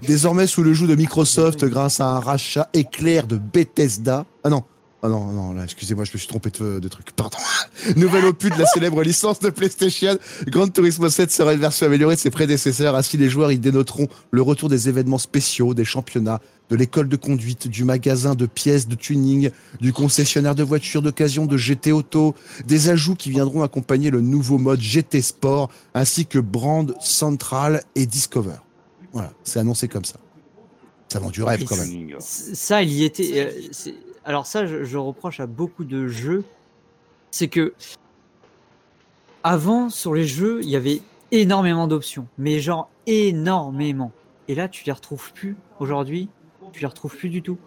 Désormais 0.07 0.49
sous 0.49 0.63
le 0.63 0.73
joug 0.75 0.89
de 0.89 0.97
Microsoft 0.97 1.65
grâce 1.67 2.01
à 2.01 2.09
un 2.09 2.21
rachat 2.21 2.69
éclair 2.75 3.27
de 3.27 3.37
Bethesda. 3.37 4.27
Ah 4.43 4.51
non. 4.51 4.65
Ah 5.01 5.09
non, 5.09 5.27
non, 5.27 5.53
là, 5.53 5.63
excusez-moi, 5.63 6.03
je 6.05 6.11
me 6.13 6.19
suis 6.19 6.27
trompé 6.27 6.51
de, 6.51 6.81
de 6.81 6.89
truc. 6.89 7.13
Pardon. 7.13 7.39
Nouvel 7.97 8.25
opus 8.25 8.51
de 8.51 8.59
la 8.59 8.67
célèbre 8.67 9.01
licence 9.05 9.39
de 9.39 9.49
PlayStation. 9.51 10.19
Grand 10.49 10.67
Turismo 10.67 11.09
7 11.09 11.31
sera 11.31 11.55
une 11.55 11.61
version 11.61 11.87
améliorée 11.87 12.17
de 12.17 12.21
ses 12.21 12.31
prédécesseurs. 12.31 12.97
Ainsi, 12.97 13.17
les 13.17 13.29
joueurs 13.29 13.53
y 13.53 13.61
dénoteront 13.61 14.09
le 14.33 14.43
retour 14.43 14.69
des 14.69 14.89
événements 14.89 15.19
spéciaux, 15.19 15.73
des 15.73 15.85
championnats, 15.85 16.41
de 16.71 16.77
l'école 16.77 17.09
de 17.09 17.17
conduite, 17.17 17.69
du 17.69 17.85
magasin 17.85 18.35
de 18.35 18.47
pièces 18.47 18.89
de 18.89 18.95
tuning, 18.95 19.51
du 19.81 19.93
concessionnaire 19.93 20.55
de 20.55 20.63
voitures 20.63 21.03
d'occasion 21.03 21.47
de 21.47 21.57
GT 21.57 21.93
Auto, 21.93 22.35
des 22.67 22.91
ajouts 22.91 23.15
qui 23.15 23.31
viendront 23.31 23.63
accompagner 23.63 24.11
le 24.11 24.21
nouveau 24.21 24.59
mode 24.59 24.81
GT 24.81 25.23
Sport, 25.23 25.71
ainsi 25.95 26.27
que 26.27 26.39
Brand 26.39 26.95
Central 27.01 27.83
et 27.95 28.07
Discover. 28.07 28.57
Voilà, 29.13 29.33
c'est 29.45 29.59
annoncé 29.59 29.89
comme 29.89 30.05
ça. 30.05 30.17
Ça 31.09 31.21
vend 31.21 31.31
du 31.31 31.43
rêve 31.43 31.65
quand 31.65 31.77
même. 31.77 32.15
Ça, 32.21 32.83
il 32.83 32.93
y 32.93 33.05
était. 33.05 33.33
euh, 33.87 33.93
Alors, 34.27 34.47
ça, 34.47 34.67
je, 34.67 34.85
je 34.85 34.99
reproche 34.99 35.41
à 35.41 35.47
beaucoup 35.47 35.85
de 35.85 36.07
jeux. 36.07 36.45
C'est 37.31 37.49
que. 37.49 37.73
Avant, 39.43 39.89
sur 39.89 40.15
les 40.15 40.27
jeux, 40.27 40.61
il 40.63 40.69
y 40.69 40.77
avait 40.77 41.01
énormément 41.33 41.87
d'options. 41.87 42.27
Mais 42.37 42.61
genre 42.61 42.91
énormément. 43.07 44.13
Et 44.49 44.55
là, 44.55 44.69
tu 44.69 44.85
les 44.85 44.93
retrouves 44.93 45.33
plus 45.33 45.57
aujourd'hui. 45.79 46.29
Tu 46.73 46.81
les 46.81 46.87
retrouves 46.87 47.17
plus 47.17 47.29
du 47.29 47.43
tout. 47.43 47.59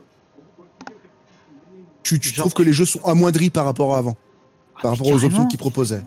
Tu, 2.03 2.19
tu 2.19 2.29
Genre- 2.29 2.43
trouves 2.43 2.53
que 2.53 2.63
les 2.63 2.73
jeux 2.73 2.85
sont 2.85 3.03
amoindris 3.05 3.49
par 3.49 3.65
rapport 3.65 3.95
à 3.95 3.99
avant, 3.99 4.15
par 4.81 4.91
rapport 4.91 5.07
aux 5.07 5.23
options 5.23 5.45
qu'ils 5.47 5.59
proposaient. 5.59 6.03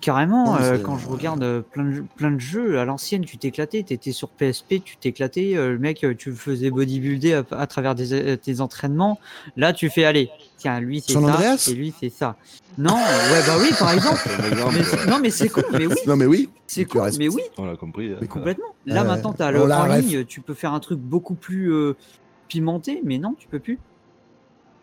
Carrément, 0.00 0.56
euh, 0.56 0.78
quand 0.78 0.96
je 0.98 1.08
regarde 1.08 1.42
euh, 1.42 1.62
plein 1.62 1.84
de, 1.84 1.90
jeux- 1.90 2.06
plein 2.16 2.30
de 2.30 2.38
jeux 2.38 2.78
à 2.78 2.84
l'ancienne, 2.84 3.24
tu 3.24 3.38
t'éclatais, 3.38 3.82
t'étais 3.82 4.12
sur 4.12 4.28
PSP, 4.28 4.80
tu 4.84 4.96
t'éclatais, 4.98 5.56
euh, 5.56 5.72
le 5.72 5.78
mec, 5.78 6.04
euh, 6.04 6.14
tu 6.14 6.32
faisais 6.32 6.70
bodybuilder 6.70 7.32
à, 7.34 7.44
à 7.50 7.66
travers 7.66 7.94
des, 7.96 8.12
euh, 8.12 8.36
tes 8.36 8.60
entraînements. 8.60 9.18
Là, 9.56 9.72
tu 9.72 9.90
fais, 9.90 10.04
allez, 10.04 10.30
tiens, 10.58 10.78
lui 10.80 11.00
c'est 11.00 11.14
ça, 11.14 11.18
Andreas 11.18 11.66
et 11.68 11.74
lui 11.74 11.92
c'est 11.98 12.10
ça. 12.10 12.36
Non, 12.78 12.94
ouais, 12.94 13.42
bah 13.46 13.56
oui, 13.60 13.70
par 13.78 13.92
exemple. 13.92 14.20
Mais 14.72 15.10
non, 15.10 15.18
mais 15.18 15.30
c'est 15.30 15.48
con, 15.48 15.62
mais 15.72 15.86
oui, 15.86 15.94
Non 16.06 16.16
mais 16.16 16.26
oui, 16.26 16.48
c'est 16.68 16.84
tu 16.84 16.96
as 16.96 17.00
con, 17.00 17.04
raison. 17.06 17.18
mais 17.18 17.28
oui, 17.28 17.42
on 17.58 17.64
l'a 17.64 17.76
compris. 17.76 18.12
hein. 18.12 18.18
Mais 18.20 18.28
complètement. 18.28 18.64
Là, 18.86 19.02
Euh, 19.02 19.06
maintenant, 19.06 19.32
t'as 19.32 19.48
on 19.48 19.66
le 19.66 19.72
en 19.72 19.86
ligne, 19.86 20.24
tu 20.24 20.40
peux 20.40 20.54
faire 20.54 20.72
un 20.72 20.80
truc 20.80 21.00
beaucoup 21.00 21.34
plus 21.34 21.72
euh, 21.72 21.94
pimenté, 22.48 23.00
mais 23.04 23.18
non, 23.18 23.34
tu 23.34 23.48
peux 23.48 23.58
plus. 23.58 23.78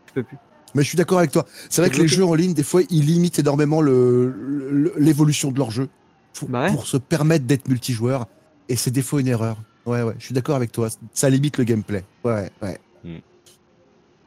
Tu 0.08 0.14
peux 0.14 0.24
plus. 0.24 0.38
Mais 0.78 0.84
je 0.84 0.90
suis 0.90 0.96
d'accord 0.96 1.18
avec 1.18 1.32
toi. 1.32 1.46
C'est 1.72 1.82
vrai 1.82 1.90
que 1.90 1.98
les 1.98 2.08
jeux 2.08 2.24
en 2.24 2.36
ligne, 2.36 2.54
des 2.54 2.62
fois, 2.64 2.82
ils 2.92 3.04
limitent 3.06 3.40
énormément 3.40 3.82
le- 3.82 4.30
le- 4.30 4.94
l'évolution 4.98 5.52
de 5.52 5.58
leur 5.58 5.72
jeu 5.72 5.90
pour, 6.34 6.48
Bah 6.50 6.66
ouais. 6.66 6.72
pour 6.72 6.86
se 6.86 6.98
permettre 6.98 7.46
d'être 7.46 7.68
multijoueur. 7.68 8.28
Et 8.70 8.76
c'est 8.76 8.92
des 8.92 9.02
fois 9.02 9.20
une 9.22 9.28
erreur. 9.28 9.58
Ouais, 9.88 10.04
ouais, 10.04 10.14
je 10.20 10.26
suis 10.26 10.34
d'accord 10.36 10.56
avec 10.56 10.72
toi. 10.72 10.90
Ça 11.14 11.30
limite 11.32 11.58
le 11.58 11.64
gameplay. 11.64 12.04
Ouais, 12.24 12.52
ouais. 12.62 12.78
Mm. 13.04 13.16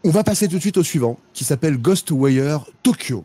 On 0.04 0.10
va 0.10 0.24
passer 0.24 0.48
tout 0.48 0.56
de 0.56 0.60
suite 0.60 0.76
au 0.76 0.82
suivant, 0.82 1.18
qui 1.34 1.44
s'appelle 1.44 1.76
Ghostwire 1.78 2.64
Tokyo. 2.82 3.24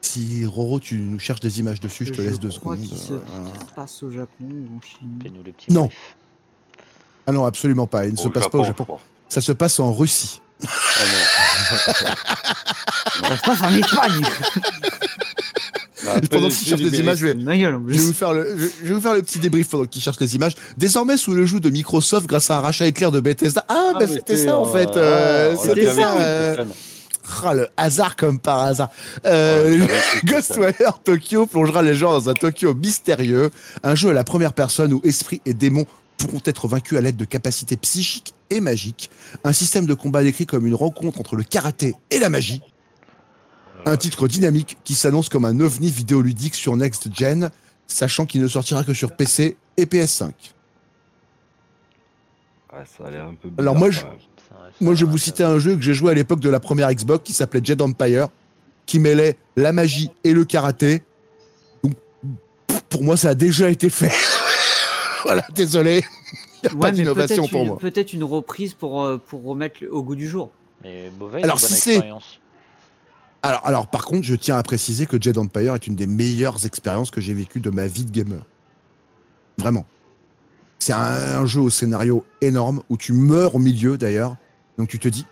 Si 0.00 0.46
Roro, 0.46 0.80
tu 0.80 0.96
nous 0.98 1.18
cherches 1.18 1.40
des 1.40 1.58
images 1.60 1.80
dessus, 1.80 2.06
je 2.06 2.12
te 2.12 2.22
laisse 2.22 2.38
deux 2.40 2.48
crois 2.48 2.76
secondes. 2.76 2.96
se 2.98 3.12
euh, 3.12 3.18
passe 3.74 4.02
au 4.04 4.10
Japon 4.10 4.44
ou 4.44 4.76
en 4.76 4.80
Chine. 4.80 5.18
Non. 5.68 5.90
Ah 7.26 7.32
non, 7.32 7.44
absolument 7.44 7.86
pas. 7.88 8.06
Il 8.06 8.12
ne 8.12 8.16
se 8.16 8.28
passe 8.28 8.48
pas 8.48 8.58
au 8.58 8.64
Japon. 8.64 8.86
Ça 9.28 9.40
se 9.42 9.52
passe 9.52 9.80
en 9.80 9.92
Russie. 9.92 10.40
Ça 10.62 10.68
se 13.36 13.42
passe 13.42 13.62
en 13.62 13.74
Espagne. 13.74 14.22
Pendant 16.30 16.48
qu'il 16.48 16.66
cherche 16.68 16.80
des 16.82 17.00
images, 17.00 17.18
je 17.18 17.26
vais, 17.26 17.32
je 17.38 17.92
vais 17.98 17.98
vous 17.98 18.12
faire 18.12 18.32
le, 18.32 18.56
je, 18.58 18.66
je 18.82 18.88
vais 18.88 18.94
vous 18.94 19.00
faire 19.00 19.14
le 19.14 19.22
petit 19.22 19.38
débrief 19.38 19.68
pendant 19.68 19.86
qu'il 19.86 20.00
cherche 20.02 20.20
les 20.20 20.34
images. 20.36 20.54
Désormais 20.76 21.16
sous 21.16 21.34
le 21.34 21.46
joug 21.46 21.60
de 21.60 21.70
Microsoft 21.70 22.26
grâce 22.26 22.50
à 22.50 22.58
un 22.58 22.60
rachat 22.60 22.86
éclair 22.86 23.10
de 23.10 23.20
Bethesda. 23.20 23.64
Ah, 23.68 23.92
bah 23.98 24.06
c'était 24.06 24.36
ça 24.36 24.56
en 24.56 24.66
fait. 24.66 24.88
euh, 24.96 25.56
c'était 25.60 25.92
ça. 25.92 26.14
euh, 26.20 26.64
ah, 27.44 27.54
le 27.54 27.68
hasard 27.76 28.14
comme 28.16 28.38
par 28.38 28.60
hasard. 28.60 28.88
Euh, 29.24 29.84
Ghostwire 30.24 31.00
Tokyo 31.04 31.46
plongera 31.46 31.82
les 31.82 31.94
gens 31.96 32.12
dans 32.12 32.28
un 32.30 32.34
Tokyo 32.34 32.72
mystérieux, 32.74 33.50
un 33.82 33.94
jeu 33.94 34.10
à 34.10 34.12
la 34.12 34.22
première 34.24 34.52
personne 34.52 34.92
où 34.92 35.00
esprit 35.04 35.40
et 35.44 35.54
démons 35.54 35.86
pourront 36.18 36.40
être 36.44 36.68
vaincus 36.68 36.96
à 36.98 37.00
l'aide 37.00 37.16
de 37.16 37.24
capacités 37.24 37.76
psychiques 37.76 38.34
et 38.50 38.60
magiques, 38.60 39.10
un 39.44 39.52
système 39.52 39.86
de 39.86 39.94
combat 39.94 40.22
décrit 40.22 40.46
comme 40.46 40.66
une 40.66 40.74
rencontre 40.74 41.20
entre 41.20 41.36
le 41.36 41.42
karaté 41.42 41.94
et 42.10 42.18
la 42.18 42.30
magie, 42.30 42.62
un 43.84 43.96
titre 43.96 44.26
dynamique 44.28 44.78
qui 44.84 44.94
s'annonce 44.94 45.28
comme 45.28 45.44
un 45.44 45.60
ovni 45.60 45.90
vidéoludique 45.90 46.54
sur 46.54 46.76
Next 46.76 47.08
Gen, 47.14 47.50
sachant 47.86 48.26
qu'il 48.26 48.40
ne 48.42 48.48
sortira 48.48 48.82
que 48.82 48.94
sur 48.94 49.12
PC 49.14 49.56
et 49.76 49.84
PS5. 49.84 50.30
Ouais, 52.72 52.84
ça 52.98 53.06
a 53.06 53.10
l'air 53.10 53.26
un 53.26 53.34
peu 53.34 53.48
Alors 53.58 53.74
moi, 53.76 53.90
je- 53.90 54.00
Moi, 54.80 54.94
je 54.94 55.04
vais 55.06 55.10
vous 55.10 55.18
citer 55.18 55.42
un 55.44 55.58
jeu 55.58 55.74
que 55.76 55.80
j'ai 55.82 55.94
joué 55.94 56.10
à 56.10 56.14
l'époque 56.14 56.40
de 56.40 56.50
la 56.50 56.60
première 56.60 56.92
Xbox 56.92 57.24
qui 57.24 57.32
s'appelait 57.32 57.60
Jedi 57.64 57.82
Empire, 57.82 58.28
qui 58.84 58.98
mêlait 58.98 59.36
la 59.56 59.72
magie 59.72 60.10
et 60.24 60.32
le 60.34 60.44
karaté. 60.44 61.02
Donc, 61.82 61.94
pour 62.90 63.02
moi, 63.02 63.16
ça 63.16 63.30
a 63.30 63.34
déjà 63.34 63.70
été 63.70 63.88
fait. 63.88 64.12
voilà, 65.26 65.46
désolé. 65.54 66.04
Il 66.62 66.68
n'y 66.68 66.68
a 66.70 66.74
Ouais, 66.74 66.80
pas 66.80 66.90
mais 66.90 66.96
d'innovation 66.96 67.46
pour 67.48 67.60
une, 67.60 67.66
moi. 67.68 67.78
peut-être 67.78 68.12
une 68.12 68.24
reprise 68.24 68.74
pour, 68.74 69.02
euh, 69.02 69.18
pour 69.18 69.44
remettre 69.44 69.80
au 69.90 70.02
goût 70.02 70.16
du 70.16 70.26
jour. 70.28 70.50
Mais 70.82 71.10
mauvais, 71.18 71.42
Alors, 71.42 71.60
si 71.60 71.74
c'est- 71.74 71.90
expérience 71.94 72.40
Alors, 73.42 73.60
alors, 73.66 73.86
par 73.88 74.04
contre, 74.04 74.22
je 74.24 74.34
tiens 74.34 74.56
à 74.56 74.62
préciser 74.62 75.06
que 75.06 75.20
Jedi 75.20 75.38
Empire 75.38 75.74
est 75.74 75.86
une 75.86 75.94
des 75.96 76.06
meilleures 76.06 76.64
expériences 76.66 77.10
que 77.10 77.20
j'ai 77.20 77.34
vécues 77.34 77.60
de 77.60 77.70
ma 77.70 77.86
vie 77.86 78.04
de 78.04 78.10
gamer. 78.10 78.40
Vraiment. 79.58 79.84
C'est 80.78 80.92
un, 80.92 81.40
un 81.40 81.46
jeu 81.46 81.60
au 81.60 81.70
scénario 81.70 82.24
énorme 82.40 82.82
où 82.90 82.96
tu 82.96 83.12
meurs 83.12 83.54
au 83.54 83.58
milieu 83.58 83.96
d'ailleurs. 83.98 84.36
Donc 84.78 84.88
tu 84.88 84.98
te 84.98 85.08
dis, 85.08 85.26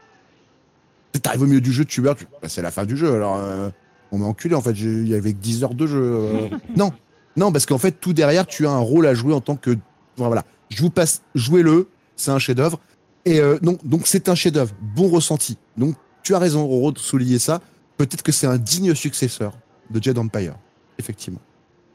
t'arrives 1.23 1.43
au 1.43 1.47
milieu 1.47 1.61
du 1.61 1.73
jeu, 1.73 1.85
tu 1.85 2.01
meurs, 2.01 2.17
tu- 2.17 2.27
bah, 2.43 2.49
c'est 2.49 2.63
la 2.63 2.71
fin 2.71 2.85
du 2.85 2.97
jeu. 2.97 3.13
Alors 3.15 3.37
euh, 3.37 3.71
on 4.13 4.19
m'a 4.19 4.27
enculé 4.27 4.55
en 4.55 4.61
fait. 4.63 4.75
j'ai- 4.75 4.89
Il 5.03 5.09
y 5.09 5.15
avait 5.15 5.33
que 5.33 5.39
10 5.39 5.63
heures 5.65 5.75
de 5.75 5.87
jeu. 5.87 6.01
euh. 6.03 6.49
non, 6.77 6.93
non, 7.37 7.53
parce 7.53 7.67
qu'en 7.67 7.79
fait 7.79 7.93
tout 8.01 8.13
derrière, 8.13 8.47
tu 8.47 8.67
as 8.67 8.71
un 8.71 8.79
rôle 8.79 9.07
à 9.07 9.15
jouer 9.15 9.35
en 9.35 9.41
tant 9.41 9.57
que 9.57 9.77
voilà. 10.17 10.45
Je 10.71 10.81
vous 10.83 10.91
passe, 10.91 11.23
jouez-le. 11.35 11.89
C'est 12.17 12.31
un 12.31 12.39
chef-d'œuvre. 12.39 12.79
Et 13.25 13.41
euh, 13.41 13.59
non, 13.63 13.79
donc 13.85 14.07
c'est 14.07 14.29
un 14.29 14.35
chef-d'œuvre, 14.35 14.73
bon 14.81 15.09
ressenti. 15.09 15.59
Donc 15.77 15.97
tu 16.23 16.35
as 16.35 16.39
raison, 16.39 16.67
Roro, 16.67 16.93
de 16.93 16.99
souligner 16.99 17.39
ça. 17.39 17.61
Peut-être 17.97 18.23
que 18.23 18.33
c'est 18.33 18.47
un 18.47 18.59
digne 18.59 18.95
successeur 18.95 19.53
de 19.91 20.03
Jedi 20.03 20.19
Empire, 20.19 20.55
effectivement. 20.99 21.41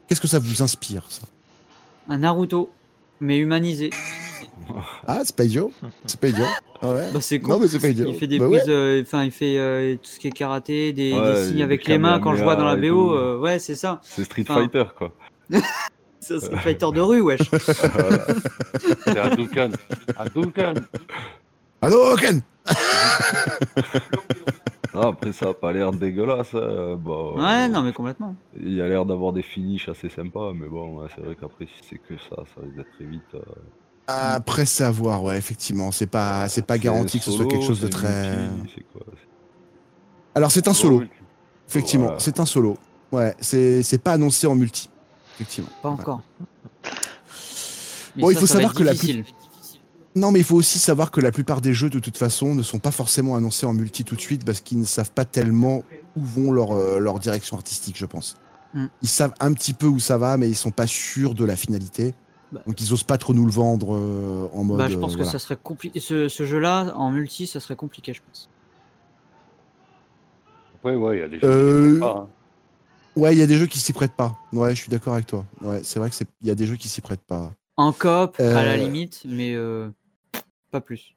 Qu'est-ce 0.06 0.20
que 0.20 0.28
ça 0.28 0.38
vous 0.38 0.62
inspire, 0.62 1.04
ça? 1.08 1.22
Un 2.08 2.18
Naruto, 2.18 2.70
mais 3.20 3.38
humanisé. 3.38 3.90
Ah, 5.06 5.20
c'est 5.24 5.34
pas 5.34 5.44
idiot. 5.44 5.72
C'est 6.06 6.20
pas 6.20 6.28
idiot. 6.28 6.44
Ah 6.82 6.92
ouais. 6.92 7.08
Bah, 7.12 7.20
c'est 7.20 7.40
con. 7.40 7.52
Non, 7.52 7.60
mais 7.60 7.68
c'est 7.68 7.78
pas 7.78 7.88
idiot. 7.88 8.06
Il 8.08 8.14
fait 8.14 8.26
des 8.26 8.38
Bah 8.38 8.46
prises, 8.46 8.64
ouais. 8.64 8.70
euh, 8.70 9.02
enfin 9.02 9.24
il 9.24 9.30
fait 9.30 9.58
euh, 9.58 9.96
tout 9.96 10.10
ce 10.10 10.18
qui 10.18 10.28
est 10.28 10.32
karaté, 10.32 10.92
des, 10.92 11.12
signes 11.46 11.62
avec 11.62 11.86
les 11.86 11.98
mains 11.98 12.20
quand 12.20 12.34
je 12.34 12.42
vois 12.42 12.56
dans 12.56 12.64
la 12.64 12.76
BO. 12.76 13.14
euh, 13.14 13.38
ouais, 13.38 13.58
c'est 13.58 13.74
ça. 13.74 14.00
C'est 14.02 14.24
Street 14.24 14.44
Fighter, 14.44 14.84
quoi. 14.96 15.12
C'est 16.20 16.52
un 16.52 16.56
fighter 16.58 16.86
de 16.92 17.00
rue, 17.00 17.20
wesh. 17.22 17.40
C'est 19.04 19.18
Hadouken. 19.18 19.72
Hadouken. 20.16 20.74
Allô, 21.82 22.14
Ken 22.16 22.42
Non, 24.94 25.02
après, 25.08 25.32
ça 25.32 25.50
a 25.50 25.54
pas 25.54 25.72
l'air 25.72 25.92
dégueulasse. 25.92 26.54
hein. 26.54 26.96
Bon, 26.98 27.40
Ouais, 27.40 27.68
non, 27.68 27.82
mais 27.82 27.92
complètement. 27.92 28.34
Il 28.60 28.74
y 28.74 28.82
a 28.82 28.88
l'air 28.88 29.06
d'avoir 29.06 29.32
des 29.32 29.42
finishes 29.42 29.88
assez 29.88 30.08
sympas, 30.08 30.52
mais 30.52 30.66
bon, 30.68 30.98
ouais, 31.00 31.08
c'est 31.14 31.22
vrai 31.24 31.36
qu'après, 31.40 31.66
si 31.66 31.88
c'est 31.88 31.98
que 31.98 32.14
ça, 32.28 32.36
ça 32.54 32.60
risque 32.62 32.76
d'être 32.76 32.90
très 32.96 33.04
vite. 33.04 33.22
euh, 33.34 33.40
Après, 34.08 34.66
c'est 34.66 34.84
à 34.84 34.90
voir, 34.90 35.22
ouais, 35.22 35.38
effectivement. 35.38 35.92
C'est 35.92 36.08
pas, 36.08 36.48
c'est 36.48 36.66
pas 36.66 36.74
c'est 36.74 36.80
garanti 36.80 37.18
que 37.18 37.24
ce 37.24 37.30
soit 37.30 37.38
solo, 37.44 37.48
quelque 37.50 37.66
chose 37.66 37.80
de 37.80 37.86
c'est 37.86 37.90
très. 37.92 38.36
multi, 38.48 38.72
c'est 38.74 38.84
quoi 38.92 39.02
Alors, 40.34 40.50
c'est 40.50 40.66
un 40.68 40.74
solo, 40.74 41.02
effectivement. 41.68 42.06
Voilà. 42.06 42.20
C'est 42.20 42.40
un 42.40 42.46
solo. 42.46 42.76
Ouais, 43.12 43.34
c'est 43.40 43.82
c'est 43.82 44.02
pas 44.02 44.12
annoncé 44.12 44.46
en 44.46 44.54
multi. 44.54 44.90
Effectivement. 45.40 45.70
Pas 45.82 45.88
encore. 45.88 46.20
Mais 48.16 48.22
Bon, 48.22 48.30
il 48.30 48.36
faut 48.36 48.46
ça 48.46 48.54
savoir 48.54 48.74
que 48.74 48.82
la. 48.82 48.92
Non, 50.16 50.32
mais 50.32 50.40
il 50.40 50.44
faut 50.44 50.56
aussi 50.56 50.78
savoir 50.78 51.10
que 51.12 51.20
la 51.20 51.30
plupart 51.30 51.60
des 51.60 51.72
jeux, 51.72 51.88
de 51.88 51.98
toute 52.00 52.16
façon, 52.18 52.54
ne 52.54 52.62
sont 52.62 52.80
pas 52.80 52.90
forcément 52.90 53.36
annoncés 53.36 53.64
en 53.64 53.72
multi 53.72 54.04
tout 54.04 54.16
de 54.16 54.20
suite 54.20 54.44
parce 54.44 54.60
qu'ils 54.60 54.80
ne 54.80 54.84
savent 54.84 55.12
pas 55.12 55.24
tellement 55.24 55.84
où 56.16 56.20
vont 56.20 56.50
leur, 56.52 56.72
euh, 56.72 56.98
leur 56.98 57.20
direction 57.20 57.56
artistique, 57.56 57.96
je 57.96 58.06
pense. 58.06 58.36
Mm. 58.74 58.86
Ils 59.02 59.08
savent 59.08 59.32
un 59.40 59.52
petit 59.54 59.72
peu 59.72 59.86
où 59.86 59.98
ça 60.00 60.18
va, 60.18 60.36
mais 60.36 60.48
ils 60.48 60.56
sont 60.56 60.72
pas 60.72 60.88
sûrs 60.88 61.34
de 61.34 61.44
la 61.44 61.54
finalité. 61.56 62.14
Bah. 62.52 62.60
Donc 62.66 62.80
ils 62.80 62.92
osent 62.92 63.04
pas 63.04 63.16
trop 63.18 63.32
nous 63.32 63.46
le 63.46 63.52
vendre 63.52 63.94
euh, 63.94 64.48
en 64.52 64.64
mode. 64.64 64.78
Bah, 64.78 64.88
je 64.88 64.96
pense 64.96 65.12
euh, 65.12 65.14
que 65.14 65.18
voilà. 65.22 65.30
ça 65.32 65.38
serait 65.38 65.58
compliqué. 65.62 66.00
Ce, 66.00 66.28
ce 66.28 66.44
jeu-là, 66.44 66.92
en 66.96 67.12
multi, 67.12 67.46
ça 67.46 67.60
serait 67.60 67.76
compliqué, 67.76 68.12
je 68.12 68.20
pense. 68.26 68.48
Ouais, 70.82 70.96
ouais, 70.96 71.18
il 71.18 71.20
y 71.20 71.22
a 71.22 71.28
des 71.28 71.38
Euh, 71.44 72.00
choses. 72.00 72.02
Hein. 72.02 72.26
Ouais, 73.16 73.34
il 73.34 73.38
y 73.38 73.42
a 73.42 73.46
des 73.46 73.56
jeux 73.56 73.66
qui 73.66 73.78
s'y 73.80 73.92
prêtent 73.92 74.14
pas. 74.16 74.38
Ouais, 74.52 74.74
je 74.74 74.80
suis 74.82 74.90
d'accord 74.90 75.14
avec 75.14 75.26
toi. 75.26 75.44
Ouais, 75.60 75.80
c'est 75.82 75.98
vrai 75.98 76.10
que. 76.10 76.16
Il 76.42 76.48
y 76.48 76.50
a 76.50 76.54
des 76.54 76.66
jeux 76.66 76.76
qui 76.76 76.88
s'y 76.88 77.00
prêtent 77.00 77.24
pas. 77.26 77.52
En 77.76 77.92
coop, 77.92 78.38
à 78.38 78.42
la 78.64 78.72
Euh, 78.74 78.76
limite, 78.76 79.22
mais 79.24 79.54
euh, 79.54 79.90
pas 80.70 80.80
plus. 80.80 81.14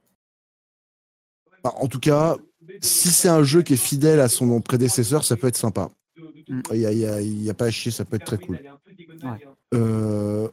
Bah, 1.63 1.73
en 1.77 1.87
tout 1.87 1.99
cas, 1.99 2.37
si 2.81 3.09
c'est 3.09 3.29
un 3.29 3.43
jeu 3.43 3.61
qui 3.61 3.73
est 3.73 3.77
fidèle 3.77 4.19
à 4.19 4.27
son 4.29 4.59
prédécesseur, 4.61 5.23
ça 5.23 5.35
peut 5.37 5.47
être 5.47 5.57
sympa. 5.57 5.89
Mm. 6.47 6.61
Il 6.73 6.79
y 6.79 6.85
a, 6.85 6.91
il 6.91 6.97
y 6.99 7.05
a- 7.05 7.21
il 7.21 7.43
y 7.43 7.49
a 7.49 7.53
pas 7.53 7.65
à 7.65 7.71
chier, 7.71 7.91
ça 7.91 8.05
peut 8.05 8.15
être 8.17 8.25
très 8.25 8.37
cool. 8.37 8.59
Ouais. 9.23 9.47
Euh, 9.73 10.49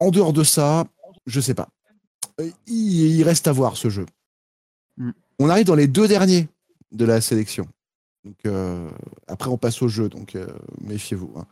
en 0.00 0.10
dehors 0.10 0.32
de 0.32 0.44
ça, 0.44 0.84
je 1.26 1.40
sais 1.40 1.54
pas. 1.54 1.68
Il, 2.66 3.16
il 3.16 3.22
reste 3.24 3.48
à 3.48 3.52
voir 3.52 3.76
ce 3.76 3.88
jeu. 3.88 4.06
Mm. 4.96 5.10
On 5.38 5.48
arrive 5.48 5.66
dans 5.66 5.74
les 5.74 5.86
deux 5.88 6.08
derniers 6.08 6.48
de 6.92 7.04
la 7.04 7.20
sélection. 7.20 7.66
Donc, 8.26 8.34
euh, 8.46 8.90
après, 9.28 9.50
on 9.50 9.56
passe 9.56 9.80
au 9.82 9.88
jeu, 9.88 10.08
donc 10.08 10.34
euh, 10.34 10.48
méfiez-vous. 10.80 11.32
hein. 11.36 11.46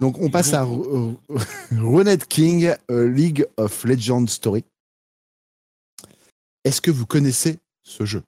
Donc, 0.00 0.16
on 0.18 0.30
passe 0.30 0.54
à 0.54 0.64
euh, 0.64 1.12
Runed 1.72 2.24
King 2.26 2.74
euh, 2.90 3.10
League 3.10 3.46
of 3.58 3.84
Legends 3.84 4.26
Story. 4.28 4.64
Est-ce 6.64 6.80
que 6.80 6.90
vous 6.90 7.04
connaissez 7.04 7.58
ce 7.82 8.06
jeu? 8.06 8.22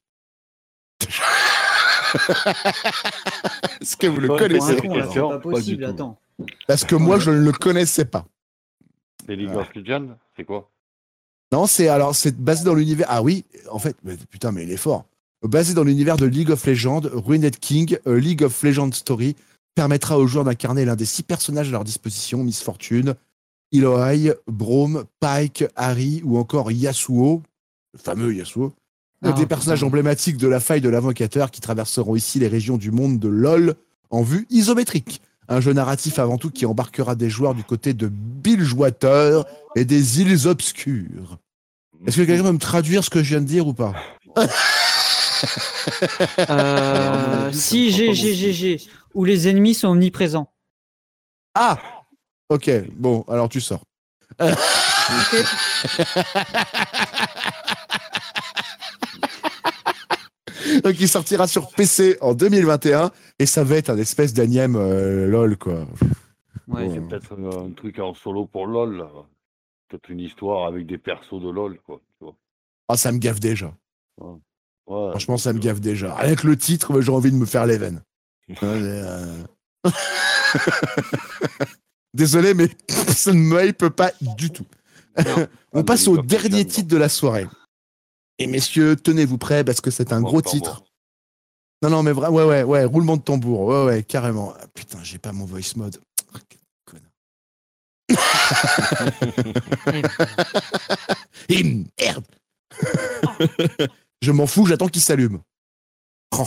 Est-ce 3.80 3.96
que 3.96 4.06
vous 4.06 4.20
le 4.20 4.28
connaissez? 4.28 4.76
pas 4.76 5.38
possible, 5.38 5.84
attends. 5.84 6.18
Parce 6.66 6.84
que 6.84 6.94
moi, 6.94 7.18
je 7.18 7.30
ne 7.30 7.38
le 7.40 7.52
connaissais 7.52 8.04
pas. 8.04 8.26
Les 9.28 9.36
League 9.36 9.56
of 9.56 9.74
Legends, 9.74 10.08
c'est 10.36 10.44
quoi? 10.44 10.70
Non, 11.52 11.66
c'est 11.66 11.88
alors 11.88 12.14
c'est 12.14 12.36
basé 12.36 12.64
dans 12.64 12.74
l'univers. 12.74 13.06
Ah 13.08 13.22
oui, 13.22 13.46
en 13.70 13.78
fait, 13.78 13.96
mais, 14.04 14.18
putain, 14.18 14.52
mais 14.52 14.64
il 14.64 14.72
est 14.72 14.76
fort. 14.76 15.06
Basé 15.42 15.72
dans 15.72 15.84
l'univers 15.84 16.16
de 16.16 16.26
League 16.26 16.50
of 16.50 16.66
Legends, 16.66 17.02
Ruined 17.12 17.56
King, 17.58 17.96
a 18.04 18.12
League 18.12 18.42
of 18.42 18.60
Legends 18.64 18.90
Story 18.92 19.36
permettra 19.76 20.18
aux 20.18 20.26
joueurs 20.26 20.44
d'incarner 20.44 20.84
l'un 20.84 20.96
des 20.96 21.04
six 21.04 21.22
personnages 21.22 21.68
à 21.68 21.72
leur 21.72 21.84
disposition 21.84 22.42
Miss 22.42 22.60
Fortune, 22.60 23.14
Eloy, 23.72 24.34
Braum, 24.48 25.04
Pike, 25.20 25.64
Harry 25.76 26.22
ou 26.24 26.38
encore 26.38 26.72
Yasuo, 26.72 27.42
le 27.92 27.98
fameux 28.00 28.34
Yasuo. 28.34 28.72
Ah, 29.22 29.30
des 29.30 29.46
personnages 29.46 29.84
emblématiques 29.84 30.38
de 30.38 30.48
la 30.48 30.58
faille 30.58 30.80
de 30.80 30.88
l'invocateur 30.88 31.52
qui 31.52 31.60
traverseront 31.60 32.16
ici 32.16 32.40
les 32.40 32.48
régions 32.48 32.76
du 32.76 32.90
monde 32.90 33.20
de 33.20 33.28
LoL 33.28 33.74
en 34.10 34.22
vue 34.22 34.46
isométrique. 34.50 35.22
Un 35.48 35.60
jeu 35.60 35.72
narratif 35.72 36.18
avant 36.18 36.38
tout 36.38 36.50
qui 36.50 36.66
embarquera 36.66 37.14
des 37.14 37.30
joueurs 37.30 37.54
du 37.54 37.62
côté 37.62 37.94
de 37.94 38.08
Bilgewater 38.08 39.44
et 39.76 39.84
des 39.84 40.20
îles 40.20 40.48
obscures. 40.48 41.38
Est-ce 42.06 42.16
que 42.16 42.22
quelqu'un 42.22 42.44
peut 42.44 42.52
me 42.52 42.58
traduire 42.58 43.04
ce 43.04 43.10
que 43.10 43.22
je 43.22 43.30
viens 43.30 43.40
de 43.40 43.46
dire 43.46 43.68
ou 43.68 43.74
pas? 43.74 43.94
Euh, 46.50 47.52
si, 47.52 47.90
G, 47.90 48.14
G, 48.14 48.34
G, 48.34 48.52
G, 48.52 48.80
où 49.14 49.24
les 49.24 49.48
ennemis 49.48 49.74
sont 49.74 49.88
omniprésents. 49.88 50.52
Ah 51.54 51.78
Ok, 52.48 52.70
bon, 52.94 53.24
alors 53.28 53.48
tu 53.48 53.60
sors. 53.60 53.82
Donc 60.82 61.00
il 61.00 61.08
sortira 61.08 61.46
sur 61.46 61.70
PC 61.70 62.18
en 62.20 62.34
2021 62.34 63.10
et 63.38 63.46
ça 63.46 63.64
va 63.64 63.76
être 63.76 63.90
un 63.90 63.98
espèce 63.98 64.34
d'anième 64.34 64.76
euh, 64.76 65.26
LOL 65.26 65.56
quoi. 65.56 65.86
Ouais. 66.66 66.88
C'est 66.92 67.00
peut-être 67.08 67.32
un, 67.32 67.66
un 67.66 67.70
truc 67.70 67.98
en 67.98 68.14
solo 68.14 68.46
pour 68.46 68.66
LoL. 68.66 69.06
Peut-être 69.88 70.10
une 70.10 70.20
histoire 70.20 70.66
avec 70.66 70.86
des 70.86 70.98
persos 70.98 71.40
de 71.40 71.48
LoL, 71.48 71.78
quoi. 71.86 72.00
tu 72.18 72.24
vois. 72.24 72.34
Ah 72.88 72.96
ça 72.96 73.10
me 73.12 73.18
gaffe 73.18 73.40
déjà. 73.40 73.72
Ouais, 74.20 74.34
Franchement 74.88 75.36
ça 75.36 75.52
me 75.52 75.58
gaffe 75.58 75.80
déjà. 75.80 76.14
Avec 76.14 76.42
le 76.44 76.56
titre, 76.56 77.00
j'ai 77.00 77.12
envie 77.12 77.30
de 77.30 77.36
me 77.36 77.46
faire 77.46 77.66
les 77.66 77.78
veines. 77.78 78.02
Euh, 78.62 79.42
Désolé, 82.14 82.54
mais 82.54 82.68
ça 83.14 83.32
ne 83.32 83.38
me 83.38 83.66
hype 83.66 83.88
pas 83.90 84.12
du 84.20 84.50
tout. 84.50 84.64
On 85.72 85.80
Ah, 85.80 85.84
passe 85.84 86.08
au 86.08 86.22
dernier 86.22 86.64
titre 86.64 86.88
de 86.88 86.96
la 86.96 87.08
soirée. 87.08 87.46
Et 88.38 88.46
messieurs, 88.46 88.96
tenez-vous 88.96 89.36
prêts 89.38 89.64
parce 89.64 89.80
que 89.80 89.90
c'est 89.90 90.12
un 90.12 90.22
gros 90.22 90.40
titre. 90.40 90.82
Non, 91.82 91.90
non, 91.90 92.02
mais 92.02 92.12
vraiment, 92.12 92.36
ouais, 92.36 92.44
ouais, 92.44 92.62
ouais, 92.62 92.84
roulement 92.84 93.16
de 93.16 93.22
tambour, 93.22 93.60
ouais, 93.66 93.84
ouais, 93.84 94.02
carrément. 94.02 94.54
Ah, 94.58 94.66
putain, 94.74 94.98
j'ai 95.02 95.18
pas 95.18 95.32
mon 95.32 95.44
voice 95.44 95.74
mode. 95.76 96.00
Ah, 96.34 96.38
quel 96.48 96.60
connard. 96.84 97.10
Et 101.48 101.62
merde 102.00 102.24
Je 104.20 104.32
m'en 104.32 104.46
fous, 104.46 104.66
j'attends 104.66 104.88
qu'il 104.88 105.02
s'allume. 105.02 105.38
Oh. 106.36 106.46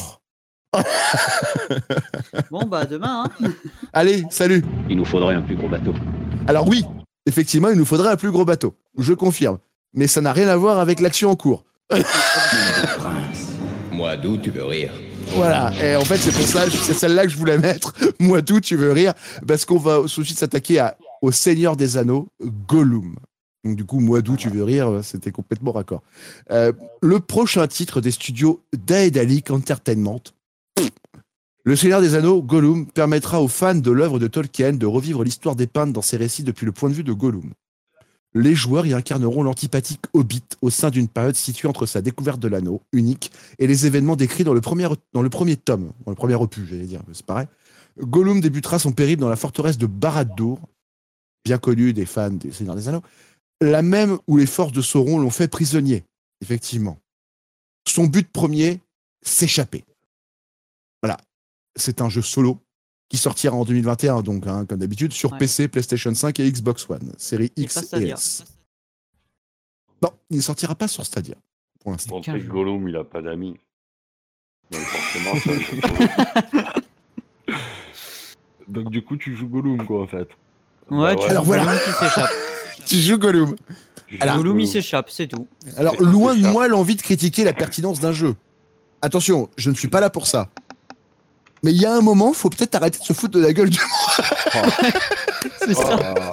Bon, 2.50 2.66
bah, 2.66 2.86
demain, 2.86 3.26
hein. 3.26 3.50
Allez, 3.94 4.24
salut 4.30 4.64
Il 4.90 4.98
nous 4.98 5.06
faudrait 5.06 5.36
un 5.36 5.42
plus 5.42 5.56
gros 5.56 5.70
bateau. 5.70 5.94
Alors 6.48 6.68
oui, 6.68 6.86
effectivement, 7.26 7.70
il 7.70 7.78
nous 7.78 7.86
faudrait 7.86 8.10
un 8.10 8.16
plus 8.16 8.32
gros 8.32 8.46
bateau. 8.46 8.76
Je 8.98 9.14
confirme. 9.14 9.58
Mais 9.94 10.08
ça 10.08 10.22
n'a 10.22 10.32
rien 10.32 10.48
à 10.48 10.56
voir 10.56 10.80
avec 10.80 11.00
l'action 11.02 11.30
en 11.30 11.36
cours. 11.36 11.66
Moi, 13.92 14.16
d'où 14.18 14.38
tu 14.38 14.52
veux 14.52 14.66
rire? 14.66 14.92
Voilà. 15.34 15.72
Et 15.84 15.96
en 15.96 16.06
fait, 16.06 16.18
c'est 16.18 16.32
pour 16.32 16.46
ça, 16.46 16.70
c'est 16.70 16.94
celle-là 16.94 17.24
que 17.24 17.30
je 17.30 17.38
voulais 17.38 17.58
mettre. 17.58 17.94
Moi, 18.20 18.42
tout, 18.42 18.60
tu 18.62 18.76
veux 18.76 18.92
rire? 18.92 19.14
Parce 19.48 19.66
qu'on 19.66 19.78
va 19.78 19.98
tout 19.98 20.22
de 20.22 20.26
suite 20.26 20.40
s'attaquer 20.40 20.88
au 21.22 21.32
Seigneur 21.32 21.76
des 21.76 21.98
Anneaux, 21.98 22.28
Gollum. 22.68 23.16
Donc, 23.64 23.76
du 23.76 23.86
coup, 23.86 24.00
moi, 24.00 24.22
d'où 24.22 24.36
tu 24.36 24.50
veux 24.50 24.64
rire, 24.64 25.02
c'était 25.04 25.32
complètement 25.32 25.72
raccord. 25.72 26.02
Euh, 26.50 26.72
le 27.02 27.20
prochain 27.20 27.68
titre 27.68 28.02
des 28.02 28.12
studios 28.12 28.62
Daedalic 28.74 29.52
Entertainment. 29.52 30.22
Le 31.64 31.76
Seigneur 31.76 32.02
des 32.02 32.16
Anneaux, 32.16 32.42
Gollum, 32.42 32.88
permettra 32.88 33.40
aux 33.40 33.48
fans 33.48 33.76
de 33.76 33.92
l'œuvre 33.92 34.18
de 34.18 34.26
Tolkien 34.26 34.74
de 34.74 34.86
revivre 34.88 35.24
l'histoire 35.24 35.56
des 35.56 35.68
peintres 35.68 35.94
dans 35.94 36.02
ses 36.02 36.18
récits 36.18 36.44
depuis 36.44 36.66
le 36.66 36.72
point 36.72 36.90
de 36.90 36.96
vue 36.96 37.04
de 37.04 37.14
Gollum. 37.14 37.52
Les 38.34 38.56
joueurs 38.56 38.88
y 38.88 38.94
incarneront 38.94 39.44
l'antipathique 39.44 40.06
Hobbit 40.14 40.44
au 40.62 40.70
sein 40.72 40.90
d'une 40.90 41.08
période 41.08 41.36
située 41.36 41.68
entre 41.68 41.86
sa 41.86 42.02
découverte 42.02 42.40
de 42.40 42.48
l'anneau, 42.48 42.82
unique, 42.94 43.32
et 43.60 43.68
les 43.68 43.86
événements 43.86 44.16
décrits 44.16 44.44
dans 44.44 44.54
le 44.54 44.62
premier, 44.62 44.88
tome, 45.58 45.92
dans 46.06 46.12
le 46.12 46.16
premier 46.16 46.36
opus, 46.36 46.64
j'allais 46.68 46.86
dire, 46.86 47.02
c'est 47.14 47.26
pareil. 47.26 47.48
Gollum 48.00 48.40
débutera 48.40 48.80
son 48.80 48.94
périple 48.94 49.22
dans 49.22 49.30
la 49.30 49.36
forteresse 49.36 49.78
de 49.78 49.86
Barad-dûr, 49.86 50.58
bien 51.44 51.58
connue 51.58 51.94
des 51.94 52.06
fans 52.06 52.32
des 52.32 52.52
Seigneurs 52.52 52.76
des 52.76 52.88
Anneaux, 52.88 53.04
la 53.62 53.82
même 53.84 54.18
où 54.28 54.38
les 54.38 54.48
forces 54.48 54.72
de 54.74 54.82
Sauron 54.82 55.20
l'ont 55.20 55.30
fait 55.30 55.48
prisonnier, 55.48 56.04
effectivement. 56.42 57.00
Son 57.88 58.06
but 58.06 58.30
premier, 58.32 58.82
s'échapper. 59.22 59.86
Voilà. 61.02 61.18
C'est 61.76 62.02
un 62.02 62.10
jeu 62.10 62.22
solo 62.22 62.60
qui 63.10 63.18
sortira 63.18 63.56
en 63.56 63.64
2021, 63.66 64.22
donc, 64.24 64.48
hein, 64.48 64.66
comme 64.66 64.80
d'habitude, 64.80 65.14
sur 65.14 65.34
Ouais. 65.34 65.38
PC, 65.38 65.68
PlayStation 65.68 66.14
5 66.14 66.40
et 66.40 66.52
Xbox 66.52 66.90
One, 66.90 67.14
série 67.18 67.52
Et 67.58 67.62
X 67.62 67.94
et. 67.94 68.10
S. 68.10 68.44
Non, 70.02 70.12
il 70.30 70.38
ne 70.38 70.42
sortira 70.42 70.76
pas 70.76 70.88
sur 70.88 71.06
Stadia, 71.06 71.36
pour 71.80 71.92
l'instant. 71.92 72.20
Bon. 72.20 72.38
Gollum, 72.38 72.88
il 72.90 72.96
a 72.96 73.04
pas 73.04 73.22
d'amis. 73.22 73.58
Donc 74.72 74.82
forcément, 74.82 75.70
du 78.90 79.04
coup, 79.04 79.18
tu 79.18 79.36
joues 79.36 79.48
Gollum, 79.50 79.86
quoi, 79.86 80.02
en 80.04 80.08
fait. 80.08 80.30
Ouais, 80.90 81.16
Bah 81.16 81.16
tu 81.16 81.22
ouais. 81.24 81.30
Alors 81.30 81.44
voilà. 81.44 81.64
Gollum 81.66 81.80
qui 81.80 81.92
s'échappe. 81.92 82.30
Tu 82.86 82.96
joues 82.98 83.18
Gollum. 83.18 83.56
Alors, 84.20 84.38
Gollum, 84.38 84.60
il 84.60 84.68
s'échappe, 84.68 85.10
c'est 85.10 85.28
tout. 85.28 85.48
Alors, 85.78 85.96
loin 86.02 86.36
de 86.36 86.46
moi 86.48 86.68
l'envie 86.68 86.96
de 86.96 87.02
critiquer 87.02 87.44
la 87.44 87.54
pertinence 87.54 88.00
d'un 88.00 88.12
jeu. 88.12 88.36
Attention, 89.02 89.50
je 89.58 89.70
ne 89.70 89.76
suis 89.76 89.88
pas 89.88 90.00
là 90.02 90.10
pour 90.10 90.28
ça. 90.28 90.50
Mais 91.64 91.72
il 91.72 91.78
y 91.82 91.86
a 91.86 91.94
un 91.94 92.02
moment, 92.02 92.34
faut 92.34 92.50
peut-être 92.50 92.76
arrêter 92.76 93.00
de 93.00 93.04
se 93.04 93.14
foutre 93.14 93.38
de 93.38 93.40
la 93.44 93.54
gueule 93.54 93.70
du 93.70 93.80
C'est 95.60 95.74
ça. 95.74 96.00
Ah, 96.02 96.30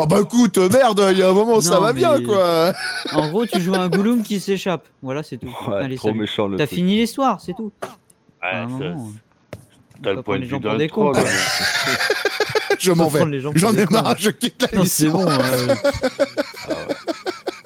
Oh 0.00 0.06
bah 0.06 0.20
écoute, 0.22 0.58
merde, 0.58 1.04
il 1.10 1.18
y 1.18 1.22
a 1.24 1.28
un 1.30 1.32
moment, 1.32 1.60
ça 1.60 1.80
va 1.80 1.92
bien, 1.92 2.22
quoi. 2.22 2.72
En 3.12 3.28
gros, 3.30 3.44
tu 3.46 3.60
joues 3.60 3.74
un 3.74 3.88
Gollum 3.88 4.22
qui 4.22 4.38
s'échappe. 4.38 4.86
Voilà, 5.02 5.24
c'est 5.24 5.38
tout. 5.38 5.48
ouais, 5.66 5.74
Allez, 5.74 5.96
trop 5.96 6.08
salut. 6.08 6.20
méchant 6.20 6.46
le 6.46 6.56
T'as 6.56 6.68
fini 6.68 6.98
l'histoire, 6.98 7.40
c'est 7.40 7.52
tout. 7.54 7.72
Ouais, 7.82 7.88
À 8.48 8.62
un 8.62 8.68
ça- 8.68 8.74
moment, 8.74 9.08
T'as 10.02 10.12
le 10.12 10.22
point 10.22 10.38
de 10.38 10.44
vue 10.44 10.60
pour 10.88 11.12
d'un. 11.12 11.20
Je 12.78 12.92
m'en 12.92 13.08
vais. 13.08 13.40
J'en 13.56 13.74
ai 13.74 13.84
marre, 13.86 14.16
je 14.18 14.30
quitte 14.30 14.62
la 14.62 14.68
c'est 14.68 14.78
mission. 14.78 15.12
bon. 15.12 15.26
euh, 15.28 15.74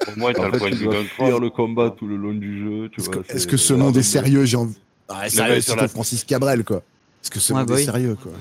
Au 0.07 0.19
moins, 0.19 0.33
t'as 0.33 0.49
le 0.49 0.57
point 0.57 0.69
de 0.71 0.75
vue 0.75 0.87
d'un 0.87 1.03
troll. 1.05 1.41
le 1.41 1.49
combat 1.51 1.91
tout 1.95 2.07
le 2.07 2.15
long 2.15 2.33
du 2.33 2.59
jeu, 2.63 2.89
Est-ce 3.29 3.47
que, 3.47 3.57
ce 3.57 3.67
c'est 3.67 3.75
monde 3.75 3.95
est 3.97 4.01
sérieux 4.03 4.45
J'ai 4.45 4.57
envie. 4.57 4.75
Ah, 5.09 5.29
sérieux, 5.29 5.61
c'est 5.61 5.87
Francis 5.87 6.23
Cabrel, 6.23 6.63
quoi. 6.63 6.77
Est-ce 7.21 7.29
que 7.31 7.39
ce 7.39 7.53
monde 7.53 7.67
bah 7.67 7.75
est 7.75 7.77
oui. 7.77 7.85
sérieux, 7.85 8.17
quoi 8.21 8.31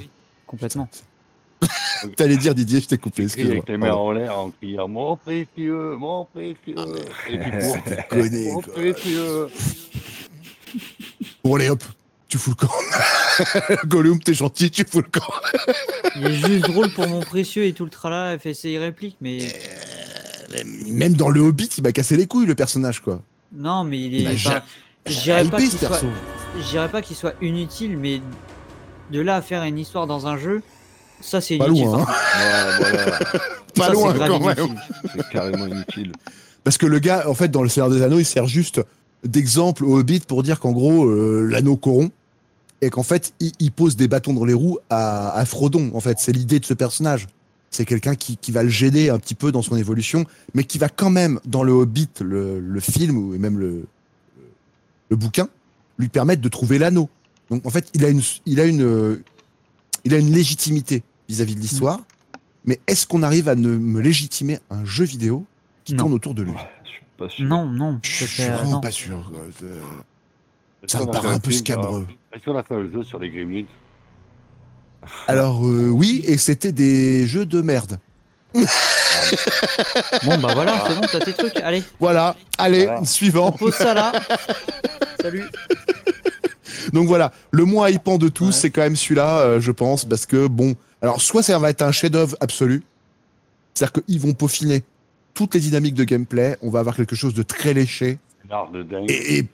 Complètement. 0.47 0.89
T'allais 2.17 2.37
dire, 2.37 2.55
Didier, 2.55 2.81
je 2.81 2.87
t'ai 2.89 2.99
coupé, 2.99 3.25
Écrit 3.25 3.43
avec 3.51 3.69
les 3.69 3.77
mains 3.77 3.93
en 3.93 4.11
l'air 4.13 4.37
en 4.39 4.51
criant 4.51 4.89
Mon 4.89 5.17
précieux, 5.17 5.95
mon 5.97 6.25
précieux. 6.25 6.75
Et 7.29 7.39
puis. 7.39 7.39
Connais, 8.11 8.51
Mon 8.53 8.61
précieux. 8.61 9.49
Bon, 11.45 11.55
allez, 11.57 11.69
hop, 11.71 11.83
tu 12.33 12.39
fous 12.39 12.55
le 12.59 12.67
camp. 12.67 13.77
Gollum, 13.87 14.19
t'es 14.19 14.33
gentil, 14.33 14.71
tu 14.71 14.87
fous 14.89 15.03
le 15.03 15.21
camp. 15.21 15.35
Il 16.17 16.25
est 16.29 16.33
juste 16.35 16.65
drôle 16.65 16.89
pour 16.89 17.07
mon 17.07 17.21
précieux 17.21 17.67
et 17.67 17.75
tout 17.75 17.85
le 17.85 17.91
tralala, 17.91 18.39
fait 18.39 18.55
ses 18.55 18.79
répliques, 18.79 19.19
mais. 19.21 19.49
Même 20.87 21.13
dans 21.13 21.29
le 21.29 21.43
Hobbit, 21.43 21.69
il 21.77 21.83
m'a 21.83 21.93
cassé 21.93 22.17
les 22.17 22.27
couilles, 22.27 22.47
le 22.47 22.55
personnage, 22.55 23.01
quoi. 23.01 23.21
Non, 23.55 23.85
mais 23.85 24.01
il 24.01 24.15
Il 24.15 24.27
est. 24.29 24.37
Je 24.39 25.21
dirais 25.21 25.45
pas 25.45 25.59
qu'il 25.59 25.71
soit. 25.73 26.01
Je 26.59 26.87
pas 26.89 27.03
qu'il 27.03 27.17
soit 27.17 27.35
inutile, 27.43 27.99
mais 27.99 28.23
de 29.11 29.21
là 29.21 29.37
à 29.37 29.43
faire 29.43 29.63
une 29.65 29.79
histoire 29.79 30.07
dans 30.07 30.27
un 30.27 30.39
jeu, 30.39 30.63
ça 31.21 31.43
c'est 31.43 31.59
Pas 31.59 31.67
inutile. 31.67 31.85
loin, 31.85 32.01
hein. 32.01 32.07
contre. 32.07 32.81
Ouais, 32.81 32.91
voilà, 32.93 33.19
Pas 33.75 33.85
Ça, 33.85 33.87
c'est 33.89 33.93
loin, 33.93 34.15
quand 34.15 34.41
même. 34.41 34.59
inutile. 34.59 34.79
c'est 35.17 35.29
carrément 35.29 35.67
inutile. 35.67 36.13
Parce 36.65 36.79
que 36.79 36.87
le 36.87 36.99
gars, 36.99 37.29
en 37.29 37.35
fait, 37.35 37.49
dans 37.49 37.63
le 37.63 37.69
Seigneur 37.69 37.91
des 37.91 38.01
Anneaux, 38.01 38.21
il 38.21 38.25
sert 38.25 38.47
juste 38.47 38.81
d'exemple 39.23 39.85
au 39.85 39.99
Hobbit 39.99 40.21
pour 40.21 40.43
dire 40.43 40.61
qu'en 40.61 40.73
gros, 40.73 41.05
euh, 41.05 41.47
l'anneau 41.51 41.77
corrompt 41.77 42.11
et 42.83 42.91
qu'en 42.91 43.03
fait, 43.03 43.33
il, 43.41 43.53
il 43.61 43.73
pose 43.73 43.97
des 43.97 44.09
bâtons 44.09 44.35
dans 44.35 44.45
les 44.45 44.53
roues 44.53 44.79
à, 44.91 45.31
à 45.31 45.45
Frodon. 45.47 45.91
En 45.95 46.01
fait, 46.01 46.19
c'est 46.19 46.33
l'idée 46.33 46.61
de 46.61 46.67
ce 46.67 46.75
personnage. 46.75 47.27
C'est 47.71 47.87
quelqu'un 47.87 48.15
qui, 48.15 48.37
qui 48.37 48.53
va 48.53 48.63
le 48.63 48.69
gêner 48.69 49.09
un 49.09 49.19
petit 49.19 49.35
peu 49.35 49.51
dans 49.51 49.63
son 49.63 49.77
évolution, 49.77 50.27
mais 50.53 50.65
qui 50.65 50.77
va 50.77 50.91
quand 50.91 51.09
même, 51.09 51.41
dans 51.47 51.63
le 51.63 51.73
Hobbit, 51.73 52.11
le, 52.21 52.61
le 52.61 52.81
film 52.81 53.17
ou 53.17 53.39
même 53.39 53.59
le, 53.59 53.87
le 55.09 55.17
bouquin, 55.17 55.49
lui 55.97 56.09
permettre 56.09 56.43
de 56.43 56.49
trouver 56.51 56.79
l'anneau. 56.79 57.09
Donc 57.49 57.65
en 57.65 57.71
fait, 57.71 57.89
il 57.95 58.05
a 58.05 58.09
une, 58.09 58.21
il 58.45 58.61
a 58.61 58.67
une, 58.67 59.23
il 60.05 60.13
a 60.13 60.19
une 60.19 60.33
légitimité 60.33 61.03
vis-à-vis 61.29 61.55
de 61.55 61.61
l'histoire. 61.61 62.01
Mais 62.65 62.79
est-ce 62.87 63.07
qu'on 63.07 63.23
arrive 63.23 63.49
à 63.49 63.55
ne 63.55 63.77
me 63.77 64.01
légitimer 64.01 64.59
un 64.71 64.85
jeu 64.85 65.05
vidéo 65.05 65.47
qui 65.85 65.95
Non. 65.95 66.05
tourne 66.05 66.13
autour 66.15 66.35
de 66.35 66.43
lui? 66.43 66.53
Je 66.85 66.91
suis 66.91 67.01
pas 67.17 67.29
sûr. 67.29 67.47
Non, 67.47 67.67
non. 67.67 67.99
je 68.03 68.25
suis 68.27 68.43
vraiment 68.45 68.71
non. 68.73 68.81
pas 68.81 68.91
sûr. 68.91 69.31
quoi. 69.31 69.41
Euh, 69.67 69.81
Ça 70.87 71.01
me 71.01 71.07
paraît 71.07 71.29
un 71.29 71.39
peu 71.39 71.51
scabreux. 71.53 72.07
Est-ce 72.35 72.45
qu'on 72.45 72.57
a 72.57 72.63
fait 72.63 72.75
un 72.75 72.91
jeu 72.91 73.03
sur 73.05 73.19
les 73.19 73.31
Gremlins? 73.31 73.65
Alors 75.27 75.67
euh, 75.67 75.89
oui, 75.89 76.23
et 76.27 76.37
c'était 76.39 76.73
des 76.73 77.27
jeux 77.27 77.47
de 77.47 77.61
merde. 77.61 77.99
Bon, 80.25 80.37
bah 80.39 80.51
voilà, 80.55 80.85
c'est 80.87 80.95
bon, 80.95 81.01
t'as 81.11 81.21
tes 81.21 81.33
trucs. 81.33 81.57
Allez, 81.59 81.83
Voilà, 82.01 82.37
allez, 82.59 82.85
Voilà. 82.85 83.01
on 83.01 83.05
suivant. 83.05 83.53
pose 83.53 83.75
ça 83.75 83.95
là. 83.95 84.13
Salut. 85.23 85.45
Donc 86.93 87.07
voilà, 87.07 87.33
le 87.51 87.65
moins 87.65 87.89
hypant 87.89 88.19
de 88.19 88.29
tous, 88.29 88.47
Ouais. 88.47 88.53
c'est 88.53 88.71
quand 88.71 88.83
même 88.83 88.97
celui-là, 88.97 89.39
euh, 89.41 89.61
je 89.61 89.71
pense, 89.71 90.05
parce 90.05 90.27
que 90.27 90.47
bon, 90.49 90.75
alors 91.01 91.21
soit 91.23 91.43
ça 91.43 91.59
va 91.59 91.71
être 91.71 91.83
un 91.83 91.93
chef-d'œuvre 91.93 92.37
absolu, 92.41 92.83
c'est-à-dire 93.75 94.03
qu'ils 94.05 94.21
vont 94.21 94.35
peaufiner 94.35 94.83
toutes 95.35 95.55
les 95.55 95.61
dynamiques 95.61 95.95
de 95.95 96.05
gameplay, 96.05 96.57
on 96.63 96.71
va 96.71 96.81
avoir 96.81 96.97
quelque 96.97 97.17
chose 97.17 97.35
de 97.35 97.43
très 97.43 97.73
léché, 97.75 98.19
de 98.73 98.83
dingue. 98.83 99.11
et, 99.11 99.39
et, 99.39 99.49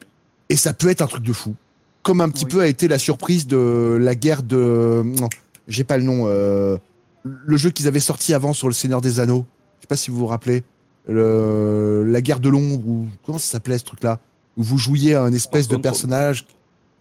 et 0.49 0.57
ça 0.57 0.72
peut 0.72 0.88
être 0.88 1.03
un 1.03 1.07
truc 1.07 1.22
de 1.24 1.32
fou. 1.32 1.55
Comme 2.03 2.20
un 2.20 2.28
petit 2.30 2.44
Oui. 2.46 2.51
peu 2.53 2.61
a 2.61 2.66
été 2.66 2.88
la 2.88 2.99
surprise 2.99 3.46
de 3.46 3.99
la 4.01 4.14
guerre 4.14 4.42
de... 4.42 5.03
Non, 5.05 5.28
j'ai 5.66 5.84
pas 5.84 5.99
le 5.99 6.05
nom. 6.05 6.24
euh, 6.26 6.76
le 7.24 7.57
jeu 7.57 7.70
qu'ils 7.70 7.86
avaient 7.88 8.01
sorti 8.01 8.32
avant 8.34 8.53
sur 8.53 8.68
le 8.68 8.72
Seigneur 8.74 9.01
des 9.01 9.20
Anneaux. 9.20 9.44
Je 9.78 9.82
sais 9.82 9.88
pas 9.88 9.96
si 9.96 10.11
vous 10.11 10.16
vous 10.18 10.26
rappelez. 10.26 10.62
Le, 11.07 12.05
la 12.07 12.20
guerre 12.20 12.40
de 12.40 12.49
l'ombre, 12.49 12.86
ou 12.86 13.07
comment 13.24 13.38
ça 13.38 13.53
s'appelait 13.53 13.78
ce 13.78 13.84
truc-là? 13.84 14.18
Où 14.57 14.62
vous 14.62 14.78
jouiez 14.78 15.14
à 15.14 15.22
un 15.22 15.32
espèce 15.32 15.68
de 15.68 15.76
personnage. 15.76 16.46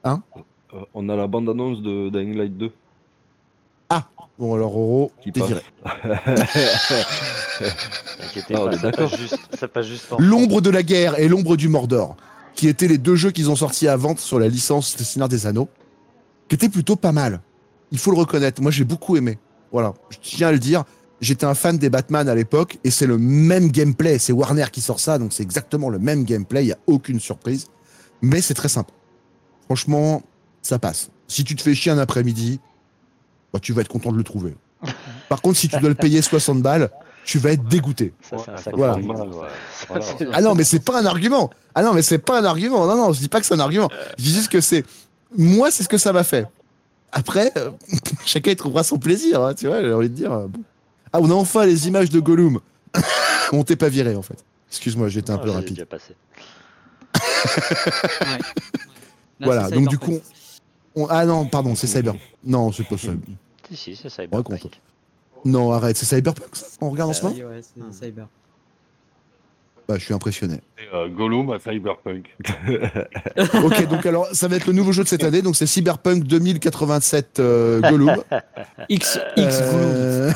Euh, 0.06 0.16
on 0.94 1.08
a 1.10 1.16
la 1.16 1.28
bande-annonce 1.28 1.82
de 1.82 2.10
Dying 2.10 2.36
Light 2.36 2.58
2 2.58 2.72
Bon, 4.40 4.54
alors, 4.54 4.78
Oro, 4.78 5.12
qui 5.24 5.32
t'es 5.32 5.42
viré. 5.42 5.62
T'inquiètez 8.20 8.54
Ah, 8.56 8.62
on 8.62 8.66
pas, 8.68 8.72
ça 8.74 8.78
d'accord. 8.84 9.10
passe 9.10 9.20
juste, 9.20 9.40
ça 9.58 9.68
passe 9.68 9.86
juste 9.88 10.14
en 10.14 10.18
L'ombre 10.20 10.62
de 10.62 10.70
la 10.70 10.84
guerre 10.84 11.18
et 11.20 11.28
l'ombre 11.28 11.58
du 11.58 11.70
Mordor, 11.70 12.16
qui 12.58 12.68
étaient 12.68 12.88
les 12.88 12.98
deux 12.98 13.16
jeux 13.16 13.32
qu'ils 13.32 13.50
ont 13.50 13.56
sortis 13.56 13.88
à 13.88 13.96
vente 13.96 14.20
sur 14.20 14.40
la 14.40 14.50
licence 14.50 14.98
des 14.98 15.04
Seigneur 15.04 15.30
des 15.30 15.46
Anneaux, 15.46 15.70
qui 16.50 16.56
étaient 16.56 16.70
plutôt 16.70 16.96
pas 16.96 17.12
mal. 17.12 17.40
Il 17.92 18.00
faut 18.00 18.12
le 18.12 18.18
reconnaître. 18.18 18.62
Moi, 18.62 18.72
j'ai 18.72 18.84
beaucoup 18.84 19.16
aimé. 19.16 19.38
Voilà, 19.72 19.94
je 20.10 20.18
tiens 20.22 20.50
à 20.50 20.52
le 20.52 20.60
dire. 20.60 20.84
J'étais 21.22 21.46
un 21.46 21.54
fan 21.54 21.78
des 21.78 21.90
Batman 21.90 22.28
à 22.28 22.36
l'époque 22.36 22.80
et 22.84 22.92
c'est 22.92 23.06
le 23.06 23.18
même 23.18 23.72
gameplay. 23.72 24.18
C'est 24.18 24.34
Warner 24.34 24.66
qui 24.72 24.82
sort 24.82 25.00
ça, 25.00 25.20
donc 25.20 25.34
c'est 25.34 25.44
exactement 25.44 25.90
le 25.90 26.00
même 26.00 26.24
gameplay. 26.24 26.64
Il 26.64 26.68
n'y 26.68 26.74
a 26.74 26.80
aucune 26.88 27.20
surprise. 27.20 27.68
Mais 28.22 28.42
c'est 28.42 28.56
très 28.56 28.70
sympa. 28.70 28.92
Franchement, 29.66 30.24
ça 30.64 30.80
passe. 30.80 31.12
Si 31.28 31.44
tu 31.44 31.56
te 31.56 31.62
fais 31.62 31.76
chier 31.76 31.92
un 31.92 31.98
après-midi, 32.00 32.60
bah, 33.54 33.60
tu 33.60 33.72
vas 33.72 33.82
être 33.82 33.88
content 33.88 34.12
de 34.12 34.18
le 34.18 34.24
trouver. 34.24 34.56
Par 35.30 35.42
contre, 35.42 35.58
si 35.58 35.70
tu 35.70 35.80
dois 35.80 35.90
le 35.90 35.96
payer 35.96 36.22
60 36.22 36.62
balles, 36.62 36.90
tu 37.28 37.40
vas 37.40 37.52
être 37.52 37.64
dégoûté. 37.66 38.14
Ça, 38.22 38.38
Voilà. 38.72 38.94
ça 38.94 39.00
mal, 39.02 39.28
ouais. 39.28 39.48
Voilà. 39.90 40.06
Ah 40.32 40.42
non, 40.42 40.56
mais 40.56 40.64
c'est 40.64 40.80
pas 40.80 40.98
un 41.02 41.06
argument. 41.06 41.50
Ah 41.76 41.84
non, 41.84 41.94
mais 41.94 42.02
c'est 42.02 42.20
pas 42.20 42.40
un 42.40 42.46
argument. 42.46 42.88
Non, 42.88 42.96
non, 42.96 43.12
je 43.12 43.20
dis 43.20 43.28
pas 43.28 43.42
que 43.42 43.46
c'est 43.46 43.54
un 43.54 43.60
argument. 43.60 43.90
Je 44.18 44.24
dis 44.24 44.34
juste 44.34 44.48
que 44.50 44.62
c'est. 44.62 44.86
Moi, 45.38 45.70
c'est 45.70 45.84
ce 45.84 45.90
que 45.90 45.98
ça 45.98 46.14
m'a 46.14 46.24
fait. 46.24 46.48
Après, 47.12 47.52
euh, 47.58 47.72
chacun 48.26 48.52
il 48.52 48.56
trouvera 48.56 48.84
son 48.86 48.98
plaisir, 48.98 49.42
hein, 49.44 49.54
tu 49.54 49.68
vois, 49.68 49.82
j'ai 49.82 49.92
envie 49.92 50.10
de 50.10 50.16
dire. 50.16 50.32
euh, 50.32 50.48
bon. 50.48 50.62
Ah, 51.12 51.20
on 51.22 51.30
a 51.30 51.34
enfin 51.34 51.66
les 51.66 51.90
images 51.90 52.10
de 52.10 52.20
Gollum. 52.22 52.62
on 53.52 53.64
t'est 53.66 53.76
pas 53.76 53.90
viré, 53.90 54.16
en 54.16 54.22
fait. 54.22 54.42
Excuse-moi, 54.70 55.10
j'étais 55.10 55.32
un 55.32 55.38
peu 55.38 55.50
rapide. 55.52 55.74
déjà 55.74 55.86
passé. 55.86 56.16
Ouais. 57.14 57.22
Là, 59.40 59.46
Voilà, 59.46 59.70
donc 59.70 59.90
du 59.90 59.98
coup, 60.00 60.20
on- 60.96 61.08
Ah 61.08 61.26
non, 61.26 61.46
pardon, 61.46 61.76
c'est 61.76 61.88
Cyber. 61.88 62.16
Non, 62.44 62.72
c'est 62.72 62.88
pas 62.88 62.98
ça. 62.98 63.10
Si, 63.70 63.96
si, 63.98 64.10
c'est 64.10 64.34
Raconte. 64.34 64.80
Non, 65.46 65.72
arrête, 65.72 65.98
c'est 65.98 66.06
Cyberpunk, 66.06 66.56
ça 66.56 66.66
On 66.82 66.90
regarde 66.90 67.12
en 67.12 67.14
ce 67.14 67.22
Ah 67.22 67.30
moment 67.30 67.36
oui, 67.38 67.44
ouais, 67.44 67.62
c'est 67.62 68.06
Cyber. 68.06 68.28
Bah, 69.88 69.96
je 69.98 70.04
suis 70.04 70.14
impressionné. 70.14 70.60
Euh, 70.94 71.08
Gollum 71.08 71.50
à 71.52 71.60
Cyberpunk. 71.60 72.36
ok, 73.64 73.88
donc 73.88 74.06
alors, 74.06 74.28
ça 74.34 74.50
va 74.50 74.58
être 74.58 74.68
le 74.68 74.74
nouveau 74.74 74.92
jeu 74.92 75.04
de 75.04 75.08
cette 75.08 75.24
année, 75.24 75.42
donc 75.42 75.56
c'est 75.56 75.66
Cyberpunk 75.66 76.26
2087 76.26 77.40
euh, 77.40 77.80
Gollum. 77.80 78.22
X, 78.90 79.18
X 79.38 79.62
Gollum. 79.62 79.74
Euh, 79.74 80.34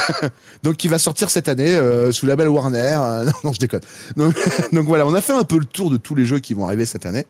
donc 0.62 0.76
qui 0.76 0.88
va 0.88 0.98
sortir 0.98 1.30
cette 1.30 1.48
année 1.48 1.74
euh, 1.74 2.12
sous 2.12 2.26
label 2.26 2.48
Warner. 2.48 2.96
Euh, 3.00 3.24
non, 3.24 3.32
non, 3.44 3.52
je 3.52 3.58
déconne. 3.58 3.82
Donc, 4.16 4.36
donc 4.72 4.86
voilà, 4.86 5.06
on 5.06 5.14
a 5.14 5.20
fait 5.20 5.32
un 5.32 5.44
peu 5.44 5.58
le 5.58 5.64
tour 5.64 5.90
de 5.90 5.96
tous 5.96 6.14
les 6.14 6.24
jeux 6.24 6.38
qui 6.38 6.54
vont 6.54 6.66
arriver 6.66 6.86
cette 6.86 7.06
année. 7.06 7.26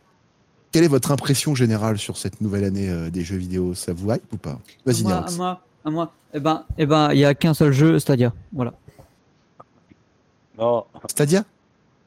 Quelle 0.73 0.85
est 0.85 0.89
votre 0.89 1.13
impression 1.13 1.55
générale 1.55 1.99
sur 1.99 2.17
cette 2.17 2.41
nouvelle 2.41 2.65
année 2.65 2.89
euh, 2.89 3.11
des 3.11 3.23
jeux 3.23 3.37
vidéo? 3.37 3.75
Ça 3.75 3.93
vous 3.93 4.11
hype 4.11 4.33
ou 4.33 4.39
pas? 4.39 4.59
Vas-y, 4.87 5.03
moi, 5.03 5.27
moi, 5.37 5.61
à 5.85 5.91
moi. 5.91 6.13
Eh 6.35 6.41
ben, 6.41 6.65
eh 6.79 6.87
ben, 6.87 7.13
il 7.13 7.19
y 7.19 7.25
a 7.25 7.35
qu'un 7.35 7.55
seul 7.55 7.73
jeu, 7.73 7.99
Stadia. 7.99 8.33
Voilà. 8.53 8.73
Non, 10.59 10.85
Stadia? 11.09 11.45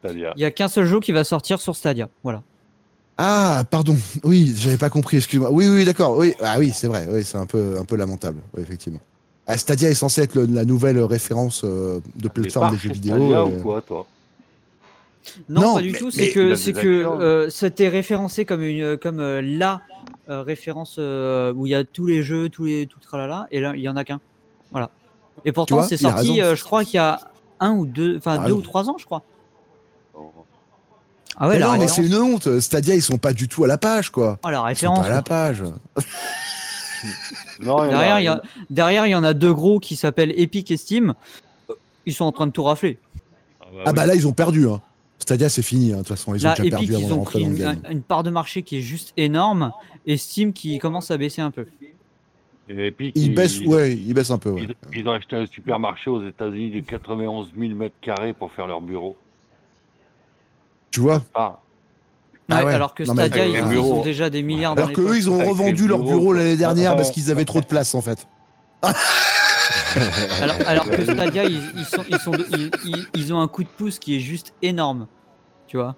C'est-à-dire. 0.02 0.34
Il 0.36 0.42
y 0.42 0.46
a 0.46 0.52
qu'un 0.52 0.68
seul 0.68 0.86
jeu 0.86 1.00
qui 1.00 1.12
va 1.12 1.24
sortir 1.24 1.60
sur 1.60 1.76
Stadia. 1.76 2.10
Voilà. 2.24 2.42
Ah, 3.18 3.64
pardon. 3.70 3.96
Oui, 4.24 4.54
j'avais 4.58 4.78
pas 4.78 4.90
compris. 4.90 5.18
Excuse-moi. 5.18 5.50
Oui, 5.52 5.68
oui, 5.70 5.86
d'accord. 5.86 6.18
Oui, 6.18 6.34
ah 6.42 6.56
oui, 6.60 6.72
c'est 6.74 6.88
vrai. 6.88 7.08
Oui, 7.10 7.24
c'est 7.24 7.38
un 7.38 7.46
peu, 7.46 7.78
un 7.80 7.86
peu 7.86 7.96
lamentable. 7.96 8.40
Oui, 8.56 8.62
effectivement. 8.64 9.00
Ah, 9.48 9.58
Stadia 9.58 9.90
est 9.90 9.94
censé 9.96 10.22
être 10.24 10.36
le- 10.36 10.46
la 10.48 10.66
nouvelle 10.66 11.00
référence 11.02 11.62
euh, 11.64 12.00
de 12.16 12.28
plateforme 12.28 12.72
des 12.72 12.78
jeux 12.78 12.92
vidéo. 12.92 13.16
Stadia 13.16 13.40
euh, 13.40 13.46
ou 13.46 13.62
quoi, 13.62 13.82
toi? 13.82 14.06
Non, 15.50 15.62
Non, 15.62 15.76
pas 15.76 15.82
du 15.82 15.92
mais- 15.92 15.98
tout. 15.98 16.12
C'est 16.12 16.32
que, 16.32 16.56
c'est 16.56 16.74
que 16.74 16.88
euh, 16.88 17.50
c'était 17.50 17.88
référencé 17.90 18.46
comme 18.46 18.62
une, 18.64 18.98
comme 18.98 19.20
euh, 19.20 19.42
la 19.42 19.82
euh, 20.30 20.42
référence 20.42 20.96
euh, 21.00 21.54
où 21.54 21.66
il 21.66 21.70
y 21.72 21.76
a 21.76 21.84
tous 21.84 22.06
les 22.08 22.24
jeux, 22.24 22.50
tous 22.50 22.66
les, 22.66 22.88
tout 22.88 22.98
le 23.00 23.06
tralala, 23.06 23.48
et 23.52 23.60
là 23.60 23.74
il 23.76 23.82
y 23.82 23.90
en 23.90 23.96
a 23.96 24.04
qu'un. 24.04 24.20
Voilà. 24.72 24.90
Et 25.46 25.52
pourtant 25.52 25.84
c'est 25.84 25.98
sorti, 25.98 26.42
euh, 26.42 26.56
je 26.56 26.64
crois 26.64 26.84
qu'il 26.84 26.96
y 26.96 27.00
a 27.00 27.20
un 27.60 27.72
ou 27.74 27.86
deux, 27.86 28.18
enfin 28.18 28.40
Ah 28.42 28.48
deux 28.48 28.54
ou 28.54 28.62
trois 28.62 28.90
ans, 28.90 28.98
je 28.98 29.06
crois. 29.06 29.24
Ah 31.38 31.48
mais 31.48 31.48
ouais, 31.56 31.60
la 31.60 31.66
non, 31.68 31.72
mais 31.74 31.80
référence. 31.86 31.96
c'est 31.98 32.06
une 32.06 32.16
honte. 32.16 32.60
Stadia, 32.62 32.96
ils 32.96 33.02
sont 33.02 33.18
pas 33.18 33.34
du 33.34 33.50
tout 33.50 33.66
à 33.66 33.68
la 33.68 33.78
page, 33.78 34.10
quoi. 34.10 34.40
Oh, 34.46 34.50
la 34.50 34.58
Ils 34.58 34.62
sont 34.78 34.94
référence. 34.94 35.00
pas 35.00 35.06
à 35.06 35.10
la 35.10 35.22
page. 35.22 35.64
Non, 37.60 37.84
il 37.84 37.90
Derrière, 37.90 38.20
il 38.20 38.24
y 38.24 38.28
a, 38.28 38.42
derrière, 38.70 39.06
il 39.06 39.10
y 39.12 39.16
en 39.16 39.24
a 39.24 39.34
deux 39.34 39.54
gros 39.54 39.80
qui 39.80 39.96
s'appellent 39.98 40.34
Epic 40.40 40.72
et 40.72 40.78
Steam. 40.78 41.14
Ils 42.06 42.14
sont 42.14 42.26
en 42.26 42.32
train 42.32 42.48
de 42.48 42.52
tout 42.52 42.64
rafler. 42.64 43.00
Ah 43.86 43.92
bah 43.94 44.06
là, 44.06 44.16
ils 44.16 44.28
ont 44.28 44.32
perdu. 44.34 44.68
Hein. 44.70 44.82
Stadia, 45.20 45.50
c'est 45.50 45.62
fini. 45.62 45.92
hein. 45.92 45.98
De 45.98 46.00
toute 46.00 46.08
façon, 46.10 46.32
ils 46.34 46.48
ont 46.48 46.52
déjà 46.52 46.54
Epic, 46.54 46.70
perdu 46.72 46.96
avant 46.96 47.04
ils 47.04 47.08
de 47.10 47.14
ont 47.14 47.18
rentrer 47.20 47.40
pris 47.40 47.44
dans 47.44 47.50
le 47.50 47.56
une, 47.56 47.82
game. 47.82 47.92
une 47.92 48.02
part 48.02 48.24
de 48.24 48.30
marché 48.30 48.64
qui 48.64 48.78
est 48.78 48.82
juste 48.82 49.12
énorme, 49.18 49.72
et 50.06 50.18
Steam 50.18 50.54
qui 50.54 50.78
commence 50.80 51.12
à 51.12 51.18
baisser 51.18 51.42
un 51.42 51.52
peu. 51.52 51.66
Et 52.68 52.92
baissent, 53.30 53.60
ouais, 53.62 53.94
ils 53.94 54.14
baissent 54.14 54.32
un 54.32 54.40
peu. 54.40 54.50
ouais. 54.50 54.68
Ils, 54.94 55.00
ils 55.02 55.08
ont 55.08 55.12
acheté 55.12 55.36
un 55.36 55.46
supermarché 55.46 56.10
aux 56.10 56.28
États-Unis 56.28 56.72
de 56.72 56.80
91 56.80 57.52
000 57.58 57.76
mètres 57.76 57.96
carrés 58.02 58.34
pour 58.34 58.52
faire 58.52 58.66
leur 58.66 58.82
bureau. 58.82 59.16
Tu 60.90 61.00
vois? 61.00 61.24
Ah, 61.36 61.60
Ah 62.50 62.60
Ouais, 62.60 62.66
ouais. 62.66 62.74
alors 62.74 62.96
que 62.96 63.04
Non, 63.04 63.14
Stadia, 63.14 63.46
ils, 63.46 63.78
ont 63.78 64.02
déjà 64.02 64.30
des 64.32 64.42
milliards 64.42 64.72
Alors 64.74 64.94
que 64.94 65.02
eux, 65.02 65.16
ils 65.18 65.30
ont 65.30 65.46
revendu 65.46 65.88
leur 65.88 66.00
bureaux, 66.00 66.18
bureau 66.20 66.34
l'année 66.34 66.58
dernière 66.58 66.94
Ah, 66.94 66.96
parce 66.96 67.10
ah. 67.10 67.14
qu'ils 67.14 67.30
avaient 67.30 67.46
trop 67.46 67.62
de 67.62 67.66
place, 67.68 67.94
en 67.94 68.02
fait. 68.02 68.26
alors, 70.42 70.56
alors 70.66 70.90
que 70.90 71.04
Stadia, 71.04 71.44
ils, 71.46 71.62
ils 71.76 71.86
sont, 71.86 72.04
ils, 72.10 72.20
sont 72.20 72.32
de- 72.32 72.46
ils, 72.58 72.72
ils- 72.86 73.08
ils 73.16 73.34
ont 73.34 73.42
un 73.42 73.48
coup 73.48 73.64
de 73.64 73.70
pouce 73.70 74.00
qui 74.00 74.16
est 74.16 74.20
juste 74.20 74.54
énorme. 74.62 75.08
Tu 75.68 75.78
vois 75.78 75.96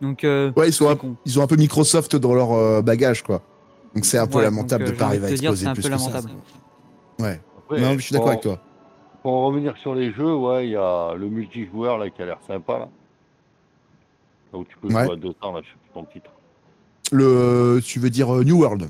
Donc, 0.00 0.24
euh, 0.24 0.52
Ouais, 0.56 0.68
ils, 0.68 0.72
sont 0.72 0.90
un, 0.90 0.98
ils 1.24 1.38
ont 1.38 1.42
un 1.42 1.46
peu 1.46 1.56
Microsoft 1.56 2.16
dans 2.16 2.34
leur 2.34 2.52
euh, 2.52 2.82
bagage, 2.82 3.22
quoi. 3.22 3.42
Donc 3.94 4.04
c'est 4.04 4.18
un 4.18 4.26
peu 4.26 4.36
Ouais, 4.38 4.44
lamentable 4.44 4.84
donc, 4.84 4.92
de 4.92 4.96
euh, 4.96 4.98
pas 4.98 5.06
envie 5.06 5.16
arriver 5.16 5.26
à 5.26 5.30
exploser 5.32 5.64
c'est 5.64 5.70
un 5.70 5.74
plus 5.74 5.82
peu 5.82 5.88
que 5.90 5.96
ça. 5.98 6.06
lamentable. 6.06 6.32
Ouais. 7.18 7.40
après, 7.58 7.80
Non, 7.80 7.88
mais 7.90 7.94
je 7.98 8.00
suis 8.02 8.12
d'accord 8.12 8.24
pour- 8.24 8.30
avec 8.30 8.42
toi. 8.42 8.60
Pour 9.22 9.32
en 9.32 9.46
revenir 9.46 9.76
sur 9.76 9.94
les 9.94 10.12
jeux, 10.12 10.34
ouais, 10.34 10.66
il 10.68 10.70
y 10.70 10.76
a 10.76 11.14
le 11.14 11.28
multijoueur 11.28 11.98
là 11.98 12.08
qui 12.08 12.22
a 12.22 12.26
l'air 12.26 12.38
sympa 12.46 12.78
là. 12.78 12.88
Là 14.52 14.58
où 14.58 14.64
tu 14.64 14.76
peux 14.78 14.88
Ouais. 14.88 15.04
jouer 15.04 15.12
à 15.12 15.16
deux 15.16 15.32
temps, 15.34 15.52
là, 15.52 15.60
je 15.62 15.68
sais 15.68 15.76
plus 15.82 15.90
ton 15.92 16.04
titre. 16.04 16.30
Le, 17.12 17.80
tu 17.84 17.98
veux 18.00 18.10
dire 18.10 18.32
euh, 18.34 18.44
New 18.44 18.58
World 18.60 18.82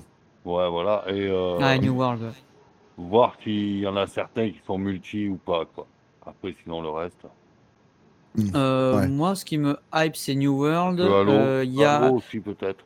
Ouais, 0.44 0.68
voilà. 0.70 1.05
Et 1.09 1.26
euh, 1.28 1.59
Ah, 1.61 1.76
New 1.78 1.94
World. 1.96 2.22
ouais. 2.22 2.28
voir 2.98 3.34
s'il 3.42 3.78
y 3.80 3.86
en 3.86 3.96
a 3.96 4.07
certains 4.07 4.51
qui 4.51 4.61
sont 4.66 4.78
multi 4.78 5.28
ou 5.28 5.36
pas, 5.36 5.64
quoi. 5.74 5.86
Après, 6.26 6.55
sinon, 6.62 6.80
le 6.82 6.90
reste. 6.90 7.16
Euh, 8.55 8.96
Ouais. 9.01 9.09
Moi, 9.09 9.34
ce 9.34 9.44
qui 9.44 9.59
me 9.59 9.76
hype, 9.94 10.14
c'est 10.16 10.34
New 10.34 10.53
World. 10.62 10.98
Le 11.01 11.05
Halo, 11.14 11.32
Euh, 11.32 11.64
Il 11.64 11.74
y 11.74 11.84
a... 11.84 11.96
Halo 11.96 12.16
aussi, 12.16 12.38
peut-être. 12.40 12.84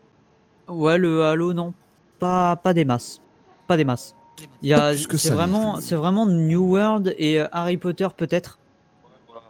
Ouais, 0.68 0.96
le 0.98 1.24
Halo, 1.24 1.52
non. 1.52 1.74
Pas, 2.18 2.56
pas 2.56 2.74
des 2.74 2.84
masses. 2.84 3.20
Pas 3.66 3.76
des 3.76 3.84
masses. 3.84 4.14
Il 4.62 4.70
y 4.70 4.74
Pas 4.74 4.88
a, 4.88 4.92
plus 4.94 5.06
que 5.06 5.16
c'est 5.16 5.28
ça, 5.28 5.34
vraiment, 5.34 5.80
c'est 5.80 5.94
vraiment 5.94 6.26
New 6.26 6.62
World 6.76 7.14
et 7.18 7.40
euh, 7.40 7.46
Harry 7.52 7.76
Potter 7.76 8.08
peut-être. 8.16 8.58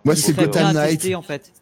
Moi, 0.04 0.14
c'est 0.16 0.34
Gotham 0.36 0.72
Knight. 0.74 1.14
en 1.14 1.22
fait. 1.22 1.52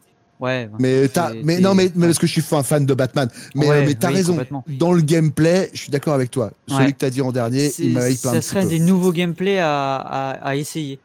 Ouais. 0.41 0.69
Mais, 0.81 1.07
t'as- 1.07 1.31
c'est- 1.31 1.43
mais 1.45 1.57
c'est- 1.57 1.63
non, 1.63 1.75
mais, 1.77 1.93
mais 1.95 2.07
parce 2.07 2.19
que 2.19 2.27
je 2.27 2.33
suis 2.33 2.41
fan, 2.43 2.65
fan 2.65 2.85
de 2.85 2.95
Batman. 2.95 3.29
Mais, 3.55 3.69
Ouais, 3.69 3.77
euh, 3.83 3.85
mais 3.87 3.95
t'as 3.95 4.09
oui, 4.09 4.15
raison. 4.15 4.37
Dans 4.67 4.93
le 4.93 5.01
gameplay, 5.03 5.71
je 5.73 5.79
suis 5.83 5.91
d'accord 5.91 6.15
avec 6.15 6.33
toi. 6.33 6.51
Celui 6.67 6.87
Ouais. 6.87 6.93
que 6.93 6.99
t'as 6.99 7.11
dit 7.11 7.23
en 7.23 7.31
dernier, 7.31 7.69
C'est- 7.71 7.85
il 7.85 7.93
m'a 7.93 8.01
un 8.01 8.11
ça 8.15 8.33
petit 8.33 8.43
serait 8.43 8.63
peu. 8.65 8.69
des 8.71 8.81
nouveaux 8.81 9.13
gameplays 9.13 9.61
à, 9.61 9.95
à, 9.97 10.31
à 10.49 10.57
essayer. 10.57 10.99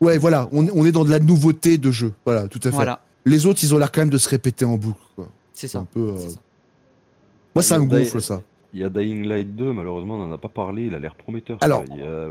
Ouais, 0.00 0.16
voilà, 0.16 0.48
on, 0.52 0.66
on 0.74 0.86
est 0.86 0.92
dans 0.92 1.04
de 1.04 1.10
la 1.10 1.18
nouveauté 1.18 1.76
de 1.76 1.90
jeu. 1.90 2.14
Voilà, 2.24 2.48
tout 2.48 2.58
à 2.60 2.70
fait. 2.70 2.70
Voilà, 2.70 3.00
Les 3.26 3.44
autres, 3.44 3.60
ils 3.62 3.74
ont 3.74 3.78
l'air 3.78 3.92
quand 3.92 4.00
même 4.00 4.10
de 4.10 4.18
se 4.18 4.28
répéter 4.30 4.64
en 4.64 4.76
boucle. 4.78 5.00
quoi. 5.14 5.28
c'est 5.52 5.66
un 5.76 5.80
ça. 5.80 5.86
peu. 5.92 6.00
euh, 6.00 6.28
Moi, 7.54 7.62
ça 7.62 7.76
Il 7.76 7.82
y 7.82 7.86
me 7.86 7.94
a 7.94 7.98
gonfle, 8.00 8.20
ça. 8.22 8.40
Il 8.76 8.80
y 8.80 8.84
a 8.84 8.90
Dying 8.90 9.24
Light 9.26 9.56
2, 9.56 9.72
malheureusement, 9.72 10.16
on 10.16 10.26
n'en 10.26 10.34
a 10.34 10.36
pas 10.36 10.50
parlé, 10.50 10.84
il 10.84 10.94
a 10.94 10.98
l'air 10.98 11.14
prometteur. 11.14 11.56
Alors- 11.62 11.82
il 11.88 12.02
a 12.02 12.24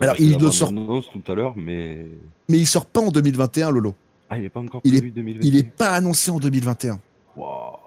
alors, 0.00 0.16
fait 0.16 0.22
il 0.22 0.38
ne 0.38 0.50
sort- 0.50 0.72
tout 0.72 1.30
à 1.30 1.34
l'heure, 1.34 1.52
mais. 1.58 2.06
Mais 2.48 2.56
il 2.56 2.66
sort 2.66 2.86
pas 2.86 3.02
en 3.02 3.10
2021, 3.10 3.70
Lolo. 3.70 3.94
Ah, 4.30 4.38
il 4.38 4.44
n'est 4.44 4.48
pas 4.48 4.60
encore 4.60 4.80
Il 4.84 4.94
est- 4.94 4.98
prévu 5.00 5.10
2020. 5.12 5.40
Il 5.46 5.56
est 5.58 5.70
pas 5.70 5.90
annoncé 5.90 6.30
en 6.30 6.38
2021. 6.38 6.98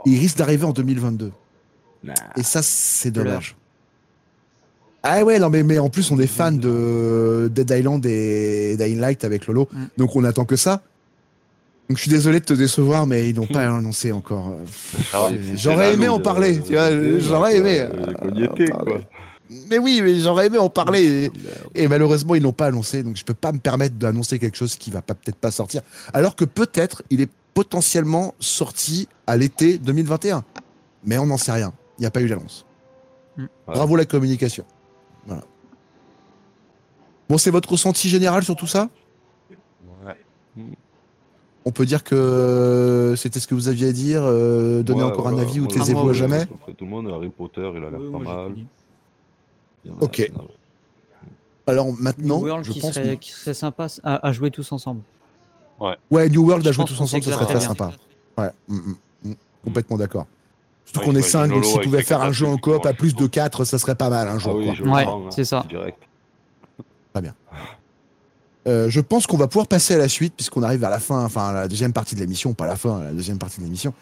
Il 0.05 0.19
risque 0.19 0.37
d'arriver 0.37 0.63
en 0.63 0.73
2022. 0.73 1.31
Nah. 2.03 2.13
Et 2.37 2.43
ça, 2.43 2.61
c'est 2.61 3.09
dommage. 3.09 3.55
Ah 5.01 5.23
ouais, 5.23 5.39
non, 5.39 5.49
mais, 5.49 5.63
mais 5.63 5.79
en 5.79 5.89
plus, 5.89 6.11
on 6.11 6.19
est 6.19 6.27
fan 6.27 6.59
de 6.59 7.49
Dead 7.51 7.71
Island 7.71 8.05
et 8.05 8.77
Dying 8.77 8.99
Light 8.99 9.23
avec 9.23 9.47
Lolo. 9.47 9.67
Mm. 9.73 9.85
Donc, 9.97 10.15
on 10.15 10.23
attend 10.23 10.45
que 10.45 10.55
ça. 10.55 10.83
Donc, 11.89 11.97
je 11.97 12.01
suis 12.03 12.09
désolé 12.11 12.39
de 12.39 12.45
te 12.45 12.53
décevoir, 12.53 13.05
mais 13.05 13.29
ils 13.29 13.35
n'ont 13.35 13.45
pas 13.47 13.67
annoncé 13.77 14.11
encore. 14.11 14.53
Ah, 15.13 15.29
J'aurais 15.55 15.93
aimé 15.93 16.07
en 16.07 16.19
parler, 16.19 16.61
tu 16.61 16.73
vois, 16.73 16.89
de- 16.89 17.19
j'aurais 17.19 17.57
aimé. 17.57 17.79
euh. 17.81 17.89
Mais 19.69 19.77
oui, 19.77 20.01
mais 20.01 20.19
j'aurais 20.19 20.47
aimé 20.47 20.57
en 20.57 20.69
parler. 20.69 21.29
Et, 21.75 21.83
et 21.83 21.87
malheureusement, 21.87 22.33
ils 22.35 22.41
n'ont 22.41 22.53
pas 22.53 22.67
annoncé. 22.67 23.03
Donc, 23.03 23.17
je 23.17 23.23
peux 23.25 23.33
pas 23.33 23.51
me 23.51 23.59
permettre 23.59 23.95
d'annoncer 23.95 24.39
quelque 24.39 24.57
chose 24.57 24.75
qui 24.77 24.89
va 24.91 25.01
pas 25.01 25.13
peut-être 25.13 25.35
pas 25.35 25.51
sortir. 25.51 25.81
Alors 26.13 26.35
que 26.35 26.45
peut-être, 26.45 27.03
il 27.09 27.21
est 27.21 27.29
potentiellement 27.53 28.33
sorti 28.39 29.07
à 29.27 29.35
l'été 29.37 29.77
2021. 29.77 30.43
Mais 31.05 31.17
on 31.17 31.25
n'en 31.27 31.37
sait 31.37 31.51
rien. 31.51 31.73
Il 31.99 32.01
n'y 32.01 32.07
a 32.07 32.11
pas 32.11 32.21
eu 32.21 32.29
d'annonce. 32.29 32.65
Mm. 33.37 33.45
Bravo 33.67 33.95
la 33.97 34.05
communication. 34.05 34.63
Voilà. 35.27 35.43
Bon, 37.29 37.37
c'est 37.37 37.51
votre 37.51 37.69
ressenti 37.69 38.09
général 38.09 38.43
sur 38.43 38.55
tout 38.55 38.67
ça? 38.67 38.89
Ouais. 40.05 40.15
On 41.65 41.71
peut 41.71 41.85
dire 41.85 42.03
que 42.03 43.13
c'était 43.17 43.39
ce 43.39 43.47
que 43.47 43.55
vous 43.55 43.69
aviez 43.69 43.87
à 43.87 43.91
dire, 43.93 44.21
euh, 44.23 44.83
donner 44.83 45.03
Ouais, 45.03 45.07
encore 45.11 45.27
un 45.29 45.37
avis 45.37 45.59
ou 45.61 45.67
taisez-vous 45.67 46.09
à 46.09 46.13
jamais 46.13 46.45
Tout 46.45 46.83
le 46.83 46.87
monde, 46.87 47.07
Harry 47.09 47.29
Potter, 47.29 47.69
il 47.75 47.83
a 47.83 47.89
l'air 47.89 47.99
Ouais, 48.01 48.11
pas 48.11 48.19
moi, 48.19 48.49
mal. 48.49 48.55
Ok. 50.01 50.31
Alors 51.65 51.87
New 51.87 51.95
maintenant, 52.01 52.39
World 52.41 52.65
je 52.65 52.71
qui, 52.73 52.79
pense. 52.81 52.93
serait, 52.93 53.15
qui 53.17 53.31
serait 53.31 53.53
sympa 53.53 53.87
à, 54.03 54.27
à 54.27 54.31
jouer 54.33 54.51
tous 54.51 54.69
ensemble. 54.73 55.01
Ouais, 56.11 56.29
New 56.29 56.45
World 56.45 56.67
à 56.67 56.71
jouer 56.73 56.83
tous 56.85 56.99
ensemble, 56.99 57.23
ce 57.23 57.31
serait 57.31 57.45
très 57.45 57.53
bien. 57.55 57.67
sympa. 57.67 57.91
Ouais, 58.37 58.49
mm, 58.67 58.75
mm, 58.75 58.95
mm, 59.29 59.33
complètement 59.63 59.97
d'accord. 59.97 60.25
Surtout 60.85 60.99
Ouais, 60.99 61.05
qu'on 61.05 61.11
est 61.11 61.27
j'imagine 61.29 61.31
5, 61.31 61.55
donc 61.55 61.65
s'ils 61.65 61.81
pouvaient 61.81 62.03
faire 62.03 62.21
un 62.21 62.33
jeu 62.33 62.45
en 62.47 62.57
coop 62.57 62.85
à 62.85 62.93
plus 62.93 63.15
de 63.15 63.25
4, 63.27 63.63
ça 63.63 63.79
serait 63.79 63.95
pas 63.95 64.09
mal 64.09 64.27
un 64.27 64.35
Ah 64.35 64.37
jour. 64.37 64.57
le 64.59 64.65
Ouais, 64.89 65.05
hein, 65.05 65.19
c'est 65.29 65.45
ça. 65.45 65.65
Direct. 65.69 65.97
Euh, 68.67 68.89
je 68.89 69.01
pense 69.01 69.27
qu'on 69.27 69.37
va 69.37 69.47
pouvoir 69.47 69.67
passer 69.67 69.95
à 69.95 69.97
la 69.97 70.07
suite, 70.07 70.33
puisqu'on 70.35 70.63
arrive 70.63 70.83
à 70.83 70.89
la 70.89 70.99
fin, 70.99 71.23
enfin 71.25 71.49
à 71.49 71.53
la 71.53 71.67
deuxième 71.67 71.93
partie 71.93 72.15
de 72.15 72.21
l'émission, 72.21 72.53
pas 72.53 72.65
la 72.65 72.75
fin, 72.75 73.03
la 73.03 73.11
deuxième 73.11 73.37
partie 73.37 73.59
de 73.59 73.65
l'émission. 73.65 73.93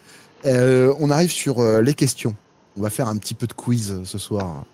Euh, 0.46 0.94
on 1.00 1.10
arrive 1.10 1.30
sur 1.30 1.60
euh, 1.60 1.80
les 1.82 1.94
questions. 1.94 2.36
On 2.76 2.82
va 2.82 2.90
faire 2.90 3.08
un 3.08 3.16
petit 3.16 3.34
peu 3.34 3.46
de 3.46 3.52
quiz 3.52 4.00
ce 4.04 4.18
soir. 4.18 4.64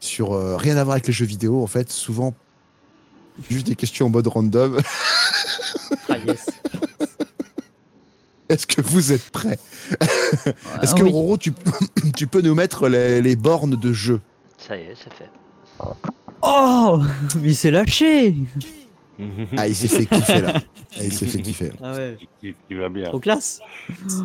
sur 0.00 0.32
rien 0.58 0.76
à 0.76 0.84
voir 0.84 0.94
avec 0.94 1.06
les 1.06 1.12
jeux 1.12 1.24
vidéo, 1.24 1.62
en 1.62 1.66
fait, 1.66 1.90
souvent 1.90 2.34
juste 3.48 3.66
des 3.66 3.76
questions 3.76 4.06
en 4.06 4.10
mode 4.10 4.26
random. 4.26 4.80
Ah, 6.08 6.18
yes. 6.18 6.46
Est-ce 8.48 8.66
que 8.66 8.80
vous 8.80 9.12
êtes 9.12 9.30
prêts? 9.30 9.58
Est-ce 10.82 10.94
que 10.94 11.02
oui. 11.02 11.10
Roro, 11.10 11.36
tu, 11.36 11.52
tu 12.16 12.26
peux 12.26 12.40
nous 12.40 12.54
mettre 12.54 12.88
les, 12.88 13.20
les 13.20 13.36
bornes 13.36 13.76
de 13.76 13.92
jeu? 13.92 14.20
Ça 14.56 14.76
y 14.76 14.82
est, 14.82 14.94
c'est 14.96 15.12
fait. 15.12 15.30
Oh 16.46 17.00
Mais 17.40 17.48
il 17.48 17.56
s'est 17.56 17.70
lâché 17.70 18.34
Ah, 19.56 19.66
il 19.68 19.74
s'est 19.74 19.88
fait 19.88 20.06
kiffer 20.06 20.40
là. 20.40 20.52
Ah, 20.98 21.02
il 21.02 21.12
s'est 21.12 21.26
fait 21.26 21.42
kiffer. 21.42 21.72
Ah 21.82 21.92
ouais, 21.94 22.16
Qui, 22.40 22.54
qui 22.68 22.74
va 22.74 22.88
bien. 22.88 23.08
trop 23.08 23.18
classe 23.20 23.60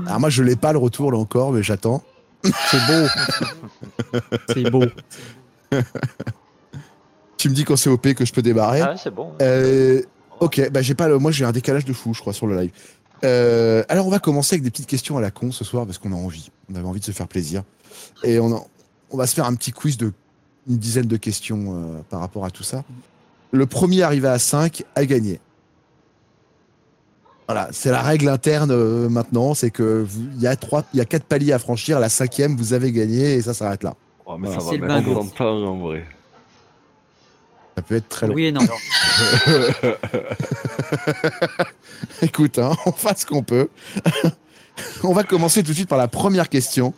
Alors 0.07 0.19
moi, 0.19 0.29
je 0.29 0.43
l'ai 0.43 0.55
pas 0.55 0.71
le 0.73 0.77
retour 0.79 1.11
là 1.11 1.17
encore, 1.17 1.51
mais 1.51 1.63
j'attends. 1.63 2.03
C'est 2.43 2.79
beau 2.87 4.19
C'est 4.49 4.69
beau 4.69 4.83
Tu 7.37 7.49
me 7.49 7.53
dis 7.55 7.63
quand 7.63 7.75
c'est 7.75 7.89
OP 7.89 8.13
que 8.13 8.25
je 8.25 8.33
peux 8.33 8.41
démarrer. 8.41 8.81
Ah, 8.81 8.95
c'est 8.97 9.13
bon. 9.13 9.31
Euh, 9.41 10.01
ok, 10.39 10.69
bah 10.71 10.81
j'ai 10.81 10.95
pas 10.95 11.07
le, 11.07 11.17
moi 11.17 11.31
j'ai 11.31 11.45
un 11.45 11.51
décalage 11.51 11.85
de 11.85 11.93
fou, 11.93 12.13
je 12.13 12.19
crois, 12.19 12.33
sur 12.33 12.47
le 12.47 12.59
live. 12.59 12.71
Euh, 13.23 13.83
alors 13.89 14.07
on 14.07 14.09
va 14.09 14.17
commencer 14.19 14.55
avec 14.55 14.63
des 14.63 14.71
petites 14.71 14.87
questions 14.87 15.15
à 15.17 15.21
la 15.21 15.29
con 15.31 15.51
ce 15.51 15.63
soir 15.63 15.85
parce 15.85 15.97
qu'on 15.97 16.11
a 16.11 16.15
envie. 16.15 16.49
On 16.71 16.75
avait 16.75 16.87
envie 16.87 16.99
de 16.99 17.05
se 17.05 17.11
faire 17.11 17.27
plaisir 17.27 17.63
et 18.23 18.39
on 18.39 18.67
va 19.13 19.27
se 19.27 19.35
faire 19.35 19.45
un 19.45 19.53
petit 19.55 19.71
quiz 19.71 19.97
de 19.97 20.11
une 20.69 20.77
dizaine 20.77 21.07
de 21.07 21.17
questions 21.17 21.63
euh, 21.75 22.01
par 22.09 22.19
rapport 22.19 22.45
à 22.45 22.51
tout 22.51 22.63
ça. 22.63 22.83
Le 23.51 23.65
premier 23.65 24.03
arrivé 24.03 24.27
à 24.27 24.39
5 24.39 24.83
a 24.95 25.05
gagné. 25.05 25.39
Voilà, 27.47 27.67
c'est 27.71 27.91
la 27.91 28.01
règle 28.01 28.29
interne 28.29 28.71
euh, 28.71 29.09
maintenant, 29.09 29.53
c'est 29.53 29.71
que 29.71 30.05
vous- 30.07 30.27
il 30.35 30.41
y 30.41 30.47
a 30.47 30.55
trois, 30.55 30.85
il 30.93 30.97
y 30.97 31.01
a 31.01 31.05
quatre 31.05 31.25
paliers 31.25 31.51
à 31.51 31.59
franchir. 31.59 31.99
La 31.99 32.07
cinquième, 32.07 32.55
vous 32.55 32.71
avez 32.73 32.91
gagné 32.93 33.33
et 33.33 33.41
ça 33.41 33.53
s'arrête 33.53 33.83
là. 33.83 33.93
Oh, 34.25 34.37
mais 34.37 34.47
Voilà. 34.47 34.61
ça 34.61 34.67
C'est 34.71 34.77
va 34.77 35.01
longtemps 35.01 35.63
en 35.65 35.77
vrai. 35.79 36.05
Ça 37.75 37.81
peut 37.81 37.95
être 37.95 38.07
très 38.07 38.27
long. 38.27 38.35
Oui 38.35 38.45
et 38.45 38.51
non. 38.53 38.61
Écoute, 42.21 42.59
hein, 42.59 42.71
on 42.85 42.91
fait 42.91 43.17
ce 43.19 43.25
qu'on 43.25 43.43
peut. 43.43 43.69
on 45.03 45.13
va 45.13 45.23
commencer 45.23 45.63
tout 45.63 45.69
de 45.71 45.75
suite 45.75 45.89
par 45.89 45.97
la 45.97 46.07
première 46.07 46.49
question. 46.49 46.93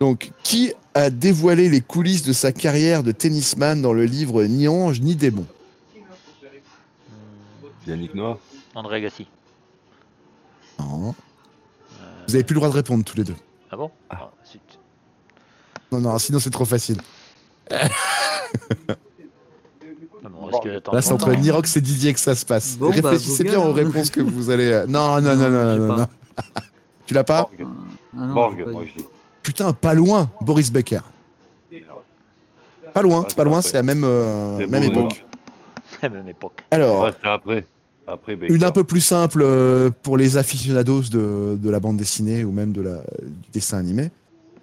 Donc, 0.00 0.30
qui 0.42 0.72
a 0.98 1.10
dévoilé 1.10 1.68
les 1.68 1.80
coulisses 1.80 2.22
de 2.22 2.32
sa 2.32 2.52
carrière 2.52 3.02
de 3.02 3.12
tennisman 3.12 3.80
dans 3.80 3.92
le 3.92 4.04
livre 4.04 4.44
Ni 4.44 4.68
ange 4.68 5.00
ni 5.00 5.14
démon 5.16 5.46
Yannick 7.86 8.14
Noah 8.14 8.38
André 8.74 8.96
Agassi. 8.96 9.26
Non. 10.78 11.14
Vous 12.26 12.34
avez 12.34 12.44
plus 12.44 12.54
le 12.54 12.58
droit 12.60 12.68
de 12.68 12.74
répondre 12.74 13.02
tous 13.02 13.16
les 13.16 13.24
deux. 13.24 13.34
Ah 13.70 13.76
bon? 13.76 13.90
Ah, 14.10 14.30
zut. 14.50 14.60
Non, 15.90 16.00
non, 16.00 16.18
sinon 16.18 16.38
c'est 16.38 16.50
trop 16.50 16.64
facile. 16.66 16.98
Ah 20.24 20.28
bon, 20.28 20.50
Là, 20.92 21.00
c'est 21.00 21.12
entre. 21.12 21.30
Nirox 21.32 21.76
et 21.76 21.80
Didier 21.80 22.12
que 22.12 22.18
ça 22.18 22.34
se 22.34 22.44
passe. 22.44 22.76
Bon, 22.76 22.88
bah, 22.90 22.94
Réfléchissez 23.10 23.44
Google, 23.44 23.56
bien 23.56 23.64
aux 23.66 23.70
hein. 23.70 23.74
réponses 23.74 24.10
que 24.10 24.20
vous 24.20 24.50
allez. 24.50 24.66
euh, 24.72 24.86
Non, 24.88 25.20
non, 25.20 25.36
non, 25.36 25.48
non, 25.48 25.76
Non, 25.86 25.96
non. 25.98 26.06
Tu 27.06 27.14
l'as 27.14 27.22
pas? 27.24 27.42
Borg. 27.42 27.56
Ah 27.60 28.26
non, 28.26 28.34
Borg, 28.34 28.64
pas 28.64 28.70
moi 28.72 28.82
du- 28.82 28.88
je 28.90 28.94
dis. 28.96 29.04
Putain, 29.48 29.72
pas 29.72 29.94
loin, 29.94 30.30
Boris 30.42 30.70
Becker. 30.70 31.00
Pas 32.92 33.00
loin, 33.00 33.22
pas 33.22 33.44
loin, 33.44 33.62
c'est 33.62 33.72
la 33.72 33.82
même, 33.82 34.04
euh, 34.04 34.58
C'est 34.58 34.66
même 34.66 34.92
bon, 34.92 35.06
époque. 35.06 35.24
La 36.02 36.08
même 36.10 36.28
époque. 36.28 36.64
Alors, 36.70 37.04
Ouais, 37.04 37.12
c'est 37.18 37.28
après. 37.30 37.66
Après 38.06 38.36
Baker. 38.36 38.52
Une 38.52 38.62
un 38.62 38.70
peu 38.72 38.84
plus 38.84 39.00
simple 39.00 39.40
euh, 39.42 39.88
pour 40.02 40.18
les 40.18 40.36
aficionados 40.36 41.04
de, 41.04 41.56
de 41.56 41.70
la 41.70 41.80
bande 41.80 41.96
dessinée 41.96 42.44
ou 42.44 42.52
même 42.52 42.72
de 42.72 42.82
la, 42.82 42.96
du 43.22 43.50
dessin 43.54 43.78
animé. 43.78 44.10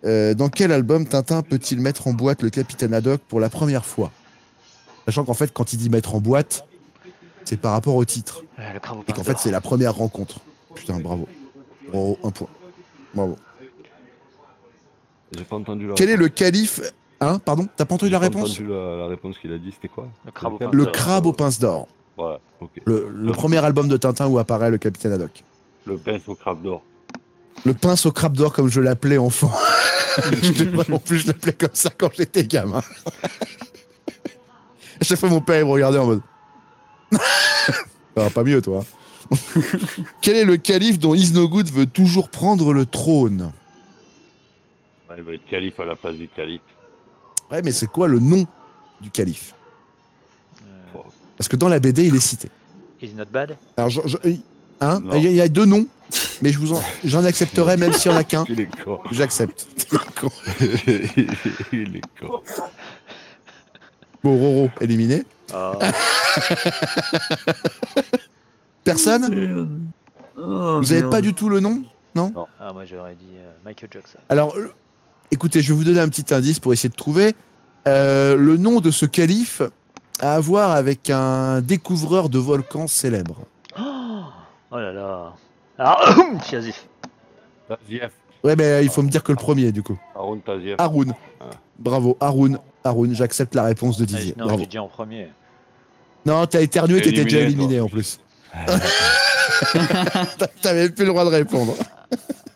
Euh, 0.03 0.35
dans 0.35 0.49
quel 0.49 0.71
album 0.71 1.07
Tintin 1.07 1.41
peut-il 1.41 1.79
mettre 1.79 2.07
en 2.07 2.13
boîte 2.13 2.43
le 2.43 2.51
capitaine 2.51 2.93
Haddock 2.93 3.21
pour 3.21 3.39
la 3.39 3.49
première 3.49 3.87
fois? 3.87 4.11
Sachant 5.05 5.25
qu'en 5.25 5.33
fait, 5.33 5.51
quand 5.51 5.73
il 5.73 5.77
dit 5.77 5.89
mettre 5.89 6.13
en 6.13 6.21
boîte, 6.21 6.67
c'est 7.43 7.57
par 7.57 7.71
rapport 7.71 7.95
au 7.95 8.05
titre. 8.05 8.43
Et 9.07 9.13
qu'en 9.13 9.23
fait, 9.23 9.39
c'est 9.39 9.49
la 9.49 9.61
première 9.61 9.95
rencontre. 9.95 10.41
Putain, 10.75 10.99
bravo. 10.99 11.27
Bravo, 11.91 12.19
un 12.23 12.29
point. 12.29 12.49
Bravo. 13.15 13.35
J'ai 15.37 15.43
pas 15.43 15.55
entendu 15.55 15.87
la 15.87 15.93
Quel 15.95 16.09
est 16.09 16.15
le 16.17 16.29
calife 16.29 16.81
Hein 17.21 17.39
Pardon 17.39 17.67
T'as 17.75 17.85
pas 17.85 17.95
entendu 17.95 18.11
la 18.11 18.19
J'ai 18.19 18.25
réponse 18.25 18.51
entendu 18.51 18.67
la, 18.67 18.95
la 18.97 19.07
réponse 19.07 19.37
qu'il 19.39 19.51
a 19.53 19.57
dit, 19.57 19.71
c'était 19.71 19.87
quoi 19.87 20.07
Le 20.25 20.31
crabe 20.31 20.53
au 20.53 20.57
pince 20.57 20.73
Le 20.73 20.83
d'or. 20.83 20.91
crabe 20.91 21.25
aux 21.25 21.33
pinces 21.33 21.59
d'or. 21.59 21.87
Voilà. 22.17 22.39
Ok. 22.61 22.69
Le, 22.85 23.09
le 23.13 23.31
premier 23.31 23.57
album 23.63 23.87
de 23.87 23.97
Tintin 23.97 24.27
où 24.27 24.37
apparaît 24.37 24.69
le 24.69 24.77
capitaine 24.77 25.13
Haddock. 25.13 25.43
Le 25.85 25.97
pince 25.97 26.21
au 26.27 26.35
crabe 26.35 26.61
d'or. 26.61 26.83
Le 27.65 27.73
pince 27.73 28.05
au 28.05 28.11
crabe 28.11 28.33
d'or, 28.35 28.53
comme 28.53 28.69
je 28.69 28.81
l'appelais 28.81 29.17
enfant. 29.17 29.51
je 30.41 30.63
l'ai 30.63 30.71
pas 30.71 30.83
non 30.89 30.99
plus, 30.99 31.19
je 31.19 31.27
l'appelais 31.27 31.53
comme 31.53 31.69
ça 31.73 31.89
quand 31.97 32.09
j'étais 32.15 32.43
gamin. 32.45 32.81
À 35.01 35.03
chaque 35.03 35.19
fois, 35.19 35.29
mon 35.29 35.41
père, 35.41 35.59
il 35.61 35.65
me 35.65 35.71
regardait 35.71 35.99
en 35.99 36.05
mode. 36.05 36.21
Ah, 38.17 38.29
pas 38.29 38.43
mieux, 38.45 38.61
toi. 38.61 38.85
Quel 40.21 40.37
est 40.37 40.45
le 40.45 40.55
calife 40.55 40.99
dont 40.99 41.13
Isnogoud 41.13 41.69
veut 41.69 41.85
toujours 41.85 42.29
prendre 42.29 42.71
le 42.73 42.85
trône? 42.85 43.51
Il 45.17 45.23
va 45.23 45.33
être 45.33 45.45
calife 45.47 45.79
à 45.79 45.85
la 45.85 45.95
place 45.95 46.15
du 46.15 46.27
calife. 46.27 46.61
Ouais, 47.51 47.61
mais 47.61 47.71
c'est 47.71 47.87
quoi 47.87 48.07
le 48.07 48.19
nom 48.19 48.45
du 49.01 49.09
calife? 49.11 49.53
Euh, 50.63 50.99
Parce 51.37 51.47
que 51.47 51.55
dans 51.55 51.69
la 51.69 51.79
BD, 51.79 52.05
il 52.07 52.15
est 52.15 52.19
cité. 52.19 52.49
Is 53.01 53.13
not 53.13 53.25
bad? 53.25 53.57
Alors, 53.77 53.89
je- 53.89 54.01
je- 54.05 54.17
hein 54.81 54.99
Non. 55.01 55.15
il 55.15 55.23
y, 55.23 55.27
a- 55.27 55.29
il 55.31 55.35
y 55.35 55.41
a 55.41 55.47
deux 55.49 55.65
noms, 55.65 55.85
mais 56.41 56.51
je 56.51 56.59
vous 56.59 56.73
en, 56.73 56.81
j'en 57.03 57.23
accepterai 57.25 57.77
même 57.77 57.93
s'il 57.93 58.11
y 58.11 58.13
en 58.15 58.17
a 58.17 58.23
qu'un. 58.23 58.45
Il 58.49 58.59
est 58.61 58.83
con. 58.83 58.99
J'accepte. 59.11 59.67
il 61.71 61.97
est 61.97 62.01
con. 62.19 62.41
Bon, 64.23 64.37
Roro, 64.37 64.69
éliminé. 64.81 65.23
Ah, 65.53 65.73
Personne? 68.83 69.87
Oh, 70.37 70.79
Vous 70.81 70.91
avez 70.91 71.01
merde. 71.01 71.11
pas 71.11 71.21
du 71.21 71.33
tout 71.33 71.49
le 71.49 71.59
nom? 71.59 71.83
Ah, 72.17 72.71
moi 72.73 72.85
j'aurais 72.85 73.15
dit 73.15 73.35
euh, 73.37 73.51
Michael 73.65 73.89
Jackson. 73.91 74.17
Alors, 74.29 74.55
euh, 74.55 74.73
écoutez, 75.31 75.61
je 75.61 75.69
vais 75.73 75.77
vous 75.77 75.83
donner 75.83 75.99
un 75.99 76.09
petit 76.09 76.33
indice 76.33 76.59
pour 76.59 76.73
essayer 76.73 76.89
de 76.89 76.95
trouver. 76.95 77.35
Euh, 77.87 78.35
le 78.35 78.57
nom 78.57 78.79
de 78.81 78.91
ce 78.91 79.05
calife 79.05 79.61
a 80.19 80.35
à 80.35 80.39
voir 80.39 80.71
avec 80.71 81.09
un 81.09 81.61
découvreur 81.61 82.29
de 82.29 82.39
volcans 82.39 82.87
célèbre. 82.87 83.41
Oh, 83.77 84.23
oh 84.71 84.77
là 84.77 84.93
là. 84.93 85.33
Ah. 85.77 85.97
Tazieff. 87.67 88.11
Ouais, 88.43 88.55
mais 88.55 88.83
il 88.83 88.89
faut 88.89 89.01
me 89.01 89.09
dire 89.09 89.23
que 89.23 89.31
le 89.31 89.37
premier, 89.37 89.71
du 89.71 89.81
coup. 89.83 89.97
Aaron 90.15 90.37
Tazieff. 90.37 90.75
Haroun. 90.79 91.13
Ah. 91.41 91.45
Bravo, 91.79 92.17
Haroun. 92.19 92.59
Haroun, 92.83 93.13
j'accepte 93.13 93.55
la 93.55 93.63
réponse 93.63 93.97
de 93.97 94.05
Didier. 94.05 94.35
Non, 94.37 94.45
Bravo. 94.45 94.65
dit 94.65 94.79
en 94.79 94.87
premier. 94.87 95.29
Non, 96.25 96.45
t'as 96.45 96.61
éternué, 96.61 97.01
t'étais 97.01 97.23
déjà 97.23 97.39
Éliminé, 97.39 97.75
éliminé 97.75 97.81
en 97.81 97.89
plus. 97.89 98.19
T'avais 100.61 100.89
plus 100.89 101.03
le 101.05 101.09
droit 101.09 101.25
de 101.25 101.29
répondre. 101.29 101.73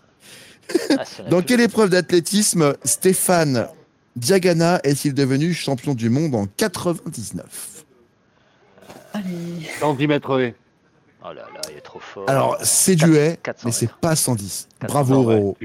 Ah, 0.97 1.03
Dans 1.29 1.41
quelle 1.41 1.61
épreuve 1.61 1.89
d'athlétisme 1.89 2.73
Stéphane 2.83 3.67
Diagana 4.15 4.79
est-il 4.83 5.13
devenu 5.13 5.53
champion 5.53 5.93
du 5.93 6.09
monde 6.09 6.35
en 6.35 6.45
99 6.57 7.85
Allez. 9.13 9.23
110 9.79 10.07
mètres 10.07 10.39
haies. 10.39 10.55
Oh 11.23 11.27
là 11.27 11.33
là, 11.53 11.61
il 11.71 11.77
est 11.77 11.81
trop 11.81 11.99
fort. 11.99 12.29
Alors, 12.29 12.57
c'est 12.63 12.95
du 12.95 13.15
haie, 13.17 13.37
400 13.43 13.61
mais 13.65 13.71
c'est 13.71 13.91
pas 13.91 14.15
110. 14.15 14.67
400, 14.79 14.93
Bravo, 14.93 15.23
Roro. 15.23 15.57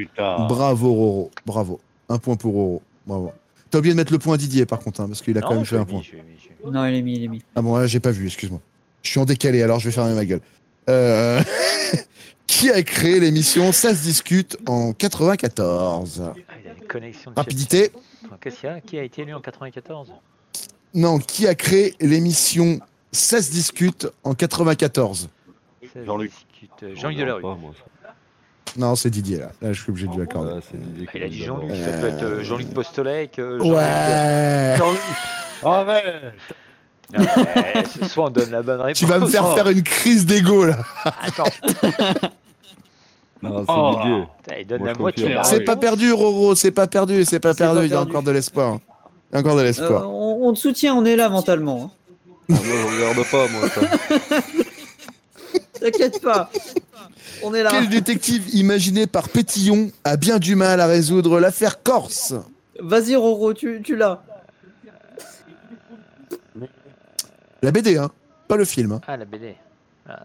Bravo, 0.49 0.93
Roro. 0.93 1.31
Bravo. 1.47 1.81
Un 2.09 2.19
point 2.19 2.37
pour 2.37 2.53
Roro. 2.55 2.83
Bravo. 3.07 3.33
T'as 3.71 3.79
oublié 3.79 3.93
de 3.95 3.99
mettre 3.99 4.13
le 4.13 4.19
point 4.19 4.35
à 4.35 4.37
Didier, 4.37 4.67
par 4.67 4.79
contre, 4.81 5.01
hein, 5.01 5.07
parce 5.09 5.21
qu'il 5.23 5.37
a 5.37 5.41
Non, 5.41 5.49
quand 5.49 5.55
même 5.57 5.65
fait 5.65 5.77
un 5.77 5.81
mis, 5.81 5.87
point. 5.87 6.01
mis. 6.01 6.73
Non, 6.73 6.87
il 6.87 6.95
est 6.95 7.03
mis, 7.03 7.17
il 7.17 7.25
est 7.25 7.29
mis. 7.29 7.43
Ah 7.55 7.63
bon, 7.63 7.77
là, 7.77 7.87
j'ai 7.87 8.01
pas 8.01 8.11
vu, 8.11 8.27
excuse-moi. 8.27 8.61
Je 9.03 9.11
suis 9.11 9.21
en 9.21 9.25
décalé, 9.25 9.63
alors 9.63 9.79
je 9.81 9.87
vais 9.89 9.93
fermer 9.93 10.15
ma 10.15 10.25
gueule. 10.25 10.41
Euh, 10.89 11.41
Qui 12.47 12.71
a 12.71 12.83
créé 12.83 13.21
l'émission 13.21 13.73
Ça 13.73 13.95
se 13.95 14.03
discute 14.03 14.57
en 14.67 14.93
94 14.93 16.23
Ah, 16.27 16.33
il 16.63 16.69
a 16.69 16.73
une 16.75 16.87
connexion 16.87 17.31
de 17.31 17.37
Rapidité. 17.37 17.91
Qu'est-ce 18.41 18.61
qu'il 18.61 18.69
y 18.69 18.73
a 18.73 18.81
Qui 18.81 18.99
a 18.99 19.03
été 19.03 19.23
élu 19.23 19.35
en 19.35 19.41
94 19.41 20.13
Non, 20.95 21.19
qui 21.19 21.47
a 21.47 21.55
créé 21.55 21.95
l'émission 22.01 22.79
Ça 23.13 23.41
se 23.43 23.51
discute 23.51 24.09
en 24.25 24.35
94 24.35 25.29
Ça 25.93 26.05
Jean-Luc. 26.05 26.33
euh, 26.83 26.95
Jean-Luc 26.95 27.19
Delarue. 27.19 27.43
Non, 28.77 28.97
c'est 28.97 29.11
Didier, 29.11 29.39
là. 29.39 29.53
Là, 29.63 29.73
je 29.73 29.81
suis 29.81 29.91
obligé 29.91 30.09
de 30.09 30.15
lui 30.15 30.23
accorder. 30.23 30.55
Ouais, 30.55 30.61
c'est 30.71 30.81
Didier 30.81 31.07
Ah, 31.13 31.17
Il 31.19 31.23
a 31.23 31.29
dit. 31.29 31.45
Jean-Luc, 31.45 31.71
ça 31.77 31.93
peut 31.99 32.09
être 32.09 32.23
euh, 32.25 32.43
Jean-Luc 32.43 32.75
Postolek. 32.75 33.39
euh, 33.39 33.59
Jean-Luc- 33.59 34.99
Ouais 35.63 35.71
Arrête 35.71 36.35
Non, 37.13 37.25
mais 37.55 37.85
ce 38.01 38.09
soir 38.09 38.29
on 38.29 38.31
donne 38.31 38.51
la 38.51 38.63
bonne 38.63 38.81
réponse. 38.81 38.99
Tu 38.99 39.07
vas 39.07 39.19
me 39.19 39.27
faire 39.27 39.55
faire 39.55 39.69
une 39.69 39.83
crise 39.83 40.25
d'ego, 40.27 40.65
là 40.65 40.79
Attends, 41.23 41.45
Non, 43.43 43.59
c'est 43.59 43.65
Oh. 43.69 44.25
Il 44.59 44.67
donne 44.67 44.79
Moi, 44.81 44.93
la 44.93 44.99
moitié. 44.99 45.35
Ah 45.39 45.45
C'est 45.45 45.61
pas 45.65 45.77
perdu, 45.77 46.13
Roro, 46.13 46.55
c'est 46.55 46.71
pas 46.71 46.87
perdu, 46.87 47.25
c'est 47.25 47.41
pas 47.41 47.53
perdu, 47.55 47.81
pas 47.81 47.85
il 47.85 47.91
y 47.91 47.95
a 47.95 48.01
encore 48.01 48.23
de 48.23 48.31
l'espoir. 48.31 48.79
Il 49.31 49.35
y 49.35 49.37
a 49.37 49.41
encore 49.41 49.55
de 49.57 49.61
Euh, 49.61 49.65
l'espoir. 49.65 50.09
on, 50.09 50.49
on 50.49 50.53
te 50.55 50.59
soutient, 50.59 50.95
on 50.95 51.05
est 51.05 51.17
là 51.17 51.29
mentalement. 51.29 51.83
hein. 51.85 51.91
Ah, 52.51 52.53
moi, 52.53 52.61
je 52.65 52.97
regarde 52.97 53.31
pas, 53.31 53.49
moi. 53.49 53.69
T'inquiète 55.81 56.23
pas. 56.23 56.51
On 57.43 57.53
est 57.55 57.63
là. 57.63 57.71
Quel 57.71 57.89
détective 57.89 58.55
imaginé 58.55 59.07
par 59.07 59.29
Pétillon 59.29 59.91
a 60.05 60.17
bien 60.17 60.39
du 60.39 60.55
mal 60.55 60.81
à 60.81 60.87
résoudre 60.87 61.41
l'affaire 61.41 61.83
Corse? 61.83 62.35
Vas-y, 62.81 63.15
Roro, 63.17 63.53
tu, 63.55 63.81
tu 63.85 63.97
l'as. 63.97 64.23
La 67.65 67.71
BD, 67.73 67.97
hein, 67.97 68.11
pas 68.47 68.57
le 68.57 68.65
film. 68.67 68.93
hein. 68.93 69.01
Ah, 69.07 69.17
la 69.17 69.25
BD. 69.25 69.57
Ah. 70.07 70.25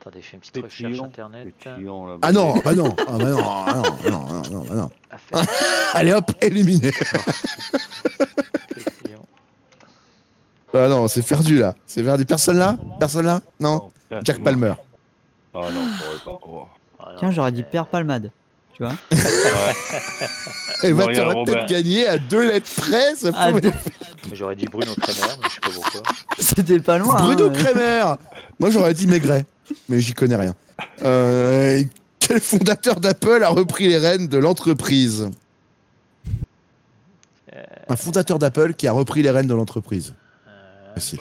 Attendez, 0.00 0.20
je 0.20 0.26
fais 0.26 0.34
une 0.36 0.40
petite 0.40 0.56
recherche 0.64 0.98
internet. 1.00 1.54
là, 1.64 1.76
Ah 2.22 2.32
non, 2.32 2.54
bah 2.64 2.74
non, 2.74 2.96
ah 2.98 3.04
bah 3.18 3.24
non, 3.30 3.38
ah 3.38 3.74
non, 3.74 3.82
ah 4.04 4.10
non, 4.10 4.26
ah 4.28 4.42
non, 4.50 4.66
ah 4.70 4.74
non. 4.74 4.90
Affaire 5.10 5.46
Allez 5.94 6.12
hop, 6.12 6.32
éliminé. 6.40 6.90
Ah 10.74 10.88
non, 10.88 11.06
c'est 11.08 11.22
perdu 11.22 11.58
là. 11.58 11.74
C'est 11.86 12.02
perdu. 12.02 12.24
Personne 12.24 12.58
là? 12.58 12.76
Personne 12.98 13.26
là? 13.26 13.40
Non? 13.60 13.90
Non, 14.10 14.20
Jack 14.24 14.42
Palmer. 14.42 14.74
Ah 15.54 15.68
non, 15.72 15.86
pas. 16.24 16.38
Oh. 16.42 16.66
Non, 17.00 17.06
Tiens, 17.18 17.30
j'aurais 17.30 17.52
dit 17.52 17.62
Père 17.64 17.86
Palmade. 17.86 18.30
Tu 18.74 18.82
vois 18.84 18.94
Et 20.82 20.92
bah, 20.92 21.06
t'aurais 21.14 21.44
peut-être 21.44 21.68
gagné 21.68 22.06
à 22.06 22.18
deux 22.18 22.48
lettres 22.48 22.70
près. 22.76 23.14
Ça 23.16 23.32
pourrait- 23.32 23.52
mais 23.52 23.60
J'aurais 24.32 24.56
dit 24.56 24.66
Bruno 24.66 24.92
Kremer, 25.00 25.34
mais 25.42 25.48
je 25.48 25.54
sais 25.54 25.60
pas 25.60 25.70
pourquoi. 25.70 26.02
C'était 26.38 26.80
pas 26.80 26.98
loin. 26.98 27.14
Bruno 27.22 27.46
hein. 27.46 27.52
Kremer 27.52 28.04
Moi 28.58 28.70
j'aurais 28.70 28.94
dit 28.94 29.06
Maigret, 29.06 29.44
mais 29.88 30.00
j'y 30.00 30.12
connais 30.12 30.36
rien. 30.36 30.54
Euh, 31.02 31.82
quel 32.18 32.40
fondateur 32.40 33.00
d'Apple 33.00 33.42
a 33.42 33.48
repris 33.48 33.88
les 33.88 33.98
rênes 33.98 34.28
de 34.28 34.38
l'entreprise? 34.38 35.30
Un 37.88 37.96
fondateur 37.96 38.38
d'Apple 38.38 38.74
qui 38.74 38.86
a 38.86 38.92
repris 38.92 39.22
les 39.22 39.30
rênes 39.30 39.48
de 39.48 39.54
l'entreprise. 39.54 40.14
Euh, 40.46 40.94
Facile. 40.94 41.18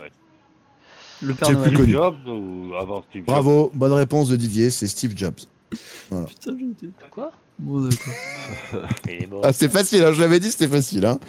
Le 1.22 1.34
Père 1.34 1.62
plus 1.62 1.92
Jobs 1.92 2.28
ou 2.28 2.74
avant 2.80 3.02
Steve 3.10 3.24
Jobs? 3.26 3.26
Bravo, 3.26 3.72
bonne 3.74 3.94
réponse 3.94 4.30
de 4.30 4.36
Didier, 4.36 4.70
c'est 4.70 4.88
Steve 4.88 5.14
Jobs. 5.18 5.40
Putain, 5.72 6.56
j'étais- 6.58 6.94
Quoi? 7.10 7.32
Bon, 7.58 7.90
d'accord. 7.90 9.44
Ah, 9.44 9.52
c'est 9.52 9.70
facile, 9.70 10.04
hein, 10.04 10.14
je 10.14 10.22
l'avais 10.22 10.40
dit, 10.40 10.52
c'était 10.52 10.68
facile. 10.68 11.06
Hein. 11.06 11.20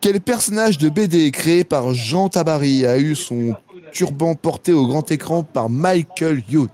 Quel 0.00 0.20
personnage 0.20 0.78
de 0.78 0.88
BD 0.88 1.30
créé 1.32 1.64
par 1.64 1.92
Jean 1.92 2.28
Tabary 2.28 2.86
a 2.86 2.98
eu 2.98 3.16
son 3.16 3.56
turban 3.92 4.34
porté 4.34 4.72
au 4.72 4.86
grand 4.86 5.10
écran 5.10 5.42
par 5.42 5.68
Michael 5.68 6.42
Youn? 6.48 6.68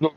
No. 0.00 0.10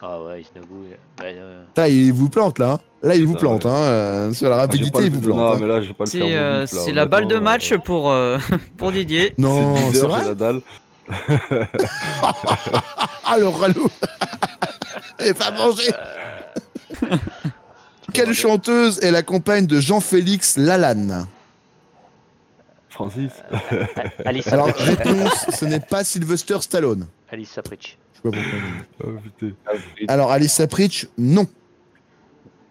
Ah 0.00 0.20
ouais, 0.22 0.40
il 0.40 0.44
se 0.44 0.50
nogoue. 0.58 0.84
Bah, 1.16 1.24
euh, 1.26 1.62
Là, 1.76 1.88
il 1.88 2.12
vous 2.12 2.28
plante 2.28 2.58
là. 2.58 2.80
Là, 3.02 3.14
il 3.14 3.24
vous 3.26 3.34
Ah 3.36 3.38
plante. 3.38 3.66
Hein. 3.66 3.74
euh, 3.74 4.32
Sur 4.32 4.48
la 4.48 4.56
pas 4.56 4.62
rapidité, 4.62 5.04
il 5.04 5.10
vous 5.12 5.20
plante. 5.20 5.36
Non, 5.38 5.52
hein. 5.52 5.58
mais 5.60 5.66
là, 5.66 5.80
j'ai 5.82 5.92
pas 5.92 6.04
le 6.04 6.10
C'est 6.10 6.20
euh, 6.22 6.60
là, 6.60 6.66
c'est 6.66 6.92
la 6.92 7.06
balle 7.06 7.28
de 7.28 7.38
match 7.38 7.72
euh, 7.72 7.78
pour, 7.78 8.10
euh, 8.10 8.38
pour 8.76 8.90
Didier. 8.90 9.34
Non, 9.38 9.76
c'est 9.76 9.82
c'est 9.82 9.92
leader, 9.92 10.08
vrai 10.08 10.20
c'est 10.22 10.28
Nadal. 10.28 10.60
Ah, 13.24 13.38
le 13.38 13.48
ralou 13.48 13.88
Il 15.24 15.34
pas 15.34 15.50
mangé 15.52 15.90
Quelle 18.12 18.34
chanteuse 18.34 18.98
est 19.02 19.10
la 19.10 19.22
compagne 19.22 19.66
de 19.66 19.80
Jean-Félix 19.80 20.56
Lalanne? 20.56 21.26
Francis. 22.90 23.32
Alice 24.24 24.46
Alors, 24.48 24.68
réponse, 24.68 25.46
ce 25.58 25.64
n'est 25.64 25.80
pas 25.80 26.04
Sylvester 26.04 26.60
Stallone. 26.60 27.06
Alice 27.30 27.50
Sapritch. 27.50 27.96
Je 28.12 28.30
sais 28.30 28.36
pas 28.36 28.42
pourquoi. 28.42 28.58
Oh, 29.04 29.18
putain. 29.38 29.54
Alors, 30.08 30.30
Alice 30.30 30.52
Sapritch, 30.52 31.08
non. 31.16 31.46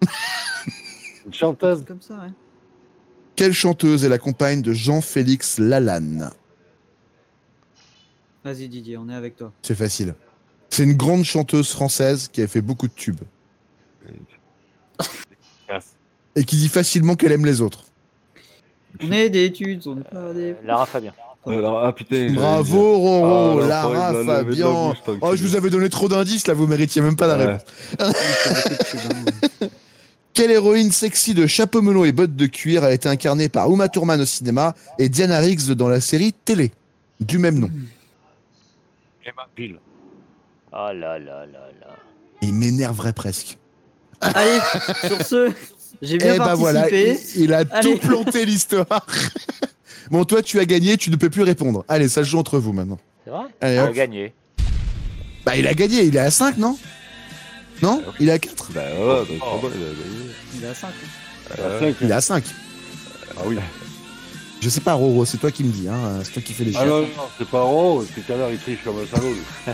Une 1.26 1.34
chanteuse. 1.34 1.84
Comme 1.86 2.02
ça, 2.02 2.14
ouais. 2.16 2.32
Quelle 3.36 3.54
chanteuse 3.54 4.06
est 4.06 4.10
la 4.10 4.20
compagne 4.20 4.62
de 4.62 4.74
Jean-Félix 4.74 5.58
Lalanne? 5.58 6.30
Vas-y, 8.44 8.68
Didier, 8.68 8.98
on 8.98 9.10
est 9.10 9.16
avec 9.16 9.38
toi. 9.38 9.52
C'est 9.64 9.76
facile. 9.76 10.14
C'est 10.70 10.84
une 10.84 10.94
grande 10.94 11.24
chanteuse 11.24 11.72
française 11.72 12.28
qui 12.32 12.42
a 12.42 12.48
fait 12.48 12.62
beaucoup 12.62 12.88
de 12.88 12.94
tubes 12.94 13.22
et 16.36 16.44
qui 16.44 16.56
dit 16.58 16.70
facilement 16.70 17.16
qu'elle 17.16 17.32
aime 17.32 17.46
les 17.46 17.62
autres. 17.62 17.84
On 19.02 19.12
est 19.12 19.30
des 19.30 19.46
études, 19.46 19.82
on 19.88 19.96
n'est 19.96 20.04
pas 20.04 20.34
des. 20.34 20.56
Lara 20.66 20.86
Fabien. 20.86 21.14
Alors, 21.48 21.84
ah 21.84 21.92
putain. 21.92 22.32
Bravo 22.34 22.98
Roro, 23.00 23.62
Ah, 23.64 23.68
Lara, 23.68 24.12
l'a 24.14 24.24
Fabien. 24.26 24.64
tant 24.66 24.94
Oh, 25.22 25.36
je 25.36 25.42
vous 25.44 25.56
avais 25.56 25.70
donné 25.72 25.90
trop 25.90 26.08
d'indices 26.08 26.46
là, 26.48 26.54
vous 26.54 26.68
méritiez 26.68 27.02
même 27.02 27.16
pas 27.16 27.26
la 27.28 27.38
Ouais. 27.38 27.58
réponse. 28.00 28.16
Quelle 30.34 30.52
héroïne 30.52 30.92
sexy 30.92 31.34
de 31.34 31.46
chapeau 31.48 31.82
melon 31.82 32.06
et 32.06 32.12
bottes 32.12 32.36
de 32.36 32.46
cuir 32.46 32.84
a 32.84 32.94
été 32.94 33.10
incarnée 33.10 33.50
par 33.50 33.70
Uma 33.70 33.90
Thurman 33.90 34.22
au 34.22 34.26
cinéma 34.26 34.76
et 34.98 35.10
Diana 35.10 35.40
Riggs 35.40 35.72
dans 35.72 35.90
la 35.90 36.00
série 36.00 36.32
télé? 36.34 36.72
Du 37.20 37.38
même 37.38 37.60
nom 37.60 37.70
Emma 39.26 39.48
Peel. 39.56 39.80
Ah 40.72 40.94
là 40.94 41.20
là 41.20 41.46
là 41.46 41.68
là. 41.82 41.88
Il 42.42 42.54
m'énerverait 42.54 43.14
presque. 43.14 43.58
Allez, 44.22 44.60
sur 45.08 45.22
ce, 45.26 45.52
j'ai 46.02 46.18
bien 46.18 46.36
Eh 46.36 46.38
bah 46.38 46.46
participé. 46.56 46.60
voilà, 46.72 46.90
il, 46.90 47.18
il 47.44 47.54
a 47.54 47.64
Allez. 47.72 47.92
tout 47.94 47.98
planté 48.08 48.46
l'histoire. 48.46 49.06
bon, 50.12 50.24
toi, 50.26 50.42
tu 50.42 50.60
as 50.60 50.66
gagné, 50.66 50.98
tu 50.98 51.10
ne 51.12 51.16
peux 51.16 51.30
plus 51.30 51.44
répondre. 51.44 51.86
Allez, 51.88 52.10
ça 52.10 52.24
se 52.24 52.30
joue 52.30 52.40
entre 52.40 52.60
vous 52.60 52.74
maintenant. 52.74 53.00
C'est 53.24 53.32
vrai 53.32 53.44
Allez, 53.62 53.80
On 53.80 53.86
a 53.86 53.92
gagné. 53.92 54.34
Bah, 55.46 55.56
il 55.56 55.68
a 55.68 55.74
gagné, 55.74 56.04
il 56.04 56.16
est 56.16 56.20
à 56.20 56.32
5, 56.32 56.58
non 56.58 56.78
Non 57.82 58.04
Il 58.20 58.30
est 58.30 58.34
à 58.34 58.40
4 58.40 58.72
Bah 58.74 58.82
ouais, 58.82 58.96
bon, 58.98 59.26
il 59.30 59.82
a 59.84 59.86
gagné. 59.86 60.32
Il 60.56 60.64
est 60.64 60.68
à 60.68 60.74
5. 60.76 60.90
La 61.58 61.68
Ouais. 61.68 61.80
cinq. 61.80 61.96
Il 62.02 62.10
est 62.10 62.14
à 62.14 62.22
5. 62.22 62.44
Ah 63.38 63.42
oui. 63.46 63.58
Je 64.62 64.70
sais 64.70 64.82
pas, 64.82 64.94
Roro, 64.94 65.26
c'est 65.26 65.38
toi 65.38 65.50
qui 65.50 65.64
me 65.64 65.72
dis, 65.72 65.88
hein. 65.88 66.20
C'est 66.24 66.34
toi 66.34 66.42
qui 66.44 66.54
fais 66.54 66.64
les 66.64 66.76
Ah 66.76 66.82
chiffres. 66.82 66.90
non, 66.92 67.02
non, 67.02 67.08
c'est 67.38 67.48
pas 67.48 67.62
Ro, 67.62 68.04
tout 68.04 68.32
à 68.34 68.38
l'heure 68.38 68.52
il 68.52 68.60
triche 68.60 68.80
comme 68.84 68.98
un 69.00 69.08
salaud. 69.08 69.34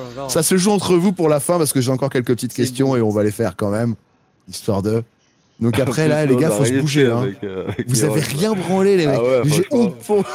lui. 0.00 0.06
Oh 0.14 0.16
là 0.16 0.22
là. 0.24 0.28
Ça 0.28 0.42
se 0.42 0.56
joue 0.56 0.70
entre 0.70 0.94
vous 0.96 1.12
pour 1.12 1.28
la 1.28 1.40
fin 1.40 1.58
parce 1.58 1.72
que 1.72 1.80
j'ai 1.80 1.90
encore 1.90 2.10
quelques 2.10 2.28
petites 2.28 2.54
questions 2.54 2.88
bon. 2.88 2.96
et 2.96 3.00
on 3.02 3.10
va 3.10 3.22
les 3.22 3.30
faire 3.30 3.56
quand 3.56 3.70
même. 3.70 3.94
Histoire 4.48 4.82
de. 4.82 5.02
Donc 5.60 5.78
après, 5.80 6.08
là, 6.08 6.26
les 6.26 6.36
gars, 6.36 6.50
faut 6.50 6.64
se 6.64 6.80
bouger. 6.80 7.10
Hein. 7.10 7.22
avec, 7.22 7.42
euh, 7.44 7.68
avec 7.68 7.88
Vous 7.88 8.04
avez 8.04 8.20
rien 8.20 8.52
branlé, 8.54 8.96
les 8.96 9.06
Ah 9.06 9.12
mecs. 9.12 9.20
ouais, 9.22 9.42
J'ai 9.44 9.66
honte 9.70 9.96
pour. 9.98 10.24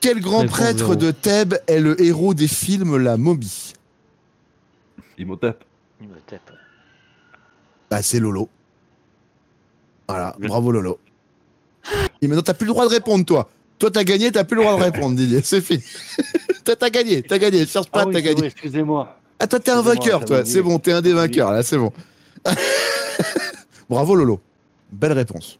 Quel 0.00 0.20
grand 0.20 0.46
prêtre 0.46 0.94
de 0.94 1.10
Thèbes 1.10 1.56
est 1.66 1.80
le 1.80 2.00
héros 2.00 2.32
des 2.32 2.46
films 2.48 2.96
La 2.98 3.16
Momie? 3.16 3.72
Imhotep. 5.18 5.64
Tape. 6.26 6.50
Bah, 7.90 8.02
c'est 8.02 8.20
Lolo. 8.20 8.48
Voilà, 10.08 10.36
bravo 10.38 10.70
Lolo. 10.70 11.00
Et 12.22 12.28
maintenant, 12.28 12.42
t'as 12.42 12.54
plus 12.54 12.66
le 12.66 12.72
droit 12.72 12.84
de 12.86 12.90
répondre, 12.90 13.24
toi. 13.24 13.50
Toi, 13.78 13.90
t'as 13.90 14.04
gagné, 14.04 14.32
t'as 14.32 14.44
plus 14.44 14.56
le 14.56 14.62
droit 14.62 14.76
de 14.78 14.82
répondre, 14.82 15.14
Didier. 15.16 15.40
C'est 15.44 15.60
fini. 15.60 15.82
toi, 16.64 16.76
t'as 16.76 16.90
gagné, 16.90 17.22
t'as 17.22 17.38
gagné. 17.38 17.64
Cherche 17.66 17.90
pas, 17.90 18.02
Ah 18.02 18.06
oui, 18.06 18.12
t'as 18.14 18.20
gagné. 18.20 18.46
excusez-moi. 18.46 19.16
Ah, 19.38 19.46
toi, 19.46 19.60
t'es 19.60 19.70
un 19.70 19.82
vainqueur, 19.82 20.24
toi. 20.24 20.44
C'est 20.44 20.62
bon, 20.62 20.78
t'es 20.78 20.92
un 20.92 21.00
des 21.00 21.12
vainqueurs, 21.12 21.52
là, 21.52 21.62
c'est 21.62 21.78
bon. 21.78 21.92
Bravo, 23.88 24.14
Lolo. 24.16 24.40
Belle 24.90 25.12
réponse. 25.12 25.58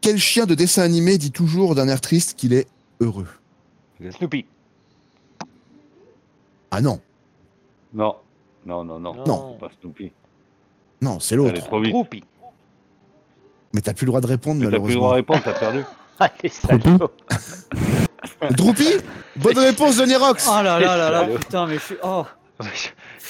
Quel 0.00 0.18
chien 0.18 0.46
de 0.46 0.54
dessin 0.54 0.82
animé 0.82 1.16
dit 1.16 1.30
toujours 1.30 1.74
d'un 1.76 1.86
air 1.88 2.00
triste 2.00 2.34
qu'il 2.36 2.52
est 2.52 2.66
heureux? 3.00 3.28
Snoopy. 4.18 4.46
Ah 6.72 6.80
non, 6.80 7.00
Non, 7.94 8.16
non, 8.66 8.82
non, 8.84 8.98
non. 8.98 9.14
Non. 9.26 9.52
C'est 9.54 9.60
pas 9.68 9.72
Snoopy. 9.80 10.10
non, 11.02 11.20
c'est 11.20 11.34
Elle 11.34 11.42
est 11.42 11.44
l'autre. 11.44 12.06
Mais 13.74 13.80
t'as 13.80 13.94
plus 13.94 14.06
le 14.06 14.10
droit 14.10 14.20
de 14.20 14.26
répondre, 14.26 14.60
Mais 14.60 14.70
t'as 14.70 14.78
plus 14.80 14.88
le 14.88 14.94
droit 14.94 15.10
malheureusement. 15.10 15.10
à 15.12 15.14
répondre, 15.14 15.42
t'as 15.44 15.58
perdu. 15.58 15.84
Allez, 16.18 16.48
salaud. 16.48 17.10
Droopy 18.50 18.88
Bonne 19.36 19.58
réponse 19.58 19.96
de 19.96 20.04
Nirox 20.04 20.46
Oh 20.48 20.62
là 20.62 20.78
là 20.78 20.96
là 20.96 21.10
là, 21.10 21.24
putain, 21.38 21.66
mais 21.66 21.74
je 21.74 21.80
suis. 21.80 21.96
Oh, 22.02 22.24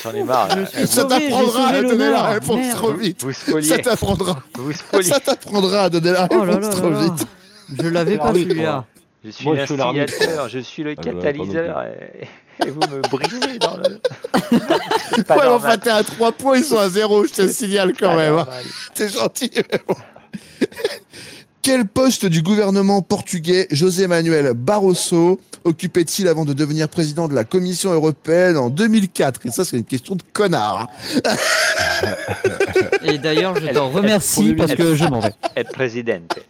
J'en 0.03 0.13
ai 0.13 0.25
marre. 0.25 0.49
je 0.59 0.65
suis 0.65 0.87
Ça 0.87 1.03
sauvé, 1.03 1.15
j'ai 1.21 1.29
t'apprendra 1.31 1.53
sauvé 1.69 1.79
à 1.79 1.83
donner 1.83 1.99
la 1.99 2.05
l'honneur. 2.11 2.27
réponse 2.33 2.57
Merde. 2.57 2.77
trop 2.77 2.93
vite. 2.93 3.23
Vous 3.23 3.33
Ça 3.33 3.41
spoliez. 3.47 3.83
t'apprendra. 3.83 4.43
Vous 4.55 4.73
spoliez. 4.73 5.11
Ça 5.11 5.21
t'apprendra 5.21 5.83
à 5.85 5.89
donner 5.91 6.11
la 6.13 6.29
Oh 6.31 6.45
là 6.45 6.55
réponse 6.57 6.65
là 6.65 6.71
trop 6.81 6.91
là 6.91 6.99
là. 6.99 7.05
vite. 7.05 7.27
Je 7.83 7.89
l'avais 7.89 8.19
pas 8.19 8.25
L'arbitre, 8.25 8.51
celui-là. 8.51 8.85
Je 9.25 9.31
suis 9.31 9.45
Moi, 9.45 9.57
je 9.57 9.65
suis 9.65 9.77
l'arbitre. 9.77 10.05
l'instigateur, 10.13 10.49
je 10.49 10.59
suis 10.59 10.83
le 10.83 10.95
Ah, 10.99 11.03
bah, 11.03 11.13
pas 11.13 11.21
catalyseur 11.23 11.83
et, 11.85 12.29
et 12.67 12.71
vous 12.71 12.81
me 12.81 13.01
brisez 13.09 13.59
dans 13.59 13.77
le. 13.77 14.01
C'est 15.15 15.27
pas 15.27 15.37
Ouais, 15.39 15.47
enfin, 15.47 15.79
t'es 15.79 15.91
à 15.91 16.03
3 16.03 16.33
points, 16.33 16.59
ils 16.59 16.65
sont 16.65 16.79
à 16.79 16.89
0, 16.89 17.27
je 17.27 17.33
te 17.33 17.49
signale 17.53 17.93
quand 17.99 18.09
Pas 18.11 18.17
même. 18.17 18.33
hein. 18.35 18.37
normal. 18.39 18.65
T'es 18.95 19.09
gentil. 19.09 19.51
mais 19.55 19.81
bon. 19.87 19.95
Quel 21.63 21.87
poste 21.87 22.27
du 22.27 22.43
gouvernement 22.43 23.03
portugais 23.03 23.69
José 23.71 24.09
Manuel 24.09 24.53
Barroso 24.55 25.39
occupait-il 25.65 26.27
avant 26.27 26.45
de 26.45 26.53
devenir 26.53 26.89
président 26.89 27.29
de 27.29 27.35
la 27.35 27.45
Commission 27.45 27.93
européenne 27.93 28.57
en 28.57 28.69
2004 28.69 29.47
Et 29.47 29.51
ça, 29.51 29.65
c'est 29.65 29.77
une 29.77 29.85
question 29.85 30.17
de 30.17 30.23
connard. 30.33 30.89
Et 33.05 33.17
d'ailleurs, 33.19 33.55
je 33.57 33.69
t'en 33.69 33.91
remercie 33.91 34.55
parce 34.55 34.75
que 34.75 34.97
je 34.97 35.05
m'en 35.05 35.21
vais. 35.21 35.33
Être 35.57 35.73
présidente? 35.73 36.39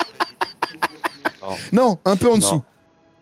Non, 1.73 1.99
un 2.05 2.15
peu 2.17 2.31
en 2.31 2.37
dessous. 2.37 2.55
Non. 2.55 2.63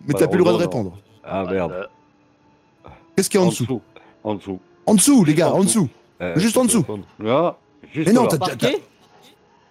Mais 0.07 0.13
Bah, 0.13 0.19
t'as 0.21 0.27
plus 0.29 0.37
le 0.37 0.45
droit 0.45 0.53
de 0.53 0.59
répondre. 0.59 0.99
Ah 1.25 1.43
merde. 1.51 1.73
Euh, 1.73 2.89
Qu'est-ce 3.17 3.31
qu'il 3.31 3.41
y 3.41 3.43
a 3.43 3.47
en 3.47 3.49
dessous? 3.49 3.81
En 4.23 4.35
dessous. 4.35 4.61
En 4.85 4.95
dessous, 4.95 5.25
les 5.25 5.35
gars, 5.35 5.51
en 5.53 5.65
dessous. 5.65 5.89
Euh, 6.21 6.39
Juste 6.39 6.57
en 6.59 6.67
dessous. 6.67 6.85
Là, 7.19 7.57
juste 7.95 8.09
Mais 8.09 8.13
non, 8.13 8.27
t'as- 8.27 8.37
Parquet? 8.37 8.83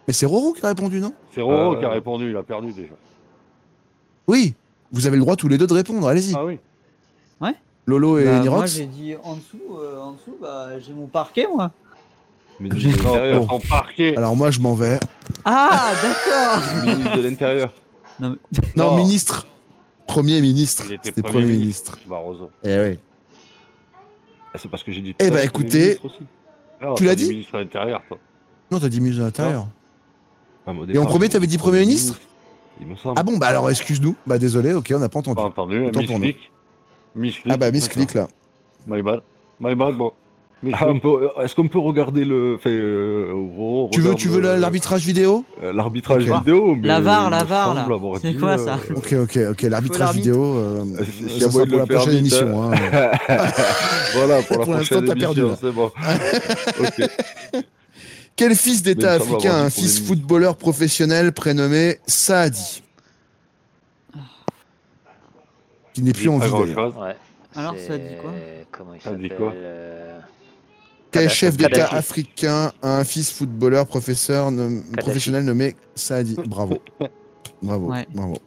Mais 0.09 0.13
c'est 0.13 0.25
Roro 0.25 0.53
qui 0.53 0.65
a 0.65 0.69
répondu, 0.69 0.99
non? 0.99 1.13
C'est 1.35 1.41
Roro 1.41 1.75
Euh, 1.75 1.79
qui 1.79 1.85
a 1.85 1.89
répondu, 1.91 2.31
il 2.31 2.35
a 2.35 2.41
perdu 2.41 2.73
déjà. 2.73 2.95
Oui. 4.25 4.55
Vous 4.91 5.05
avez 5.05 5.17
le 5.17 5.21
droit 5.21 5.35
tous 5.35 5.47
les 5.47 5.59
deux 5.59 5.67
de 5.67 5.73
répondre, 5.75 6.07
allez-y. 6.07 6.33
Ah 6.35 6.45
oui. 6.45 6.57
Lolo 7.85 8.17
et 8.17 8.25
Bah, 8.25 8.31
moi 8.33 8.41
Nirox 8.41 8.71
j'ai 8.75 8.85
dit 8.87 9.15
en 9.23 9.35
dessous, 9.35 9.77
euh, 9.79 9.99
en 9.99 10.13
dessous, 10.13 10.35
bah 10.41 10.79
j'ai 10.79 10.93
mon 10.93 11.05
parquet 11.05 11.47
moi. 11.51 11.71
L'Intérieur. 12.59 13.53
en 13.53 13.59
parquet. 13.59 14.15
Alors 14.17 14.35
moi, 14.35 14.49
je 14.49 14.59
m'en 14.59 14.73
vais. 14.73 14.99
Ah, 15.45 15.91
d'accord 16.01 16.63
Ministre 16.85 17.17
de 17.17 17.21
l'Intérieur. 17.21 17.71
Non, 18.19 18.35
Non. 18.75 18.95
ministre. 18.97 19.45
Premier 20.07 20.41
ministre. 20.41 20.85
C'était 20.87 21.21
Premier 21.21 21.41
premier 21.41 21.45
ministre. 21.53 21.99
Eh 22.63 22.79
oui. 22.79 22.99
Ah, 24.53 24.57
c'est 24.57 24.69
parce 24.69 24.81
que 24.83 24.91
j'ai 24.91 25.01
dit. 25.01 25.15
Eh 25.19 25.29
bah, 25.29 25.43
écoutez. 25.43 25.99
Non, 26.81 26.95
Tu 26.95 27.05
l'as 27.05 27.15
dit 27.15 27.29
ministre 27.29 27.53
de 27.53 27.59
l'Intérieur, 27.59 28.01
toi. 28.07 28.17
Non, 28.71 28.79
t'as 28.79 28.89
dit 28.89 29.01
ministre 29.01 29.21
de 29.21 29.25
l'Intérieur. 29.27 29.67
Ah, 30.69 30.73
Et 30.73 30.81
en 30.81 30.85
départ, 30.85 31.07
premier, 31.07 31.29
t'avais 31.29 31.47
dit 31.47 31.57
Premier 31.57 31.79
ministre 31.81 32.19
Il 32.79 32.87
me 32.87 32.95
semble. 32.95 33.15
Ah 33.17 33.23
bon, 33.23 33.37
bah 33.37 33.47
alors 33.47 33.69
excuse-nous. 33.69 34.15
Bah 34.27 34.37
désolé, 34.37 34.73
ok, 34.73 34.91
on 34.95 34.99
n'a 34.99 35.09
pas 35.09 35.19
entendu. 35.19 35.35
Pas 35.35 35.43
entendu, 35.43 35.91
pour 36.07 36.19
nous. 36.19 36.27
Ah 37.49 37.57
bah 37.57 37.71
misclick 37.71 38.13
là. 38.13 38.27
My 38.87 39.01
bad. 39.01 39.21
My 39.59 39.75
bad, 39.75 39.95
bon. 39.95 40.11
Ah, 40.73 40.87
on 40.89 41.41
Est-ce 41.41 41.55
qu'on 41.55 41.69
peut 41.69 41.79
regarder 41.79 42.25
le. 42.25 42.57
Fait, 42.57 42.69
euh, 42.69 43.31
on 43.33 43.89
Tu 43.91 44.01
veux, 44.01 44.13
tu 44.15 44.27
veux 44.27 44.41
l'arbitrage 44.41 45.05
vidéo 45.05 45.45
euh, 45.63 45.71
L'arbitrage 45.71 46.23
vidéo, 46.29 46.75
mais 46.75 46.87
La 46.87 46.99
VAR, 46.99 47.29
la 47.29 47.45
VAR, 47.45 47.73
là. 47.73 47.87
C'est 48.21 48.33
quoi, 48.33 48.51
euh, 48.51 48.57
ça 48.57 48.79
Ok, 48.93 49.13
ok, 49.23 49.39
ok. 49.51 49.61
L'arbitrage 49.63 50.15
vidéo, 50.15 50.43
euh, 50.43 50.83
Euh, 50.99 51.05
on 51.53 51.59
être 51.61 51.69
pour 51.69 51.77
la 51.77 51.85
prochaine 51.85 52.17
émission. 52.17 52.63
hein. 52.63 52.71
hein. 52.73 53.11
voilà, 54.15 54.41
pour 54.41 54.57
la 54.59 54.65
Pour 54.65 54.73
prochaine 54.75 55.05
t'as 55.05 55.15
perdu, 55.15 55.41
émission, 55.41 55.57
c'est 55.61 55.71
bon. 55.71 55.91
ok. 56.81 57.63
Quel 58.35 58.55
fils 58.55 58.81
d'État 58.83 59.13
africain, 59.13 59.53
un 59.55 59.69
fils 59.69 59.99
footballeur 59.99 60.55
professionnel 60.55 61.33
prénommé 61.33 61.99
Saadi 62.07 62.81
Qui 65.93 66.01
n'est 66.03 66.13
plus 66.13 66.29
en 66.29 66.39
vie. 66.39 66.49
Ouais. 66.49 67.15
Alors, 67.55 67.73
dit 67.73 67.81
quoi 68.21 68.33
Comment 68.71 68.93
il 68.93 69.01
s'appelle 69.01 69.35
euh, 69.41 70.19
Quel 71.11 71.23
Kadhafi. 71.23 71.35
chef 71.35 71.57
d'État 71.57 71.87
africain 71.87 72.71
a 72.81 72.97
un 72.99 73.03
fils 73.03 73.31
footballeur 73.31 73.87
professeur 73.87 74.51
nom- 74.51 74.83
professionnel 74.97 75.43
nommé 75.43 75.75
Saadi? 75.95 76.35
Bravo. 76.45 76.77
Bravo. 77.61 77.91
Ouais. 77.91 78.07
Bravo. 78.13 78.37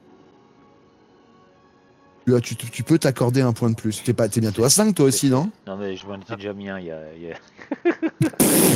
Là, 2.33 2.41
tu, 2.41 2.57
tu 2.57 2.83
peux 2.83 2.99
t'accorder 2.99 3.41
un 3.43 3.53
point 3.53 3.69
de 3.71 3.75
plus. 3.75 4.03
T'es 4.03 4.13
pas, 4.13 4.29
t'es 4.29 4.41
bientôt 4.41 4.65
à 4.65 4.71
5 4.71 4.95
toi 4.95 5.07
aussi, 5.07 5.29
non? 5.29 5.51
Non, 5.67 5.77
mais 5.77 5.97
je 5.97 6.07
m'en 6.07 6.17
étais 6.17 6.37
déjà 6.37 6.53
mis 6.53 6.69
un 6.69 6.79
il 6.79 6.87
y 6.87 6.91
a. 6.91 6.99
il 7.17 7.23
y 7.25 7.33
a- 7.33 7.37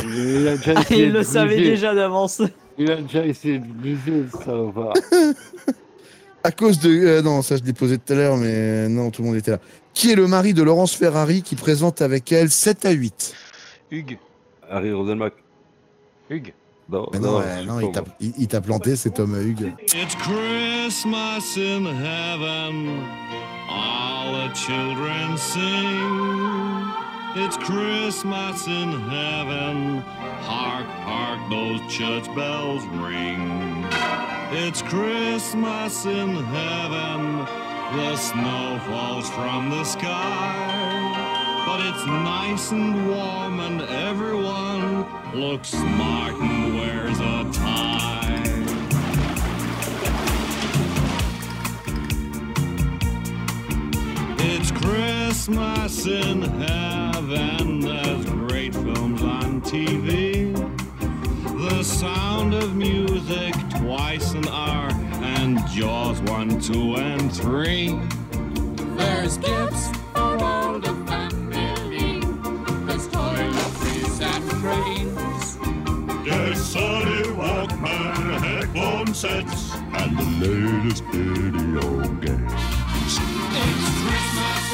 Il 0.04 0.48
a 0.48 0.56
déjà 0.56 0.72
Ah, 0.76 0.80
essayé 0.82 1.04
Il 1.06 1.12
de 1.12 1.18
le 1.18 1.24
savait 1.24 1.56
déjà 1.56 1.94
d'avance. 1.94 2.42
Il 2.78 2.90
a 2.90 2.96
déjà 2.96 3.24
essayé 3.24 3.58
de 3.58 3.64
bouger, 3.66 3.98
le 4.06 4.28
salopard. 4.44 4.92
À 6.44 6.50
cause 6.52 6.78
de. 6.80 6.90
euh, 6.90 7.22
non, 7.22 7.42
ça 7.42 7.56
je 7.56 7.62
l'ai 7.62 7.72
posé 7.72 7.98
tout 7.98 8.12
à 8.12 8.16
l'heure, 8.16 8.36
mais 8.36 8.52
euh, 8.54 8.88
non, 8.88 9.10
tout 9.10 9.22
le 9.22 9.28
monde 9.28 9.36
était 9.36 9.50
là. 9.52 9.58
Qui 9.94 10.12
est 10.12 10.14
le 10.16 10.28
mari 10.28 10.52
de 10.54 10.62
Laurence 10.62 10.94
Ferrari 10.94 11.42
qui 11.42 11.56
présente 11.56 12.02
avec 12.02 12.30
elle 12.32 12.50
7 12.50 12.84
à 12.84 12.90
8 12.90 13.34
Hugues. 13.90 14.18
Harry 14.70 14.92
Roselmack. 14.92 15.32
Hugues. 16.28 16.52
Non, 16.88 17.08
Mais 17.12 17.18
non, 17.18 17.32
non, 17.32 17.38
ouais, 17.38 17.44
je 17.62 17.66
non, 17.66 17.80
sais 17.80 17.86
il 17.86 17.92
t'a- 17.92 18.04
il 18.20 18.32
il 18.38 18.46
t'a 18.46 18.60
planté, 18.60 18.94
cet 18.94 19.18
homme 19.18 19.34
Hugues. 19.40 19.72
It's 19.94 20.14
Christmas 20.16 21.56
in 21.56 21.86
heaven. 21.86 23.00
All 23.78 24.32
the 24.32 24.48
children 24.54 25.36
sing. 25.36 26.90
It's 27.36 27.58
Christmas 27.58 28.66
in 28.66 28.92
heaven. 29.10 29.98
Hark, 30.48 30.86
hark, 30.86 31.50
those 31.50 31.80
church 31.92 32.24
bells 32.34 32.82
ring. 32.86 33.84
It's 34.52 34.80
Christmas 34.80 36.06
in 36.06 36.36
heaven. 36.36 37.44
The 37.94 38.16
snow 38.16 38.80
falls 38.88 39.28
from 39.30 39.68
the 39.68 39.84
sky. 39.84 41.62
But 41.66 41.80
it's 41.86 42.06
nice 42.06 42.72
and 42.72 43.10
warm, 43.10 43.60
and 43.60 43.82
everyone 43.82 45.04
looks 45.34 45.68
smart 45.68 46.32
and 46.34 46.74
wears 46.76 47.20
a 47.20 47.44
tie. 47.52 48.05
It's 54.58 54.70
Christmas 54.70 56.06
in 56.06 56.40
heaven. 56.40 57.80
There's 57.80 58.24
great 58.24 58.72
films 58.72 59.22
on 59.22 59.60
TV. 59.60 60.54
The 61.68 61.82
sound 61.82 62.54
of 62.54 62.74
music 62.74 63.54
twice 63.76 64.32
an 64.32 64.48
hour, 64.48 64.88
and 65.36 65.58
Jaws 65.68 66.22
one, 66.22 66.58
two, 66.58 66.96
and 66.96 67.30
three. 67.36 68.00
There's 68.96 69.36
gifts 69.36 69.88
for 70.14 70.38
all 70.42 70.78
the 70.78 70.94
family. 71.04 72.20
There's 72.86 73.08
toiletries 73.08 74.22
and 74.22 74.50
trains. 74.62 75.58
There's 76.24 76.74
Sony 76.74 77.24
Walkman 77.36 78.40
headphone 78.40 79.12
sets 79.12 79.74
and 79.74 80.16
the 80.16 80.48
latest 80.48 81.04
video 81.12 82.08
games. 82.20 82.65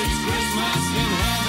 It's 0.04 0.18
Christmas, 0.24 0.96
in 0.96 1.10
heaven. 1.22 1.41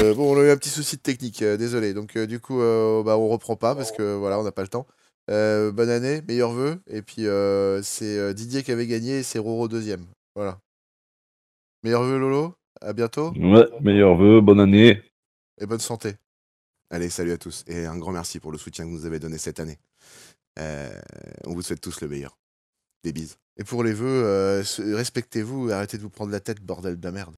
Euh, 0.00 0.14
bon, 0.14 0.34
on 0.34 0.40
a 0.40 0.44
eu 0.44 0.50
un 0.50 0.56
petit 0.56 0.70
souci 0.70 0.96
de 0.96 1.02
technique, 1.02 1.42
euh, 1.42 1.56
désolé. 1.56 1.92
Donc, 1.94 2.16
euh, 2.16 2.26
du 2.26 2.40
coup, 2.40 2.56
bah, 2.58 3.16
on 3.18 3.28
reprend 3.28 3.56
pas 3.56 3.74
parce 3.74 3.92
que 3.92 4.14
voilà, 4.16 4.38
on 4.38 4.42
n'a 4.42 4.52
pas 4.52 4.62
le 4.62 4.68
temps. 4.68 4.86
Bonne 5.28 5.90
année, 5.90 6.22
meilleurs 6.26 6.52
vœux. 6.52 6.80
Et 6.88 7.02
puis, 7.02 7.26
c'est 7.82 8.34
Didier 8.34 8.62
qui 8.62 8.72
avait 8.72 8.86
gagné 8.86 9.18
et 9.18 9.22
c'est 9.22 9.38
Roro 9.38 9.68
deuxième. 9.68 10.06
Voilà. 10.34 10.58
Meilleurs 11.82 12.04
vœux, 12.04 12.18
Lolo? 12.18 12.54
À 12.80 12.92
bientôt 12.92 13.32
Ouais, 13.36 13.68
meilleurs 13.80 14.16
vœux, 14.16 14.40
bonne 14.40 14.58
année. 14.60 15.02
et 15.60 15.66
bonne 15.66 15.78
santé. 15.80 16.14
Allez, 16.90 17.10
salut 17.10 17.32
à 17.32 17.38
tous. 17.38 17.64
Et 17.68 17.86
un 17.86 17.96
grand 17.96 18.12
merci 18.12 18.40
pour 18.40 18.50
le 18.50 18.58
soutien 18.58 18.84
que 18.84 18.90
vous 18.90 18.96
nous 18.98 19.06
avez 19.06 19.18
donné 19.20 19.38
cette 19.38 19.60
année. 19.60 19.78
On 20.58 21.52
vous 21.54 21.62
souhaite 21.62 21.80
tous 21.80 22.00
le 22.00 22.08
meilleur. 22.08 22.36
Des 23.04 23.12
bises. 23.12 23.36
Et 23.56 23.64
pour 23.64 23.84
les 23.84 23.92
vœux, 23.92 24.62
respectez-vous 24.78 25.70
et 25.70 25.72
arrêtez 25.72 25.96
de 25.98 26.02
vous 26.02 26.10
prendre 26.10 26.32
la 26.32 26.40
tête, 26.40 26.60
bordel 26.60 26.98
de 26.98 27.04
la 27.04 27.12
merde. 27.12 27.30